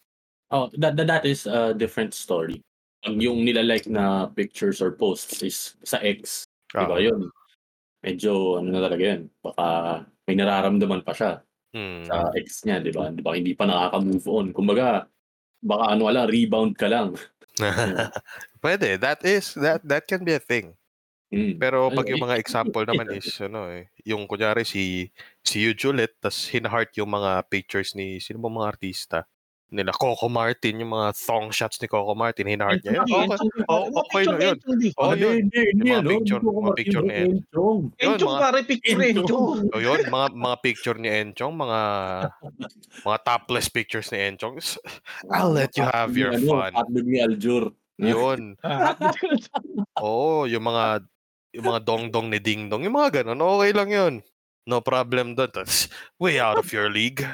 Oh, 0.53 0.69
that, 0.77 1.01
that, 1.01 1.09
that 1.09 1.25
is 1.25 1.49
a 1.49 1.73
different 1.73 2.13
story. 2.13 2.61
Pag 3.01 3.17
yung 3.19 3.41
nilalike 3.43 3.89
na 3.89 4.29
pictures 4.29 4.85
or 4.85 4.93
posts 4.93 5.43
is 5.43 5.75
sa 5.83 5.97
ex, 6.05 6.45
di 6.71 6.85
ba 6.85 7.01
Oo. 7.01 7.03
yun? 7.03 7.21
Medyo, 8.05 8.61
ano 8.61 8.69
na 8.69 8.85
talaga 8.85 9.03
yun, 9.17 9.33
baka 9.41 9.65
may 10.29 10.37
nararamdaman 10.37 11.03
pa 11.03 11.17
siya 11.17 11.33
Hmm. 11.73 12.05
sa 12.05 12.29
ex 12.37 12.69
niya, 12.69 12.85
di 12.85 12.93
ba? 12.93 13.09
Di 13.09 13.25
ba 13.25 13.33
hindi 13.33 13.57
pa 13.57 13.65
nakaka-move 13.65 14.29
on. 14.29 14.47
Kumbaga, 14.53 15.09
baka 15.65 15.97
ano 15.97 16.05
wala, 16.05 16.29
rebound 16.29 16.77
ka 16.77 16.85
lang. 16.85 17.17
Pwede, 18.65 19.01
that 19.01 19.25
is 19.25 19.57
that 19.57 19.81
that 19.81 20.05
can 20.05 20.21
be 20.21 20.37
a 20.37 20.43
thing. 20.43 20.77
Mm. 21.33 21.57
Pero 21.57 21.89
pag 21.89 22.05
yung 22.13 22.21
mga 22.21 22.37
example 22.37 22.85
naman 22.85 23.09
is 23.17 23.25
ano 23.41 23.73
eh, 23.73 23.89
yung 24.05 24.29
kunyari 24.29 24.69
si 24.69 25.09
si 25.41 25.65
Huge 25.65 25.89
ulit, 25.89 26.13
tas 26.21 26.45
hina-heart 26.53 26.93
yung 27.01 27.09
mga 27.09 27.41
pictures 27.49 27.97
ni 27.97 28.21
sino 28.21 28.37
ba 28.37 28.53
mga 28.53 28.69
artista 28.77 29.25
nila 29.73 29.91
Coco 29.97 30.29
Martin, 30.29 30.85
yung 30.85 30.93
mga 30.93 31.17
thong 31.17 31.49
shots 31.49 31.81
ni 31.81 31.89
Coco 31.89 32.13
Martin, 32.13 32.45
hina-heart 32.47 32.85
niya. 32.85 33.01
Yun, 33.03 33.09
okay, 33.09 33.49
oh, 33.73 33.89
okay 34.05 34.23
lang 34.29 34.41
yun. 34.41 34.57
Oh, 35.01 35.17
yun. 35.17 35.49
Mga 35.81 36.05
picture- 36.05 36.45
mga 36.45 36.73
picture 36.77 37.03
ma- 37.03 37.09
ni 37.09 37.15
Enchong. 37.25 37.81
Enchong 37.97 38.35
pare, 38.37 38.61
picture 38.69 39.01
Enchong. 39.01 39.57
O 39.73 39.81
yun, 39.81 40.01
mga 40.07 40.27
mga 40.37 40.57
picture 40.61 40.99
ni 41.01 41.09
Enchong, 41.09 41.55
mga 41.57 41.81
mga 43.03 43.19
topless 43.25 43.67
pictures 43.73 44.13
ni 44.13 44.21
Enchong. 44.21 44.61
I'll 45.33 45.51
let 45.51 45.73
you 45.81 45.89
have 45.89 46.13
your 46.15 46.37
Ano, 46.37 46.45
fun. 46.47 46.71
Hotdog 46.77 47.07
ni 47.09 47.19
Aljur. 47.19 47.65
Yun. 47.97 48.57
Oo, 50.03 50.45
yung 50.49 50.65
mga 50.65 51.07
yung 51.53 51.67
mga 51.69 51.81
dong-dong 51.85 52.33
ni 52.33 52.41
Ding 52.41 52.73
Dong, 52.73 52.81
yung 52.81 52.97
mga 52.97 53.21
ganun, 53.23 53.41
okay 53.45 53.73
lang 53.77 53.91
yun. 53.93 54.15
No 54.63 54.79
problem 54.79 55.35
doon. 55.35 55.51
That's 55.51 55.91
way 56.23 56.39
out 56.39 56.55
of 56.59 56.71
your 56.71 56.87
league. 56.87 57.27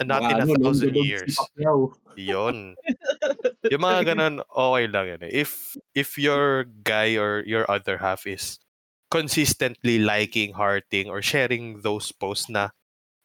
Not 0.00 0.24
in 0.24 0.40
a 0.40 0.46
thousand 0.48 0.96
years. 0.96 1.36
Pacquiao. 1.36 1.92
Yun. 2.16 2.72
Yung 3.72 3.84
mga 3.84 4.16
ganun, 4.16 4.40
okay 4.48 4.84
lang 4.88 5.06
yun. 5.12 5.20
eh. 5.28 5.32
If, 5.44 5.76
if 5.92 6.16
your 6.16 6.64
guy 6.82 7.20
or 7.20 7.44
your 7.44 7.68
other 7.68 8.00
half 8.00 8.24
is 8.24 8.56
consistently 9.12 10.00
liking, 10.00 10.56
hearting, 10.56 11.12
or 11.12 11.20
sharing 11.20 11.84
those 11.84 12.10
posts 12.16 12.48
na 12.48 12.72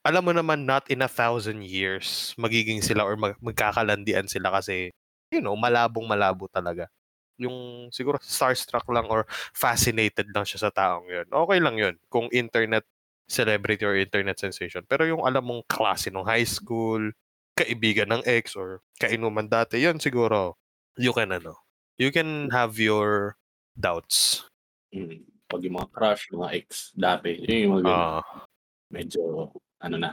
alam 0.06 0.28
mo 0.28 0.36
naman 0.36 0.68
not 0.68 0.86
in 0.91 1.01
a 1.01 1.10
thousand 1.10 1.66
years 1.66 2.36
magiging 2.38 2.78
sila 2.84 3.01
or 3.01 3.18
mag- 3.18 3.41
magkakalandian 3.41 4.30
sila 4.30 4.53
kasi 4.53 4.93
you 5.34 5.41
know, 5.41 5.58
malabong 5.58 6.06
malabo 6.06 6.45
talaga. 6.47 6.88
Yung 7.36 7.89
siguro 7.91 8.16
starstruck 8.22 8.86
lang 8.93 9.10
or 9.12 9.26
fascinated 9.51 10.30
lang 10.32 10.45
siya 10.47 10.70
sa 10.70 10.72
taong 10.72 11.10
yun. 11.10 11.28
Okay 11.28 11.60
lang 11.60 11.76
yun 11.76 11.95
kung 12.08 12.30
internet 12.32 12.86
celebrity 13.26 13.86
or 13.86 13.97
internet 13.97 14.38
sensation. 14.38 14.86
Pero 14.86 15.05
yung 15.05 15.26
alam 15.26 15.45
mong 15.45 15.65
klase 15.65 16.13
nung 16.13 16.26
high 16.26 16.45
school, 16.45 17.11
kaibigan 17.55 18.11
ng 18.11 18.23
ex 18.28 18.53
or 18.53 18.84
kainuman 18.99 19.47
dati, 19.47 19.82
yun 19.82 19.97
siguro, 19.97 20.59
you 20.99 21.13
can 21.15 21.32
ano, 21.32 21.55
you 21.97 22.11
can 22.11 22.51
have 22.51 22.78
your 22.78 23.38
doubts. 23.78 24.45
Mm. 24.93 25.23
Pag 25.45 25.61
yung 25.61 25.78
mga 25.78 25.89
crush, 25.93 26.23
mga 26.34 26.49
ex, 26.57 26.91
dati, 26.97 27.38
yun 27.38 27.59
yung 27.61 27.73
mga. 27.82 27.89
Ah, 27.93 28.45
medyo, 28.89 29.51
ano 29.82 29.95
na, 29.97 30.11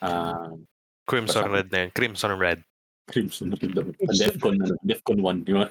ah, 0.00 0.52
Crimson 1.10 1.50
Red 1.50 1.68
na 1.74 1.78
yun. 1.86 1.90
Crimson 1.90 2.34
Red. 2.38 2.60
Crimson 3.10 3.50
Kingdom. 3.58 3.90
Defcon, 3.98 4.62
ano, 4.62 4.78
Defcon 4.86 5.18
1, 5.18 5.42
di 5.42 5.52
ba? 5.58 5.66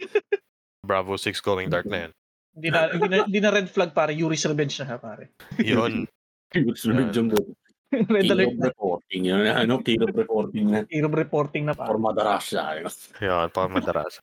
Bravo 0.90 1.16
6 1.16 1.40
Going 1.40 1.72
Dark 1.72 1.88
na 1.88 2.08
yun. 2.08 2.12
Hindi 2.50 2.68
na, 2.68 2.80
hindi 2.90 3.06
na, 3.06 3.16
hindi 3.24 3.40
na 3.40 3.50
red 3.50 3.68
flag 3.68 3.90
pare, 3.90 4.10
Yuri's 4.10 4.42
Revenge 4.44 4.74
na 4.76 4.86
siya 4.86 4.98
pare. 4.98 5.24
Yun. 5.56 6.04
Crimson 6.48 6.90
Ah. 6.92 7.08
Kingdom. 7.08 7.44
red 7.90 8.22
King 8.22 8.30
alert 8.32 8.48
of 8.48 8.62
reporting, 8.64 9.22
yun, 9.24 9.42
ano, 9.44 9.82
king 9.82 9.98
of 9.98 10.14
reporting 10.14 10.66
na. 10.68 10.86
Hero 10.86 11.10
reporting 11.10 11.66
na 11.66 11.74
pare. 11.74 11.90
For 11.90 11.98
madaras 11.98 12.42
siya. 12.46 12.78
Yun, 13.18 13.50
pa 13.50 13.66
madaras. 13.66 14.22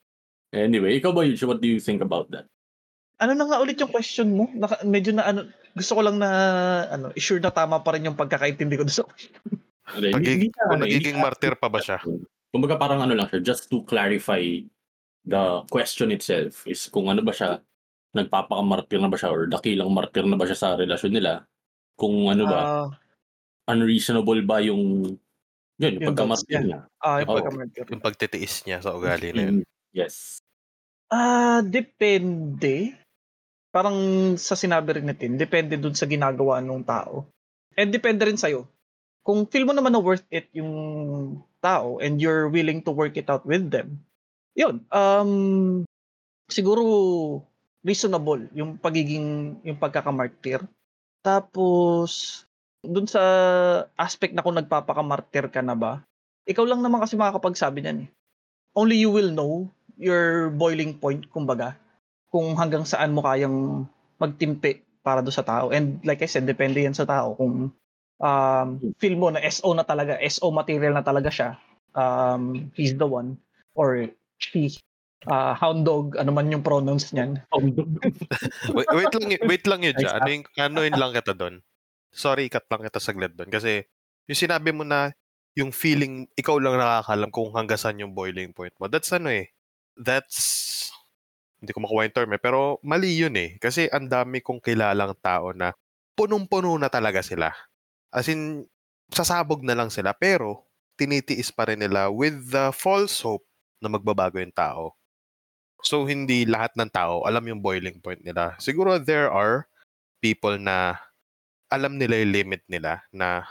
Anyway, 0.51 0.95
ikaw 0.95 1.11
ba, 1.11 1.27
Yuji, 1.27 1.43
what 1.43 1.59
do 1.59 1.67
you 1.67 1.77
think 1.77 1.99
about 1.99 2.31
that? 2.31 2.47
Ano 3.17 3.33
na 3.33 3.43
nga 3.43 3.59
ulit 3.59 3.75
yung 3.75 3.89
question 3.89 4.31
mo? 4.31 4.47
Naka, 4.53 4.79
medyo 4.83 5.11
na 5.11 5.25
ano, 5.25 5.47
gusto 5.73 5.95
ko 5.95 6.01
lang 6.01 6.15
na 6.15 6.29
ano, 6.87 7.11
sure 7.17 7.39
na 7.39 7.51
tama 7.51 7.81
pa 7.81 7.91
rin 7.91 8.07
yung 8.07 8.15
pagkakaintindi 8.15 8.77
ko 8.77 8.83
doon 8.85 8.93
sa 8.93 9.07
Pagig- 9.87 10.47
na- 10.47 10.67
kung 10.69 10.79
nagiging 10.79 11.17
na- 11.19 11.25
martyr 11.25 11.55
pa 11.55 11.67
ba 11.67 11.79
siya? 11.79 11.99
Kumbaga 12.47 12.75
parang 12.75 13.01
ano 13.01 13.11
lang 13.11 13.27
siya, 13.27 13.41
just 13.41 13.67
to 13.67 13.83
clarify 13.83 14.39
the 15.23 15.43
question 15.67 16.07
itself 16.09 16.63
is 16.63 16.87
kung 16.87 17.07
ano 17.07 17.19
ba 17.19 17.31
siya, 17.31 17.59
nagpapakamartir 18.17 18.97
na 18.97 19.09
ba 19.11 19.17
siya 19.17 19.29
or 19.29 19.45
dakilang 19.45 19.93
martir 19.93 20.25
na 20.25 20.35
ba 20.35 20.45
siya 20.49 20.57
sa 20.57 20.69
relasyon 20.75 21.13
nila? 21.13 21.45
Kung 21.97 22.29
ano 22.29 22.43
ba, 22.45 22.59
Ah, 22.61 22.87
unreasonable 23.69 24.41
ba 24.43 24.63
yung 24.63 25.15
yun, 25.77 25.91
yung 26.01 26.01
Yung 26.01 26.09
pagkamartir 26.09 26.61
niya? 26.65 26.79
ah, 27.05 27.21
yung 27.21 27.29
Oo. 27.29 27.37
pagkamartir. 27.37 27.85
Yung 27.93 28.01
pagtitiis 28.01 28.65
niya 28.65 28.81
sa 28.81 28.97
ugali 28.97 29.29
na 29.31 29.41
yun. 29.45 29.55
Mm, 29.61 29.65
Yes. 29.93 30.41
Ah, 31.09 31.61
depende. 31.63 32.97
Parang 33.71 33.95
sa 34.41 34.57
sinabi 34.57 34.97
rin 34.97 35.07
natin, 35.09 35.37
depende 35.37 35.77
dun 35.77 35.93
sa 35.93 36.09
ginagawa 36.09 36.59
ng 36.61 36.81
tao. 36.81 37.29
And 37.77 37.93
depende 37.93 38.25
rin 38.25 38.37
sa'yo. 38.37 38.65
Kung 39.21 39.45
feel 39.45 39.65
mo 39.69 39.73
naman 39.73 39.93
na 39.93 40.01
worth 40.01 40.25
it 40.33 40.49
yung 40.53 40.71
tao 41.61 41.97
and 42.01 42.17
you're 42.17 42.49
willing 42.49 42.81
to 42.81 42.91
work 42.93 43.13
it 43.17 43.29
out 43.29 43.45
with 43.45 43.69
them, 43.69 44.01
yun, 44.57 44.81
um, 44.89 45.83
siguro 46.49 46.81
reasonable 47.87 48.51
yung 48.51 48.75
pagiging, 48.75 49.55
yung 49.63 49.79
pagkakamartir. 49.79 50.59
Tapos, 51.23 52.43
dun 52.83 53.07
sa 53.07 53.23
aspect 53.95 54.35
na 54.35 54.43
kung 54.43 54.59
nagpapakamartir 54.59 55.47
ka 55.47 55.63
na 55.63 55.73
ba, 55.79 56.03
ikaw 56.43 56.67
lang 56.67 56.83
naman 56.83 56.99
kasi 56.99 57.15
makakapagsabi 57.15 57.79
niyan 57.79 57.99
eh. 58.03 58.09
Only 58.75 58.99
you 58.99 59.09
will 59.09 59.31
know 59.31 59.71
your 59.95 60.51
boiling 60.51 60.99
point, 60.99 61.23
kumbaga, 61.31 61.79
kung 62.27 62.59
hanggang 62.59 62.83
saan 62.83 63.15
mo 63.15 63.23
kayang 63.23 63.87
magtimpi 64.19 64.83
para 65.01 65.23
do 65.23 65.31
sa 65.31 65.47
tao. 65.47 65.71
And 65.71 66.03
like 66.03 66.19
I 66.19 66.27
said, 66.27 66.43
depende 66.43 66.83
yan 66.83 66.93
sa 66.93 67.07
tao. 67.07 67.33
Kung 67.39 67.71
um, 68.19 68.67
feel 68.99 69.15
mo 69.15 69.31
na 69.31 69.41
SO 69.47 69.71
na 69.71 69.87
talaga, 69.87 70.19
SO 70.27 70.51
material 70.51 70.93
na 70.93 71.05
talaga 71.07 71.31
siya, 71.31 71.49
um, 71.95 72.69
he's 72.75 72.93
the 72.93 73.07
one, 73.07 73.39
or 73.73 74.11
she, 74.37 74.75
uh, 75.25 75.57
hound 75.57 75.81
dog, 75.81 76.13
ano 76.19 76.29
man 76.29 76.53
yung 76.53 76.61
pronouns 76.61 77.09
niyan. 77.09 77.41
wait, 78.77 78.89
wait 78.93 79.13
lang, 79.17 79.27
y- 79.33 79.43
wait 79.49 79.65
lang 79.65 79.81
yun 79.81 79.95
dyan. 79.97 80.13
Ano 80.13 80.29
yung, 80.29 80.45
ano 80.53 80.79
yun 80.85 80.97
lang 80.99 81.11
kita 81.17 81.33
doon? 81.33 81.55
Sorry, 82.13 82.45
ikat 82.51 82.69
lang 82.69 82.85
kita 82.85 83.01
saglit 83.01 83.33
doon. 83.33 83.49
Kasi, 83.49 83.81
yung 84.29 84.37
sinabi 84.37 84.69
mo 84.69 84.85
na, 84.85 85.15
yung 85.57 85.73
feeling, 85.73 86.29
ikaw 86.37 86.61
lang 86.61 86.77
nakakalam 86.77 87.33
kung 87.33 87.49
hanggang 87.57 87.81
saan 87.81 87.97
yung 87.97 88.13
boiling 88.13 88.53
point 88.53 88.73
mo. 88.77 88.85
That's 88.85 89.09
ano 89.09 89.33
eh. 89.33 89.49
That's, 89.97 90.37
hindi 91.57 91.73
ko 91.73 91.81
makuha 91.81 92.05
yung 92.05 92.13
term 92.13 92.31
eh. 92.37 92.41
Pero, 92.41 92.77
mali 92.85 93.17
yun 93.17 93.33
eh. 93.33 93.57
Kasi, 93.57 93.89
ang 93.89 94.05
dami 94.05 94.45
kong 94.45 94.61
kilalang 94.61 95.17
tao 95.17 95.49
na 95.57 95.73
punong-puno 96.13 96.77
na 96.77 96.93
talaga 96.93 97.25
sila. 97.25 97.49
As 98.13 98.29
in, 98.29 98.69
sasabog 99.09 99.65
na 99.65 99.73
lang 99.73 99.89
sila. 99.89 100.13
Pero, 100.13 100.69
tinitiis 100.97 101.53
pa 101.53 101.69
rin 101.69 101.81
nila 101.81 102.09
with 102.09 102.49
the 102.49 102.73
false 102.73 103.21
hope 103.21 103.45
na 103.77 103.89
magbabago 103.89 104.41
yung 104.41 104.53
tao. 104.53 104.97
So, 105.85 106.09
hindi 106.09 106.43
lahat 106.43 106.73
ng 106.73 106.89
tao 106.89 107.23
alam 107.23 107.45
yung 107.45 107.61
boiling 107.61 108.01
point 108.01 108.21
nila. 108.25 108.57
Siguro 108.57 108.97
there 108.97 109.29
are 109.29 109.69
people 110.19 110.57
na 110.57 110.97
alam 111.69 111.99
nila 111.99 112.23
yung 112.23 112.33
limit 112.33 112.63
nila 112.65 113.03
na 113.11 113.45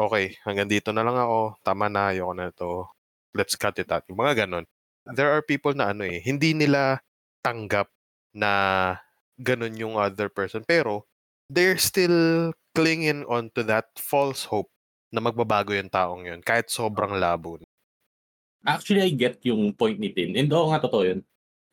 okay, 0.00 0.40
hanggang 0.48 0.70
dito 0.70 0.94
na 0.96 1.04
lang 1.04 1.16
ako, 1.18 1.60
tama 1.60 1.92
na, 1.92 2.14
ayoko 2.14 2.32
na 2.32 2.48
ito, 2.48 2.88
let's 3.36 3.52
cut 3.52 3.76
it 3.76 3.92
out. 3.92 4.06
Yung 4.08 4.16
mga 4.16 4.46
ganon. 4.46 4.64
There 5.12 5.28
are 5.28 5.44
people 5.44 5.76
na 5.76 5.92
ano 5.92 6.08
eh, 6.08 6.24
hindi 6.24 6.56
nila 6.56 7.04
tanggap 7.44 7.92
na 8.32 8.52
ganon 9.40 9.76
yung 9.76 9.94
other 10.00 10.32
person, 10.32 10.64
pero 10.64 11.04
they're 11.52 11.80
still 11.80 12.52
clinging 12.76 13.26
on 13.26 13.50
to 13.52 13.66
that 13.66 13.90
false 13.98 14.46
hope 14.46 14.70
na 15.10 15.18
magbabago 15.18 15.74
yung 15.74 15.90
taong 15.90 16.22
yun, 16.30 16.40
kahit 16.40 16.70
sobrang 16.70 17.18
labo. 17.18 17.58
Actually, 18.62 19.02
I 19.02 19.10
get 19.10 19.42
yung 19.42 19.72
point 19.74 19.98
ni 19.98 20.12
Tin. 20.12 20.36
And 20.36 20.52
oo 20.52 20.70
nga, 20.70 20.78
totoo 20.84 21.02
yun. 21.02 21.20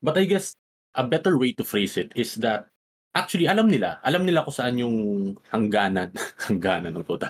But 0.07 0.15
I 0.15 0.23
guess, 0.23 0.55
a 0.95 1.03
better 1.03 1.35
way 1.35 1.51
to 1.59 1.67
phrase 1.67 1.99
it 1.99 2.15
is 2.15 2.39
that, 2.39 2.71
actually, 3.11 3.51
alam 3.51 3.67
nila. 3.67 3.99
Alam 4.07 4.23
nila 4.23 4.47
kung 4.47 4.55
saan 4.55 4.79
yung 4.79 5.35
hangganan. 5.51 6.15
hangganan 6.47 6.95
ng 6.95 7.03
puta. 7.03 7.27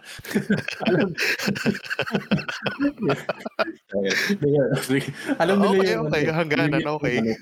alam, 0.86 1.10
alam 5.42 5.56
nila 5.58 5.74
Okay, 5.74 5.90
yung, 5.90 6.06
okay, 6.06 6.30
hangganan, 6.30 6.70
limit 6.70 6.86
ng 6.86 6.98
okay. 7.02 7.18
ano, 7.18 7.34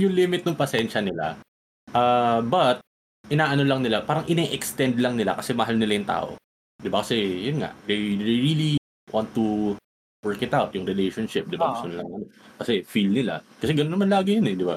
yung 0.00 0.16
limit 0.16 0.48
ng 0.48 0.56
pasensya 0.56 1.04
nila. 1.04 1.36
Uh, 1.92 2.40
but, 2.48 2.80
inaano 3.28 3.68
lang 3.68 3.84
nila, 3.84 4.00
parang 4.00 4.24
ine-extend 4.24 4.96
lang 4.96 5.20
nila 5.20 5.36
kasi 5.36 5.52
mahal 5.52 5.76
nila 5.76 5.92
yung 5.92 6.08
tao. 6.08 6.40
Di 6.80 6.88
ba? 6.88 7.04
Kasi, 7.04 7.20
yun 7.52 7.60
nga, 7.60 7.76
they, 7.84 8.16
they 8.16 8.40
really 8.40 8.80
want 9.12 9.28
to 9.36 9.76
work 10.22 10.42
it 10.42 10.54
out, 10.54 10.74
yung 10.74 10.86
relationship, 10.86 11.46
di 11.46 11.54
ba? 11.54 11.70
Ah. 11.70 11.72
Gusto 11.78 11.88
nila, 11.90 12.02
ano, 12.02 12.26
kasi 12.58 12.82
feel 12.82 13.10
nila. 13.10 13.34
Kasi 13.62 13.70
ganoon 13.74 13.94
naman 13.94 14.10
lagi 14.10 14.38
yun 14.38 14.50
eh, 14.50 14.56
di 14.58 14.66
ba? 14.66 14.76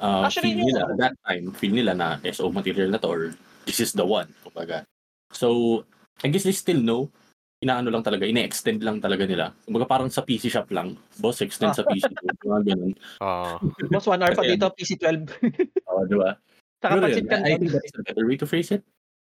Uh, 0.00 0.26
Actually, 0.26 0.56
feel 0.56 0.64
nila, 0.64 0.80
at 0.88 0.98
that 0.98 1.14
time, 1.22 1.44
feel 1.52 1.74
nila 1.74 1.92
na 1.92 2.08
SO 2.32 2.48
material 2.48 2.88
na 2.88 2.98
to 2.98 3.08
or 3.08 3.22
this 3.68 3.78
is 3.80 3.92
the 3.92 4.04
one, 4.04 4.28
kumbaga. 4.40 4.88
So, 5.36 5.82
I 6.24 6.32
guess 6.32 6.48
they 6.48 6.56
still 6.56 6.80
know, 6.80 7.12
inaano 7.60 7.92
lang 7.92 8.04
talaga, 8.04 8.24
ine-extend 8.24 8.80
lang 8.80 9.04
talaga 9.04 9.28
nila. 9.28 9.52
Kumbaga 9.68 9.86
parang 9.88 10.08
sa 10.08 10.24
PC 10.24 10.48
shop 10.48 10.72
lang, 10.72 10.96
boss, 11.20 11.44
extend 11.44 11.76
sa 11.76 11.84
PC 11.84 12.08
ko, 12.40 12.56
mga 12.56 12.72
ganun. 12.72 12.92
Ah. 13.20 13.60
Boss, 13.92 14.08
one 14.08 14.20
hour 14.24 14.32
pa 14.32 14.44
dito, 14.44 14.68
PC-12. 14.72 15.28
Oo, 15.92 16.02
di 16.08 16.16
ba? 16.16 16.36
Saka 16.80 17.00
Pero 17.00 17.06
yun, 17.08 17.24
I 17.32 17.56
think 17.56 17.72
that's 17.72 17.96
a 17.96 18.04
better 18.04 18.24
way 18.28 18.36
to 18.36 18.48
phrase 18.48 18.72
it. 18.72 18.84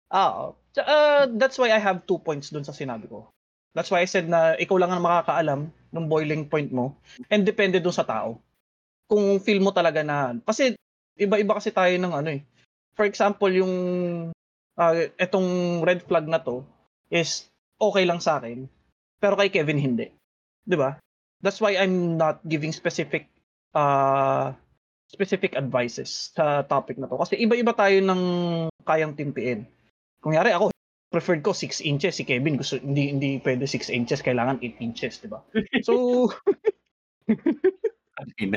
Ah. 0.08 0.52
Tsa- 0.72 0.88
uh, 0.88 1.24
that's 1.36 1.60
why 1.60 1.72
I 1.72 1.80
have 1.80 2.08
two 2.08 2.16
points 2.20 2.48
dun 2.48 2.64
sa 2.64 2.72
sinabi 2.72 3.08
ko. 3.08 3.33
That's 3.74 3.90
why 3.90 4.06
I 4.06 4.08
said 4.08 4.30
na 4.30 4.54
ikaw 4.54 4.78
lang 4.78 4.94
ang 4.94 5.02
makakaalam 5.02 5.60
ng 5.68 6.06
boiling 6.06 6.46
point 6.46 6.70
mo 6.70 6.94
and 7.28 7.42
depende 7.42 7.82
dun 7.82 7.94
sa 7.94 8.06
tao. 8.06 8.38
Kung 9.10 9.42
feel 9.42 9.58
mo 9.58 9.74
talaga 9.74 10.06
na 10.06 10.38
kasi 10.46 10.78
iba-iba 11.18 11.58
kasi 11.58 11.74
tayo 11.74 11.92
ng 11.98 12.14
ano 12.14 12.30
eh. 12.38 12.42
For 12.94 13.04
example, 13.04 13.50
yung 13.50 13.74
ah, 14.78 14.94
etong 15.18 15.82
red 15.82 16.06
flag 16.06 16.30
na 16.30 16.38
to 16.38 16.62
is 17.10 17.50
okay 17.82 18.06
lang 18.06 18.22
sa 18.22 18.38
akin 18.38 18.70
pero 19.24 19.40
kay 19.40 19.48
Kevin 19.48 19.80
hindi. 19.80 20.12
'Di 20.68 20.76
ba? 20.76 21.00
That's 21.40 21.64
why 21.64 21.80
I'm 21.80 22.20
not 22.20 22.44
giving 22.44 22.76
specific 22.76 23.32
uh, 23.72 24.52
specific 25.08 25.56
advices 25.56 26.34
sa 26.36 26.60
topic 26.68 27.00
na 27.00 27.08
to 27.08 27.16
kasi 27.16 27.40
iba-iba 27.40 27.72
tayo 27.72 27.96
ng 28.04 28.22
kayang 28.84 29.16
timpiin. 29.16 29.64
Kunyari 30.20 30.52
ako, 30.52 30.73
preferred 31.14 31.46
ko 31.46 31.54
6 31.54 31.78
inches. 31.86 32.18
Si 32.18 32.26
Kevin, 32.26 32.58
gusto, 32.58 32.82
hindi, 32.82 33.14
hindi 33.14 33.30
pwede 33.46 33.70
6 33.70 33.86
inches. 33.94 34.18
Kailangan 34.18 34.58
8 34.58 34.82
inches, 34.82 35.22
di 35.22 35.30
ba? 35.30 35.38
So, 35.86 36.26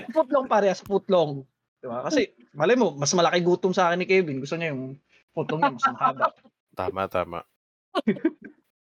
foot 0.09 0.29
long 0.33 0.49
parehas, 0.49 0.81
foot 0.81 1.05
long. 1.13 1.45
Di 1.77 1.85
ba? 1.85 2.09
Kasi, 2.09 2.33
malay 2.57 2.73
mo, 2.73 2.97
mas 2.97 3.13
malaki 3.13 3.45
gutom 3.45 3.77
sa 3.77 3.93
akin 3.93 4.01
ni 4.01 4.09
Kevin. 4.09 4.41
Gusto 4.41 4.57
niya 4.57 4.73
yung 4.73 4.97
foot 5.37 5.53
long 5.53 5.61
niya, 5.61 5.77
mas 5.77 5.85
mahaba. 5.93 6.33
Tama, 6.73 7.05
tama. 7.05 7.39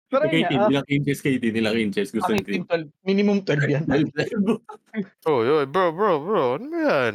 Pero 0.08 0.24
Kay 0.24 0.40
yun 0.40 0.48
Tin, 0.48 0.56
nga, 0.56 0.64
ah, 0.64 0.70
nilang 0.72 0.88
inches 0.88 1.18
kay 1.20 1.36
Tin, 1.36 1.52
nilang 1.52 1.76
inches. 1.76 2.08
Gusto 2.14 2.32
akin 2.32 2.46
ni 2.46 2.64
12, 2.64 2.88
minimum 3.04 3.42
12 3.42 3.74
yan. 3.74 3.84
Oh, 5.28 5.44
yo, 5.44 5.66
bro, 5.68 5.92
bro, 5.92 6.22
bro. 6.22 6.44
Ano 6.56 6.64
yan? 6.72 7.14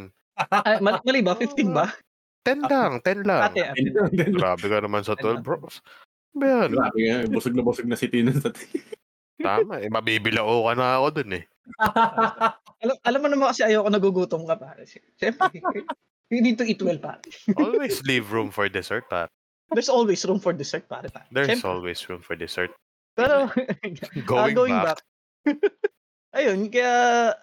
Ay, 0.52 0.78
mali, 0.78 1.00
mali 1.02 1.20
ba? 1.26 1.34
15 1.34 1.74
ba? 1.74 1.90
10 2.46 2.68
lang, 2.70 2.92
10 3.02 3.24
lang. 3.26 3.50
Ate, 3.50 3.66
ah, 3.66 3.74
Grabe 4.12 4.66
ka 4.68 4.78
naman 4.84 5.02
sa 5.02 5.18
12, 5.18 5.42
bro. 5.42 5.64
Ba 6.34 6.46
yan? 6.46 6.70
Grabe 6.74 7.00
nga, 7.00 7.18
busog 7.30 7.54
na 7.54 7.62
busog 7.62 7.86
na 7.86 7.98
si 7.98 8.10
Tin 8.10 8.34
sa 8.34 8.50
Tama, 9.44 9.82
eh. 9.82 9.90
Mabibilao 9.92 10.66
ka 10.66 10.74
na 10.74 10.98
ako 11.02 11.08
dun 11.22 11.32
eh. 11.42 11.44
alam, 12.84 12.98
alam 13.04 13.20
mo 13.24 13.28
naman 13.30 13.48
kasi 13.52 13.62
ayoko 13.64 13.90
nagugutom 13.90 14.44
ka 14.48 14.56
pa. 14.56 14.76
Siyempre, 15.20 15.52
you 16.34 16.42
need 16.42 16.58
to 16.58 16.66
eat 16.66 16.82
well 16.82 16.98
pa. 16.98 17.20
Always 17.60 18.02
leave 18.08 18.30
room 18.32 18.50
for 18.50 18.68
dessert, 18.68 19.06
pa. 19.12 19.28
There's 19.74 19.90
always 19.90 20.22
room 20.30 20.38
for 20.38 20.54
dessert 20.54 20.86
pare 20.86 21.10
pa. 21.10 21.26
There's 21.34 21.50
Siyempre. 21.50 21.70
always 21.70 22.00
room 22.06 22.22
for 22.22 22.38
dessert. 22.38 22.70
Pero, 23.18 23.50
Going, 24.26 24.38
Ah, 24.38 24.50
going 24.54 24.78
back. 24.78 25.02
back. 25.02 25.58
Ayun, 26.34 26.70
kaya 26.70 26.94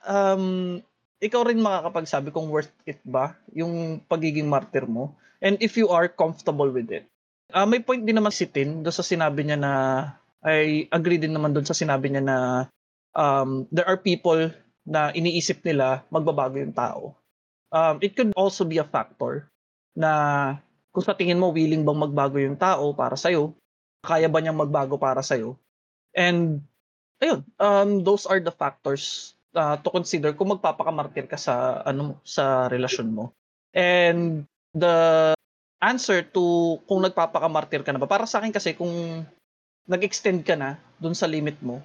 um, 0.06 0.78
ikaw 1.18 1.46
rin 1.46 1.58
makakapagsabi 1.62 2.30
kung 2.30 2.50
worth 2.50 2.70
it 2.86 2.98
ba 3.06 3.34
yung 3.54 4.02
pagiging 4.06 4.46
martyr 4.46 4.86
mo. 4.86 5.14
And 5.42 5.58
if 5.58 5.74
you 5.74 5.90
are 5.90 6.06
comfortable 6.06 6.70
with 6.70 6.90
it. 6.90 7.06
Ah, 7.50 7.66
may 7.66 7.82
point 7.82 8.02
din 8.02 8.16
naman 8.16 8.32
si 8.34 8.46
Tin 8.46 8.82
doon 8.82 8.94
sa 8.94 9.06
sinabi 9.06 9.42
niya 9.46 9.58
na 9.58 9.72
I 10.40 10.88
agree 10.88 11.20
din 11.20 11.34
naman 11.36 11.52
doon 11.52 11.66
sa 11.68 11.76
sinabi 11.76 12.08
niya 12.08 12.24
na 12.24 12.36
um, 13.12 13.68
there 13.68 13.84
are 13.84 14.00
people 14.00 14.50
na 14.88 15.12
iniisip 15.12 15.60
nila 15.66 16.02
magbabago 16.08 16.56
yung 16.56 16.72
tao. 16.74 17.12
Um, 17.70 18.00
it 18.02 18.16
could 18.16 18.32
also 18.34 18.64
be 18.64 18.80
a 18.80 18.86
factor 18.88 19.46
na 19.94 20.56
kung 20.90 21.04
sa 21.04 21.14
tingin 21.14 21.38
mo 21.38 21.52
willing 21.52 21.86
bang 21.86 22.02
magbago 22.02 22.40
yung 22.40 22.58
tao 22.58 22.90
para 22.96 23.14
sa'yo, 23.14 23.54
kaya 24.02 24.26
ba 24.26 24.42
niyang 24.42 24.58
magbago 24.58 24.98
para 24.98 25.22
sa'yo, 25.22 25.54
And 26.14 26.66
ayun, 27.22 27.46
um 27.62 28.02
those 28.02 28.26
are 28.26 28.42
the 28.42 28.50
factors 28.50 29.34
uh, 29.54 29.78
to 29.78 29.88
consider 29.90 30.34
kung 30.34 30.50
magpapakamartir 30.54 31.30
ka 31.30 31.38
sa 31.38 31.84
ano 31.86 32.18
sa 32.26 32.66
relasyon 32.66 33.14
mo. 33.14 33.24
And 33.70 34.46
the 34.74 35.30
answer 35.80 36.20
to 36.22 36.76
kung 36.84 37.00
nagpapakamartir 37.00 37.80
ka 37.80 37.90
na 37.90 38.00
ba. 38.00 38.08
Para 38.08 38.28
sa 38.28 38.38
akin 38.38 38.52
kasi 38.52 38.76
kung 38.76 39.24
nag-extend 39.88 40.44
ka 40.44 40.54
na 40.54 40.76
dun 41.00 41.16
sa 41.16 41.26
limit 41.26 41.56
mo, 41.64 41.80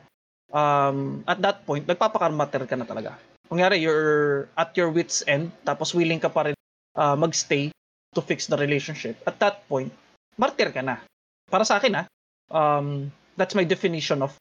um, 0.51 1.23
at 1.25 1.39
that 1.39 1.63
point, 1.63 1.87
nagpapakamartir 1.87 2.67
ka 2.67 2.75
na 2.75 2.85
talaga. 2.85 3.15
Kunyari, 3.47 3.79
you're 3.79 4.51
at 4.59 4.75
your 4.75 4.91
wit's 4.91 5.23
end, 5.25 5.49
tapos 5.63 5.95
willing 5.95 6.19
ka 6.19 6.29
pa 6.29 6.51
rin 6.51 6.57
uh, 6.99 7.15
magstay 7.15 7.71
to 8.13 8.21
fix 8.21 8.47
the 8.51 8.57
relationship. 8.59 9.15
At 9.23 9.39
that 9.39 9.63
point, 9.71 9.91
martir 10.35 10.71
ka 10.75 10.83
na. 10.83 10.99
Para 11.47 11.63
sa 11.63 11.79
akin, 11.79 12.03
ah, 12.03 12.05
um, 12.51 13.07
that's 13.39 13.55
my 13.55 13.63
definition 13.63 14.23
of 14.23 14.35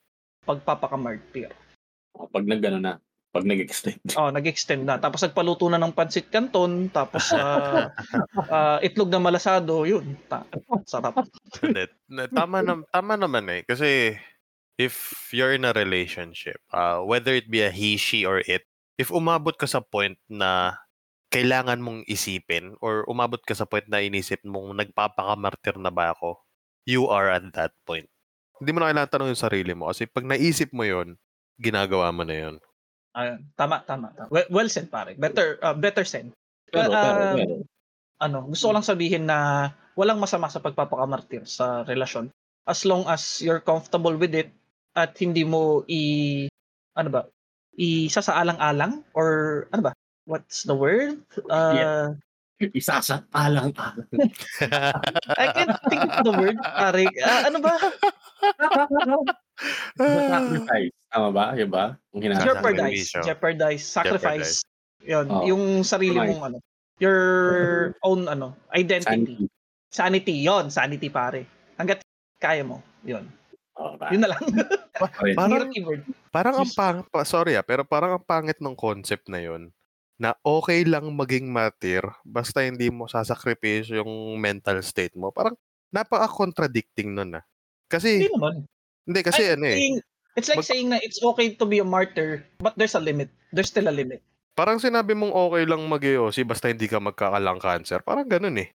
pagpapakamartir. 0.46 1.52
Pag 2.14 2.44
nag 2.46 2.62
na, 2.78 2.98
pag 3.34 3.42
nag-extend. 3.42 4.14
Oh, 4.14 4.30
nag-extend 4.30 4.86
na. 4.86 4.94
Tapos 5.02 5.18
nagpaluto 5.26 5.66
na 5.66 5.82
ng 5.82 5.90
pansit 5.90 6.30
canton, 6.30 6.86
tapos 6.86 7.34
uh, 7.34 7.90
uh, 8.46 8.78
itlog 8.86 9.10
na 9.10 9.18
malasado, 9.18 9.82
yun. 9.82 10.14
Ta- 10.30 10.46
sarap. 10.86 11.18
Tama, 12.30 12.62
na, 12.62 12.78
tama 12.94 13.18
naman 13.18 13.50
eh. 13.50 13.60
Kasi 13.66 14.14
if 14.78 14.94
you're 15.34 15.50
in 15.50 15.66
a 15.66 15.74
relationship, 15.74 16.62
uh, 16.70 17.02
whether 17.02 17.34
it 17.34 17.50
be 17.50 17.66
a 17.66 17.74
he, 17.74 17.98
she, 17.98 18.22
or 18.22 18.38
it, 18.46 18.62
if 19.02 19.10
umabot 19.10 19.58
ka 19.58 19.66
sa 19.66 19.82
point 19.82 20.14
na 20.30 20.78
kailangan 21.34 21.82
mong 21.82 22.06
isipin 22.06 22.78
or 22.78 23.02
umabot 23.10 23.42
ka 23.42 23.58
sa 23.58 23.66
point 23.66 23.90
na 23.90 23.98
inisip 23.98 24.38
mong 24.46 24.78
nagpapakamartir 24.78 25.74
na 25.82 25.90
ba 25.90 26.14
ako, 26.14 26.38
you 26.86 27.10
are 27.10 27.26
at 27.34 27.42
that 27.58 27.74
point. 27.82 28.06
Hindi 28.62 28.70
mo 28.70 28.78
na 28.78 28.94
kailangan 28.94 29.10
tanong 29.10 29.30
yung 29.34 29.42
sarili 29.42 29.72
mo 29.74 29.90
kasi 29.90 30.06
pag 30.06 30.22
naisip 30.22 30.70
mo 30.70 30.86
yon 30.86 31.18
ginagawa 31.58 32.14
mo 32.14 32.22
na 32.22 32.38
yon 32.38 32.56
Ayun, 33.14 33.46
tama, 33.54 33.78
tama, 33.86 34.10
tama. 34.10 34.28
Well, 34.28 34.48
well 34.50 34.68
said, 34.68 34.90
pare. 34.90 35.14
Better, 35.14 35.62
uh, 35.62 35.74
better 35.74 36.02
said. 36.02 36.34
Pero, 36.66 36.90
Well, 36.90 36.92
pero, 36.98 37.22
um, 37.22 37.36
pero, 37.38 37.54
ano, 38.18 38.38
gusto 38.50 38.70
ko 38.70 38.72
lang 38.74 38.86
sabihin 38.86 39.24
na 39.30 39.70
walang 39.94 40.18
masama 40.18 40.50
sa 40.50 40.58
pagpapakamartir 40.58 41.46
sa 41.46 41.86
relasyon. 41.86 42.34
As 42.66 42.82
long 42.82 43.06
as 43.06 43.38
you're 43.38 43.62
comfortable 43.62 44.18
with 44.18 44.34
it 44.34 44.50
at 44.98 45.14
hindi 45.22 45.46
mo 45.46 45.86
i 45.86 46.46
ano 46.98 47.08
ba, 47.10 47.22
isasaalang-alang 47.78 49.06
or 49.14 49.66
ano 49.70 49.90
ba? 49.90 49.92
What's 50.26 50.66
the 50.66 50.74
word? 50.74 51.22
Uh, 51.46 52.16
isa 52.58 52.98
sa 52.98 53.22
alang-alang. 53.30 54.08
I 55.38 55.46
can't 55.52 55.78
think 55.86 56.02
of 56.02 56.24
the 56.24 56.34
word, 56.34 56.58
pare. 56.58 57.06
Ah, 57.22 57.40
ano 57.46 57.58
ba? 57.62 57.74
sacrifice. 59.98 60.94
Tama 61.14 61.28
ba? 61.30 61.44
Yun 61.54 61.70
ba? 61.70 61.94
Yung 62.10 62.22
hinahanap. 62.26 62.46
Jeopardize. 62.46 62.82
Sakripisyo. 62.82 63.20
Jeopardize. 63.22 63.84
Sacrifice. 63.86 64.52
Yun. 65.04 65.26
Oh. 65.30 65.44
Yung 65.46 65.64
sarili 65.86 66.18
mong 66.18 66.42
ano. 66.52 66.58
Your 66.98 67.20
own 68.08 68.26
ano, 68.26 68.58
identity. 68.74 69.38
Sanity. 69.38 69.46
Sanity. 69.94 70.36
Yon, 70.42 70.64
sanity 70.70 71.08
pare. 71.10 71.46
Hanggat 71.78 72.02
kaya 72.42 72.66
mo. 72.66 72.82
Yun. 73.06 73.26
Oh, 73.74 73.98
ba? 73.98 74.10
Yun 74.10 74.22
na 74.22 74.34
lang. 74.34 74.42
Parang-. 75.38 75.70
Parang 76.30 76.54
ang 76.62 76.70
pangit, 76.70 77.06
pa, 77.10 77.22
sorry 77.26 77.54
ah, 77.58 77.66
pero 77.66 77.82
parang 77.86 78.18
ang 78.18 78.24
pangit 78.26 78.58
ng 78.58 78.74
concept 78.74 79.30
na 79.30 79.38
yon 79.38 79.70
na 80.14 80.34
okay 80.46 80.86
lang 80.86 81.10
maging 81.14 81.50
martyr 81.50 82.06
basta 82.22 82.62
hindi 82.62 82.86
mo 82.86 83.10
sasakripisyo 83.10 84.02
yung 84.02 84.38
mental 84.38 84.78
state 84.82 85.14
mo. 85.18 85.34
Parang 85.34 85.58
napaka-contradicting 85.90 87.14
nun 87.14 87.38
ah. 87.38 87.44
Kasi, 87.90 88.26
Hindi 88.26 88.34
naman. 88.34 88.54
Hindi 89.04 89.20
kasi 89.22 89.42
Ay, 89.44 89.54
ano 89.56 89.64
eh, 89.68 89.76
saying- 89.78 90.02
It's 90.34 90.50
like 90.50 90.58
Mag- 90.58 90.66
saying 90.66 90.88
na 90.90 90.98
it's 90.98 91.22
okay 91.22 91.54
to 91.54 91.62
be 91.62 91.78
a 91.78 91.86
martyr, 91.86 92.42
but 92.58 92.74
there's 92.74 92.98
a 92.98 93.02
limit. 93.02 93.30
There's 93.54 93.70
still 93.70 93.86
a 93.86 93.94
limit. 93.94 94.18
parang 94.54 94.78
sinabi 94.78 95.14
mong 95.18 95.34
okay 95.34 95.62
lang 95.66 95.82
mag 95.86 96.02
basta 96.46 96.70
hindi 96.70 96.86
ka 96.86 96.98
magkakalang 96.98 97.58
cancer. 97.62 98.02
Parang 98.02 98.26
ganun 98.26 98.58
eh. 98.58 98.70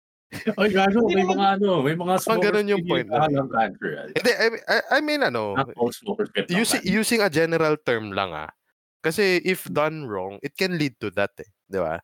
Ay, 0.60 0.70
gago, 0.70 1.08
may 1.10 1.26
mga 1.26 1.58
ano, 1.58 1.82
may 1.82 1.96
mga 1.98 2.16
Parang 2.22 2.44
ganun 2.44 2.68
yung 2.70 2.84
point. 2.86 3.08
Alang 3.12 3.50
country. 3.50 3.92
Hindi, 4.12 4.32
I, 4.32 4.48
I, 4.68 4.78
I 4.92 5.00
mean 5.02 5.24
ano, 5.24 5.56
smokers 5.90 6.30
using, 6.48 6.84
cancer. 6.84 6.96
using 7.00 7.20
a 7.24 7.32
general 7.32 7.76
term 7.82 8.12
lang 8.12 8.32
ah. 8.32 8.52
Kasi 9.00 9.40
if 9.42 9.66
done 9.72 10.06
wrong, 10.06 10.38
it 10.44 10.56
can 10.56 10.76
lead 10.76 10.96
to 11.00 11.10
that 11.16 11.32
eh. 11.40 11.48
Di 11.68 11.80
ba? 11.80 11.98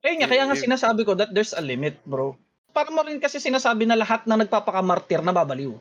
Eh 0.00 0.16
nga, 0.16 0.30
kaya 0.30 0.46
nga 0.46 0.54
Eh, 0.54 0.62
eh. 0.62 0.64
sinasabi 0.66 1.02
ko 1.04 1.12
that 1.18 1.34
there's 1.34 1.52
a 1.52 1.60
limit, 1.60 1.98
bro. 2.06 2.32
Para 2.70 2.88
mo 2.94 3.02
rin 3.02 3.18
kasi 3.18 3.42
sinasabi 3.42 3.84
na 3.84 3.98
lahat 3.98 4.24
na 4.24 4.38
nagpapakamartir 4.38 5.20
na 5.20 5.34
babaliw. 5.34 5.74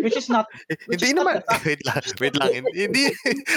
Which 0.00 0.16
is 0.16 0.32
not, 0.32 0.48
Which 0.88 1.04
Hindi 1.04 1.12
is 1.12 1.16
not 1.16 1.24
naman. 1.24 1.36
wait 1.68 1.82
lang. 1.84 2.00
Wait 2.20 2.34
lang. 2.40 2.50
Hindi. 2.72 3.04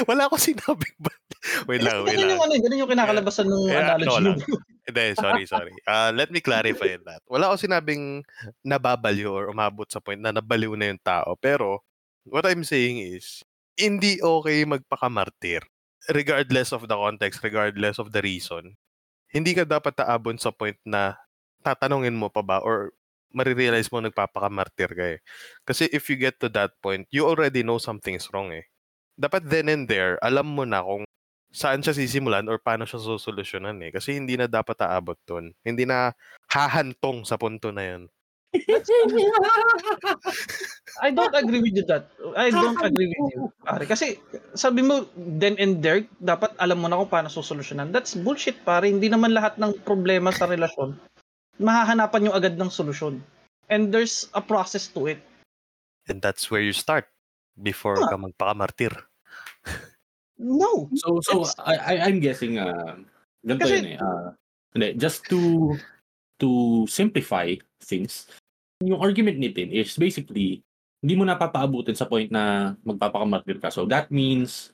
Wala 0.09 0.27
akong 0.27 0.43
sinabing 0.43 0.97
ba. 0.99 1.13
Wait 1.69 1.79
lang. 1.85 2.03
Wait 2.03 2.17
ganun 2.17 2.27
lang. 2.27 2.35
yung 2.35 2.43
ano, 2.43 2.53
ganun 2.59 2.81
yung 2.81 2.91
kinakalabasan 2.91 3.47
ng 3.47 3.63
Yeah, 3.69 3.95
analogy 3.95 4.23
no. 4.25 4.33
Hindi, 4.87 5.05
sorry, 5.19 5.43
sorry. 5.47 5.75
Uh, 5.83 6.11
let 6.15 6.31
me 6.31 6.39
clarify 6.39 6.95
that. 7.03 7.19
Wala 7.27 7.51
akong 7.51 7.67
sinabing 7.67 8.03
nababaliw 8.63 9.27
or 9.27 9.45
umabot 9.51 9.87
sa 9.87 9.99
point 9.99 10.19
na 10.19 10.31
nabaliw 10.31 10.75
na 10.75 10.91
yung 10.91 11.01
tao. 11.03 11.35
Pero, 11.39 11.83
what 12.27 12.47
I'm 12.47 12.63
saying 12.63 12.99
is, 13.03 13.43
hindi 13.75 14.19
okay 14.23 14.63
magpakamartir. 14.63 15.63
Regardless 16.07 16.71
of 16.71 16.87
the 16.87 16.95
context, 16.95 17.43
regardless 17.43 17.99
of 17.99 18.15
the 18.15 18.23
reason. 18.23 18.79
Hindi 19.27 19.51
ka 19.55 19.67
dapat 19.67 19.99
taabon 19.99 20.39
sa 20.39 20.55
point 20.55 20.79
na 20.87 21.19
tatanungin 21.67 22.15
mo 22.15 22.31
pa 22.31 22.39
ba 22.39 22.63
or 22.63 22.95
marirealize 23.33 23.91
mo 23.91 23.99
nagpapakamartir 24.03 24.91
ka 24.93 25.05
eh. 25.17 25.19
Kasi 25.67 25.87
if 25.91 26.07
you 26.07 26.15
get 26.15 26.39
to 26.39 26.49
that 26.53 26.75
point, 26.79 27.07
you 27.11 27.27
already 27.27 27.63
know 27.63 27.79
something's 27.79 28.27
wrong 28.31 28.51
eh. 28.55 28.65
Dapat 29.17 29.49
then 29.49 29.67
and 29.71 29.85
there, 29.89 30.21
alam 30.21 30.47
mo 30.47 30.63
na 30.63 30.85
kung 30.85 31.03
saan 31.51 31.81
siya 31.81 31.95
sisimulan 31.95 32.45
or 32.45 32.59
paano 32.61 32.85
siya 32.85 33.01
susolusyonan 33.01 33.81
eh. 33.81 33.91
Kasi 33.91 34.13
hindi 34.15 34.37
na 34.37 34.45
dapat 34.45 34.77
aabot 34.83 35.17
dun. 35.25 35.55
Hindi 35.65 35.87
na 35.89 36.13
hahantong 36.51 37.25
sa 37.25 37.39
punto 37.39 37.73
na 37.73 37.83
yun. 37.83 38.03
I 41.03 41.11
don't 41.11 41.35
agree 41.35 41.61
with 41.61 41.75
you 41.75 41.85
that. 41.91 42.07
I 42.33 42.49
don't 42.49 42.79
agree 42.79 43.11
with 43.11 43.33
you. 43.35 43.51
Pare. 43.61 43.85
Kasi 43.85 44.17
sabi 44.55 44.81
mo, 44.81 45.05
then 45.17 45.59
and 45.59 45.83
there, 45.83 46.07
dapat 46.23 46.55
alam 46.57 46.79
mo 46.79 46.87
na 46.87 46.97
kung 46.97 47.11
paano 47.11 47.29
susolusyonan. 47.29 47.91
That's 47.91 48.15
bullshit, 48.15 48.63
pare. 48.63 48.87
Hindi 48.87 49.11
naman 49.11 49.35
lahat 49.35 49.59
ng 49.59 49.83
problema 49.83 50.31
sa 50.33 50.47
relasyon, 50.47 50.95
mahahanapan 51.57 52.29
yung 52.29 52.37
agad 52.37 52.55
ng 52.57 52.69
solusyon. 52.69 53.21
And 53.67 53.91
there's 53.91 54.31
a 54.31 54.41
process 54.41 54.87
to 54.95 55.11
it. 55.11 55.19
And 56.07 56.23
that's 56.23 56.47
where 56.47 56.63
you 56.63 56.71
start 56.71 57.11
before 57.59 57.99
ka 57.99 58.15
magpakamartir. 58.15 58.95
No. 60.39 60.87
So, 60.95 61.19
so 61.25 61.43
It's- 61.43 61.59
I, 61.59 61.75
I, 61.75 61.93
I'm 62.07 62.21
guessing, 62.21 62.61
uh, 62.61 63.01
ganito 63.43 63.65
Kasi- 63.67 63.75
yun 63.75 63.87
eh. 63.93 63.99
Uh, 63.99 64.29
hindi, 64.77 64.87
just 64.95 65.25
to, 65.27 65.73
to 66.39 66.49
simplify 66.85 67.57
things, 67.81 68.29
yung 68.79 69.01
argument 69.01 69.41
ni 69.41 69.49
Tin 69.49 69.73
is 69.73 69.97
basically, 69.97 70.61
hindi 71.01 71.13
mo 71.17 71.25
napapaabutin 71.25 71.97
sa 71.97 72.05
point 72.05 72.29
na 72.29 72.77
magpapakamartir 72.85 73.57
ka. 73.57 73.73
So 73.73 73.89
that 73.89 74.13
means, 74.13 74.71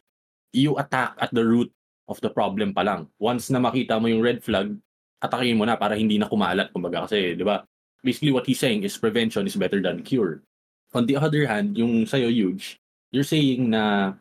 you 0.54 0.78
attack 0.78 1.18
at 1.18 1.34
the 1.34 1.42
root 1.42 1.72
of 2.12 2.20
the 2.22 2.30
problem 2.30 2.76
pa 2.76 2.84
lang. 2.86 3.10
Once 3.18 3.50
na 3.50 3.64
makita 3.64 3.98
mo 3.98 4.12
yung 4.12 4.22
red 4.22 4.44
flag, 4.44 4.76
atakin 5.24 5.56
mo 5.56 5.64
na 5.64 5.80
para 5.80 5.96
hindi 5.96 6.20
na 6.20 6.28
kumalat. 6.28 6.76
Kumbaga 6.76 7.08
kasi, 7.08 7.40
di 7.40 7.48
ba? 7.48 7.64
Basically 8.04 8.36
what 8.36 8.44
he's 8.44 8.60
saying 8.60 8.84
is 8.84 9.00
prevention 9.00 9.48
is 9.48 9.56
better 9.56 9.80
than 9.80 10.04
cure. 10.04 10.44
On 10.92 11.08
the 11.08 11.16
other 11.16 11.48
hand, 11.48 11.80
yung 11.80 12.04
sa'yo, 12.04 12.28
huge, 12.28 12.78
you're 13.10 13.26
saying 13.26 13.72
na, 13.72 14.14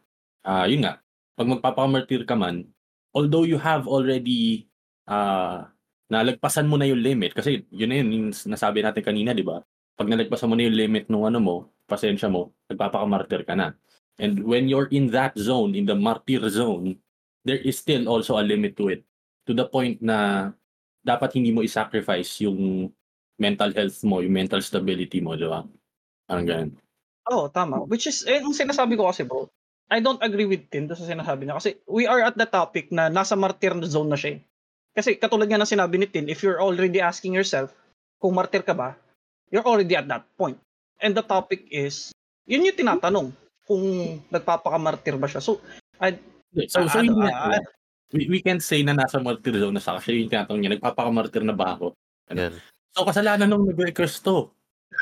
ah 0.47 0.65
yun 0.71 0.87
nga, 0.87 1.03
pag 1.35 1.51
magpapakamartir 1.51 2.23
ka 2.23 2.39
man, 2.39 2.71
although 3.11 3.43
you 3.43 3.59
have 3.59 3.91
already 3.91 4.71
uh, 5.11 5.67
nalagpasan 6.07 6.71
mo 6.71 6.79
na 6.79 6.87
yung 6.87 7.03
limit, 7.03 7.35
kasi 7.35 7.67
yun 7.75 7.91
na 7.91 7.97
yun, 7.99 8.09
yung 8.15 8.29
nasabi 8.47 8.81
natin 8.81 9.03
kanina, 9.03 9.35
di 9.35 9.43
ba? 9.43 9.61
Pag 9.99 10.09
nalagpasan 10.09 10.49
mo 10.49 10.55
na 10.55 10.65
yung 10.71 10.79
limit 10.79 11.05
ng 11.11 11.25
ano 11.27 11.39
mo, 11.43 11.57
pasensya 11.91 12.31
mo, 12.31 12.55
nagpapakamartir 12.71 13.43
ka 13.45 13.59
na. 13.59 13.75
And 14.21 14.45
when 14.45 14.69
you're 14.71 14.93
in 14.93 15.11
that 15.13 15.35
zone, 15.35 15.75
in 15.75 15.89
the 15.89 15.97
martyr 15.97 16.47
zone, 16.49 17.01
there 17.45 17.59
is 17.59 17.81
still 17.81 18.07
also 18.07 18.39
a 18.39 18.45
limit 18.45 18.79
to 18.79 18.93
it. 18.93 19.03
To 19.49 19.53
the 19.57 19.67
point 19.67 19.99
na 19.99 20.53
dapat 21.03 21.35
hindi 21.35 21.51
mo 21.51 21.61
i-sacrifice 21.61 22.47
yung 22.47 22.89
mental 23.37 23.75
health 23.75 23.99
mo, 24.07 24.23
yung 24.23 24.33
mental 24.33 24.63
stability 24.63 25.19
mo, 25.19 25.35
di 25.35 25.47
ba? 25.47 25.67
Parang 26.27 26.47
ganun. 26.47 26.71
Oo, 27.31 27.51
tama. 27.51 27.83
Which 27.87 28.07
is, 28.07 28.23
eh, 28.27 28.39
ang 28.39 28.55
sinasabi 28.55 28.95
ko 28.95 29.11
kasi 29.11 29.27
bro, 29.27 29.51
I 29.93 29.99
don't 30.01 30.23
agree 30.23 30.47
with 30.47 30.71
Tim 30.73 30.89
sa 30.89 30.97
sinasabi 30.97 31.45
niya. 31.45 31.59
Kasi 31.59 31.77
we 31.85 32.07
are 32.07 32.23
at 32.25 32.39
the 32.39 32.47
topic 32.47 32.89
na 32.95 33.13
nasa 33.13 33.37
martyr 33.37 33.77
na 33.77 33.85
zone 33.85 34.09
na 34.09 34.19
siya. 34.19 34.39
eh. 34.39 34.41
Kasi 34.95 35.19
katulad 35.19 35.47
nga 35.51 35.61
ng 35.61 35.69
sinabi 35.69 36.01
ni 36.01 36.07
Tin, 36.09 36.31
if 36.31 36.41
you're 36.41 36.63
already 36.63 37.03
asking 37.03 37.35
yourself 37.37 37.75
kung 38.23 38.33
martyr 38.33 38.63
ka 38.63 38.73
ba, 38.73 38.95
you're 39.51 39.67
already 39.67 39.99
at 39.99 40.07
that 40.09 40.25
point. 40.39 40.57
And 41.03 41.13
the 41.13 41.25
topic 41.27 41.67
is, 41.69 42.15
yun 42.47 42.65
yung 42.65 42.79
tinatanong 42.79 43.35
kung 43.67 43.83
nagpapakamartyr 44.31 45.19
ba 45.19 45.27
siya. 45.27 45.43
So, 45.43 45.59
So, 46.69 46.83
so 46.85 46.85
Ah, 46.85 47.01
hindi 47.01 47.15
ano, 47.15 47.25
na- 47.25 47.57
ah, 47.57 47.63
we, 48.13 48.29
we 48.29 48.39
can't 48.39 48.61
say 48.61 48.81
na 48.81 48.93
nasa 48.93 49.19
martyr 49.19 49.57
zone 49.57 49.75
na 49.75 49.81
siya 49.81 49.97
kasi 49.97 50.21
yung 50.21 50.31
tinatanong 50.31 50.61
niya, 50.61 50.73
nagpapakamartyr 50.77 51.43
na 51.43 51.53
ba 51.53 51.75
ako? 51.75 51.97
Yan. 52.31 52.53
So, 52.93 53.05
kasalanan 53.05 53.49
nung 53.49 53.65
nag-request 53.65 54.21
to. 54.23 54.53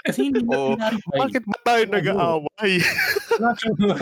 Kasi 0.06 0.30
hindi 0.30 0.40
na 0.40 0.54
clarify. 0.78 1.16
Bakit 1.20 1.42
ba 1.44 1.56
tayo 1.64 1.82
Oo. 1.82 1.92
nag-aaway? 1.92 2.72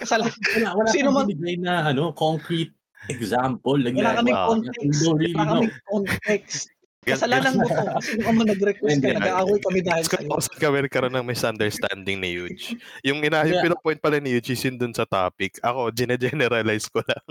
kasala, 0.00 0.24
wala, 0.26 0.68
wala 0.74 0.88
Sino 0.90 1.08
man- 1.14 1.30
na 1.58 1.74
ano, 1.88 2.10
concrete 2.12 2.74
example. 3.08 3.78
Like, 3.78 3.94
wala 3.94 4.18
kaming 4.18 4.34
Ah. 4.34 4.46
context. 4.48 4.98
Really 5.00 5.32
Wala 5.32 5.44
know. 5.44 5.52
kaming 5.54 5.74
context. 5.86 6.62
Kasalanan 7.08 7.56
mo 7.56 7.64
to. 7.64 7.72
Kasi 7.94 8.10
nung 8.20 8.36
mo 8.36 8.42
nag-request 8.44 9.00
ka, 9.00 9.16
nag-aaway 9.16 9.58
kami 9.62 9.80
dahil 9.80 10.04
sa'yo. 10.04 10.28
ko 10.28 10.36
kasi 10.36 10.50
kami 10.60 10.76
nagkaroon 10.84 11.14
ng 11.14 11.24
misunderstanding 11.24 12.20
ni 12.20 12.36
Yuj. 12.36 12.76
Yung 13.00 13.24
ina 13.24 13.48
yung 13.48 13.54
Yeah. 13.54 13.64
pinopoint 13.64 13.96
pala 13.96 14.20
ni 14.20 14.36
Yuj 14.36 14.52
is 14.52 14.60
yun 14.60 14.76
dun 14.76 14.92
sa 14.92 15.08
topic. 15.08 15.56
Ako, 15.62 15.88
gine-generalize 15.88 16.90
ko 16.92 17.00
lang. 17.00 17.24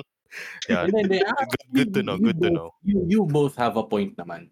Yan. 0.69 0.91
Hindi, 0.91 0.99
hindi. 1.03 1.19
Ah, 1.23 1.45
Good, 1.45 1.67
good 1.73 1.91
to 1.95 2.01
know, 2.03 2.15
you 2.19 2.25
good 2.31 2.39
to 2.41 2.49
both- 2.49 2.57
know. 2.57 2.69
You, 2.83 2.97
you 3.07 3.19
both 3.25 3.55
have 3.55 3.75
a 3.75 3.85
point 3.85 4.15
naman. 4.15 4.49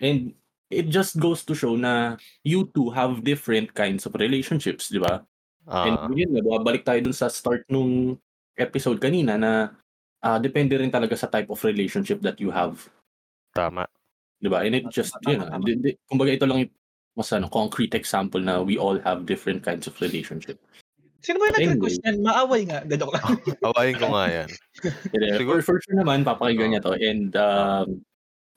And 0.00 0.32
it 0.70 0.88
just 0.88 1.18
goes 1.18 1.42
to 1.44 1.54
show 1.54 1.74
na 1.76 2.16
you 2.42 2.70
two 2.72 2.88
have 2.90 3.22
different 3.22 3.74
kinds 3.74 4.06
of 4.06 4.14
relationships, 4.16 4.88
di 4.88 4.98
ba? 5.02 5.26
And 5.68 5.96
Ah, 5.96 6.08
yun 6.10 6.32
nga, 6.34 6.42
babalik 6.42 6.82
tayo 6.82 7.04
dun 7.04 7.14
sa 7.14 7.28
start 7.28 7.68
nung 7.68 8.16
episode 8.56 8.98
kanina 8.98 9.36
na 9.36 9.76
ah, 10.20 10.38
depende 10.38 10.76
rin 10.76 10.90
talaga 10.90 11.16
sa 11.16 11.28
type 11.28 11.48
of 11.48 11.60
relationship 11.64 12.20
that 12.20 12.40
you 12.40 12.50
have. 12.50 12.88
tama. 13.52 13.84
Di 14.40 14.48
ba? 14.48 14.64
And 14.64 14.72
it 14.78 14.88
just, 14.88 15.12
yun 15.28 15.44
know, 15.44 15.60
di, 15.60 15.76
di, 15.76 15.90
kumbaga 16.08 16.32
ito 16.32 16.46
lang 16.48 16.64
yung 16.64 16.72
mas 17.12 17.28
ano, 17.34 17.50
concrete 17.50 17.92
example 17.98 18.40
na 18.40 18.62
we 18.64 18.78
all 18.80 18.96
have 19.04 19.26
different 19.28 19.60
kinds 19.60 19.84
of 19.90 19.92
relationship. 20.00 20.56
Sino 21.20 21.36
ba 21.36 21.48
yung 21.48 21.56
nag-request 21.76 22.00
yan? 22.00 22.16
Maaway 22.20 22.60
nga. 22.64 22.78
De, 22.82 22.96
joke 22.96 23.12
lang. 23.12 23.36
Awayin 23.68 23.96
ko 23.96 24.06
nga 24.10 24.24
yan. 24.26 24.48
Siguro- 25.36 25.60
for, 25.60 25.76
for 25.76 25.78
sure 25.84 25.96
naman, 25.96 26.24
papakinggan 26.24 26.72
niya 26.72 26.82
to. 26.82 26.96
And, 26.96 27.30
um, 27.36 28.00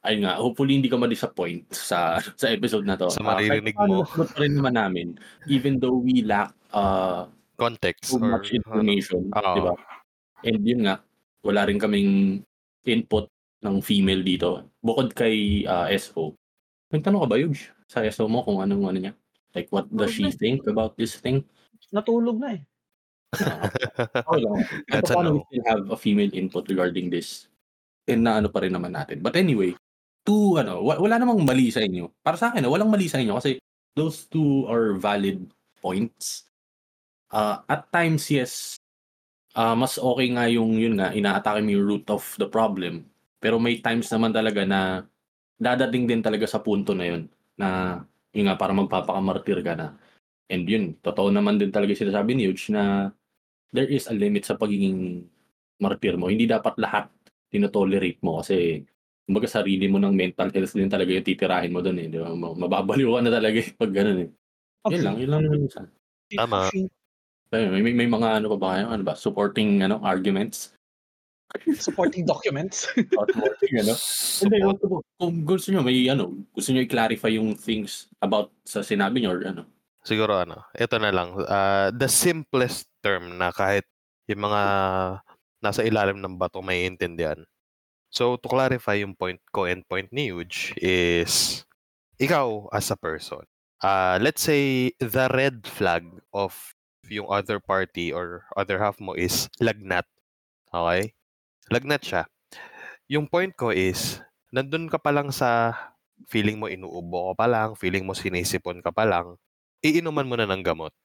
ayun 0.02 0.24
nga, 0.24 0.40
hopefully 0.40 0.80
hindi 0.80 0.88
ka 0.88 0.96
ma-disappoint 0.96 1.68
sa 1.72 2.18
sa 2.40 2.48
episode 2.48 2.88
na 2.88 2.96
to. 2.96 3.12
Sa 3.12 3.20
Ah, 3.24 3.36
maririnig 3.36 3.76
paano, 3.76 3.88
mo. 3.88 4.08
nasagot 4.08 4.30
pa 4.32 4.40
rin 4.40 4.54
naman 4.56 4.76
namin, 4.76 5.08
even 5.48 5.80
though 5.80 5.96
we 5.96 6.24
lack 6.24 6.52
uh, 6.72 7.28
Context. 7.56 8.12
too 8.12 8.20
or, 8.20 8.40
much 8.40 8.52
information, 8.52 9.28
Oo. 9.32 9.54
di 9.56 9.62
ba? 9.64 9.74
And 10.44 10.60
yun 10.64 10.82
nga, 10.88 11.00
wala 11.44 11.68
rin 11.68 11.80
kaming 11.80 12.44
input 12.84 13.28
ng 13.64 13.80
female 13.80 14.24
dito. 14.24 14.68
Bukod 14.80 15.16
kay 15.16 15.64
uh, 15.64 15.88
SO. 15.96 16.36
Nagtanong 16.92 17.24
ka 17.24 17.30
ba, 17.32 17.38
Yuj? 17.40 17.72
Sa 17.88 18.04
SO 18.12 18.28
mo 18.28 18.44
kung 18.44 18.60
anong 18.60 18.84
ano 18.88 19.00
niya? 19.00 19.14
Like, 19.56 19.72
what 19.72 19.88
does 19.88 20.12
she 20.12 20.28
think 20.34 20.66
about 20.66 20.98
this 20.98 21.16
thing? 21.16 21.46
Natulog 21.94 22.42
na 22.42 22.58
eh. 22.58 22.62
Okay 24.30 24.42
lang. 24.42 24.56
That's 24.90 25.10
a 25.10 25.16
paano 25.18 25.30
no. 25.30 25.36
we 25.38 25.42
still 25.50 25.66
have 25.70 25.84
a 25.90 25.98
female 25.98 26.34
input 26.34 26.66
regarding 26.70 27.10
this? 27.10 27.50
And 28.10 28.26
na 28.26 28.42
ano 28.42 28.50
pa 28.50 28.62
rin 28.66 28.74
naman 28.74 28.94
natin. 28.94 29.22
But 29.22 29.38
anyway, 29.38 29.78
two, 30.26 30.58
ano, 30.60 30.82
wa- 30.82 31.00
wala 31.00 31.22
namang 31.22 31.46
mali 31.46 31.70
sa 31.70 31.82
inyo. 31.82 32.12
Para 32.22 32.36
sa 32.36 32.52
akin, 32.52 32.66
walang 32.68 32.92
mali 32.92 33.08
sa 33.08 33.22
inyo 33.22 33.38
kasi 33.38 33.62
those 33.94 34.26
two 34.28 34.66
are 34.68 34.98
valid 34.98 35.50
points. 35.80 36.50
Uh, 37.34 37.62
at 37.66 37.90
times, 37.90 38.30
yes, 38.30 38.78
uh, 39.58 39.74
mas 39.74 39.98
okay 39.98 40.28
nga 40.34 40.46
yung, 40.50 40.78
yun 40.78 40.98
nga, 41.00 41.14
inaatake 41.14 41.62
mo 41.66 41.70
yung 41.74 41.88
root 41.88 42.06
of 42.14 42.24
the 42.38 42.46
problem. 42.50 43.08
Pero 43.42 43.58
may 43.58 43.82
times 43.82 44.10
naman 44.14 44.34
talaga 44.34 44.62
na 44.66 45.04
dadating 45.58 46.06
din 46.10 46.22
talaga 46.22 46.46
sa 46.50 46.62
punto 46.62 46.92
na 46.92 47.06
yun 47.08 47.24
na 47.56 48.02
yun 48.34 48.50
nga, 48.50 48.58
para 48.58 48.74
magpapakamartir 48.74 49.62
ka 49.62 49.78
na. 49.78 49.94
And 50.52 50.68
yun, 50.68 51.00
totoo 51.00 51.32
naman 51.32 51.60
din 51.60 51.72
talaga 51.72 51.96
yung 51.96 52.04
sinasabi 52.10 52.36
ni 52.36 52.50
Yuj 52.50 52.74
na 52.76 53.12
there 53.72 53.88
is 53.90 54.06
a 54.08 54.16
limit 54.16 54.44
sa 54.44 54.60
pagiging 54.60 55.24
martir 55.80 56.16
mo. 56.20 56.28
Hindi 56.28 56.46
dapat 56.46 56.78
lahat 56.78 57.10
tinotolerate 57.50 58.20
mo 58.26 58.42
kasi 58.42 58.82
kumbaga 59.24 59.48
sarili 59.48 59.88
mo 59.88 60.02
ng 60.02 60.12
mental 60.12 60.52
health 60.52 60.74
din 60.76 60.92
talaga 60.92 61.14
yung 61.16 61.26
titirahin 61.26 61.72
mo 61.72 61.80
doon 61.80 61.98
eh. 62.02 62.08
Di 62.12 62.18
ba? 62.20 62.34
Ma- 62.34 62.58
Mababaliw 62.58 63.18
ka 63.18 63.20
na 63.24 63.32
talaga 63.32 63.58
eh 63.62 63.70
pag 63.72 63.92
ganun 63.94 64.20
eh. 64.28 64.30
Yun 64.92 65.02
lang, 65.06 65.16
yun 65.16 65.30
lang. 65.32 65.42
Tama. 66.34 66.68
May, 67.54 67.70
may, 67.70 67.94
may 67.94 68.10
mga 68.10 68.42
ano 68.42 68.52
pa 68.54 68.58
ba 68.58 68.68
kayo? 68.76 68.86
Ano 68.90 69.04
ba? 69.06 69.14
Supporting 69.14 69.86
ano, 69.86 70.02
arguments? 70.02 70.74
Supporting 71.78 72.26
documents. 72.26 72.90
Or 73.20 73.30
supporting 73.30 73.74
ano? 73.78 73.94
Hindi, 73.94 74.58
Support. 74.58 74.80
kung- 74.82 75.06
kung 75.22 75.34
gusto 75.46 75.70
nyo, 75.70 75.86
may 75.86 76.10
ano, 76.10 76.34
gusto 76.50 76.74
nyo 76.74 76.82
i-clarify 76.82 77.38
yung 77.38 77.54
things 77.54 78.10
about 78.20 78.50
sa 78.66 78.82
sinabi 78.82 79.22
nyo 79.22 79.38
or 79.38 79.42
ano. 79.46 79.64
Siguro 80.04 80.36
ano, 80.36 80.68
ito 80.76 80.96
na 81.00 81.12
lang. 81.16 81.36
ah, 81.48 81.88
the 81.96 82.12
simplest 82.12 82.92
term 83.00 83.40
na 83.40 83.56
kahit 83.56 83.88
yung 84.28 84.44
mga 84.44 84.64
nasa 85.64 85.82
ilalim 85.88 86.20
ng 86.20 86.36
bato 86.36 86.60
may 86.60 86.84
intindihan. 86.84 87.40
So, 88.14 88.38
to 88.38 88.48
clarify 88.52 89.00
yung 89.00 89.16
point 89.16 89.40
ko 89.50 89.66
and 89.66 89.82
point 89.88 90.12
ni 90.12 90.30
Yuj 90.30 90.76
is, 90.78 91.64
ikaw 92.20 92.70
as 92.70 92.92
a 92.92 93.00
person, 93.00 93.42
ah 93.82 94.20
let's 94.22 94.44
say 94.44 94.92
the 95.00 95.28
red 95.34 95.66
flag 95.66 96.06
of 96.32 96.54
yung 97.12 97.28
other 97.28 97.60
party 97.60 98.14
or 98.14 98.48
other 98.56 98.80
half 98.80 99.00
mo 99.00 99.16
is 99.16 99.48
lagnat. 99.60 100.08
Okay? 100.70 101.16
Lagnat 101.72 102.04
siya. 102.04 102.24
Yung 103.08 103.28
point 103.28 103.52
ko 103.56 103.72
is, 103.72 104.20
nandun 104.54 104.88
ka 104.92 105.00
pa 105.00 105.12
lang 105.12 105.32
sa 105.32 105.74
feeling 106.30 106.60
mo 106.60 106.72
inuubo 106.72 107.34
ka 107.34 107.44
pa 107.44 107.48
lang, 107.50 107.70
feeling 107.76 108.06
mo 108.08 108.16
sinisipon 108.16 108.80
ka 108.80 108.92
pa 108.94 109.04
lang, 109.04 109.36
iinuman 109.84 110.26
mo 110.26 110.40
na 110.40 110.48
ng 110.48 110.64
gamot. 110.64 110.96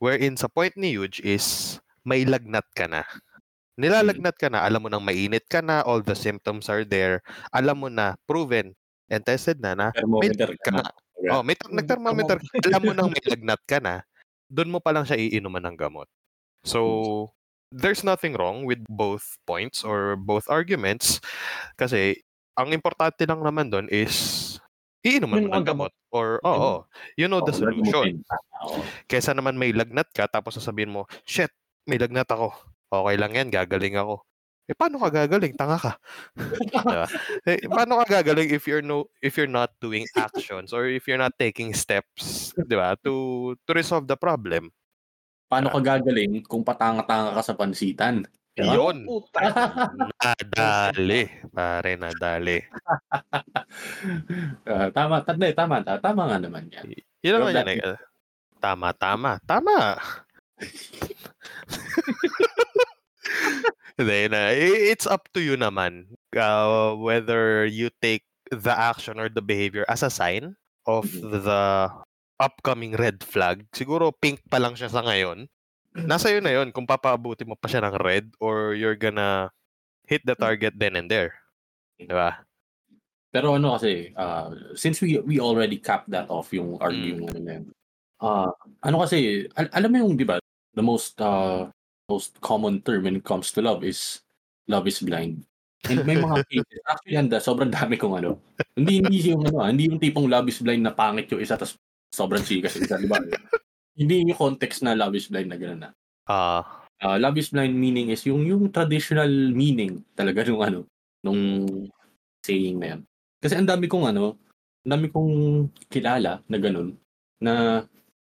Wherein 0.00 0.34
sa 0.34 0.50
point 0.50 0.74
ni 0.74 0.96
Yuj 0.96 1.20
is 1.22 1.78
may 2.02 2.24
lagnat 2.24 2.66
ka 2.72 2.88
na. 2.88 3.04
Nilalagnat 3.74 4.38
ka 4.38 4.48
na, 4.48 4.62
alam 4.62 4.86
mo 4.86 4.88
nang 4.88 5.02
mainit 5.02 5.44
ka 5.50 5.58
na, 5.58 5.82
all 5.82 5.98
the 5.98 6.14
symptoms 6.14 6.70
are 6.70 6.86
there, 6.86 7.20
alam 7.50 7.82
mo 7.82 7.90
na, 7.90 8.14
proven 8.24 8.70
and 9.10 9.22
tested 9.26 9.58
na 9.58 9.74
na, 9.74 9.86
may 10.06 10.30
ka 10.30 10.70
na. 10.70 10.86
Oh, 11.30 11.42
may 11.42 11.58
nag-thermometer, 11.58 12.38
ka, 12.38 12.70
alam 12.70 12.82
mo 12.86 12.92
nang 12.94 13.10
may 13.10 13.24
lagnat 13.26 13.60
ka 13.66 13.82
na, 13.82 14.06
doon 14.46 14.70
mo 14.70 14.78
pa 14.78 14.94
lang 14.94 15.02
siya 15.02 15.18
iinuman 15.18 15.64
ng 15.66 15.74
gamot. 15.74 16.06
So, 16.62 17.34
there's 17.74 18.06
nothing 18.06 18.38
wrong 18.38 18.62
with 18.62 18.78
both 18.86 19.42
points 19.42 19.82
or 19.82 20.14
both 20.14 20.46
arguments 20.46 21.18
kasi 21.74 22.22
ang 22.54 22.70
importante 22.70 23.26
lang 23.26 23.42
naman 23.42 23.66
doon 23.74 23.90
is 23.90 24.14
iinuman 25.02 25.50
mo 25.50 25.58
ng 25.58 25.66
gamot. 25.66 25.90
Or 26.14 26.38
oo, 26.46 26.86
you 27.18 27.26
know 27.26 27.42
the 27.42 27.50
solution. 27.50 28.22
Kesa 29.10 29.34
naman 29.34 29.58
may 29.58 29.74
lagnat 29.74 30.14
ka 30.14 30.30
tapos 30.30 30.54
sasabihin 30.62 30.94
mo, 30.94 31.10
shit, 31.26 31.50
may 31.90 31.98
lagnat 31.98 32.30
ako. 32.30 32.54
Okay 32.94 33.18
lang 33.18 33.34
yan, 33.34 33.50
gagaling 33.50 33.98
ako. 33.98 34.22
Eh 34.64 34.72
paano 34.72 34.96
ka 34.96 35.12
gagaling? 35.12 35.52
Tanga 35.58 35.76
ka. 35.76 35.92
Diba? 36.72 37.04
Eh, 37.44 37.60
paano 37.68 38.00
ka 38.00 38.22
gagaling 38.22 38.48
if 38.48 38.64
you're 38.64 38.80
no 38.80 39.10
if 39.20 39.36
you're 39.36 39.50
not 39.50 39.76
doing 39.76 40.08
actions 40.16 40.72
or 40.72 40.88
if 40.88 41.04
you're 41.04 41.20
not 41.20 41.36
taking 41.36 41.76
steps, 41.76 42.54
'di 42.56 42.72
ba, 42.72 42.96
to 43.04 43.52
to 43.68 43.70
resolve 43.76 44.08
the 44.08 44.16
problem. 44.16 44.72
Paano 45.52 45.68
ka 45.68 45.82
gagaling 45.84 46.40
kung 46.48 46.64
patanga-tanga 46.64 47.36
ka 47.36 47.42
sa 47.44 47.52
pansitan? 47.52 48.24
Diba? 48.54 48.70
Yun. 48.70 49.10
Puta. 49.10 49.50
Nadali, 50.22 51.26
pare 51.50 51.98
nadali. 51.98 52.58
Ah, 54.64 54.86
tama, 54.94 55.18
tama, 55.26 55.50
tama, 55.50 55.76
tama, 55.82 55.98
tama 55.98 56.22
nga 56.30 56.38
naman 56.38 56.70
yan. 56.70 56.86
Yun 57.26 57.42
naman 57.42 57.58
yan. 57.58 57.66
eh. 57.82 57.98
Tama, 58.62 58.94
tama, 58.94 59.42
tama. 59.42 59.98
Then, 63.98 64.34
uh, 64.34 64.50
it's 64.54 65.06
up 65.06 65.26
to 65.34 65.40
you 65.42 65.54
naman 65.58 66.14
uh, 66.34 66.94
whether 66.94 67.66
you 67.66 67.90
take 68.02 68.22
the 68.50 68.74
action 68.74 69.18
or 69.18 69.28
the 69.30 69.42
behavior 69.42 69.84
as 69.90 70.02
a 70.02 70.10
sign 70.10 70.54
of 70.86 71.06
Mhm. 71.10 71.42
the 71.46 71.62
upcoming 72.38 72.94
red 72.98 73.22
flag. 73.22 73.66
Siguro 73.74 74.10
pink 74.14 74.42
pa 74.50 74.58
lang 74.58 74.74
siya 74.74 74.90
sa 74.90 75.02
ngayon. 75.02 75.46
Nasa 75.94 76.26
iyo 76.26 76.42
na 76.42 76.50
yun 76.50 76.74
kung 76.74 76.90
papaabuti 76.90 77.46
mo 77.46 77.54
pa 77.54 77.70
siya 77.70 77.86
ng 77.86 77.94
red 78.02 78.26
or 78.42 78.74
you're 78.74 78.98
gonna 78.98 79.46
hit 80.10 80.26
the 80.26 80.34
target 80.34 80.74
then 80.74 80.98
and 80.98 81.06
there. 81.06 81.38
Diba? 81.94 82.42
Pero 83.30 83.54
ano 83.54 83.78
kasi, 83.78 84.10
ah, 84.18 84.50
since 84.74 84.98
we 84.98 85.18
we 85.22 85.38
already 85.38 85.78
capped 85.78 86.10
that 86.10 86.26
off 86.30 86.50
yung 86.50 86.78
Mm. 86.78 86.82
argument 86.82 87.30
ano 87.30 87.40
na 87.42 87.52
yun, 87.58 87.64
ah, 88.22 88.50
ano 88.82 88.96
kasi, 89.06 89.46
al- 89.54 89.70
alam 89.74 89.90
mo 89.90 89.96
yung, 90.02 90.14
di 90.18 90.26
ba, 90.26 90.38
the 90.74 90.82
most 90.82 91.18
uh, 91.22 91.70
most 92.10 92.34
common 92.42 92.82
term 92.82 93.06
when 93.06 93.16
it 93.18 93.26
comes 93.26 93.54
to 93.54 93.62
love 93.62 93.86
is 93.86 94.22
love 94.66 94.86
is 94.90 94.98
blind. 94.98 95.46
And 95.86 96.02
may 96.02 96.18
mga 96.18 96.42
cases, 96.50 96.80
actually, 96.90 97.14
handa, 97.18 97.38
sobrang 97.38 97.70
dami 97.70 97.94
kong 97.94 98.18
ano. 98.18 98.42
Hindi, 98.74 99.02
hindi 99.02 99.18
yung 99.30 99.46
ano, 99.46 99.62
hindi 99.66 99.86
yung 99.86 100.02
tipong 100.02 100.26
love 100.26 100.50
is 100.50 100.58
blind 100.58 100.82
na 100.82 100.94
pangit 100.94 101.30
yung 101.30 101.42
isa, 101.42 101.54
tapos 101.54 101.78
sobrang 102.10 102.42
chikas 102.42 102.78
yung 102.78 102.86
isa, 102.86 102.98
di 102.98 103.06
ba? 103.10 103.18
Hindi 103.94 104.26
yung 104.26 104.38
context 104.38 104.82
na 104.82 104.98
love 104.98 105.14
is 105.14 105.30
blind 105.30 105.50
na 105.50 105.58
gano'n 105.58 105.80
na. 105.88 105.90
Ah, 106.26 106.84
Uh, 107.04 107.18
love 107.20 107.36
is 107.36 107.50
blind 107.50 107.74
meaning 107.74 108.08
is 108.14 108.22
yung 108.24 108.46
yung 108.46 108.70
traditional 108.72 109.28
meaning 109.52 110.00
talaga 110.14 110.46
nung 110.46 110.62
ano 110.62 110.86
nung 111.26 111.66
saying 112.40 112.78
na 112.80 112.96
yan. 112.96 113.00
Kasi 113.42 113.60
ang 113.60 113.68
dami 113.68 113.90
kong 113.90 114.14
ano, 114.14 114.40
ang 114.84 114.90
dami 114.96 115.12
kong 115.12 115.32
kilala 115.92 116.40
na 116.48 116.56
ganun 116.60 116.96
na 117.40 117.84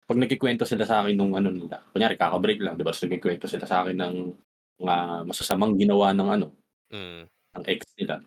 pag 0.10 0.18
nagkikwento 0.18 0.66
sila 0.66 0.84
sa 0.88 1.04
akin 1.04 1.14
nung 1.14 1.38
ano 1.38 1.54
nila, 1.54 1.86
kunyari 1.94 2.18
kaka-break 2.18 2.60
lang, 2.66 2.74
di 2.74 2.82
ba? 2.82 2.90
So, 2.90 3.06
nagkikwento 3.06 3.46
sila 3.46 3.70
sa 3.70 3.86
akin 3.86 3.94
ng 3.94 4.16
mga 4.82 4.96
masasamang 5.30 5.78
ginawa 5.78 6.10
ng 6.18 6.30
ano, 6.34 6.48
mm, 6.90 7.22
ng 7.30 7.66
ex 7.70 7.86
nila. 7.94 8.24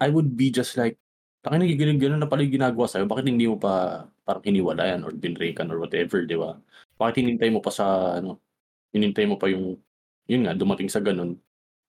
I 0.00 0.08
would 0.08 0.32
be 0.32 0.48
just 0.48 0.72
like, 0.80 0.96
Taka 1.42 1.58
nagigilig 1.58 1.98
gano'n 1.98 2.22
na 2.22 2.30
pala 2.30 2.46
yung 2.46 2.54
ginagawa 2.54 2.86
sa'yo, 2.86 3.10
bakit 3.10 3.26
hindi 3.26 3.50
mo 3.50 3.58
pa 3.58 4.06
parang 4.22 4.46
hiniwalayan 4.46 5.02
or 5.02 5.10
binreakan 5.10 5.74
or 5.74 5.82
whatever, 5.82 6.22
di 6.22 6.38
ba? 6.38 6.54
Bakit 6.94 7.14
hinintay 7.18 7.50
mo 7.50 7.58
pa 7.58 7.74
sa, 7.74 8.16
ano, 8.22 8.38
hinintay 8.94 9.26
mo 9.26 9.34
pa 9.34 9.50
yung, 9.50 9.74
yun 10.30 10.46
nga, 10.46 10.54
dumating 10.54 10.86
sa 10.86 11.02
ganun, 11.02 11.34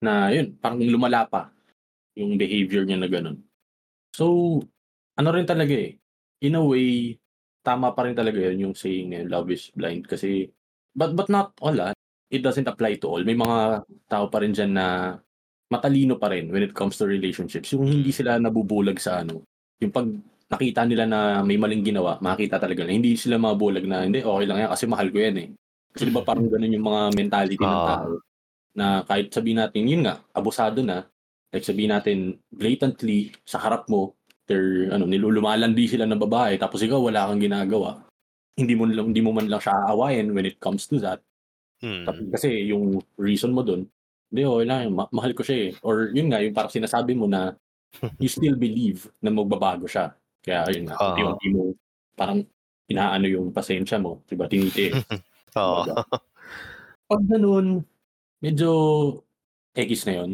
na 0.02 0.34
yun, 0.34 0.58
parang 0.58 0.82
lumala 0.82 1.30
pa 1.30 1.54
yung 2.18 2.34
behavior 2.38 2.82
niya 2.86 2.98
na 2.98 3.10
ganun. 3.10 3.38
So, 4.18 4.58
ano 5.18 5.30
rin 5.34 5.46
talaga 5.46 5.74
eh, 5.78 5.98
in 6.42 6.58
a 6.58 6.64
way, 6.66 7.18
tama 7.62 7.94
pa 7.94 8.10
rin 8.10 8.18
talaga 8.18 8.42
yun 8.42 8.70
yung 8.70 8.76
saying 8.78 9.14
na 9.14 9.24
love 9.30 9.50
is 9.54 9.70
blind 9.78 10.06
kasi, 10.10 10.50
but 10.98 11.16
but 11.16 11.30
not 11.32 11.56
all 11.64 11.74
ah, 11.80 11.94
it 12.34 12.42
doesn't 12.42 12.68
apply 12.68 12.98
to 13.00 13.08
all. 13.08 13.24
May 13.24 13.38
mga 13.38 13.86
tao 14.10 14.26
pa 14.28 14.42
rin 14.44 14.52
dyan 14.54 14.74
na 14.76 15.18
matalino 15.74 16.22
pa 16.22 16.30
rin 16.30 16.54
when 16.54 16.62
it 16.62 16.74
comes 16.78 16.96
to 17.02 17.10
relationships. 17.10 17.74
Yung 17.74 17.90
hindi 17.90 18.14
sila 18.14 18.38
nabubulag 18.38 19.02
sa 19.02 19.26
ano, 19.26 19.42
yung 19.82 19.90
pag 19.90 20.06
nakita 20.54 20.86
nila 20.86 21.10
na 21.10 21.20
may 21.42 21.58
maling 21.58 21.82
ginawa, 21.82 22.22
makita 22.22 22.62
talaga 22.62 22.86
na 22.86 22.94
hindi 22.94 23.18
sila 23.18 23.42
mabulag 23.42 23.90
na 23.90 24.06
hindi, 24.06 24.22
okay 24.22 24.46
lang 24.46 24.62
yan 24.62 24.70
kasi 24.70 24.86
mahal 24.86 25.10
ko 25.10 25.18
yan 25.18 25.38
eh. 25.42 25.48
Kasi 25.90 26.10
di 26.10 26.14
ba 26.14 26.22
parang 26.22 26.46
ganun 26.46 26.74
yung 26.78 26.86
mga 26.86 27.02
mentality 27.18 27.58
ng 27.58 27.82
Ah. 27.82 27.90
tao 27.98 28.12
na 28.74 28.86
kahit 29.06 29.30
sabihin 29.34 29.62
natin, 29.62 29.86
yun 29.86 30.06
nga, 30.06 30.22
abusado 30.34 30.82
na, 30.82 31.06
like 31.54 31.66
sabihin 31.66 31.94
natin, 31.94 32.18
blatantly, 32.50 33.30
sa 33.46 33.62
harap 33.62 33.86
mo, 33.86 34.18
they're, 34.50 34.90
ano, 34.90 35.06
nilulumalandi 35.06 35.86
sila 35.86 36.10
ng 36.10 36.22
babae, 36.22 36.58
tapos 36.58 36.82
ikaw 36.82 36.98
wala 36.98 37.30
kang 37.30 37.42
ginagawa. 37.42 38.02
Hindi 38.58 38.74
mo, 38.74 38.90
lang, 38.90 39.14
hindi 39.14 39.22
mo 39.22 39.34
man 39.34 39.50
lang 39.50 39.62
siya 39.62 39.74
aawayin 39.90 40.34
when 40.34 40.46
it 40.50 40.58
comes 40.58 40.86
to 40.90 40.98
that. 41.02 41.22
Hmm. 41.82 42.06
Kasi 42.34 42.70
yung 42.70 43.02
reason 43.18 43.54
mo 43.54 43.62
dun, 43.62 43.86
hindi, 44.34 44.42
okay 44.44 44.66
lang, 44.66 44.90
ma- 44.90 45.12
mahal 45.14 45.38
ko 45.38 45.46
siya 45.46 45.58
eh. 45.70 45.72
Or 45.86 46.10
yun 46.10 46.34
nga, 46.34 46.42
yung 46.42 46.58
parang 46.58 46.74
sinasabi 46.74 47.14
mo 47.14 47.30
na 47.30 47.54
you 48.18 48.26
still 48.34 48.58
believe 48.58 49.06
na 49.22 49.30
magbabago 49.30 49.86
siya. 49.86 50.18
Kaya 50.42 50.66
yun 50.74 50.90
nga, 50.90 50.98
Oo. 50.98 51.06
unti-unti 51.14 51.48
mo 51.54 51.62
parang 52.18 52.42
inaano 52.90 53.30
yung 53.30 53.54
pasensya 53.54 54.02
mo, 54.02 54.26
diba, 54.26 54.50
tinitiis. 54.50 54.98
Oo. 55.62 55.86
Pag 57.06 57.22
ganun, 57.30 57.86
medyo 58.42 58.70
X 59.78 60.10
na 60.10 60.26
yun. 60.26 60.32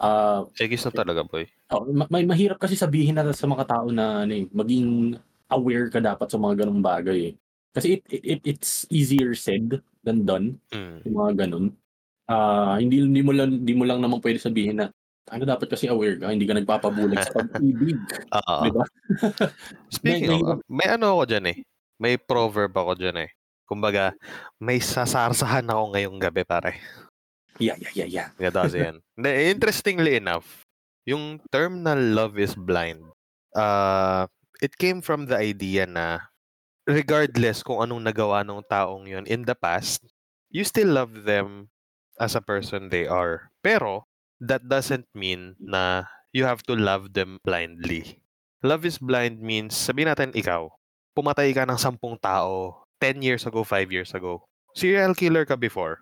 Ah, 0.00 0.42
Egis 0.58 0.82
na 0.82 0.90
talaga, 0.90 1.22
boy. 1.22 1.46
oh, 1.70 1.86
ma- 1.92 2.10
may 2.10 2.26
mahirap 2.26 2.58
kasi 2.58 2.74
sabihin 2.74 3.14
na 3.14 3.28
sa 3.30 3.46
mga 3.46 3.68
tao 3.68 3.86
na 3.92 4.24
ano 4.26 4.32
eh, 4.34 4.48
maging 4.50 5.14
aware 5.46 5.92
ka 5.92 6.00
dapat 6.00 6.26
sa 6.26 6.40
mga 6.40 6.64
ganung 6.64 6.82
bagay 6.82 7.30
eh. 7.30 7.34
Kasi 7.70 7.96
it, 7.96 8.02
it, 8.10 8.22
it- 8.26 8.46
it's 8.56 8.84
easier 8.88 9.36
said 9.36 9.78
than 10.02 10.24
done, 10.26 10.56
Hmm. 10.74 11.04
yung 11.06 11.16
mga 11.16 11.32
ganun. 11.46 11.76
Ah, 12.30 12.78
hindi 12.78 13.02
hindi 13.02 13.22
mo 13.22 13.34
lang 13.34 13.62
hindi 13.62 13.74
mo 13.74 13.82
lang 13.82 13.98
naman 13.98 14.22
pwede 14.22 14.38
sabihin 14.38 14.78
na 14.78 14.86
ano 15.30 15.42
dapat 15.46 15.70
kasi 15.70 15.86
aware 15.86 16.18
ka, 16.18 16.34
hindi 16.34 16.44
ka 16.44 16.58
nagpapabulag 16.58 17.22
sa 17.22 17.32
pag-ibig, 17.46 17.96
Oo. 18.34 18.56
di 18.66 18.70
ba? 18.74 18.84
Speaking 19.96 20.42
May- 20.42 20.44
of, 20.44 20.58
may 20.66 20.88
ano 20.90 21.18
ako 21.18 21.22
dyan 21.30 21.46
eh. 21.54 21.56
May 22.02 22.14
proverb 22.18 22.74
ako 22.74 22.98
dyan 22.98 23.16
eh. 23.24 23.30
Kumbaga, 23.62 24.12
may 24.58 24.82
sasarsahan 24.82 25.70
ako 25.70 25.94
ngayong 25.94 26.18
gabi, 26.18 26.42
pare. 26.42 26.82
Yeah, 27.62 27.78
yeah, 27.78 27.94
yeah, 27.94 28.08
yeah. 28.10 28.28
Nga 28.36 28.50
daw 28.50 28.66
yan. 28.68 28.98
Interestingly 29.54 30.18
enough, 30.18 30.66
yung 31.06 31.40
term 31.54 31.86
na 31.86 31.94
love 31.94 32.36
is 32.36 32.52
blind, 32.58 33.00
uh, 33.54 34.26
it 34.60 34.74
came 34.76 35.00
from 35.00 35.30
the 35.30 35.38
idea 35.38 35.86
na 35.86 36.20
regardless 36.84 37.62
kung 37.62 37.80
anong 37.80 38.04
nagawa 38.04 38.42
ng 38.42 38.60
taong 38.66 39.06
yun 39.06 39.24
in 39.30 39.46
the 39.46 39.54
past, 39.54 40.02
you 40.52 40.66
still 40.66 40.92
love 40.92 41.24
them 41.24 41.71
as 42.18 42.34
a 42.34 42.44
person 42.44 42.88
they 42.90 43.06
are. 43.06 43.52
Pero, 43.62 44.08
that 44.42 44.66
doesn't 44.66 45.06
mean 45.14 45.54
na 45.62 46.10
you 46.34 46.42
have 46.44 46.66
to 46.66 46.74
love 46.74 47.14
them 47.14 47.38
blindly. 47.46 48.18
Love 48.62 48.86
is 48.86 48.98
blind 48.98 49.42
means, 49.42 49.74
sabihin 49.74 50.10
natin 50.10 50.34
ikaw, 50.34 50.70
pumatay 51.14 51.50
ka 51.54 51.66
ng 51.66 51.78
sampung 51.78 52.18
tao 52.18 52.82
10 53.02 53.22
years 53.22 53.44
ago, 53.46 53.66
5 53.66 53.90
years 53.90 54.14
ago. 54.14 54.46
Serial 54.74 55.14
killer 55.14 55.44
ka 55.44 55.58
before. 55.58 56.00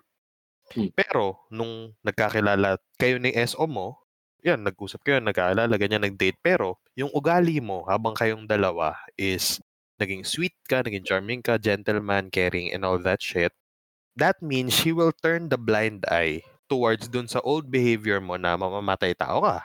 Hmm. 0.71 0.93
Pero, 0.95 1.43
nung 1.51 1.97
nagkakilala 2.05 2.79
kayo 3.01 3.19
ni 3.19 3.35
SO 3.49 3.67
mo, 3.67 3.99
yan, 4.41 4.65
nag-usap 4.65 5.05
kayo, 5.05 5.19
nagkaalala, 5.21 5.75
ganyan, 5.77 6.05
nag-date. 6.05 6.39
Pero, 6.41 6.81
yung 6.97 7.13
ugali 7.13 7.61
mo 7.61 7.85
habang 7.89 8.17
kayong 8.17 8.49
dalawa 8.49 8.97
is 9.19 9.61
naging 10.01 10.25
sweet 10.25 10.57
ka, 10.65 10.81
naging 10.81 11.05
charming 11.05 11.45
ka, 11.45 11.61
gentleman, 11.61 12.33
caring, 12.33 12.73
and 12.73 12.87
all 12.87 12.97
that 12.97 13.21
shit, 13.21 13.53
that 14.17 14.39
means 14.43 14.75
she 14.75 14.91
will 14.91 15.13
turn 15.23 15.51
the 15.51 15.59
blind 15.61 16.07
eye 16.11 16.43
towards 16.71 17.11
dun 17.11 17.27
sa 17.27 17.43
old 17.43 17.67
behavior 17.71 18.23
mo 18.23 18.39
na 18.39 18.55
mamamatay 18.55 19.15
tao 19.19 19.43
ka. 19.43 19.59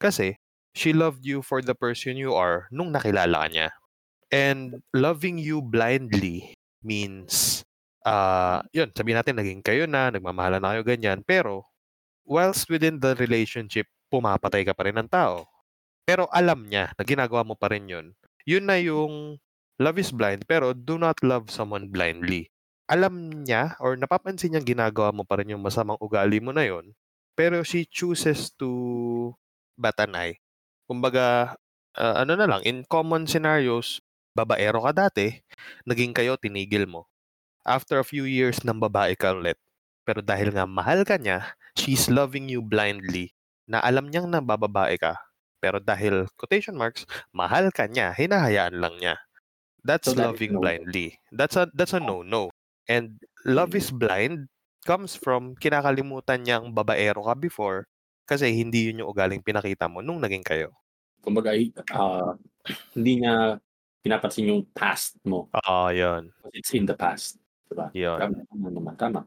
Kasi, 0.00 0.40
she 0.76 0.92
loved 0.92 1.24
you 1.24 1.40
for 1.40 1.60
the 1.60 1.76
person 1.76 2.16
you 2.16 2.32
are 2.36 2.68
nung 2.72 2.92
nakilala 2.92 3.48
niya. 3.48 3.68
And 4.32 4.82
loving 4.92 5.38
you 5.38 5.62
blindly 5.62 6.56
means, 6.82 7.64
uh, 8.04 8.60
yun, 8.72 8.90
sabihin 8.92 9.20
natin, 9.20 9.36
naging 9.38 9.62
kayo 9.62 9.84
na, 9.86 10.12
nagmamahalan 10.12 10.60
na 10.60 10.72
kayo, 10.76 10.82
ganyan. 10.84 11.20
Pero, 11.24 11.68
whilst 12.26 12.66
within 12.68 12.98
the 12.98 13.14
relationship, 13.16 13.86
pumapatay 14.10 14.66
ka 14.66 14.72
pa 14.74 14.88
rin 14.88 14.98
ng 14.98 15.10
tao. 15.12 15.46
Pero 16.06 16.30
alam 16.30 16.66
niya 16.66 16.94
na 16.94 17.02
ginagawa 17.02 17.42
mo 17.42 17.54
pa 17.58 17.70
rin 17.70 17.86
yun. 17.90 18.06
Yun 18.46 18.64
na 18.66 18.78
yung 18.78 19.38
love 19.82 19.98
is 19.98 20.14
blind, 20.14 20.46
pero 20.46 20.70
do 20.70 20.96
not 20.96 21.18
love 21.22 21.50
someone 21.50 21.90
blindly. 21.90 22.46
Alam 22.86 23.42
niya 23.42 23.74
or 23.82 23.98
napapansin 23.98 24.54
niya 24.54 24.62
ginagawa 24.62 25.10
mo 25.10 25.26
pa 25.26 25.42
rin 25.42 25.50
yung 25.50 25.62
masamang 25.62 25.98
ugali 25.98 26.38
mo 26.38 26.54
na 26.54 26.62
yun, 26.62 26.94
pero 27.34 27.58
she 27.66 27.82
chooses 27.82 28.54
to 28.54 29.34
bat 29.74 29.98
an 29.98 30.14
eye. 30.14 30.38
Kumbaga, 30.86 31.58
ah, 31.98 32.22
ano 32.22 32.38
na 32.38 32.46
lang, 32.46 32.62
in 32.62 32.86
common 32.86 33.26
scenarios, 33.26 33.98
babaero 34.38 34.78
ka 34.86 34.94
dati, 34.94 35.42
naging 35.82 36.14
kayo, 36.14 36.38
tinigil 36.38 36.86
mo. 36.86 37.10
After 37.66 37.98
a 37.98 38.06
few 38.06 38.24
years, 38.26 38.62
ng 38.62 38.78
babae 38.78 39.18
ka 39.18 39.34
ulit. 39.34 39.58
Pero 40.06 40.22
dahil 40.22 40.54
nga 40.54 40.66
mahal 40.70 41.02
ka 41.02 41.18
niya, 41.18 41.54
she's 41.74 42.06
loving 42.06 42.46
you 42.46 42.62
blindly, 42.62 43.34
na 43.66 43.82
alam 43.82 44.06
niyang 44.10 44.30
nabababae 44.30 44.94
ka. 45.02 45.18
Pero 45.58 45.82
dahil, 45.82 46.30
quotation 46.38 46.78
marks, 46.78 47.02
mahal 47.34 47.74
ka 47.74 47.90
niya, 47.90 48.14
hinahayaan 48.14 48.78
lang 48.78 48.94
niya. 49.02 49.18
That's 49.84 50.10
So 50.10 50.14
that 50.14 50.30
loving 50.30 50.50
no-no. 50.50 50.62
blindly. 50.62 51.18
That's 51.32 51.56
a 51.56 51.70
that's 51.74 51.94
a 51.94 52.00
no-no. 52.02 52.50
And 52.86 53.18
love 53.42 53.74
is 53.74 53.90
blind 53.90 54.46
comes 54.86 55.18
from 55.18 55.58
kinakalimutan 55.58 56.46
niyang 56.46 56.70
babaero 56.70 57.26
ka 57.26 57.34
before 57.34 57.90
kasi 58.26 58.54
hindi 58.54 58.90
yun 58.90 59.02
yung 59.02 59.10
ugaling 59.10 59.42
pinakita 59.42 59.90
mo 59.90 60.02
nung 60.02 60.22
naging 60.22 60.46
kayo. 60.46 60.70
Kumbaga, 61.22 61.54
ah, 61.90 62.38
hindi 62.94 63.22
niya 63.22 63.58
pinapansin 64.02 64.50
yung 64.54 64.62
past 64.70 65.18
mo. 65.26 65.50
Oo, 65.50 65.90
yun. 65.90 66.30
Because 66.38 66.54
it's 66.54 66.72
in 66.74 66.86
the 66.86 66.94
past. 66.94 67.42
Diba? 67.66 67.90
Yun. 67.90 68.18
Tama, 68.22 68.36
tama 68.46 68.68
naman, 68.70 68.94
tama. 68.94 69.20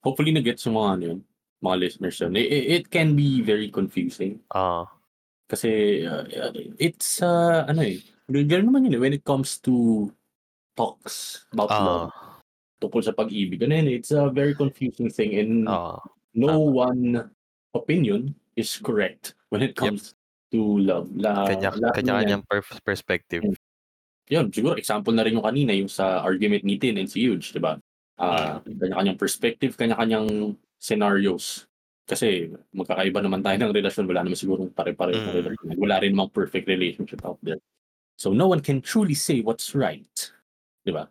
Hopefully, 0.00 0.32
nag-gets 0.32 0.64
yung 0.64 0.80
mga, 0.80 0.88
ano 0.88 1.02
yun, 1.04 1.20
mga 1.60 1.76
listeners 1.76 2.16
yun. 2.16 2.32
It, 2.32 2.48
it 2.48 2.84
can 2.88 3.12
be 3.12 3.44
very 3.44 3.68
confusing. 3.68 4.40
Ah, 4.56 4.88
Kasi, 5.48 6.04
uh, 6.04 6.24
it's, 6.80 7.20
uh, 7.20 7.68
ano 7.68 7.84
eh, 7.84 8.00
ganun 8.28 8.72
naman 8.72 8.88
yun 8.88 8.96
eh, 8.96 9.00
when 9.00 9.16
it 9.16 9.24
comes 9.24 9.60
to 9.60 10.08
talks 10.76 11.44
about 11.52 11.68
love, 11.72 12.12
ah, 12.12 12.27
tungkol 12.78 13.02
sa 13.02 13.12
pag-ibig, 13.12 13.58
ano 13.62 13.74
yun, 13.74 13.88
it's 13.90 14.10
a 14.14 14.30
very 14.30 14.54
confusing 14.54 15.10
thing 15.10 15.34
and 15.34 15.66
ah. 15.66 15.98
no 16.34 16.46
tama. 16.46 16.90
one 16.90 17.02
opinion 17.74 18.34
is 18.54 18.78
correct 18.78 19.34
when 19.50 19.62
it 19.62 19.74
comes 19.74 20.14
to 20.50 20.78
love. 20.80 21.10
La, 21.14 21.44
Kanya, 21.46 21.70
lahat 21.76 21.94
kanya 21.94 22.10
naman 22.10 22.22
yan. 22.22 22.22
kanyang 22.24 22.44
per- 22.48 22.82
perspective. 22.82 23.42
yun, 24.28 24.46
siguro 24.52 24.76
example 24.76 25.12
na 25.12 25.24
rin 25.24 25.36
yung 25.36 25.44
kanina, 25.46 25.72
yung 25.72 25.88
sa 25.90 26.20
argument 26.20 26.62
ni 26.64 26.76
Tin 26.76 26.96
and 27.00 27.08
si 27.08 27.24
Huge, 27.24 27.52
di 27.52 27.60
ba? 27.60 27.76
Ah, 28.18 28.58
kanya-kanyang 28.66 29.18
perspective, 29.18 29.72
kanya-kanyang 29.78 30.52
scenarios. 30.78 31.64
Kasi 32.08 32.48
magkakaiba 32.72 33.20
naman 33.20 33.44
tayo 33.44 33.56
ng 33.60 33.72
relasyon, 33.72 34.08
wala 34.08 34.24
naman 34.24 34.36
siguro 34.36 34.64
pare-pareho 34.72 35.16
ng 35.16 35.28
Mm. 35.28 35.38
relasyon. 35.44 35.68
Wala 35.76 35.96
rin 36.00 36.16
mga 36.16 36.32
perfect 36.32 36.66
relationship 36.68 37.20
out 37.24 37.36
there. 37.44 37.60
So 38.18 38.32
no 38.34 38.48
one 38.50 38.58
can 38.64 38.80
truly 38.82 39.14
say 39.14 39.40
what's 39.44 39.76
right. 39.76 40.32
Di 40.82 40.90
ba? 40.90 41.06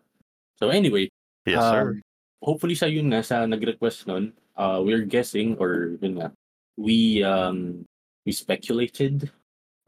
So 0.58 0.68
anyway, 0.74 1.08
Yes, 1.48 1.64
sir. 1.64 1.96
um, 1.96 2.02
hopefully 2.42 2.76
sa 2.76 2.86
yun 2.86 3.10
nga, 3.10 3.24
sa 3.24 3.46
nag-request 3.48 4.06
nun, 4.06 4.32
uh, 4.56 4.80
we're 4.84 5.08
guessing, 5.08 5.56
or 5.56 5.96
yun 5.98 6.20
nga, 6.20 6.28
we, 6.76 7.24
um, 7.24 7.84
we 8.26 8.32
speculated 8.32 9.30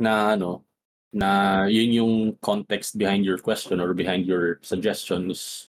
na 0.00 0.34
ano, 0.34 0.64
na 1.12 1.64
yun 1.66 1.90
yung 1.90 2.14
context 2.38 2.94
behind 2.96 3.26
your 3.26 3.38
question 3.38 3.82
or 3.82 3.94
behind 3.94 4.26
your 4.26 4.62
suggestions 4.62 5.68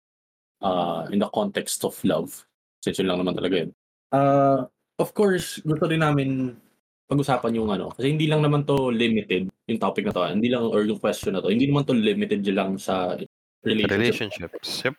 uh, 0.62 1.06
in 1.10 1.18
the 1.18 1.30
context 1.34 1.84
of 1.84 1.98
love. 2.06 2.30
Since 2.82 3.02
yun 3.02 3.10
lang 3.10 3.20
naman 3.20 3.34
talaga 3.34 3.66
yun. 3.66 3.70
Uh, 4.14 4.66
of 4.98 5.10
course, 5.12 5.58
gusto 5.66 5.90
rin 5.90 6.06
namin 6.06 6.54
pag-usapan 7.10 7.60
yung 7.60 7.68
ano, 7.68 7.92
kasi 7.92 8.16
hindi 8.16 8.24
lang 8.24 8.40
naman 8.40 8.64
to 8.64 8.88
limited, 8.88 9.52
yung 9.68 9.80
topic 9.82 10.08
na 10.08 10.14
to, 10.14 10.24
hindi 10.24 10.48
lang, 10.48 10.64
or 10.64 10.88
yung 10.88 11.02
question 11.02 11.36
na 11.36 11.44
to, 11.44 11.52
hindi 11.52 11.68
naman 11.68 11.84
to 11.84 11.92
limited 11.92 12.40
lang 12.48 12.80
sa 12.80 13.18
relationship. 13.60 14.00
Relationships. 14.00 14.68
Yep. 14.88 14.94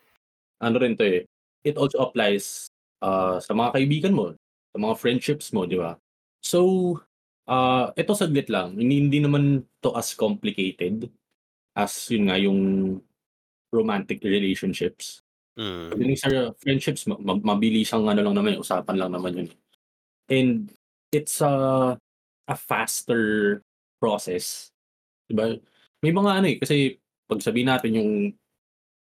Ano 0.66 0.82
rin 0.82 0.98
to 0.98 1.06
eh, 1.06 1.22
it 1.62 1.78
also 1.78 2.02
applies 2.02 2.66
uh, 3.06 3.38
sa 3.38 3.54
mga 3.54 3.78
kaibigan 3.78 4.18
mo, 4.18 4.34
sa 4.74 4.78
mga 4.82 4.96
friendships 4.98 5.54
mo, 5.54 5.70
di 5.70 5.78
ba? 5.78 5.94
So, 6.42 6.98
uh, 7.46 7.94
ito 7.94 8.18
saglit 8.18 8.50
lang, 8.50 8.74
hindi, 8.74 9.06
hindi 9.06 9.20
naman 9.22 9.62
to 9.86 9.94
as 9.94 10.18
complicated 10.18 11.06
as 11.78 11.94
yun 12.10 12.34
nga, 12.34 12.38
yung 12.42 12.60
romantic 13.70 14.24
relationships. 14.26 15.22
Mm. 15.60 15.94
Pagdating 15.94 16.20
sa 16.20 16.30
friendships, 16.58 17.06
ma- 17.06 17.20
mabilis 17.22 17.94
ang 17.94 18.10
ano 18.10 18.26
lang 18.26 18.36
naman, 18.36 18.58
usapan 18.58 18.98
lang 18.98 19.12
naman 19.14 19.46
yun. 19.46 19.50
And 20.32 20.74
it's 21.14 21.40
a, 21.46 21.96
a 22.50 22.56
faster 22.56 23.62
process. 24.02 24.74
Diba? 25.30 25.62
may 26.06 26.14
mga 26.14 26.32
ano 26.38 26.48
eh, 26.54 26.58
kasi 26.62 27.02
pag 27.26 27.42
sabihin 27.42 27.74
natin 27.74 27.98
yung 27.98 28.12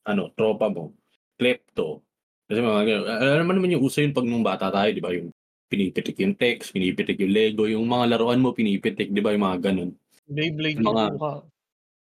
ano, 0.06 0.30
tropa 0.38 0.70
mo, 0.70 0.94
klepto, 1.36 2.02
kasi 2.46 2.58
mga 2.60 2.82
ganun. 2.84 3.06
Alam 3.08 3.46
mo 3.48 3.52
naman 3.56 3.72
yung 3.74 3.84
uso 3.84 4.04
yun 4.04 4.12
pag 4.12 4.28
nung 4.28 4.44
bata 4.44 4.68
tayo, 4.68 4.90
di 4.92 5.02
ba? 5.02 5.12
Yung 5.14 5.32
pinipitik 5.72 6.16
yung 6.20 6.36
text, 6.36 6.76
pinipitik 6.76 7.16
yung 7.16 7.32
Lego, 7.32 7.64
yung 7.64 7.88
mga 7.88 8.16
laruan 8.16 8.44
mo 8.44 8.52
pinipitik, 8.52 9.08
di 9.08 9.22
ba? 9.24 9.32
Yung 9.32 9.44
mga 9.48 9.58
ganun. 9.72 9.90
Beyblade 10.28 10.80
Mga- 10.80 10.86
mga... 10.86 11.08
ka. 11.16 11.32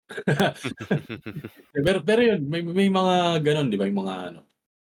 pero, 1.86 1.98
pero 2.04 2.20
yun, 2.20 2.40
may, 2.50 2.60
may 2.60 2.90
mga 2.90 3.40
ganun, 3.40 3.70
di 3.70 3.78
ba? 3.78 3.86
Yung 3.86 4.00
mga 4.04 4.14
ano, 4.34 4.40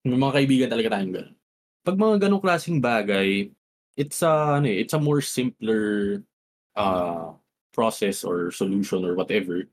may 0.04 0.18
mga 0.20 0.36
kaibigan 0.36 0.70
talaga 0.70 0.88
tayong 0.96 1.14
ganun. 1.16 1.34
Pag 1.80 1.96
mga 1.96 2.16
ganong 2.28 2.44
klaseng 2.44 2.78
bagay, 2.78 3.48
it's 3.96 4.20
a, 4.20 4.60
ano 4.60 4.68
eh, 4.68 4.84
it's 4.84 4.92
a 4.92 5.00
more 5.00 5.24
simpler 5.24 6.20
uh, 6.76 7.32
process 7.72 8.22
or 8.24 8.50
solution 8.50 9.04
or 9.04 9.14
whatever 9.14 9.64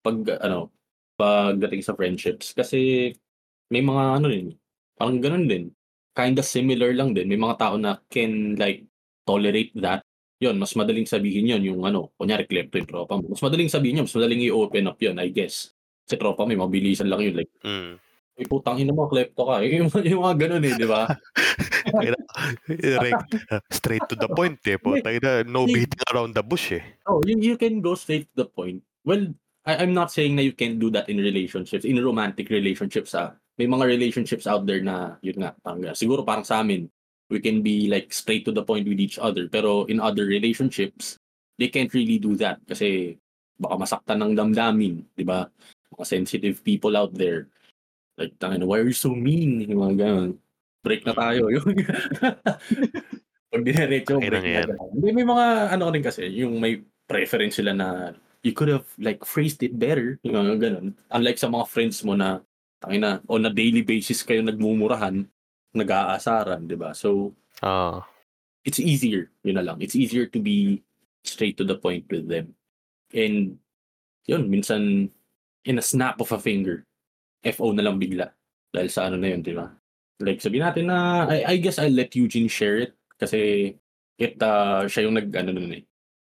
pag 0.00 0.16
ano 0.40 0.72
pagdating 1.20 1.84
sa 1.84 1.92
friendships 1.92 2.56
kasi 2.56 3.12
may 3.70 3.80
mga 3.80 4.02
ano 4.20 4.26
din 4.28 4.52
parang 4.98 5.18
ganun 5.22 5.46
din 5.46 5.64
kinda 6.12 6.42
similar 6.42 6.90
lang 6.92 7.14
din 7.14 7.30
may 7.30 7.38
mga 7.38 7.56
tao 7.56 7.74
na 7.78 7.96
can 8.10 8.58
like 8.58 8.84
tolerate 9.24 9.70
that 9.78 10.02
yon 10.42 10.58
mas 10.58 10.74
madaling 10.74 11.06
sabihin 11.06 11.48
yon 11.48 11.62
yung 11.62 11.80
ano 11.86 12.10
kunyari 12.18 12.44
klepto 12.44 12.82
yung 12.82 12.90
tropa 12.90 13.14
mo 13.16 13.30
mas 13.30 13.40
madaling 13.40 13.70
sabihin 13.70 14.02
yun 14.02 14.06
mas 14.10 14.16
madaling 14.18 14.42
i-open 14.50 14.90
up 14.90 14.98
yon 14.98 15.16
I 15.22 15.30
guess 15.30 15.70
sa 16.04 16.18
tropa 16.18 16.42
may 16.44 16.58
mabilisan 16.58 17.08
lang 17.08 17.22
yun 17.22 17.34
like 17.38 17.52
Mm. 17.60 18.00
may 18.40 18.46
putang 18.48 18.80
ina 18.80 18.90
mo 18.90 19.04
klepto 19.04 19.44
ka 19.44 19.60
yung, 19.68 19.92
yung 20.02 20.22
mga 20.24 20.36
ganun 20.48 20.64
eh 20.66 20.74
di 20.74 20.88
ba 20.88 21.06
Direct, 22.68 23.34
straight 23.70 24.04
to 24.08 24.16
the 24.16 24.28
point 24.30 24.58
eh. 24.66 24.78
Ina, 24.78 25.44
no 25.44 25.66
beating 25.66 26.04
around 26.12 26.34
the 26.34 26.44
bush 26.44 26.72
eh. 26.72 26.84
Oh, 27.06 27.20
you, 27.26 27.36
you 27.38 27.56
can 27.56 27.80
go 27.80 27.94
straight 27.94 28.28
to 28.32 28.44
the 28.44 28.48
point. 28.48 28.82
Well, 29.04 29.34
I, 29.64 29.82
I'm 29.84 29.92
not 29.92 30.12
saying 30.12 30.36
na 30.36 30.42
you 30.42 30.52
can 30.52 30.78
do 30.78 30.90
that 30.94 31.08
in 31.08 31.18
relationships, 31.18 31.84
in 31.84 32.00
romantic 32.00 32.48
relationships 32.48 33.14
ah. 33.14 33.36
May 33.60 33.68
mga 33.68 33.84
relationships 33.84 34.48
out 34.48 34.64
there 34.64 34.80
na, 34.80 35.20
yun 35.20 35.44
nga, 35.44 35.52
parang, 35.60 35.92
siguro 35.92 36.24
parang 36.24 36.48
sa 36.48 36.64
amin, 36.64 36.88
we 37.28 37.44
can 37.44 37.60
be 37.60 37.92
like 37.92 38.08
straight 38.08 38.48
to 38.48 38.56
the 38.56 38.64
point 38.64 38.88
with 38.88 38.96
each 38.96 39.20
other. 39.20 39.52
Pero 39.52 39.84
in 39.92 40.00
other 40.00 40.24
relationships, 40.24 41.20
they 41.60 41.68
can't 41.68 41.92
really 41.92 42.16
do 42.16 42.32
that 42.40 42.56
kasi 42.64 43.20
baka 43.60 43.76
masaktan 43.76 44.24
ng 44.24 44.32
damdamin, 44.32 45.04
di 45.12 45.28
ba? 45.28 45.44
Mga 45.92 46.08
sensitive 46.08 46.64
people 46.64 46.96
out 46.96 47.12
there. 47.12 47.52
Like, 48.16 48.32
tangin, 48.40 48.64
why 48.64 48.80
are 48.80 48.88
you 48.88 48.96
so 48.96 49.12
mean? 49.12 49.60
Yung 49.68 49.84
mga 49.84 49.96
ganun. 50.08 50.30
Break 50.80 51.04
na 51.04 51.12
tayo. 51.12 51.52
Yung 51.52 51.68
pag 53.52 53.62
dinerecho, 53.64 54.16
break 54.16 54.64
na. 54.64 54.72
Hindi, 54.96 55.08
may 55.12 55.26
mga 55.28 55.76
ano 55.76 55.84
rin 55.92 56.00
kasi, 56.00 56.24
yung 56.32 56.56
may 56.56 56.80
preference 57.04 57.60
sila 57.60 57.76
na 57.76 58.16
you 58.40 58.56
could 58.56 58.72
have 58.72 58.88
like 58.96 59.20
phrased 59.28 59.60
it 59.60 59.76
better. 59.76 60.16
Yung 60.24 60.40
mga 60.40 60.56
ganun. 60.56 60.96
Unlike 61.12 61.38
sa 61.38 61.52
mga 61.52 61.68
friends 61.68 62.00
mo 62.00 62.16
na 62.16 62.40
tangin 62.80 63.00
na, 63.04 63.12
on 63.28 63.44
a 63.46 63.52
daily 63.52 63.84
basis 63.84 64.24
kayo 64.24 64.40
nagmumurahan, 64.40 65.28
nag-aasaran, 65.76 66.66
di 66.66 66.74
ba? 66.74 66.96
So, 66.96 67.36
Ah. 67.60 68.02
it's 68.64 68.80
easier, 68.80 69.28
yun 69.44 69.60
na 69.60 69.64
lang. 69.64 69.78
It's 69.84 69.94
easier 69.96 70.24
to 70.32 70.40
be 70.40 70.80
straight 71.24 71.60
to 71.60 71.64
the 71.64 71.76
point 71.76 72.08
with 72.08 72.26
them. 72.26 72.56
And, 73.12 73.60
yun, 74.24 74.48
minsan, 74.48 75.12
in 75.64 75.76
a 75.76 75.84
snap 75.84 76.20
of 76.24 76.32
a 76.32 76.40
finger, 76.40 76.88
FO 77.44 77.72
na 77.72 77.84
lang 77.84 78.00
bigla. 78.00 78.32
Dahil 78.72 78.88
sa 78.88 79.08
ano 79.08 79.20
na 79.20 79.28
yun, 79.32 79.44
di 79.44 79.52
ba? 79.52 79.68
Like, 80.20 80.40
sabihin 80.40 80.64
natin 80.64 80.88
na, 80.88 81.28
I, 81.28 81.44
I 81.44 81.56
guess 81.60 81.76
I'll 81.80 81.92
let 81.92 82.16
Eugene 82.16 82.48
share 82.48 82.80
it 82.88 82.92
kasi 83.20 83.72
it, 84.20 84.36
uh, 84.40 84.84
siya 84.88 85.08
yung 85.08 85.16
nag, 85.16 85.28
ano 85.36 85.52
nun 85.52 85.76
eh. 85.80 85.84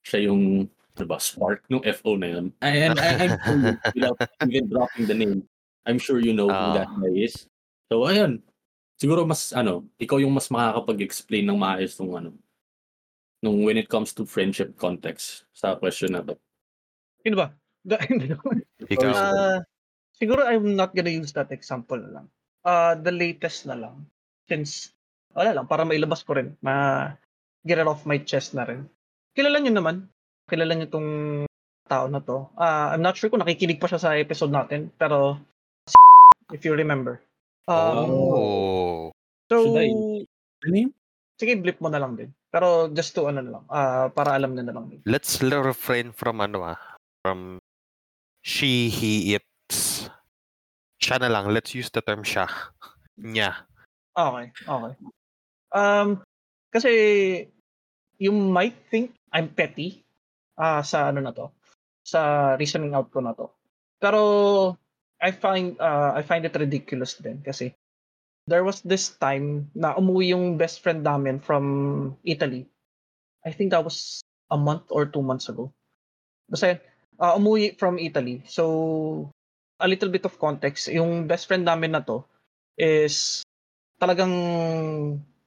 Siya 0.05 0.29
yung, 0.29 0.69
ano 0.97 1.05
ba, 1.05 1.17
spark 1.21 1.65
ng 1.69 1.81
FO 2.01 2.17
na 2.17 2.27
yun. 2.37 2.45
And 2.61 2.97
I, 2.97 3.29
I'm 3.29 3.33
without 3.97 4.17
even 4.45 4.69
dropping 4.69 5.05
the 5.05 5.17
name, 5.17 5.45
I'm 5.85 5.97
sure 5.97 6.21
you 6.21 6.33
know 6.33 6.47
who 6.47 6.55
Ah. 6.55 6.75
that 6.77 6.91
guy 6.93 7.13
is. 7.15 7.49
So, 7.89 8.05
ayun. 8.05 8.41
Siguro 9.01 9.25
mas, 9.25 9.49
ano, 9.51 9.89
ikaw 9.97 10.21
yung 10.21 10.31
mas 10.31 10.47
makakapag-explain 10.47 11.49
ng 11.49 11.57
maayos 11.57 11.97
nung 11.97 12.13
ano, 12.13 12.29
nung 13.41 13.65
when 13.65 13.81
it 13.81 13.89
comes 13.89 14.13
to 14.13 14.29
friendship 14.29 14.77
context 14.77 15.49
sa 15.51 15.73
question 15.73 16.13
na 16.13 16.21
to. 16.21 16.37
Yun 17.25 17.33
ba? 17.33 17.49
Ikaw. 18.93 19.09
Ah, 19.09 19.59
siguro 20.13 20.45
I'm 20.45 20.77
not 20.77 20.93
gonna 20.93 21.09
use 21.09 21.33
that 21.33 21.49
example 21.49 21.97
na 21.97 22.21
lang. 22.21 22.27
Uh, 22.61 22.93
the 22.93 23.09
latest 23.09 23.65
na 23.65 23.73
lang. 23.73 24.05
Since, 24.45 24.93
wala 25.33 25.57
lang, 25.57 25.65
para 25.65 25.81
mailabas 25.81 26.21
ko 26.21 26.37
rin. 26.37 26.53
Ma 26.61 27.09
get 27.65 27.81
it 27.81 27.89
off 27.89 28.05
my 28.05 28.21
chest 28.21 28.53
na 28.53 28.69
rin. 28.69 28.85
Kilala 29.33 29.57
nyo 29.57 29.73
naman. 29.73 30.05
Kilala 30.45 30.77
nyo 30.77 30.85
tong 30.85 31.09
tao 31.89 32.05
na 32.05 32.21
to. 32.21 32.53
Ah, 32.53 32.93
I'm 32.93 33.01
not 33.01 33.17
sure 33.17 33.33
kung 33.33 33.41
nakikinig 33.41 33.81
pa 33.81 33.89
siya 33.89 33.97
sa 33.97 34.13
episode 34.13 34.53
natin. 34.53 34.93
Pero, 34.93 35.41
if 36.51 36.63
you 36.63 36.75
remember. 36.75 37.23
Um, 37.67 38.11
oh. 38.11 39.11
so, 39.51 39.77
I? 39.77 39.91
Ano 40.67 40.91
sige, 41.41 41.57
blip 41.57 41.81
mo 41.81 41.89
na 41.89 41.97
lang 41.97 42.13
din. 42.13 42.29
Pero 42.53 42.85
just 42.93 43.17
to 43.17 43.25
ano 43.25 43.41
na 43.41 43.51
lang, 43.57 43.65
ah, 43.73 44.05
para 44.13 44.37
alam 44.37 44.53
na 44.53 44.61
na 44.61 44.77
lang 44.77 44.93
din. 44.93 45.01
Let's 45.09 45.41
refrain 45.41 46.13
from 46.13 46.37
ano 46.37 46.77
ah. 46.77 46.79
From 47.25 47.57
she, 48.45 48.93
he, 48.93 49.33
it's. 49.33 50.05
Siya 51.01 51.17
na 51.17 51.33
lang. 51.33 51.49
Let's 51.49 51.73
use 51.73 51.89
the 51.89 52.05
term 52.05 52.21
siya. 52.21 52.45
Nya. 53.17 53.65
Okay, 54.13 54.53
okay. 54.53 54.93
Um, 55.73 56.21
kasi 56.69 56.91
you 58.21 58.29
might 58.29 58.75
think 58.93 59.15
I'm 59.33 59.49
petty 59.49 60.03
ah 60.59 60.83
sa 60.85 61.09
ano 61.09 61.23
na 61.25 61.33
to, 61.33 61.49
sa 62.05 62.53
reasoning 62.59 62.93
out 62.93 63.09
ko 63.09 63.23
na 63.23 63.33
to. 63.33 63.49
Pero 63.97 64.21
I 65.21 65.29
find 65.29 65.77
uh, 65.77 66.17
I 66.17 66.25
find 66.25 66.43
it 66.49 66.57
ridiculous 66.57 67.21
din 67.21 67.45
kasi 67.45 67.77
there 68.49 68.65
was 68.65 68.81
this 68.81 69.13
time 69.21 69.69
na 69.77 69.93
umuwi 69.93 70.33
yung 70.33 70.57
best 70.57 70.81
friend 70.81 71.05
namin 71.05 71.37
from 71.37 71.63
Italy. 72.25 72.65
I 73.45 73.53
think 73.53 73.69
that 73.71 73.85
was 73.85 74.25
a 74.49 74.57
month 74.57 74.89
or 74.89 75.05
two 75.05 75.21
months 75.21 75.47
ago. 75.47 75.69
Basta 76.49 76.81
ah, 77.21 77.37
umuwi 77.37 77.77
from 77.77 78.01
Italy. 78.01 78.41
So, 78.49 79.29
a 79.77 79.87
little 79.87 80.09
bit 80.09 80.25
of 80.25 80.41
context. 80.41 80.89
Yung 80.89 81.29
best 81.29 81.45
friend 81.45 81.65
namin 81.65 81.93
na 81.93 82.01
to 82.01 82.25
is 82.75 83.45
talagang 84.01 84.33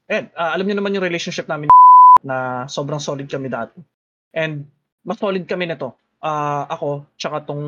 eh 0.06 0.30
alam 0.38 0.64
niyo 0.64 0.78
naman 0.78 0.94
yung 0.94 1.06
relationship 1.06 1.50
namin 1.50 1.66
na 2.28 2.64
sobrang 2.70 3.02
solid 3.02 3.26
kami 3.26 3.50
dati. 3.50 3.82
And 4.30 4.70
mas 5.02 5.18
solid 5.18 5.44
kami 5.50 5.66
nito. 5.66 5.98
Ah, 6.24 6.64
ako 6.70 7.10
tsaka 7.18 7.44
tong 7.44 7.64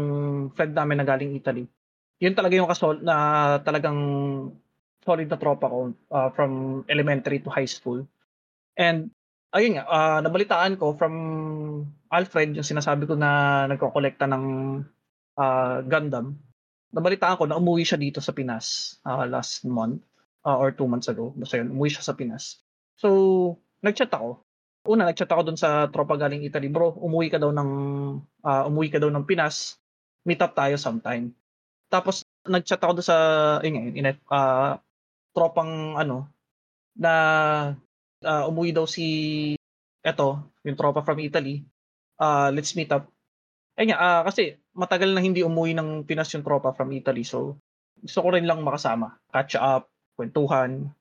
friend 0.55 0.73
namin 0.73 1.03
na 1.03 1.07
galing 1.07 1.35
Italy. 1.35 1.66
Yun 2.22 2.34
talaga 2.36 2.55
yung 2.56 2.70
kasol 2.70 3.05
na 3.05 3.16
talagang 3.60 3.98
solid 5.05 5.28
na 5.30 5.38
tropa 5.38 5.70
ko 5.70 5.93
ah, 6.10 6.32
from 6.32 6.82
elementary 6.88 7.38
to 7.38 7.52
high 7.52 7.68
school. 7.68 8.02
And 8.76 9.12
ayun 9.55 9.78
nga, 9.78 9.84
ah, 9.86 10.18
nabalitaan 10.24 10.80
ko 10.80 10.97
from 10.97 11.14
Alfred 12.10 12.56
yung 12.56 12.66
sinasabi 12.66 13.06
ko 13.06 13.14
na 13.14 13.64
nagkokolekta 13.70 14.26
ng 14.26 14.44
ah, 15.38 15.80
Gundam. 15.84 16.40
Nabalitaan 16.90 17.36
ko 17.36 17.44
na 17.44 17.60
umuwi 17.60 17.84
siya 17.84 18.01
dito 18.01 18.24
sa 18.24 18.32
Pinas 18.32 18.98
ah, 19.05 19.28
last 19.28 19.62
month 19.68 20.02
uh, 20.47 20.56
or 20.56 20.70
two 20.70 20.86
months 20.86 21.10
ago. 21.10 21.34
Basta 21.34 21.59
yun, 21.59 21.74
umuwi 21.74 21.90
siya 21.90 22.06
sa 22.06 22.14
Pinas. 22.14 22.62
So, 22.97 23.59
nag-chat 23.82 24.14
ako. 24.14 24.40
Una, 24.86 25.10
nag-chat 25.10 25.28
ako 25.28 25.43
dun 25.52 25.59
sa 25.59 25.90
tropa 25.90 26.14
galing 26.14 26.47
Italy. 26.47 26.70
Bro, 26.70 27.02
umuwi 27.02 27.28
ka 27.34 27.43
daw 27.43 27.51
ng, 27.51 27.70
ah, 28.47 28.64
umuwi 28.70 28.94
ka 28.94 29.02
daw 29.02 29.10
ng 29.10 29.26
Pinas. 29.26 29.76
Meet 30.22 30.40
up 30.47 30.55
tayo 30.55 30.78
sometime. 30.78 31.34
Tapos, 31.87 32.27
nag-chat 32.47 32.83
ako 32.83 32.93
dun 32.99 33.07
sa, 33.07 33.17
yun 33.63 33.73
nga, 33.75 33.83
yun, 33.83 33.95
inet, 33.99 34.19
ah, 34.31 34.79
tropang, 35.35 35.95
ano, 35.99 36.27
na 36.99 37.13
ah, 38.25 38.45
umuwi 38.49 38.73
daw 38.75 38.89
si, 38.89 39.07
eto, 40.03 40.43
yung 40.67 40.79
tropa 40.79 41.05
from 41.05 41.21
Italy. 41.23 41.63
Ah, 42.19 42.49
let's 42.51 42.75
meet 42.75 42.91
up. 42.91 43.07
Nga, 43.77 43.97
ah, 43.97 44.23
kasi 44.25 44.57
matagal 44.73 45.13
na 45.13 45.21
hindi 45.21 45.45
umuwi 45.45 45.77
ng 45.77 46.09
Pinas 46.09 46.33
yung 46.33 46.47
tropa 46.47 46.73
from 46.73 46.91
Italy. 46.97 47.23
So, 47.23 47.61
gusto 48.01 48.19
ko 48.25 48.29
rin 48.33 48.49
lang 48.49 48.65
makasama. 48.65 49.17
Catch 49.33 49.57
up, 49.61 49.89
kwentuhan. 50.17 50.93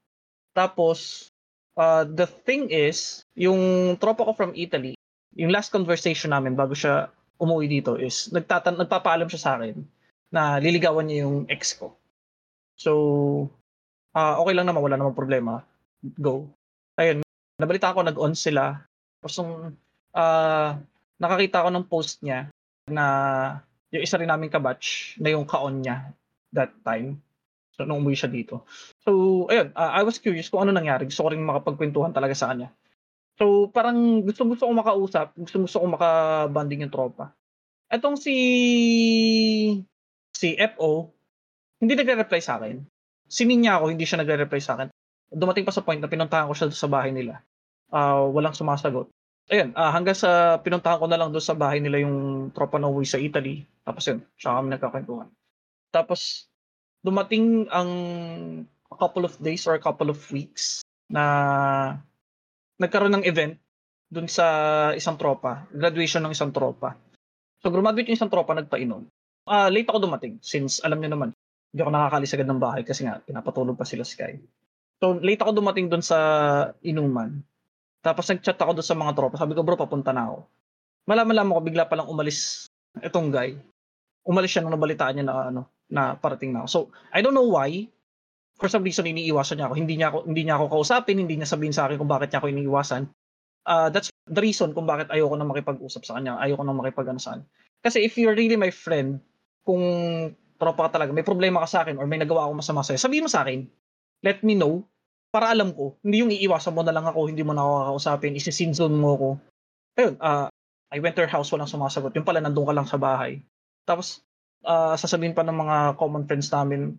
Tapos, 0.56 1.28
uh, 1.76 2.08
the 2.08 2.28
thing 2.28 2.72
is, 2.72 3.24
yung 3.36 3.96
tropa 4.00 4.28
ko 4.28 4.32
from 4.36 4.56
Italy, 4.56 4.96
yung 5.36 5.52
last 5.52 5.72
conversation 5.72 6.32
namin 6.32 6.56
bago 6.56 6.72
siya 6.72 7.12
umuwi 7.36 7.68
dito 7.68 8.00
is, 8.00 8.32
nagtatan 8.32 8.80
nagpapaalam 8.80 9.28
siya 9.28 9.42
sa 9.44 9.52
akin 9.60 9.76
na 10.36 10.60
liligawan 10.60 11.08
niya 11.08 11.24
yung 11.24 11.48
ex 11.48 11.80
ko. 11.80 11.96
So, 12.76 12.92
ah 14.12 14.36
okay 14.44 14.52
lang 14.52 14.68
naman, 14.68 14.84
wala 14.84 15.00
namang 15.00 15.16
problema. 15.16 15.64
Go. 16.20 16.52
Ayun, 17.00 17.24
nabalita 17.56 17.96
ko, 17.96 18.04
nag-on 18.04 18.36
sila. 18.36 18.84
Tapos 19.24 19.40
nung 19.40 19.80
ah, 20.12 20.76
nakakita 21.16 21.64
ko 21.64 21.70
ng 21.72 21.88
post 21.88 22.20
niya 22.20 22.52
na 22.92 23.06
yung 23.96 24.04
isa 24.04 24.20
rin 24.20 24.28
naming 24.28 24.52
kabatch 24.52 25.16
na 25.24 25.32
yung 25.32 25.48
ka-on 25.48 25.80
niya 25.80 26.12
that 26.52 26.76
time. 26.84 27.24
So, 27.76 27.84
nung 27.84 28.04
umuwi 28.04 28.16
siya 28.16 28.32
dito. 28.32 28.64
So, 29.04 29.46
ayun, 29.52 29.76
uh, 29.76 29.92
I 29.92 30.04
was 30.08 30.20
curious 30.20 30.48
kung 30.48 30.64
ano 30.64 30.72
nangyari. 30.72 31.08
Gusto 31.08 31.28
ko 31.28 31.30
rin 31.32 31.44
makapagkwentuhan 31.44 32.16
talaga 32.16 32.36
sa 32.36 32.52
kanya. 32.52 32.72
So, 33.36 33.68
parang 33.68 34.24
gusto-gusto 34.24 34.64
ko 34.64 34.72
makausap, 34.72 35.36
gusto-gusto 35.36 35.84
ko 35.84 35.88
makabanding 35.92 36.88
yung 36.88 36.94
tropa. 36.96 37.36
Etong 37.92 38.16
si 38.16 38.36
si 40.36 40.60
FO, 40.76 41.08
hindi 41.80 41.96
nagre-reply 41.96 42.42
sa 42.44 42.60
akin. 42.60 42.84
Sinin 43.32 43.64
niya 43.64 43.80
ako, 43.80 43.96
hindi 43.96 44.04
siya 44.04 44.20
nagre-reply 44.20 44.60
sa 44.60 44.76
akin. 44.76 44.92
Dumating 45.32 45.64
pa 45.64 45.72
sa 45.72 45.82
point 45.82 45.98
na 45.98 46.12
pinuntahan 46.12 46.52
ko 46.52 46.54
siya 46.54 46.68
sa 46.76 46.92
bahay 46.92 47.16
nila. 47.16 47.40
Ah, 47.90 48.28
walang 48.28 48.54
sumasagot. 48.54 49.08
Ayun, 49.48 49.72
ah, 49.80 49.96
hanggang 49.96 50.18
sa 50.18 50.60
pinuntahan 50.60 51.00
ko 51.00 51.08
na 51.08 51.16
lang 51.16 51.32
doon 51.32 51.44
sa 51.44 51.56
bahay 51.56 51.80
nila 51.80 52.04
yung 52.04 52.50
tropa 52.52 52.76
na 52.76 52.92
uwi 52.92 53.08
sa 53.08 53.22
Italy. 53.22 53.64
Tapos 53.88 54.04
yun, 54.04 54.20
siya 54.36 54.60
kami 54.60 54.76
nagkakwentuhan. 54.76 55.30
Tapos, 55.96 56.52
dumating 57.06 57.72
ang 57.72 57.90
a 58.92 58.98
couple 59.00 59.24
of 59.24 59.38
days 59.40 59.64
or 59.70 59.78
a 59.78 59.82
couple 59.82 60.12
of 60.12 60.20
weeks 60.34 60.84
na 61.08 61.24
nagkaroon 62.82 63.16
ng 63.22 63.28
event 63.30 63.56
dun 64.12 64.28
sa 64.28 64.46
isang 64.98 65.16
tropa, 65.16 65.66
graduation 65.72 66.26
ng 66.26 66.34
isang 66.34 66.52
tropa. 66.52 66.98
So, 67.62 67.74
graduate 67.74 68.10
yung 68.10 68.18
isang 68.18 68.34
tropa, 68.34 68.54
nagpainom. 68.54 69.06
Ah, 69.46 69.70
late 69.70 69.86
ako 69.86 70.10
dumating 70.10 70.42
since 70.42 70.82
alam 70.82 70.98
niyo 70.98 71.14
naman, 71.14 71.30
hindi 71.70 71.80
ako 71.86 71.92
nakakalis 71.94 72.34
agad 72.34 72.50
ng 72.50 72.62
bahay 72.62 72.82
kasi 72.82 73.06
nga 73.06 73.22
pinapatulog 73.22 73.78
pa 73.78 73.86
sila 73.86 74.02
Sky. 74.02 74.42
So, 74.98 75.22
late 75.22 75.44
ako 75.44 75.62
dumating 75.62 75.92
dun 75.92 76.02
sa 76.02 76.18
inuman. 76.82 77.46
Tapos 78.02 78.26
nag-chat 78.30 78.58
ako 78.58 78.80
doon 78.80 78.88
sa 78.88 78.98
mga 78.98 79.14
tropa. 79.14 79.36
Sabi 79.38 79.54
ko, 79.54 79.62
bro, 79.62 79.78
papunta 79.78 80.10
na 80.16 80.30
ako. 80.30 80.38
Malaman-laman 81.06 81.54
ko, 81.58 81.62
bigla 81.62 81.86
palang 81.86 82.10
umalis 82.10 82.66
itong 83.04 83.30
guy. 83.30 83.54
Umalis 84.26 84.56
siya 84.56 84.66
nung 84.66 84.74
nabalitaan 84.74 85.20
niya 85.20 85.26
na, 85.26 85.36
ano, 85.54 85.62
na 85.92 86.18
parating 86.18 86.56
na 86.56 86.66
ako. 86.66 86.68
So, 86.70 86.80
I 87.14 87.22
don't 87.22 87.38
know 87.38 87.46
why. 87.46 87.86
For 88.56 88.72
some 88.72 88.88
reason, 88.88 89.06
iniiwasan 89.06 89.60
niya 89.60 89.68
ako. 89.70 89.76
Hindi 89.76 89.94
niya 90.00 90.08
ako, 90.10 90.20
hindi 90.26 90.42
niya 90.48 90.56
ako 90.58 90.66
kausapin, 90.80 91.20
hindi 91.20 91.36
niya 91.36 91.50
sabihin 91.50 91.76
sa 91.76 91.86
akin 91.86 92.00
kung 92.00 92.10
bakit 92.10 92.32
niya 92.32 92.40
ako 92.40 92.48
iniiwasan. 92.50 93.04
Uh, 93.68 93.90
that's 93.92 94.10
the 94.32 94.42
reason 94.42 94.72
kung 94.72 94.88
bakit 94.88 95.12
ayoko 95.12 95.36
na 95.36 95.46
makipag-usap 95.46 96.08
sa 96.08 96.16
kanya. 96.18 96.40
Ayoko 96.40 96.64
na 96.64 96.72
makipag-ano 96.72 97.20
saan. 97.20 97.44
Kasi 97.84 98.02
if 98.02 98.16
you're 98.16 98.38
really 98.38 98.56
my 98.56 98.72
friend, 98.72 99.20
kung 99.66 99.84
tropa 100.56 100.88
ka 100.88 101.02
talaga, 101.02 101.12
may 101.12 101.26
problema 101.26 101.60
ka 101.66 101.68
sa 101.68 101.80
akin 101.84 102.00
or 102.00 102.06
may 102.08 102.22
nagawa 102.22 102.48
ako 102.48 102.62
masama 102.62 102.86
sa'yo, 102.86 103.02
sabihin 103.02 103.26
mo 103.28 103.32
sa 103.32 103.44
akin. 103.44 103.68
Let 104.24 104.46
me 104.46 104.56
know 104.56 104.86
para 105.36 105.52
alam 105.52 105.76
ko, 105.76 106.00
hindi 106.00 106.24
yung 106.24 106.32
iiwasan 106.32 106.72
mo 106.72 106.80
na 106.80 106.96
lang 106.96 107.04
ako, 107.04 107.28
hindi 107.28 107.44
mo 107.44 107.52
na 107.52 107.60
ako 107.60 107.74
kakausapin, 107.76 108.40
isisinzon 108.40 108.96
mo 108.96 109.20
ako. 109.20 109.30
Ayun, 110.00 110.16
uh, 110.24 110.48
I 110.96 111.04
went 111.04 111.20
to 111.20 111.28
her 111.28 111.32
house, 111.32 111.52
walang 111.52 111.68
sumasagot. 111.68 112.16
Yung 112.16 112.24
pala, 112.24 112.40
nandun 112.40 112.64
ka 112.64 112.72
lang 112.72 112.88
sa 112.88 112.96
bahay. 112.96 113.44
Tapos, 113.84 114.24
uh, 114.64 114.96
sasabihin 114.96 115.36
pa 115.36 115.44
ng 115.44 115.60
mga 115.60 116.00
common 116.00 116.24
friends 116.24 116.48
namin, 116.56 116.96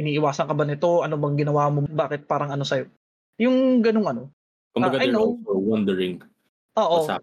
iniiwasan 0.00 0.48
ka 0.48 0.56
ba 0.56 0.64
nito? 0.64 1.04
Ano 1.04 1.20
bang 1.20 1.36
ginawa 1.36 1.68
mo? 1.68 1.84
Bakit 1.84 2.24
parang 2.24 2.56
ano 2.56 2.64
sa'yo? 2.64 2.88
Yung 3.36 3.84
ganung 3.84 4.08
ano. 4.08 4.32
Kumbaga, 4.72 4.96
uh, 4.96 5.04
I 5.04 5.12
know. 5.12 5.36
also 5.36 5.60
wondering 5.60 6.24
Oo. 6.80 7.04
what's 7.04 7.12
up. 7.12 7.20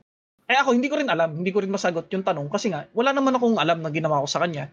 Eh 0.52 0.60
ako, 0.60 0.76
hindi 0.76 0.91
ko 0.91 0.99
rin 0.99 1.07
alam. 1.07 1.32
Hindi 1.40 1.56
ko 1.56 1.64
rin 1.64 1.72
masagot 1.72 2.11
yung 2.11 2.28
tanong. 2.28 2.52
Kasi 2.52 2.68
nga, 2.76 2.84
wala 2.91 3.15
naman 3.15 3.40
akong 3.40 3.56
alam 3.56 3.80
na 3.80 3.88
ginawa 3.88 4.19
ko 4.19 4.28
sa 4.28 4.44
kanya. 4.44 4.68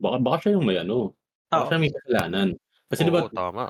Baka, 0.00 0.16
baka 0.16 0.36
siya 0.40 0.56
yung 0.56 0.64
may 0.64 0.80
ano. 0.80 1.12
Baka 1.52 1.60
Oo. 1.60 1.68
siya 1.68 1.78
may 1.84 1.92
kasalanan. 1.92 2.48
Kasi 2.88 3.00
di 3.04 3.12
ba, 3.12 3.20
Oo, 3.28 3.28
tama. 3.28 3.68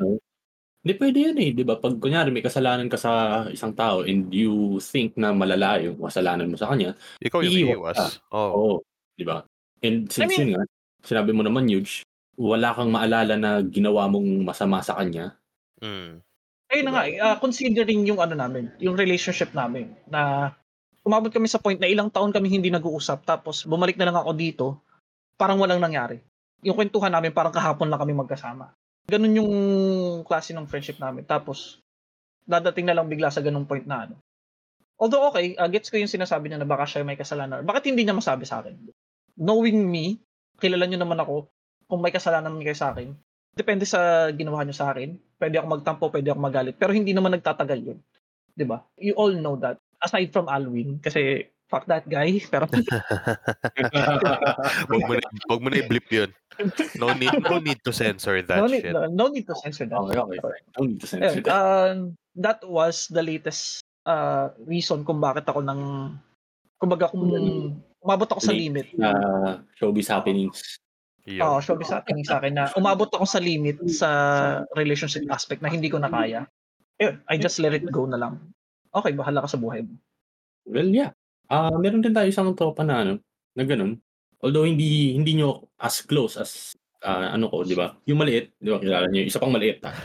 Hindi 0.85 1.01
pwede 1.01 1.19
yan 1.25 1.39
eh, 1.41 1.51
'di 1.57 1.65
ba? 1.65 1.81
Pag 1.81 1.97
kunyari 1.97 2.29
may 2.29 2.45
kasalanan 2.45 2.93
ka 2.93 3.01
sa 3.01 3.13
isang 3.49 3.73
tao 3.73 4.05
and 4.05 4.29
you 4.29 4.77
think 4.85 5.17
na 5.17 5.33
malala 5.33 5.81
yung 5.81 5.97
kasalanan 5.97 6.53
mo 6.53 6.61
sa 6.61 6.69
kanya, 6.69 6.93
Ikaw 7.25 7.41
yung 7.41 7.57
iiwas 7.57 7.73
iiwas. 7.73 8.21
Oh. 8.29 8.53
oo, 8.53 8.73
'di 9.17 9.25
ba? 9.25 9.49
And 9.81 10.13
since 10.13 10.37
mean- 10.37 10.53
yun 10.53 10.61
nga, 10.61 10.65
sinabi 11.01 11.33
mo 11.33 11.41
naman 11.41 11.73
huge, 11.73 12.05
wala 12.37 12.77
kang 12.77 12.93
maalala 12.93 13.33
na 13.41 13.65
ginawa 13.65 14.13
mong 14.13 14.45
masama 14.45 14.85
sa 14.85 15.01
kanya. 15.01 15.33
Mm. 15.81 16.21
Ayun 16.69 16.85
na 16.85 16.93
nga, 16.93 17.03
ah, 17.33 17.37
considering 17.41 18.05
yung 18.05 18.21
ano 18.21 18.37
namin, 18.37 18.69
yung 18.77 18.93
relationship 18.93 19.57
namin, 19.57 19.89
na 20.05 20.53
umabot 21.05 21.31
kami 21.31 21.47
sa 21.47 21.61
point 21.61 21.77
na 21.77 21.87
ilang 21.87 22.09
taon 22.09 22.33
kami 22.33 22.49
hindi 22.49 22.73
nag-uusap, 22.73 23.29
tapos 23.29 23.69
bumalik 23.69 24.01
na 24.01 24.09
lang 24.09 24.17
ako 24.17 24.33
dito, 24.33 24.67
parang 25.37 25.61
walang 25.61 25.79
nangyari. 25.79 26.19
Yung 26.65 26.75
kwentuhan 26.75 27.13
namin, 27.13 27.31
parang 27.31 27.53
kahapon 27.53 27.93
lang 27.93 28.01
kami 28.01 28.17
magkasama. 28.17 28.73
Ganun 29.05 29.37
yung 29.37 29.53
klase 30.25 30.57
ng 30.57 30.65
friendship 30.65 30.97
namin. 30.97 31.29
Tapos, 31.29 31.85
dadating 32.49 32.89
na 32.89 32.97
lang 32.97 33.07
bigla 33.07 33.29
sa 33.29 33.45
ganung 33.45 33.69
point 33.69 33.85
na 33.85 34.09
ano. 34.09 34.17
Although 34.97 35.29
okay, 35.29 35.59
ah, 35.61 35.69
gets 35.69 35.93
ko 35.93 36.01
yung 36.01 36.09
sinasabi 36.09 36.49
niya 36.49 36.63
na 36.63 36.69
baka 36.69 36.89
siya 36.89 37.05
may 37.05 37.19
kasalanan. 37.19 37.67
Bakit 37.69 37.93
hindi 37.93 38.09
niya 38.09 38.17
masabi 38.17 38.49
sa 38.49 38.65
akin? 38.65 38.79
Knowing 39.37 39.77
me, 39.85 40.23
kilala 40.57 40.89
niyo 40.89 41.03
naman 41.03 41.21
ako, 41.21 41.51
kung 41.91 42.01
may 42.01 42.15
kasalanan 42.15 42.57
kayo 42.65 42.79
sa 42.79 42.97
akin, 42.97 43.13
depende 43.53 43.85
sa 43.85 44.31
ginawa 44.33 44.65
niyo 44.65 44.73
sa 44.73 44.95
akin. 44.95 45.19
Pwede 45.37 45.61
ako 45.61 45.67
magtampo, 45.69 46.05
pwede 46.09 46.33
ako 46.33 46.41
magalit. 46.41 46.77
Pero 46.81 46.95
hindi 46.97 47.13
naman 47.13 47.37
nagtatagal 47.37 47.81
yun. 47.83 47.99
'Di 48.55 48.65
ba? 48.65 48.81
You 48.97 49.19
all 49.19 49.35
know 49.35 49.59
that. 49.61 49.83
Aside 50.05 50.31
from 50.31 50.47
Alwin, 50.53 51.01
kasi 51.01 51.49
fuck 51.73 51.89
that 51.89 52.05
guy. 52.07 52.37
Pero 52.53 52.69
Wag 54.93 55.03
mo 55.09 55.13
na, 55.17 55.29
wag 55.49 55.61
mo 55.65 55.69
na 55.73 55.81
i-blip 55.81 56.07
yun. 56.13 56.31
No 57.01 57.11
need, 57.17 57.35
no 57.41 57.59
need 57.59 57.81
to 57.83 57.91
censor 57.91 58.39
that 58.47 58.63
no, 58.63 58.71
need, 58.71 58.87
shit. 58.87 58.95
no, 58.95 59.11
no 59.11 59.27
need 59.27 59.49
to 59.49 59.57
censor 59.59 59.91
that. 59.91 59.99
okay, 59.99 60.39
okay. 60.39 60.61
Don't 60.77 60.95
need 60.95 61.03
to 61.03 61.09
censor 61.11 61.43
that. 61.43 61.51
um, 61.51 62.15
that 62.39 62.63
was 62.63 63.11
the 63.11 63.25
latest 63.25 63.83
uh, 64.07 64.55
reason 64.63 65.03
kung 65.03 65.19
bakit 65.19 65.51
ako 65.51 65.67
nang 65.67 66.15
kumbaga 66.79 67.11
kung 67.11 67.27
umabot 68.05 68.29
ako 68.29 68.41
sa 68.45 68.53
Late. 68.53 68.61
limit. 68.61 68.87
Uh, 69.01 69.65
showbiz 69.75 70.13
happenings. 70.13 70.61
Yun. 71.25 71.41
Oo, 71.41 71.59
showbiz 71.65 71.89
happening 71.89 72.23
sa 72.23 72.37
akin 72.37 72.53
na 72.53 72.69
umabot 72.77 73.09
ako 73.09 73.25
sa 73.25 73.41
limit 73.41 73.81
sa 73.89 74.09
relationship 74.77 75.25
aspect 75.33 75.65
na 75.65 75.73
hindi 75.73 75.89
ko 75.89 75.97
na 75.97 76.13
kaya. 76.13 76.45
Ayun, 77.01 77.17
I 77.27 77.41
just 77.41 77.59
let 77.59 77.73
it 77.73 77.89
go 77.89 78.05
na 78.05 78.21
lang. 78.21 78.39
Okay, 78.95 79.13
bahala 79.19 79.43
ka 79.43 79.49
sa 79.51 79.59
buhay 79.59 79.83
mo. 79.83 79.99
Well, 80.65 80.89
yeah. 80.89 81.11
Ah, 81.51 81.75
meron 81.75 82.01
din 82.01 82.15
tayo 82.15 82.31
isang 82.31 82.55
tropa 82.55 82.87
na 82.87 83.03
ano, 83.03 83.13
na 83.53 83.63
ganun. 83.67 84.01
Although 84.41 84.65
hindi 84.65 85.13
hindi 85.13 85.41
nyo 85.41 85.69
as 85.77 86.07
close 86.07 86.39
as 86.41 86.73
ah, 87.05 87.35
ano 87.37 87.53
ko, 87.53 87.67
'di 87.67 87.77
ba? 87.77 87.99
Yung 88.09 88.21
maliit, 88.21 88.57
'di 88.61 88.71
ba? 88.73 88.79
Kilala 88.81 89.07
niyo, 89.13 89.29
isa 89.29 89.41
pang 89.43 89.53
maliit 89.53 89.85
ah. 89.85 89.93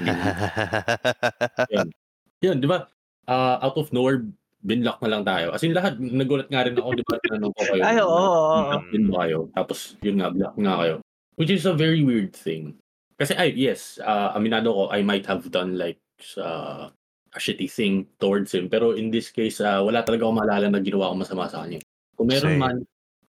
Hindi, 1.70 1.96
Yun, 2.40 2.58
di 2.64 2.68
ba? 2.68 2.88
Ah, 3.28 3.60
out 3.64 3.76
of 3.76 3.92
nowhere, 3.92 4.24
binlock 4.64 5.00
na 5.04 5.12
lang 5.12 5.24
tayo. 5.28 5.52
As 5.52 5.64
in 5.64 5.76
lahat, 5.76 6.00
nagulat 6.00 6.48
nga 6.48 6.64
rin 6.64 6.76
ako, 6.76 6.90
di 6.96 7.04
ba? 7.04 7.16
Tinanong 7.20 7.54
ko 7.56 7.62
kayo. 7.68 7.84
Ay, 7.88 7.98
oo, 8.00 8.80
din 8.92 9.06
ba 9.12 9.28
kayo? 9.28 9.40
Tapos, 9.56 10.00
yun 10.04 10.20
nga, 10.20 10.32
block 10.32 10.56
nga 10.56 10.76
kayo. 10.80 10.96
Which 11.36 11.52
is 11.52 11.68
a 11.68 11.76
very 11.76 12.04
weird 12.04 12.32
thing. 12.36 12.80
Kasi, 13.20 13.36
ay, 13.36 13.52
yes, 13.60 14.00
ah, 14.04 14.32
aminado 14.36 14.72
ko, 14.72 14.84
I 14.88 15.04
might 15.04 15.28
have 15.28 15.44
done 15.52 15.76
like 15.76 16.00
uh, 16.40 16.92
a 17.34 17.40
shitty 17.40 17.70
thing 17.70 18.08
towards 18.18 18.54
him. 18.54 18.70
Pero 18.70 18.98
in 18.98 19.12
this 19.14 19.30
case, 19.30 19.62
ah, 19.62 19.82
wala 19.82 20.02
talaga 20.02 20.26
ako 20.26 20.34
maalala 20.34 20.68
na 20.70 20.82
ginawa 20.82 21.14
ko 21.14 21.16
masama 21.22 21.46
sa 21.50 21.66
kanya. 21.66 21.80
Kung 22.18 22.28
meron 22.30 22.56
Same. 22.56 22.62
man, 22.62 22.78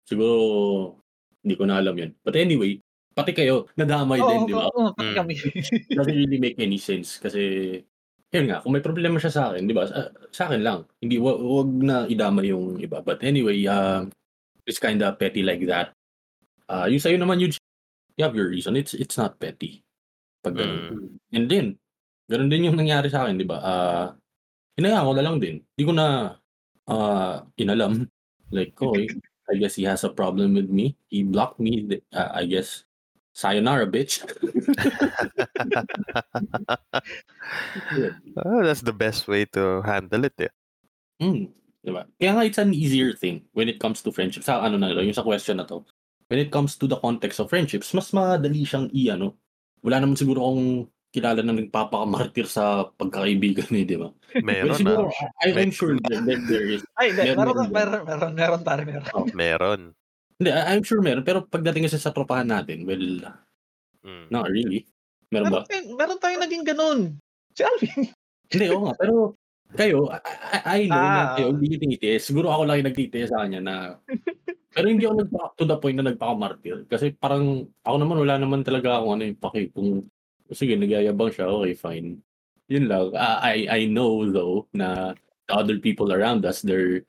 siguro, 0.08 0.36
hindi 1.44 1.54
ko 1.58 1.64
na 1.68 1.78
alam 1.78 1.94
yun. 1.98 2.10
But 2.24 2.36
anyway, 2.36 2.80
pati 3.12 3.36
kayo, 3.36 3.68
nadamay 3.76 4.20
din, 4.20 4.48
di 4.48 4.54
ba? 4.56 4.66
Oo, 4.72 4.96
pati 4.96 5.12
Mm. 5.12 5.16
kami. 5.18 5.34
doesn't 5.98 6.16
really 6.16 6.40
make 6.40 6.56
any 6.56 6.80
sense 6.80 7.20
kasi 7.20 7.40
yun 8.32 8.48
nga, 8.48 8.64
kung 8.64 8.72
may 8.72 8.80
problema 8.80 9.20
siya 9.20 9.32
sa 9.32 9.42
akin, 9.52 9.68
di 9.68 9.76
ba? 9.76 9.84
Sa, 9.84 10.08
sa 10.32 10.42
akin 10.48 10.64
lang. 10.64 10.88
Hindi, 11.04 11.20
wag, 11.20 11.36
wag 11.36 11.68
na 11.84 11.96
idama 12.08 12.40
yung 12.40 12.80
iba. 12.80 13.04
But 13.04 13.20
anyway, 13.20 13.60
uh, 13.68 14.08
it's 14.64 14.80
kind 14.80 15.04
of 15.04 15.20
petty 15.20 15.44
like 15.44 15.60
that. 15.68 15.92
Uh, 16.64 16.88
yung 16.88 17.02
sa'yo 17.02 17.20
naman, 17.20 17.44
you, 17.44 17.52
you 18.16 18.22
have 18.24 18.32
your 18.32 18.48
reason. 18.48 18.72
It's 18.80 18.96
it's 18.96 19.20
not 19.20 19.36
petty. 19.36 19.84
Pag 20.40 20.56
ganun. 20.56 21.20
And 21.36 21.44
then, 21.44 21.76
ganun 22.32 22.48
din 22.48 22.72
yung 22.72 22.80
nangyari 22.80 23.12
sa 23.12 23.28
akin, 23.28 23.36
di 23.36 23.44
ba? 23.44 23.60
Uh, 23.60 24.06
hinayaan 24.80 25.04
ko 25.04 25.12
na 25.12 25.24
lang 25.24 25.36
din. 25.36 25.60
Hindi 25.60 25.84
ko 25.84 25.92
na 25.92 26.06
uh, 26.88 27.44
inalam. 27.60 28.08
Like, 28.48 28.72
okay, 28.80 29.08
I 29.52 29.60
guess 29.60 29.76
he 29.76 29.84
has 29.84 30.04
a 30.04 30.12
problem 30.12 30.56
with 30.56 30.72
me. 30.72 30.96
He 31.12 31.22
blocked 31.22 31.60
me. 31.60 32.00
Uh, 32.08 32.30
I 32.32 32.48
guess, 32.48 32.88
sayonara, 33.36 33.84
bitch. 33.84 34.24
oh, 38.44 38.64
that's 38.64 38.80
the 38.80 38.96
best 38.96 39.28
way 39.28 39.44
to 39.52 39.82
handle 39.82 40.24
it. 40.24 40.34
Eh. 40.40 40.48
Mm, 41.20 41.52
diba? 41.84 42.06
Kaya 42.16 42.32
nga 42.32 42.44
it's 42.48 42.58
an 42.58 42.72
easier 42.72 43.12
thing 43.12 43.44
when 43.52 43.68
it 43.68 43.80
comes 43.80 44.00
to 44.00 44.12
friendship. 44.12 44.44
Sa 44.44 44.64
ano 44.64 44.80
na 44.80 44.92
lang, 44.92 45.04
yung 45.04 45.16
sa 45.16 45.26
question 45.26 45.60
na 45.60 45.68
to. 45.68 45.84
When 46.32 46.40
it 46.40 46.48
comes 46.48 46.80
to 46.80 46.88
the 46.88 46.96
context 46.96 47.40
of 47.44 47.52
friendships, 47.52 47.92
mas 47.92 48.08
madali 48.16 48.64
siyang 48.64 48.88
i-ano. 48.96 49.36
Wala 49.84 50.00
naman 50.00 50.16
siguro 50.16 50.40
akong 50.40 50.88
kilala 51.12 51.44
na 51.44 51.52
nagpapakamartir 51.52 52.48
sa 52.48 52.88
pagkakaibigan 52.96 53.68
eh, 53.70 53.84
di 53.84 53.96
ba? 54.00 54.08
Meron 54.40 54.72
Well, 54.72 54.80
siguro, 54.80 55.02
na. 55.06 55.28
I, 55.44 55.52
I'm 55.52 55.68
May- 55.68 55.76
sure 55.76 55.94
that, 56.00 56.24
that 56.24 56.40
there 56.48 56.66
is. 56.66 56.80
Ay. 56.96 57.12
Meron, 57.12 57.36
Meron, 57.36 57.36
meron. 57.36 57.70
meron, 57.70 58.02
meron, 58.08 58.32
meron, 58.32 58.60
pare, 58.64 58.82
meron. 58.82 59.24
Meron. 59.36 59.80
Hindi, 60.40 60.50
I- 60.50 60.66
I'm 60.72 60.82
sure 60.82 61.04
meron. 61.04 61.20
Pero 61.22 61.44
pagdating 61.44 61.84
kasi 61.84 62.00
sa 62.00 62.10
tropahan 62.10 62.48
natin, 62.48 62.88
well, 62.88 63.28
Mm. 64.02 64.26
not 64.32 64.48
really. 64.48 64.82
Meron 65.30 65.52
ba? 65.52 65.62
Meron, 65.62 65.68
tayo- 65.68 65.88
meron 65.94 66.18
tayo 66.18 66.36
naging 66.40 66.64
ganun. 66.66 66.98
Si 67.52 67.62
Alvin. 67.62 68.08
Hindi, 68.48 68.66
oo 68.72 68.82
nga. 68.88 68.94
Pero 68.98 69.14
kayo, 69.72 69.98
I, 70.08 70.18
I- 70.58 70.64
I 70.64 70.80
know 70.88 70.96
na 70.98 71.20
Ah. 71.22 71.28
kayo 71.36 71.52
hindi 71.52 71.76
tinitiis. 71.76 72.24
Siguro 72.24 72.48
ako 72.50 72.62
lang 72.66 72.80
yung 72.80 72.88
nagtitiis 72.88 73.28
sa 73.28 73.44
kanya 73.44 73.60
na 73.60 73.74
pero 74.74 74.88
hindi 74.88 75.04
ako 75.04 75.14
nagpa 75.20 75.40
to 75.54 75.64
the 75.64 75.76
point 75.76 75.96
na 75.96 76.08
nagpakamartir. 76.08 76.88
Kasi 76.88 77.12
parang 77.12 77.68
ako 77.80 77.96
naman 77.96 78.16
wala 78.18 78.34
naman 78.36 78.60
talaga 78.64 78.96
akong 78.96 79.12
ano 79.14 79.22
yung 79.28 79.38
paki 79.38 79.68
kung 79.70 80.08
sige 80.54 80.76
nagyayabang 80.76 81.32
siya, 81.32 81.48
okay 81.50 81.74
fine. 81.76 82.08
Yun 82.70 82.86
lang. 82.88 83.12
Ah, 83.16 83.40
I 83.42 83.66
I 83.68 83.80
know 83.90 84.24
though 84.30 84.68
na 84.72 85.12
the 85.48 85.54
other 85.54 85.78
people 85.82 86.12
around 86.12 86.46
us 86.46 86.62
they're 86.62 87.02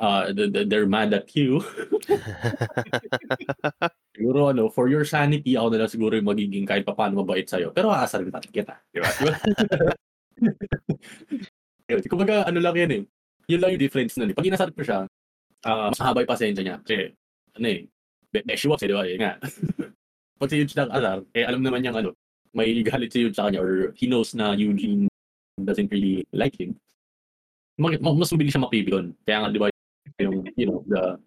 uh, 0.00 0.32
th- 0.32 0.52
th- 0.52 0.68
they're 0.70 0.86
mad 0.88 1.12
at 1.14 1.28
you. 1.36 1.60
siguro 4.16 4.50
ano, 4.50 4.68
for 4.72 4.88
your 4.88 5.04
sanity, 5.04 5.54
ako 5.54 5.68
na 5.70 5.78
lang 5.84 5.92
siguro 5.92 6.12
yung 6.16 6.30
magiging 6.30 6.64
kahit 6.66 6.82
pa 6.86 6.96
paano 6.96 7.22
mabait 7.22 7.46
sa'yo. 7.46 7.70
Pero 7.70 7.92
aasa 7.92 8.18
rin 8.18 8.32
natin 8.32 8.50
kita. 8.50 8.74
Di 8.90 8.98
ba? 9.04 9.06
Yun, 11.86 12.00
Kumbaga, 12.10 12.48
ano 12.48 12.58
lang 12.58 12.74
yan 12.74 12.90
eh. 12.90 13.02
Yun 13.46 13.60
lang 13.62 13.70
yung 13.76 13.82
difference 13.82 14.18
nun. 14.18 14.32
eh. 14.32 14.36
Pag 14.36 14.48
inasar 14.48 14.68
ko 14.74 14.82
siya, 14.82 15.06
ah, 15.62 15.86
mas 15.92 16.00
mahaba 16.02 16.26
yung 16.26 16.32
pasensya 16.32 16.62
niya. 16.64 16.76
Kasi, 16.82 17.14
ano 17.54 17.66
eh, 17.70 17.80
be- 18.32 18.46
beshi 18.46 18.66
walks 18.66 18.82
eh, 18.82 18.90
di? 18.90 18.96
Eh, 18.96 19.18
nga. 19.20 19.38
Pag 20.40 20.48
si 20.50 20.56
Yuji 20.60 20.74
ng 20.76 20.90
asar, 20.92 21.18
eh, 21.32 21.44
alam 21.46 21.62
naman 21.62 21.80
niyang 21.80 21.98
ano, 22.02 22.10
may 22.56 22.80
galit 22.80 23.12
si 23.12 23.20
Yuji 23.20 23.36
sa 23.36 23.52
kanya 23.52 23.60
or 23.60 23.92
he 23.92 24.08
knows 24.08 24.32
na 24.32 24.56
Eugene 24.56 25.04
doesn't 25.60 25.92
really 25.92 26.24
like 26.32 26.56
him. 26.56 26.72
Mag- 27.76 28.00
ma- 28.00 28.16
mas 28.16 28.32
mabilis 28.32 28.56
siya 28.56 28.64
mapibig 28.64 28.88
doon. 28.88 29.12
Kaya 29.28 29.44
nga, 29.44 29.52
di 29.52 29.60
ba, 29.60 29.68
yung, 30.16 30.48
you 30.56 30.64
know, 30.64 30.80
the, 30.88 31.20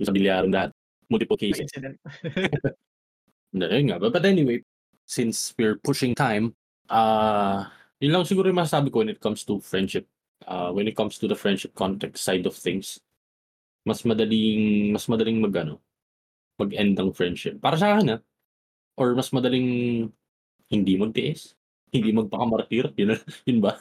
yung 0.00 0.06
sa 0.08 0.14
bilyaran 0.16 0.48
that 0.48 0.72
multiple 1.12 1.36
cases. 1.36 1.68
Yun 3.52 3.84
nga. 3.92 4.00
But, 4.00 4.24
anyway, 4.24 4.64
since 5.04 5.52
we're 5.60 5.76
pushing 5.76 6.16
time, 6.16 6.56
uh, 6.88 7.68
yun 8.00 8.16
lang 8.16 8.24
siguro 8.24 8.48
yung 8.48 8.56
masasabi 8.64 8.88
ko 8.88 9.04
when 9.04 9.12
it 9.12 9.20
comes 9.20 9.44
to 9.44 9.60
friendship. 9.60 10.08
Uh, 10.48 10.72
when 10.72 10.88
it 10.88 10.96
comes 10.96 11.20
to 11.20 11.28
the 11.28 11.36
friendship 11.36 11.76
context 11.76 12.24
side 12.24 12.48
of 12.48 12.56
things, 12.56 12.98
mas 13.84 14.02
madaling, 14.02 14.90
mas 14.90 15.06
madaling 15.06 15.38
mag, 15.38 15.54
ano, 15.54 15.78
mag-end 16.56 16.96
ng 16.96 17.12
friendship. 17.12 17.60
Para 17.60 17.76
sa 17.76 17.92
akin, 17.92 18.16
ah. 18.16 18.20
Or 18.96 19.12
mas 19.12 19.28
madaling 19.30 20.08
hindi 20.72 20.96
magtiis. 20.96 21.52
Hindi 21.92 22.16
magpakamartir. 22.16 22.96
Yun, 22.96 23.20
yun 23.48 23.60
ba? 23.60 23.76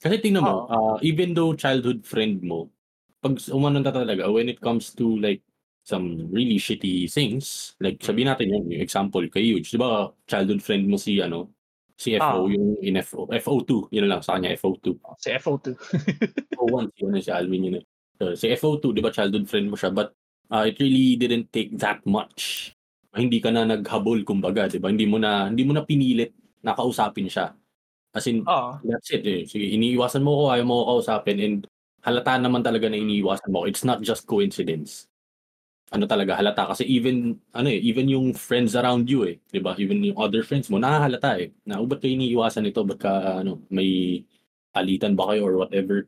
Kasi 0.00 0.16
tingnan 0.16 0.40
mo, 0.48 0.64
uh, 0.72 0.96
even 1.04 1.36
though 1.36 1.52
childhood 1.52 2.08
friend 2.08 2.40
mo, 2.40 2.72
pag 3.20 3.36
umanon 3.52 3.84
ka 3.84 3.92
talaga, 3.92 4.32
when 4.32 4.48
it 4.48 4.56
comes 4.64 4.96
to 4.96 5.20
like 5.20 5.44
some 5.84 6.24
really 6.32 6.56
shitty 6.56 7.04
things, 7.12 7.76
like 7.84 8.00
sabihin 8.00 8.32
natin 8.32 8.48
yun, 8.48 8.64
yung 8.72 8.80
example 8.80 9.20
kay 9.28 9.44
Huge, 9.44 9.68
di 9.68 9.76
ba 9.76 10.08
childhood 10.24 10.64
friend 10.64 10.88
mo 10.88 10.96
si 10.96 11.20
ano, 11.20 11.52
si 12.00 12.16
FO, 12.16 12.48
Ah. 12.48 12.48
yung 12.48 12.80
in 12.80 12.96
FO, 13.04 13.28
FO2, 13.28 13.92
yun 13.92 14.08
lang 14.08 14.24
sa 14.24 14.40
kanya, 14.40 14.56
FO2. 14.56 14.96
Si 15.20 15.28
FO2. 15.36 15.76
FO1, 16.56 16.84
si, 16.96 17.00
ano, 17.04 17.16
si 17.20 17.28
Alvin 17.28 17.68
yun. 17.68 17.76
So, 18.16 18.32
si 18.32 18.48
FO2, 18.56 18.96
di 18.96 19.04
ba 19.04 19.12
childhood 19.12 19.44
friend 19.44 19.68
mo 19.68 19.76
siya, 19.76 19.92
but 19.92 20.16
uh, 20.48 20.64
it 20.64 20.80
really 20.80 21.20
didn't 21.20 21.52
take 21.52 21.76
that 21.76 22.00
much. 22.08 22.72
Hindi 23.14 23.42
ka 23.42 23.50
na 23.50 23.66
naghabol, 23.66 24.22
kumbaga, 24.22 24.70
di 24.70 24.78
ba? 24.78 24.86
Hindi 24.86 25.02
mo 25.10 25.18
na, 25.18 25.50
hindi 25.50 25.66
mo 25.66 25.74
na 25.74 25.82
pinilit 25.82 26.30
na 26.62 26.78
kausapin 26.78 27.26
siya. 27.26 27.50
As 28.14 28.26
in, 28.30 28.46
Oo. 28.46 28.78
That's 28.86 29.10
it 29.14 29.24
eh. 29.26 29.42
Sige, 29.48 29.66
iniiwasan 29.76 30.22
mo 30.24 30.32
ko, 30.40 30.44
ayaw 30.54 30.64
mo 30.66 30.74
ko 30.82 30.84
kausapin 30.98 31.38
and 31.42 31.58
halata 32.04 32.38
naman 32.40 32.62
talaga 32.64 32.86
na 32.90 32.96
iniiwasan 33.00 33.50
mo. 33.52 33.64
ko. 33.64 33.66
It's 33.70 33.82
not 33.86 34.00
just 34.04 34.24
coincidence. 34.28 35.08
Ano 35.92 36.06
talaga, 36.10 36.36
halata. 36.38 36.68
Kasi 36.72 36.84
even, 36.88 37.38
ano 37.56 37.68
eh, 37.70 37.78
even 37.82 38.06
yung 38.10 38.34
friends 38.36 38.74
around 38.78 39.06
you 39.10 39.24
eh. 39.28 39.38
di 39.52 39.60
ba 39.62 39.74
Even 39.80 40.02
yung 40.04 40.18
other 40.20 40.42
friends 40.46 40.68
mo, 40.72 40.78
nahahalata 40.82 41.38
eh. 41.42 41.50
Na, 41.68 41.80
"Oh, 41.82 41.86
ba't 41.88 42.00
kayo 42.04 42.14
iniiwasan 42.18 42.66
ito? 42.68 42.82
Ba't 42.86 42.98
ka, 43.00 43.12
ano, 43.44 43.62
may 43.72 44.22
alitan 44.76 45.14
ba 45.18 45.30
kayo 45.34 45.46
or 45.48 45.56
whatever? 45.62 46.06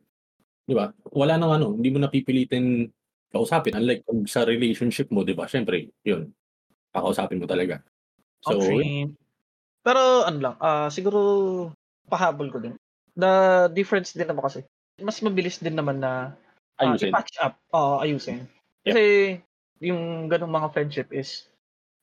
Di 0.68 0.74
ba 0.76 0.92
Wala 1.14 1.36
nang 1.40 1.52
ano, 1.56 1.74
hindi 1.78 1.90
mo 1.94 1.98
napipilitin 2.02 2.88
kausapin. 3.32 3.76
Unlike 3.78 4.02
pag 4.08 4.20
sa 4.30 4.42
relationship 4.48 5.08
mo, 5.14 5.22
di 5.26 5.34
ba 5.36 5.46
Siyempre, 5.50 5.92
yun. 6.06 6.32
Kakausapin 6.92 7.40
mo 7.40 7.48
talaga. 7.48 7.80
So, 8.44 8.58
Okay. 8.60 9.08
Pero 9.82 10.22
ano 10.22 10.38
lang, 10.38 10.54
ah 10.62 10.86
siguro 10.92 11.18
pahabol 12.06 12.52
ko 12.54 12.58
din. 12.62 12.78
The 13.18 13.66
difference 13.74 14.14
din 14.14 14.30
naman 14.30 14.46
kasi, 14.46 14.62
mas 15.02 15.18
mabilis 15.20 15.58
din 15.58 15.74
naman 15.74 15.98
na 15.98 16.38
ah, 16.78 16.94
ayusin. 16.94 17.10
i-patch 17.10 17.34
up. 17.42 17.58
Oo, 17.74 17.98
ayusin. 17.98 18.46
Kasi 18.86 19.36
yung 19.82 20.30
ganong 20.30 20.54
mga 20.54 20.70
friendship 20.70 21.10
is 21.10 21.50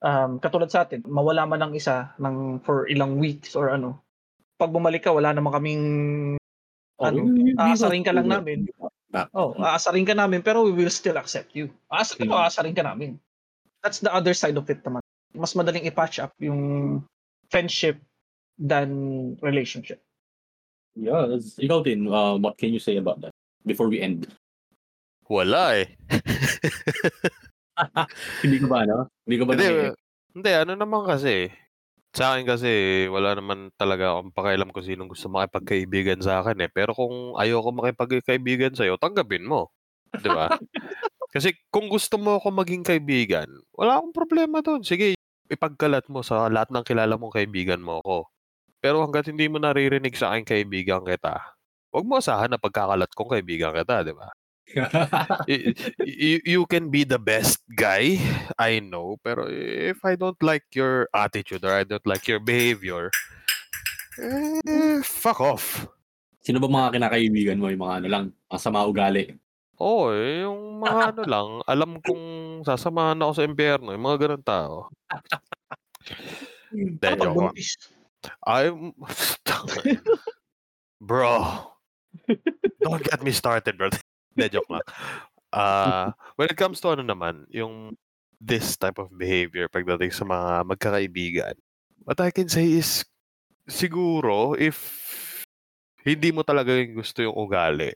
um, 0.03 0.37
katulad 0.43 0.67
sa 0.67 0.83
atin, 0.83 1.03
mawala 1.07 1.47
man 1.47 1.63
ang 1.63 1.73
isa 1.73 2.11
ng 2.19 2.59
for 2.67 2.83
ilang 2.91 3.15
weeks 3.15 3.55
or 3.55 3.71
ano. 3.71 3.95
Pag 4.59 4.75
bumalik 4.75 5.07
ka, 5.07 5.15
wala 5.15 5.31
naman 5.31 5.55
kaming 5.55 5.83
ano, 6.99 7.15
hindi- 7.15 7.55
hindi 7.55 7.63
aasarin 7.63 8.03
ka 8.03 8.11
lang 8.11 8.27
namin. 8.27 8.67
Back. 9.09 9.31
Oh, 9.33 9.55
aasarin 9.57 10.05
ka 10.05 10.13
namin 10.13 10.43
pero 10.43 10.67
we 10.67 10.75
will 10.75 10.91
still 10.91 11.15
accept 11.15 11.55
you. 11.55 11.71
Aasarin 11.87 12.27
Hmm. 12.27 12.35
mo, 12.35 12.43
aasarin 12.43 12.75
ka 12.75 12.83
namin. 12.83 13.15
That's 13.83 14.03
the 14.03 14.11
other 14.11 14.35
side 14.35 14.59
of 14.59 14.67
it 14.67 14.83
naman. 14.83 14.99
Mas 15.35 15.55
madaling 15.55 15.87
i-patch 15.87 16.19
up 16.19 16.35
yung 16.41 17.03
friendship 17.47 18.01
than 18.59 19.35
relationship. 19.39 20.03
Yeah, 20.99 21.31
that's- 21.31 21.55
ikaw 21.55 21.85
din, 21.85 22.11
uh, 22.11 22.35
what 22.35 22.59
can 22.59 22.75
you 22.75 22.81
say 22.81 22.99
about 22.99 23.23
that 23.23 23.31
before 23.63 23.87
we 23.87 24.03
end? 24.03 24.27
Wala 25.29 25.85
eh. 25.85 25.87
Hindi 28.43 28.57
ka 28.59 28.67
ba, 28.67 28.83
ano? 28.83 29.07
Hindi 29.23 29.35
ka 29.39 29.43
ba 29.47 29.51
Hindi, 29.55 29.95
hindi, 30.35 30.51
ano 30.51 30.73
naman 30.75 31.07
kasi, 31.07 31.47
sa 32.11 32.33
akin 32.33 32.43
kasi, 32.43 33.05
wala 33.07 33.37
naman 33.37 33.69
talaga 33.77 34.17
akong 34.17 34.33
pakialam 34.33 34.73
kung 34.73 34.83
sinong 34.83 35.07
gusto 35.07 35.31
makipagkaibigan 35.31 36.19
sa 36.19 36.43
akin 36.43 36.65
eh. 36.65 36.69
Pero 36.73 36.91
kung 36.97 37.37
ayoko 37.39 37.71
makipagkaibigan 37.71 38.75
sa'yo, 38.75 38.99
tanggapin 38.99 39.45
mo. 39.45 39.71
Di 40.09 40.27
ba? 40.27 40.49
kasi 41.29 41.53
kung 41.69 41.85
gusto 41.89 42.17
mo 42.17 42.41
ako 42.41 42.49
maging 42.49 42.81
kaibigan, 42.81 43.45
wala 43.77 44.01
akong 44.01 44.13
problema 44.13 44.65
doon. 44.65 44.81
Sige, 44.81 45.13
ipagkalat 45.49 46.09
mo 46.09 46.25
sa 46.25 46.49
lahat 46.49 46.73
ng 46.73 46.85
kilala 46.85 47.17
mong 47.17 47.37
kaibigan 47.37 47.81
mo 47.81 48.01
ako. 48.01 48.29
Pero 48.81 49.05
hanggat 49.05 49.29
hindi 49.29 49.45
mo 49.45 49.61
naririnig 49.61 50.17
sa 50.17 50.33
akin 50.33 50.47
kaibigan 50.47 51.05
kita, 51.05 51.37
huwag 51.93 52.05
mo 52.07 52.17
asahan 52.17 52.49
na 52.49 52.61
pagkakalat 52.61 53.11
kong 53.13 53.37
kaibigan 53.37 53.75
kita, 53.75 54.01
di 54.01 54.13
ba? 54.15 54.29
y- 55.49 55.73
y- 56.05 56.43
you 56.53 56.61
can 56.69 56.93
be 56.93 57.01
the 57.03 57.17
best 57.17 57.61
guy, 57.73 58.21
I 58.57 58.79
know, 58.79 59.17
pero 59.25 59.49
if 59.49 60.01
I 60.05 60.13
don't 60.13 60.39
like 60.45 60.69
your 60.77 61.09
attitude 61.13 61.65
or 61.65 61.73
I 61.73 61.83
don't 61.83 62.05
like 62.05 62.29
your 62.29 62.39
behavior, 62.39 63.09
eh, 64.19 65.01
fuck 65.01 65.41
off. 65.41 65.89
Sino 66.39 66.57
ba 66.61 66.69
mga 66.71 66.97
kinakaibigan 66.97 67.59
mo? 67.59 67.69
Yung 67.69 67.83
mga 67.83 67.95
ano 68.03 68.07
lang, 68.07 68.25
ang 68.49 68.61
sama 68.61 68.85
ugali. 68.87 69.35
Oo, 69.79 70.11
eh, 70.11 70.43
yung 70.43 70.83
mga 70.83 70.99
ano 71.15 71.21
lang, 71.23 71.49
alam 71.63 71.91
kong 72.03 72.25
sasamahan 72.67 73.19
ako 73.23 73.31
sa 73.31 73.45
impyerno, 73.47 73.95
yung 73.95 74.05
mga 74.05 74.19
ganun 74.27 74.43
tao. 74.43 74.75
Hindi, 76.69 76.99
Ano 77.07 77.23
joke 77.23 77.25
lang. 77.25 77.35
buntis? 77.55 77.71
I'm... 78.43 78.91
bro. 81.07 81.63
Don't 82.83 83.03
get 83.07 83.23
me 83.23 83.31
started, 83.31 83.79
bro. 83.79 83.87
Hindi, 84.35 84.59
joke 84.59 84.67
lang. 84.67 84.83
Ah, 85.55 86.13
when 86.35 86.51
it 86.51 86.59
comes 86.59 86.77
to 86.83 86.93
ano 86.93 87.01
naman, 87.01 87.47
yung 87.49 87.95
this 88.37 88.75
type 88.75 88.99
of 88.99 89.09
behavior 89.15 89.65
pagdating 89.71 90.11
sa 90.11 90.27
mga 90.27 90.67
magkakaibigan, 90.67 91.55
what 92.03 92.19
I 92.19 92.29
can 92.29 92.51
say 92.51 92.67
is, 92.67 93.07
siguro, 93.65 94.59
if 94.59 94.77
hindi 96.03 96.35
mo 96.35 96.43
talaga 96.43 96.75
yung 96.75 96.99
gusto 96.99 97.23
yung 97.23 97.35
ugali, 97.35 97.95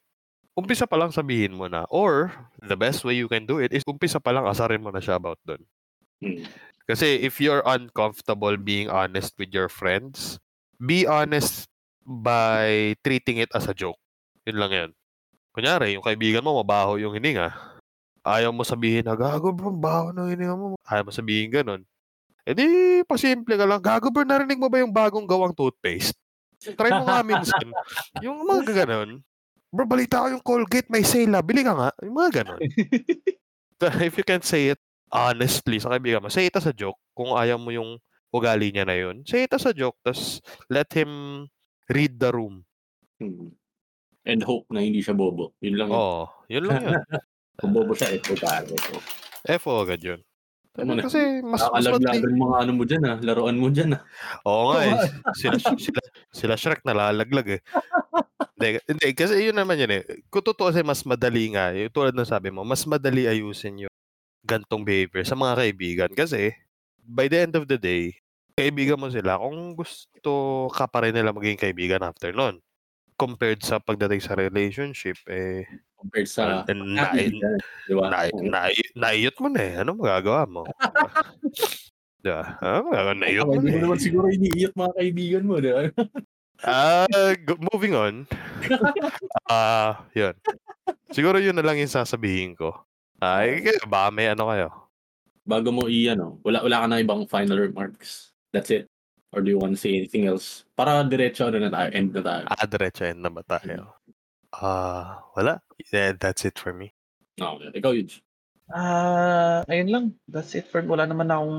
umpisa 0.54 0.86
pa 0.86 0.98
lang 0.98 1.10
sabihin 1.10 1.58
mo 1.58 1.66
na. 1.70 1.86
Or, 1.90 2.32
the 2.62 2.78
best 2.78 3.02
way 3.02 3.18
you 3.18 3.30
can 3.30 3.46
do 3.46 3.58
it 3.58 3.74
is 3.74 3.86
umpisa 3.86 4.22
pa 4.22 4.34
lang 4.34 4.46
asarin 4.46 4.82
mo 4.82 4.94
na 4.94 5.02
siya 5.02 5.18
about 5.18 5.42
dun. 5.46 5.62
Hmm. 6.22 6.46
Kasi 6.84 7.24
if 7.24 7.40
you're 7.40 7.64
uncomfortable 7.64 8.56
being 8.60 8.92
honest 8.92 9.34
with 9.40 9.56
your 9.56 9.72
friends, 9.72 10.38
be 10.84 11.08
honest 11.08 11.72
by 12.04 12.94
treating 13.02 13.40
it 13.40 13.50
as 13.56 13.72
a 13.72 13.76
joke. 13.76 14.00
Yun 14.44 14.60
lang 14.60 14.72
yan. 14.72 14.90
Kunyari, 15.56 15.96
yung 15.96 16.04
kaibigan 16.04 16.44
mo, 16.44 16.60
mabaho 16.60 17.00
yung 17.00 17.16
hininga. 17.16 17.56
Ayaw 18.24 18.52
mo 18.52 18.68
sabihin 18.68 19.08
na, 19.08 19.16
gago 19.16 19.56
bro, 19.56 19.72
baho 19.72 20.12
ng 20.12 20.28
hininga 20.36 20.56
mo. 20.56 20.76
Ayaw 20.84 21.08
mo 21.08 21.12
sabihin 21.16 21.52
ganun. 21.52 21.82
E 22.44 22.52
di, 22.52 22.68
pasimple 23.08 23.56
ka 23.56 23.64
lang. 23.64 23.80
Gago 23.80 24.12
bro, 24.12 24.28
narinig 24.28 24.60
mo 24.60 24.68
ba 24.68 24.84
yung 24.84 24.92
bagong 24.92 25.24
gawang 25.24 25.56
toothpaste? 25.56 26.16
Try 26.60 26.92
mo 26.92 27.08
nga 27.08 27.24
minsan. 27.28 27.72
yung 28.20 28.44
mga 28.44 28.84
ganun. 28.84 29.24
Bro, 29.74 29.90
balita 29.90 30.22
ko 30.22 30.28
yung 30.30 30.46
Colgate 30.46 30.86
may 30.94 31.02
sale. 31.02 31.34
Bili 31.42 31.66
ka 31.66 31.74
nga. 31.74 31.90
Yung 32.06 32.14
mga 32.14 32.46
ganun. 32.46 32.62
if 34.08 34.14
you 34.14 34.24
can 34.24 34.46
say 34.46 34.70
it 34.70 34.80
honestly 35.10 35.82
sa 35.82 35.98
kaibigan 35.98 36.22
mo, 36.22 36.30
say 36.30 36.46
it 36.46 36.54
as 36.54 36.70
a 36.70 36.78
joke. 36.78 37.02
Kung 37.18 37.34
ayaw 37.34 37.58
mo 37.58 37.74
yung 37.74 37.98
ugali 38.30 38.70
niya 38.70 38.86
na 38.86 38.94
yun, 38.94 39.26
say 39.26 39.50
it 39.50 39.54
as 39.58 39.66
a 39.66 39.74
joke. 39.74 39.98
Tapos 40.06 40.46
let 40.70 40.94
him 40.94 41.46
read 41.90 42.22
the 42.22 42.30
room. 42.30 42.62
Hmm. 43.18 43.50
And 44.24 44.46
hope 44.46 44.70
na 44.70 44.86
hindi 44.86 45.02
siya 45.02 45.18
bobo. 45.18 45.58
Yun 45.60 45.76
lang. 45.76 45.90
yun. 45.90 45.98
Oo, 45.98 46.24
yun 46.48 46.64
lang 46.70 46.80
yun. 46.86 46.94
Kung 47.60 47.74
bobo 47.74 47.98
siya, 47.98 48.14
ito 48.14 48.38
tayo. 48.38 48.78
FO 49.58 49.84
agad 49.84 50.02
yun. 50.06 50.22
Ano 50.74 50.98
na? 50.98 51.06
Kasi 51.06 51.42
mas, 51.46 51.62
mas. 51.70 51.86
Nakakalaglagan 51.86 52.34
mga 52.34 52.58
ano 52.66 52.72
mo 52.74 52.84
dyan 52.86 53.04
ah. 53.06 53.18
Laruan 53.22 53.58
mo 53.62 53.70
dyan 53.70 53.94
ah. 53.98 54.02
Oo 54.50 54.74
nga 54.74 54.80
eh. 54.90 54.96
Sila, 55.42 55.58
sila, 55.62 56.02
sila 56.34 56.56
Shrek 56.58 56.82
nalalaglag 56.82 57.62
eh. 57.62 57.62
Hindi, 58.88 59.08
kasi 59.18 59.48
yun 59.50 59.58
naman 59.58 59.80
yun 59.82 59.92
eh. 60.00 60.04
Kung 60.32 60.46
totoo 60.46 60.72
kasi 60.72 60.82
mas 60.86 61.04
madali 61.04 61.52
nga, 61.54 61.72
yung 61.76 61.92
tulad 61.92 62.14
ng 62.16 62.28
sabi 62.28 62.50
mo, 62.54 62.64
mas 62.64 62.84
madali 62.88 63.28
ayusin 63.28 63.88
yung 63.88 63.94
gantong 64.46 64.84
behavior 64.84 65.24
sa 65.28 65.36
mga 65.40 65.54
kaibigan. 65.60 66.12
Kasi, 66.14 66.52
by 67.04 67.28
the 67.32 67.44
end 67.48 67.56
of 67.60 67.66
the 67.68 67.80
day, 67.80 68.16
kaibigan 68.56 69.00
mo 69.00 69.10
sila 69.10 69.40
kung 69.42 69.74
gusto 69.74 70.32
ka 70.72 70.86
pa 70.88 71.04
rin 71.08 71.16
nila 71.16 71.34
maging 71.34 71.58
kaibigan 71.60 72.04
after 72.06 72.32
nun. 72.36 72.60
compared 73.14 73.62
sa 73.62 73.78
pagdating 73.78 74.20
sa 74.20 74.34
relationship, 74.34 75.16
eh, 75.30 75.64
Compared 75.96 76.28
sa 76.28 76.68
na, 76.68 76.74
na, 76.76 77.16
na, 78.44 78.68
naiyot 78.98 79.38
mo 79.40 79.48
na 79.48 79.62
eh. 79.64 79.74
Ano 79.80 79.96
magagawa 79.96 80.44
mo? 80.50 80.68
Di 82.24 82.28
ba? 82.28 82.60
Ah, 82.60 83.14
naiyot 83.16 83.48
mo 83.48 83.62
Hindi 83.62 83.72
na 83.72 83.78
mo 83.80 83.80
naman 83.88 84.00
eh. 84.00 84.04
siguro 84.04 84.26
iniiyot 84.28 84.74
mga 84.76 84.94
kaibigan 85.00 85.44
mo, 85.48 85.56
di 85.64 85.72
ba? 86.64 87.06
Ah, 87.06 87.34
go- 87.38 87.60
moving 87.72 87.94
on. 87.94 88.24
Ah, 89.52 90.08
yun. 90.16 90.32
Siguro 91.12 91.36
yun 91.38 91.54
na 91.54 91.62
lang 91.62 91.76
yung 91.78 91.92
sasabihin 91.92 92.56
ko. 92.56 92.72
Ay, 93.20 93.60
baka 93.86 94.08
may 94.10 94.32
ano 94.32 94.48
kayo. 94.50 94.68
Bago 95.44 95.76
mo 95.76 95.92
i 95.92 96.08
ano, 96.08 96.40
wala 96.42 96.64
wala 96.64 96.80
ka 96.80 96.88
na 96.88 97.04
ibang 97.04 97.28
final 97.28 97.60
remarks. 97.60 98.32
That's 98.56 98.72
it. 98.72 98.88
Or 99.36 99.44
do 99.44 99.52
you 99.52 99.60
want 99.60 99.76
to 99.76 99.80
say 99.82 99.92
anything 99.92 100.26
else? 100.26 100.64
Para 100.78 101.04
diretso 101.04 101.52
ano 101.52 101.60
na 101.60 101.68
tayo, 101.68 101.90
end 101.92 102.16
na 102.16 102.22
tayo. 102.24 102.44
Ah, 102.48 102.64
diretso 102.64 103.04
end 103.04 103.20
na 103.20 103.28
ba 103.30 103.44
tayo? 103.44 104.00
Ah, 104.56 105.28
wala. 105.36 105.60
Yeah, 105.92 106.16
that's 106.16 106.48
it 106.48 106.56
for 106.56 106.72
me. 106.72 106.96
Okay, 107.36 107.70
ikaw 107.76 107.92
Yuj. 107.92 108.24
Ah, 108.72 109.68
ayun 109.68 109.90
lang. 109.92 110.06
That's 110.32 110.56
it 110.56 110.72
for 110.72 110.80
wala 110.88 111.04
naman 111.04 111.28
akong 111.28 111.58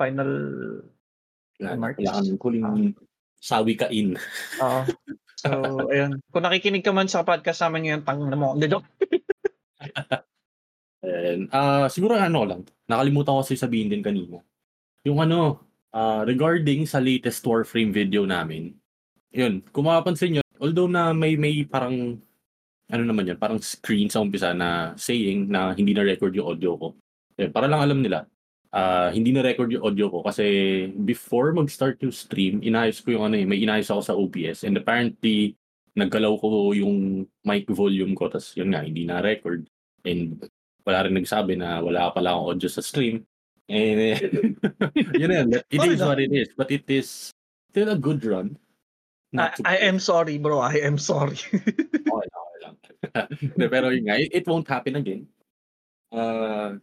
final 0.00 0.30
Wala, 1.60 1.68
Remarks? 1.76 1.98
wala 2.00 2.12
kang 2.24 2.38
huling 2.40 2.64
sawi 3.38 3.74
ka 3.78 3.86
in. 3.90 4.18
Oo. 4.62 4.80
So, 5.38 5.48
ayun. 5.94 6.18
Kung 6.34 6.44
nakikinig 6.44 6.82
ka 6.82 6.90
man 6.90 7.06
sa 7.06 7.22
podcast 7.22 7.62
namin 7.66 7.80
ngayon, 7.86 8.02
tang 8.02 8.22
na 8.26 8.38
mo. 8.38 8.54
Hindi, 8.54 8.66
joke. 8.70 8.86
And, 10.98 11.46
ah 11.54 11.86
siguro 11.86 12.18
ano 12.18 12.42
lang, 12.42 12.66
nakalimutan 12.90 13.38
ko 13.38 13.40
kasi 13.46 13.54
sabihin 13.54 13.86
din 13.86 14.02
kanina. 14.02 14.42
Yung 15.06 15.22
ano, 15.22 15.62
ah 15.94 16.26
regarding 16.26 16.84
sa 16.84 16.98
latest 16.98 17.40
Warframe 17.46 17.94
video 17.94 18.26
namin. 18.26 18.74
Yun, 19.30 19.62
kung 19.70 19.86
mapapansin 19.86 20.38
nyo, 20.38 20.42
although 20.58 20.90
na 20.90 21.14
may 21.14 21.38
may 21.38 21.62
parang 21.62 22.18
ano 22.88 23.02
naman 23.04 23.30
yun, 23.30 23.38
parang 23.38 23.62
screen 23.62 24.10
sa 24.10 24.18
umpisa 24.24 24.50
na 24.56 24.98
saying 24.98 25.46
na 25.46 25.70
hindi 25.76 25.94
na 25.94 26.02
record 26.02 26.34
yung 26.34 26.56
audio 26.56 26.74
ko. 26.74 26.88
Yun, 27.38 27.50
para 27.54 27.70
lang 27.70 27.80
alam 27.84 28.02
nila, 28.02 28.26
ah 28.74 29.08
hindi 29.08 29.32
na 29.32 29.40
record 29.40 29.72
yung 29.72 29.84
audio 29.84 30.12
ko 30.12 30.20
kasi 30.24 30.44
before 31.08 31.56
mag-start 31.56 32.00
yung 32.04 32.12
stream, 32.12 32.60
inayos 32.60 33.00
ko 33.00 33.16
yung 33.16 33.32
ano 33.32 33.36
eh, 33.40 33.48
may 33.48 33.64
inayos 33.64 33.88
ako 33.88 34.00
sa 34.04 34.16
OBS 34.16 34.68
and 34.68 34.76
apparently 34.76 35.56
naggalaw 35.98 36.38
ko 36.38 36.70
yung 36.70 37.26
mic 37.42 37.66
volume 37.66 38.14
ko 38.14 38.30
tas 38.30 38.54
yun 38.54 38.70
nga, 38.70 38.86
hindi 38.86 39.02
na 39.02 39.18
record. 39.18 39.66
And 40.06 40.38
wala 40.86 41.04
rin 41.04 41.18
nagsabi 41.18 41.58
na 41.58 41.82
wala 41.82 42.14
pala 42.14 42.38
akong 42.38 42.48
audio 42.54 42.70
sa 42.70 42.84
stream. 42.84 43.26
And 43.68 43.98
eh, 44.00 44.16
yun 45.20 45.28
na 45.28 45.36
yun. 45.42 45.48
It 45.68 45.80
Sorry 45.82 45.92
is 45.92 46.00
na. 46.00 46.08
what 46.08 46.22
it 46.22 46.32
is. 46.32 46.48
But 46.54 46.70
it 46.70 46.86
is 46.88 47.34
still 47.68 47.90
a 47.90 47.98
good 47.98 48.24
run. 48.24 48.56
I, 49.36 49.52
I 49.66 49.76
am 49.84 50.00
sorry, 50.00 50.40
bro. 50.40 50.64
I 50.64 50.80
am 50.80 50.96
sorry. 50.96 51.36
Okay 51.52 52.28
lang, 52.32 52.44
okay 52.48 52.60
lang. 52.64 52.76
Hindi, 53.44 53.66
pero 53.68 53.92
yun 53.92 54.08
nga, 54.08 54.16
it, 54.16 54.30
it 54.32 54.44
won't 54.48 54.64
happen 54.64 54.96
again. 54.96 55.28
Uh, 56.08 56.80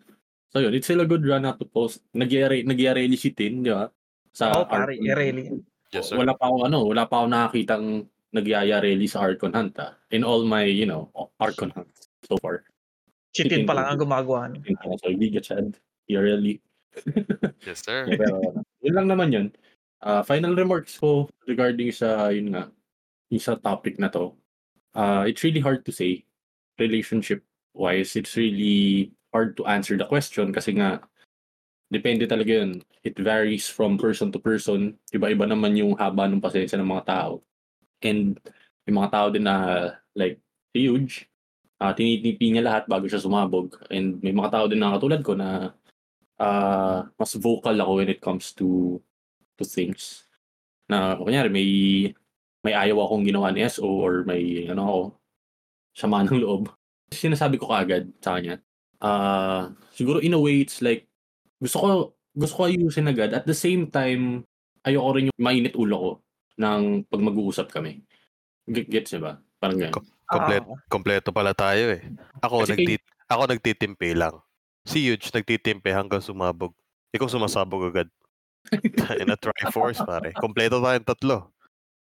so 0.56 0.64
yun, 0.64 0.72
it's 0.72 0.88
still 0.88 1.04
a 1.04 1.10
good 1.10 1.28
run 1.28 1.44
not 1.44 1.60
to 1.60 1.68
post. 1.68 2.00
Nagyari, 2.16 2.64
nagyari 2.64 3.12
si 3.20 3.36
Tin, 3.36 3.60
di 3.60 3.76
ba? 3.76 3.92
Sa 4.32 4.56
Oo, 4.56 4.64
pare, 4.64 4.96
i-rally. 4.96 5.52
Yes, 5.92 6.08
sir. 6.08 6.16
Wala 6.16 6.32
pa 6.32 6.48
ako, 6.48 6.72
ano, 6.72 6.88
wala 6.88 7.04
pa 7.04 7.20
ako 7.20 7.28
nakakitang 7.28 8.08
nagyayareli 8.32 9.04
sa 9.04 9.28
Arcon 9.28 9.52
Hunt, 9.52 9.76
ah. 9.84 10.00
In 10.16 10.24
all 10.24 10.48
my, 10.48 10.64
you 10.64 10.88
know, 10.88 11.12
Arcon 11.44 11.76
Hunts 11.76 12.08
so 12.24 12.40
far. 12.40 12.64
Chitin 13.36 13.68
pa 13.68 13.76
lang 13.76 13.92
ang 13.92 14.00
gumagawa. 14.00 14.48
nun. 14.48 14.64
So, 15.04 15.12
Giga 15.12 15.44
Chad, 15.44 15.76
IRLE. 16.08 16.64
Yes, 17.68 17.84
sir. 17.84 18.08
Yeah, 18.08 18.24
pero 18.24 18.64
yun 18.80 18.96
lang 18.96 19.12
naman 19.12 19.36
yun. 19.36 19.48
Ah, 20.00 20.24
final 20.24 20.56
remarks 20.56 20.96
ko 20.96 21.28
regarding 21.44 21.92
sa 21.92 22.32
yun 22.32 22.56
nga, 22.56 22.72
yung 23.28 23.44
sa 23.44 23.60
topic 23.60 24.00
na 24.00 24.08
to. 24.08 24.32
Uh, 24.96 25.28
it's 25.28 25.44
really 25.44 25.60
hard 25.60 25.84
to 25.84 25.92
say 25.92 26.24
relationship 26.80 27.44
wise. 27.76 28.16
It's 28.16 28.40
really 28.40 29.12
hard 29.36 29.60
to 29.60 29.68
answer 29.68 30.00
the 30.00 30.08
question 30.08 30.56
kasi 30.56 30.80
nga 30.80 31.04
depende 31.92 32.24
talaga 32.24 32.64
yun. 32.64 32.80
It 33.04 33.20
varies 33.20 33.68
from 33.68 34.00
person 34.00 34.32
to 34.32 34.40
person. 34.40 34.96
Iba-iba 35.12 35.44
naman 35.44 35.76
yung 35.76 36.00
haba 36.00 36.32
ng 36.32 36.40
pasensya 36.40 36.80
ng 36.80 36.88
mga 36.88 37.06
tao. 37.12 37.44
And 38.00 38.40
may 38.88 38.96
mga 38.96 39.12
tao 39.12 39.28
din 39.28 39.44
na 39.44 39.92
like 40.16 40.40
huge. 40.72 41.28
Uh, 41.76 41.92
tinitipi 41.92 42.56
niya 42.56 42.64
lahat 42.64 42.84
bago 42.88 43.06
siya 43.12 43.20
sumabog. 43.20 43.76
And 43.92 44.24
may 44.24 44.32
mga 44.32 44.56
tao 44.56 44.66
din 44.72 44.80
na 44.80 44.96
katulad 44.96 45.22
ko 45.22 45.36
na 45.36 45.76
uh, 46.40 47.06
mas 47.20 47.32
vocal 47.36 47.76
ako 47.76 47.92
when 48.00 48.10
it 48.10 48.24
comes 48.24 48.56
to 48.56 48.98
to 49.60 49.64
things. 49.68 50.26
Na 50.88 51.20
kunyari 51.20 51.52
may 51.52 51.70
may 52.66 52.74
ayaw 52.74 53.06
akong 53.06 53.30
ginawa 53.30 53.54
ni 53.54 53.62
SO 53.70 53.86
or 53.86 54.26
may 54.26 54.66
ano 54.66 54.82
ako 54.82 55.02
sama 55.94 56.26
ng 56.26 56.42
loob. 56.42 56.74
Sinasabi 57.14 57.62
ko 57.62 57.70
kagad 57.70 58.10
sa 58.18 58.42
kanya. 58.42 58.65
Uh, 59.00 59.76
siguro 59.92 60.24
in 60.24 60.34
a 60.34 60.40
way 60.40 60.64
it's 60.64 60.80
like 60.80 61.06
gusto 61.60 61.78
ko 61.80 61.88
gusto 62.36 62.54
ko 62.56 62.62
ayusin 62.68 63.12
agad 63.12 63.32
at 63.36 63.44
the 63.48 63.56
same 63.56 63.88
time 63.92 64.44
ayoko 64.86 65.10
rin 65.18 65.28
yung 65.32 65.42
mainit 65.42 65.76
ulo 65.76 65.96
ko 65.98 66.12
ng 66.62 67.04
pag 67.08 67.22
mag-uusap 67.24 67.68
kami. 67.72 68.04
Get, 68.66 68.88
gets 68.88 69.14
ba? 69.20 69.42
Parang 69.60 69.78
ganyan. 69.78 69.96
Kompleto, 70.26 70.74
Ah, 70.74 70.82
kompleto 70.90 71.30
pala 71.30 71.54
tayo 71.54 71.94
eh. 71.94 72.02
Ako, 72.42 72.66
Kasi 72.66 72.74
nagtit 72.74 73.04
ako 73.30 73.42
nagtitimpe 73.46 74.10
lang. 74.18 74.42
Si 74.86 75.06
Huge 75.06 75.30
nagtitimpe 75.34 75.90
hanggang 75.94 76.22
sumabog. 76.22 76.74
Ikaw 77.14 77.28
sumasabog 77.30 77.94
agad. 77.94 78.10
In 79.22 79.30
a 79.30 79.38
Triforce, 79.38 80.02
pare. 80.02 80.34
Kompleto 80.34 80.82
tayong 80.82 81.06
tatlo. 81.06 81.54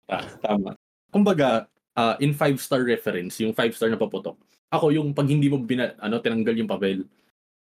Ah, 0.09 0.25
tama. 0.41 0.73
Kumbaga, 1.13 1.69
ah, 1.97 2.17
in 2.21 2.33
five-star 2.33 2.81
reference, 2.85 3.37
yung 3.41 3.53
five-star 3.53 3.89
na 3.89 3.97
paputok, 3.97 4.37
ako 4.71 4.91
yung 4.93 5.13
pag 5.13 5.27
hindi 5.29 5.47
mo 5.47 5.61
bina, 5.61 5.93
ano, 6.01 6.19
tinanggal 6.19 6.55
yung 6.57 6.71
papel, 6.71 7.05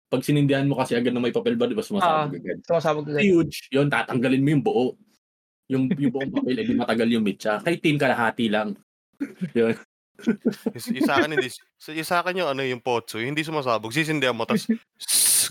pag 0.08 0.22
sinindihan 0.22 0.68
mo 0.68 0.78
kasi 0.78 0.94
agad 0.94 1.10
na 1.10 1.22
may 1.22 1.34
papel 1.34 1.58
ba, 1.58 1.66
di 1.66 1.74
ba 1.74 1.82
sumasabog 1.82 2.38
agad? 2.38 2.58
Sumasabog 2.62 3.06
agad. 3.10 3.24
huge, 3.24 3.66
yun, 3.74 3.90
tatanggalin 3.90 4.42
mo 4.44 4.48
yung 4.54 4.64
buo. 4.64 4.86
Yung, 5.66 5.88
yung 5.96 6.12
buong 6.12 6.32
papel, 6.32 6.60
edi 6.60 6.76
matagal 6.76 7.08
yung 7.08 7.24
mitya. 7.24 7.58
Kay 7.64 7.80
team 7.80 7.96
kalahati 7.96 8.52
lang. 8.52 8.76
yun. 9.58 9.74
Yung, 10.22 10.94
yung 10.94 11.06
sa 11.08 11.18
akin, 11.18 11.30
hindi, 11.34 11.48
sa- 11.50 11.96
yung 11.96 12.08
sa 12.08 12.16
akin 12.22 12.38
yung 12.38 12.50
ano 12.54 12.62
yung 12.62 12.84
potso, 12.84 13.18
yung 13.18 13.34
hindi 13.34 13.42
sumasabog, 13.42 13.90
sisindihan 13.90 14.36
mo, 14.36 14.46
tapos 14.46 14.70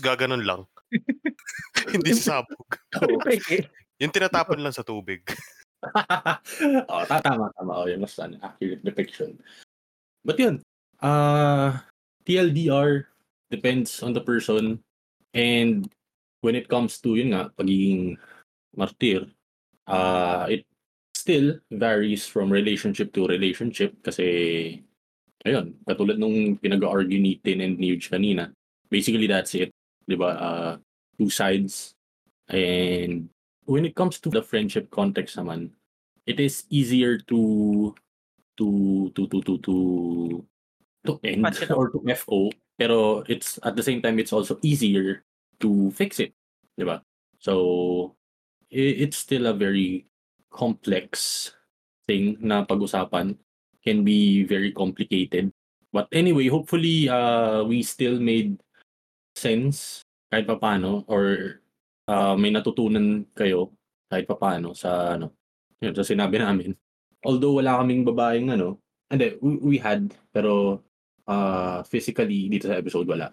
gaganon 0.00 0.46
lang. 0.46 0.64
hindi 1.94 2.16
sasabog. 2.16 2.64
Yung 4.00 4.14
tinatapon 4.14 4.62
lang 4.64 4.72
sa 4.72 4.86
tubig. 4.86 5.22
oh, 6.90 7.04
ta- 7.04 7.20
tama, 7.20 7.52
tama. 7.52 7.72
Oh, 7.84 7.86
yun, 7.86 8.00
mas 8.00 8.16
ano, 8.16 8.40
accurate 8.40 8.80
depiction. 8.80 9.36
But 10.24 10.40
yun, 10.40 10.64
uh, 11.00 11.78
TLDR 12.26 13.04
depends 13.50 14.02
on 14.02 14.12
the 14.12 14.20
person. 14.20 14.82
And 15.34 15.90
when 16.40 16.54
it 16.54 16.68
comes 16.68 17.00
to, 17.02 17.16
yun 17.16 17.34
nga, 17.34 17.50
pagiging 17.56 18.16
martir, 18.76 19.30
uh, 19.86 20.46
it 20.48 20.66
still 21.14 21.58
varies 21.70 22.26
from 22.26 22.52
relationship 22.52 23.12
to 23.14 23.26
relationship 23.26 23.96
kasi, 24.04 24.82
ayun, 25.46 25.74
katulad 25.88 26.18
nung 26.18 26.58
pinag-argue 26.60 27.18
ni 27.18 27.40
Tin 27.42 27.60
and 27.64 27.78
Nuge 27.78 28.10
kanina, 28.12 28.52
basically 28.90 29.26
that's 29.26 29.54
it. 29.54 29.70
Di? 30.06 30.14
Uh, 30.20 30.76
two 31.18 31.30
sides. 31.30 31.94
And 32.48 33.30
when 33.64 33.84
it 33.84 33.96
comes 33.96 34.20
to 34.20 34.28
the 34.28 34.42
friendship 34.42 34.90
context 34.90 35.36
naman, 35.40 35.72
it 36.26 36.40
is 36.40 36.64
easier 36.68 37.18
to 37.30 37.94
to 38.56 38.66
to 39.14 39.22
to 39.28 39.38
to 39.42 39.54
to 39.58 39.74
to 41.04 41.20
end 41.22 41.44
or 41.70 41.92
to 41.92 42.00
FO 42.16 42.50
pero 42.80 43.22
it's 43.28 43.60
at 43.62 43.76
the 43.76 43.82
same 43.84 44.02
time 44.02 44.18
it's 44.18 44.32
also 44.32 44.58
easier 44.62 45.22
to 45.60 45.90
fix 45.94 46.18
it 46.18 46.34
di 46.74 46.82
ba? 46.82 47.00
So 47.38 48.14
it's 48.70 49.20
still 49.20 49.46
a 49.46 49.54
very 49.54 50.08
complex 50.50 51.50
thing 52.08 52.40
na 52.42 52.66
pag-usapan. 52.66 53.38
Can 53.84 54.00
be 54.00 54.48
very 54.48 54.72
complicated. 54.72 55.52
But 55.92 56.08
anyway 56.10 56.48
hopefully 56.48 57.06
uh 57.06 57.62
we 57.68 57.84
still 57.84 58.16
made 58.16 58.58
sense 59.36 60.02
kahit 60.32 60.48
papaano 60.48 61.04
or 61.06 61.60
uh, 62.08 62.34
may 62.34 62.50
natutunan 62.50 63.28
kayo 63.36 63.70
kahit 64.08 64.24
papaano 64.24 64.72
sa 64.72 65.14
ano 65.20 65.36
yun, 65.84 65.94
sa 65.94 66.04
sinabi 66.06 66.40
namin. 66.40 66.72
Although 67.24 67.60
wala 67.60 67.80
kaming 67.80 68.04
babaeng 68.08 68.52
ano, 68.52 68.80
hindi, 69.12 69.36
we, 69.40 69.52
we 69.60 69.76
had, 69.76 70.12
pero 70.32 70.80
uh, 71.28 71.82
physically 71.84 72.48
dito 72.48 72.68
sa 72.68 72.78
episode 72.78 73.08
wala. 73.08 73.30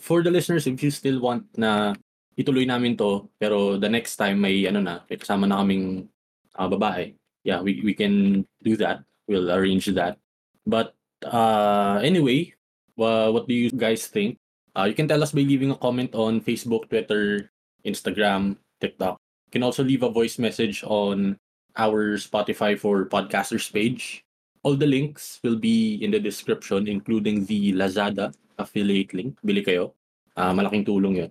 For 0.00 0.24
the 0.24 0.32
listeners, 0.32 0.66
if 0.66 0.80
you 0.80 0.90
still 0.90 1.20
want 1.20 1.44
na 1.56 1.94
ituloy 2.38 2.64
namin 2.64 2.96
to, 2.96 3.28
pero 3.36 3.76
the 3.76 3.88
next 3.88 4.16
time 4.16 4.40
may 4.40 4.64
ano 4.64 4.80
na, 4.80 5.04
may 5.10 5.20
kasama 5.20 5.44
na 5.44 5.60
kaming 5.60 6.08
uh, 6.56 6.68
babae, 6.68 7.12
yeah, 7.44 7.60
we, 7.60 7.80
we 7.84 7.92
can 7.92 8.46
do 8.64 8.76
that. 8.80 9.04
We'll 9.28 9.52
arrange 9.52 9.86
that. 9.92 10.18
But 10.66 10.94
uh, 11.24 12.00
anyway, 12.02 12.54
uh, 12.98 13.30
what 13.30 13.48
do 13.48 13.54
you 13.54 13.70
guys 13.70 14.06
think? 14.06 14.38
Uh, 14.74 14.84
you 14.84 14.94
can 14.94 15.08
tell 15.08 15.22
us 15.22 15.32
by 15.32 15.42
leaving 15.42 15.70
a 15.70 15.76
comment 15.76 16.14
on 16.14 16.40
Facebook, 16.40 16.88
Twitter, 16.88 17.50
Instagram, 17.84 18.56
TikTok. 18.80 19.18
You 19.48 19.52
can 19.52 19.62
also 19.62 19.82
leave 19.82 20.02
a 20.02 20.10
voice 20.10 20.38
message 20.38 20.84
on 20.86 21.36
our 21.76 22.16
Spotify 22.16 22.78
for 22.78 23.06
podcasters 23.06 23.70
page. 23.72 24.24
All 24.62 24.76
the 24.76 24.86
links 24.86 25.40
will 25.42 25.56
be 25.56 25.96
in 26.04 26.10
the 26.10 26.20
description, 26.20 26.88
including 26.88 27.44
the 27.46 27.72
Lazada 27.72 28.32
affiliate 28.58 29.14
link. 29.14 29.38
Bili 29.40 29.64
kayo. 29.64 29.96
Ah, 30.36 30.52
malaking 30.52 30.84
tulong 30.84 31.16
yun. 31.16 31.30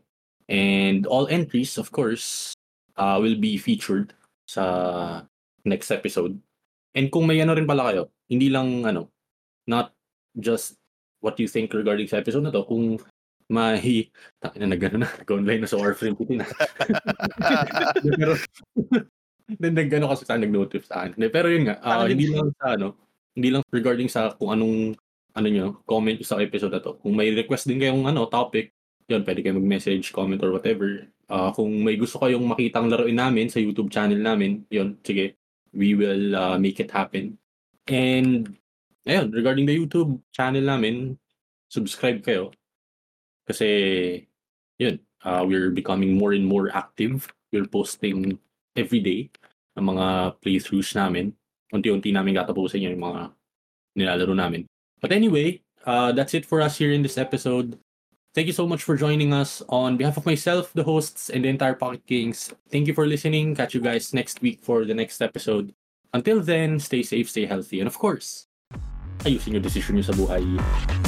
And 0.50 1.06
all 1.06 1.30
entries, 1.30 1.78
of 1.78 1.94
course, 1.94 2.58
uh, 2.98 3.22
will 3.22 3.38
be 3.38 3.58
featured 3.58 4.18
sa 4.50 5.24
next 5.62 5.94
episode. 5.94 6.42
And 6.98 7.14
kung 7.14 7.30
may 7.30 7.38
ano 7.42 7.54
rin 7.54 7.70
pala 7.70 7.94
kayo, 7.94 8.10
hindi 8.26 8.50
lang 8.50 8.82
ano, 8.86 9.14
not 9.70 9.94
just 10.34 10.82
what 11.22 11.38
you 11.38 11.46
think 11.46 11.70
regarding 11.74 12.10
sa 12.10 12.18
episode 12.18 12.50
na 12.50 12.54
to, 12.54 12.66
kung 12.66 12.98
may, 13.50 14.10
takin 14.42 14.62
na 14.66 14.74
nag-ano 14.74 15.06
na, 15.06 15.10
nag-online 15.22 15.62
na 15.66 15.70
sa 15.70 15.78
Warframe 15.78 16.18
Putin 16.18 16.42
na. 16.42 16.48
pero, 18.18 18.34
then 19.58 19.74
nag-ano 19.78 20.10
kasi 20.14 20.26
sa 20.26 20.38
nag-notify 20.38 20.86
sa 20.86 20.98
akin. 21.06 21.30
Pero 21.30 21.48
yun 21.50 21.70
nga, 21.70 21.78
din. 22.10 22.18
hindi 22.18 22.26
lang 22.34 22.54
sa 22.58 22.74
ano, 22.74 23.09
hindi 23.40 23.56
lang 23.56 23.64
regarding 23.72 24.12
sa 24.12 24.36
kung 24.36 24.52
anong 24.52 25.00
ano 25.34 25.48
nyo, 25.48 25.68
comment 25.88 26.20
sa 26.20 26.44
episode 26.44 26.76
na 26.76 26.84
to. 26.84 27.00
Kung 27.00 27.16
may 27.16 27.32
request 27.32 27.72
din 27.72 27.80
kayong 27.80 28.04
ano, 28.04 28.28
topic, 28.28 28.76
yun, 29.08 29.24
pwede 29.24 29.40
kayo 29.42 29.58
mag-message, 29.58 30.12
comment, 30.12 30.42
or 30.44 30.52
whatever. 30.54 31.08
Ah, 31.32 31.56
kung 31.56 31.72
may 31.82 31.96
gusto 31.96 32.20
kayong 32.20 32.44
makitang 32.44 32.92
laruin 32.92 33.18
namin 33.18 33.48
sa 33.48 33.64
YouTube 33.64 33.90
channel 33.90 34.20
namin, 34.20 34.68
yun, 34.70 35.00
sige, 35.02 35.40
we 35.72 35.96
will 35.96 36.36
uh, 36.36 36.58
make 36.60 36.78
it 36.84 36.92
happen. 36.92 37.40
And, 37.88 38.54
ayun, 39.08 39.32
regarding 39.32 39.66
the 39.66 39.74
YouTube 39.74 40.20
channel 40.36 40.62
namin, 40.62 41.18
subscribe 41.72 42.22
kayo. 42.22 42.52
Kasi, 43.48 43.66
yun, 44.78 45.00
uh, 45.24 45.42
we're 45.48 45.72
becoming 45.72 46.18
more 46.20 46.34
and 46.36 46.46
more 46.46 46.70
active. 46.70 47.32
We're 47.50 47.70
posting 47.70 48.38
every 48.78 49.02
day 49.02 49.34
ang 49.74 49.96
mga 49.96 50.38
playthroughs 50.44 50.94
namin. 50.94 51.34
Unti-unti 51.70 52.10
namin 52.12 52.36
katapusin 52.36 52.82
yun 52.82 52.98
yung 52.98 53.06
mga 53.14 53.22
nilalaro 53.98 54.34
namin. 54.34 54.66
But 55.02 55.12
anyway, 55.12 55.62
uh, 55.86 56.12
that's 56.12 56.34
it 56.34 56.46
for 56.46 56.62
us 56.62 56.78
here 56.78 56.92
in 56.92 57.02
this 57.02 57.18
episode. 57.18 57.78
Thank 58.36 58.48
you 58.48 58.54
so 58.54 58.68
much 58.68 58.84
for 58.84 58.96
joining 58.96 59.34
us 59.34 59.64
on 59.70 59.98
behalf 59.98 60.18
of 60.18 60.26
myself, 60.26 60.72
the 60.74 60.84
hosts, 60.84 61.30
and 61.30 61.44
the 61.44 61.50
entire 61.50 61.74
Pocket 61.74 62.06
Kings. 62.06 62.54
Thank 62.70 62.86
you 62.86 62.94
for 62.94 63.08
listening. 63.08 63.56
Catch 63.56 63.74
you 63.74 63.82
guys 63.82 64.14
next 64.14 64.42
week 64.42 64.62
for 64.62 64.86
the 64.86 64.94
next 64.94 65.22
episode. 65.22 65.74
Until 66.14 66.42
then, 66.42 66.80
stay 66.80 67.04
safe, 67.04 67.30
stay 67.30 67.46
healthy, 67.46 67.80
and 67.82 67.88
of 67.88 67.98
course, 67.98 68.46
ayusin 69.26 69.58
yung 69.58 69.66
decision 69.66 69.98
nyo 69.98 70.06
sa 70.06 70.14
buhay. 70.14 70.46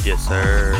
Yes, 0.05 0.21
sir. 0.21 0.77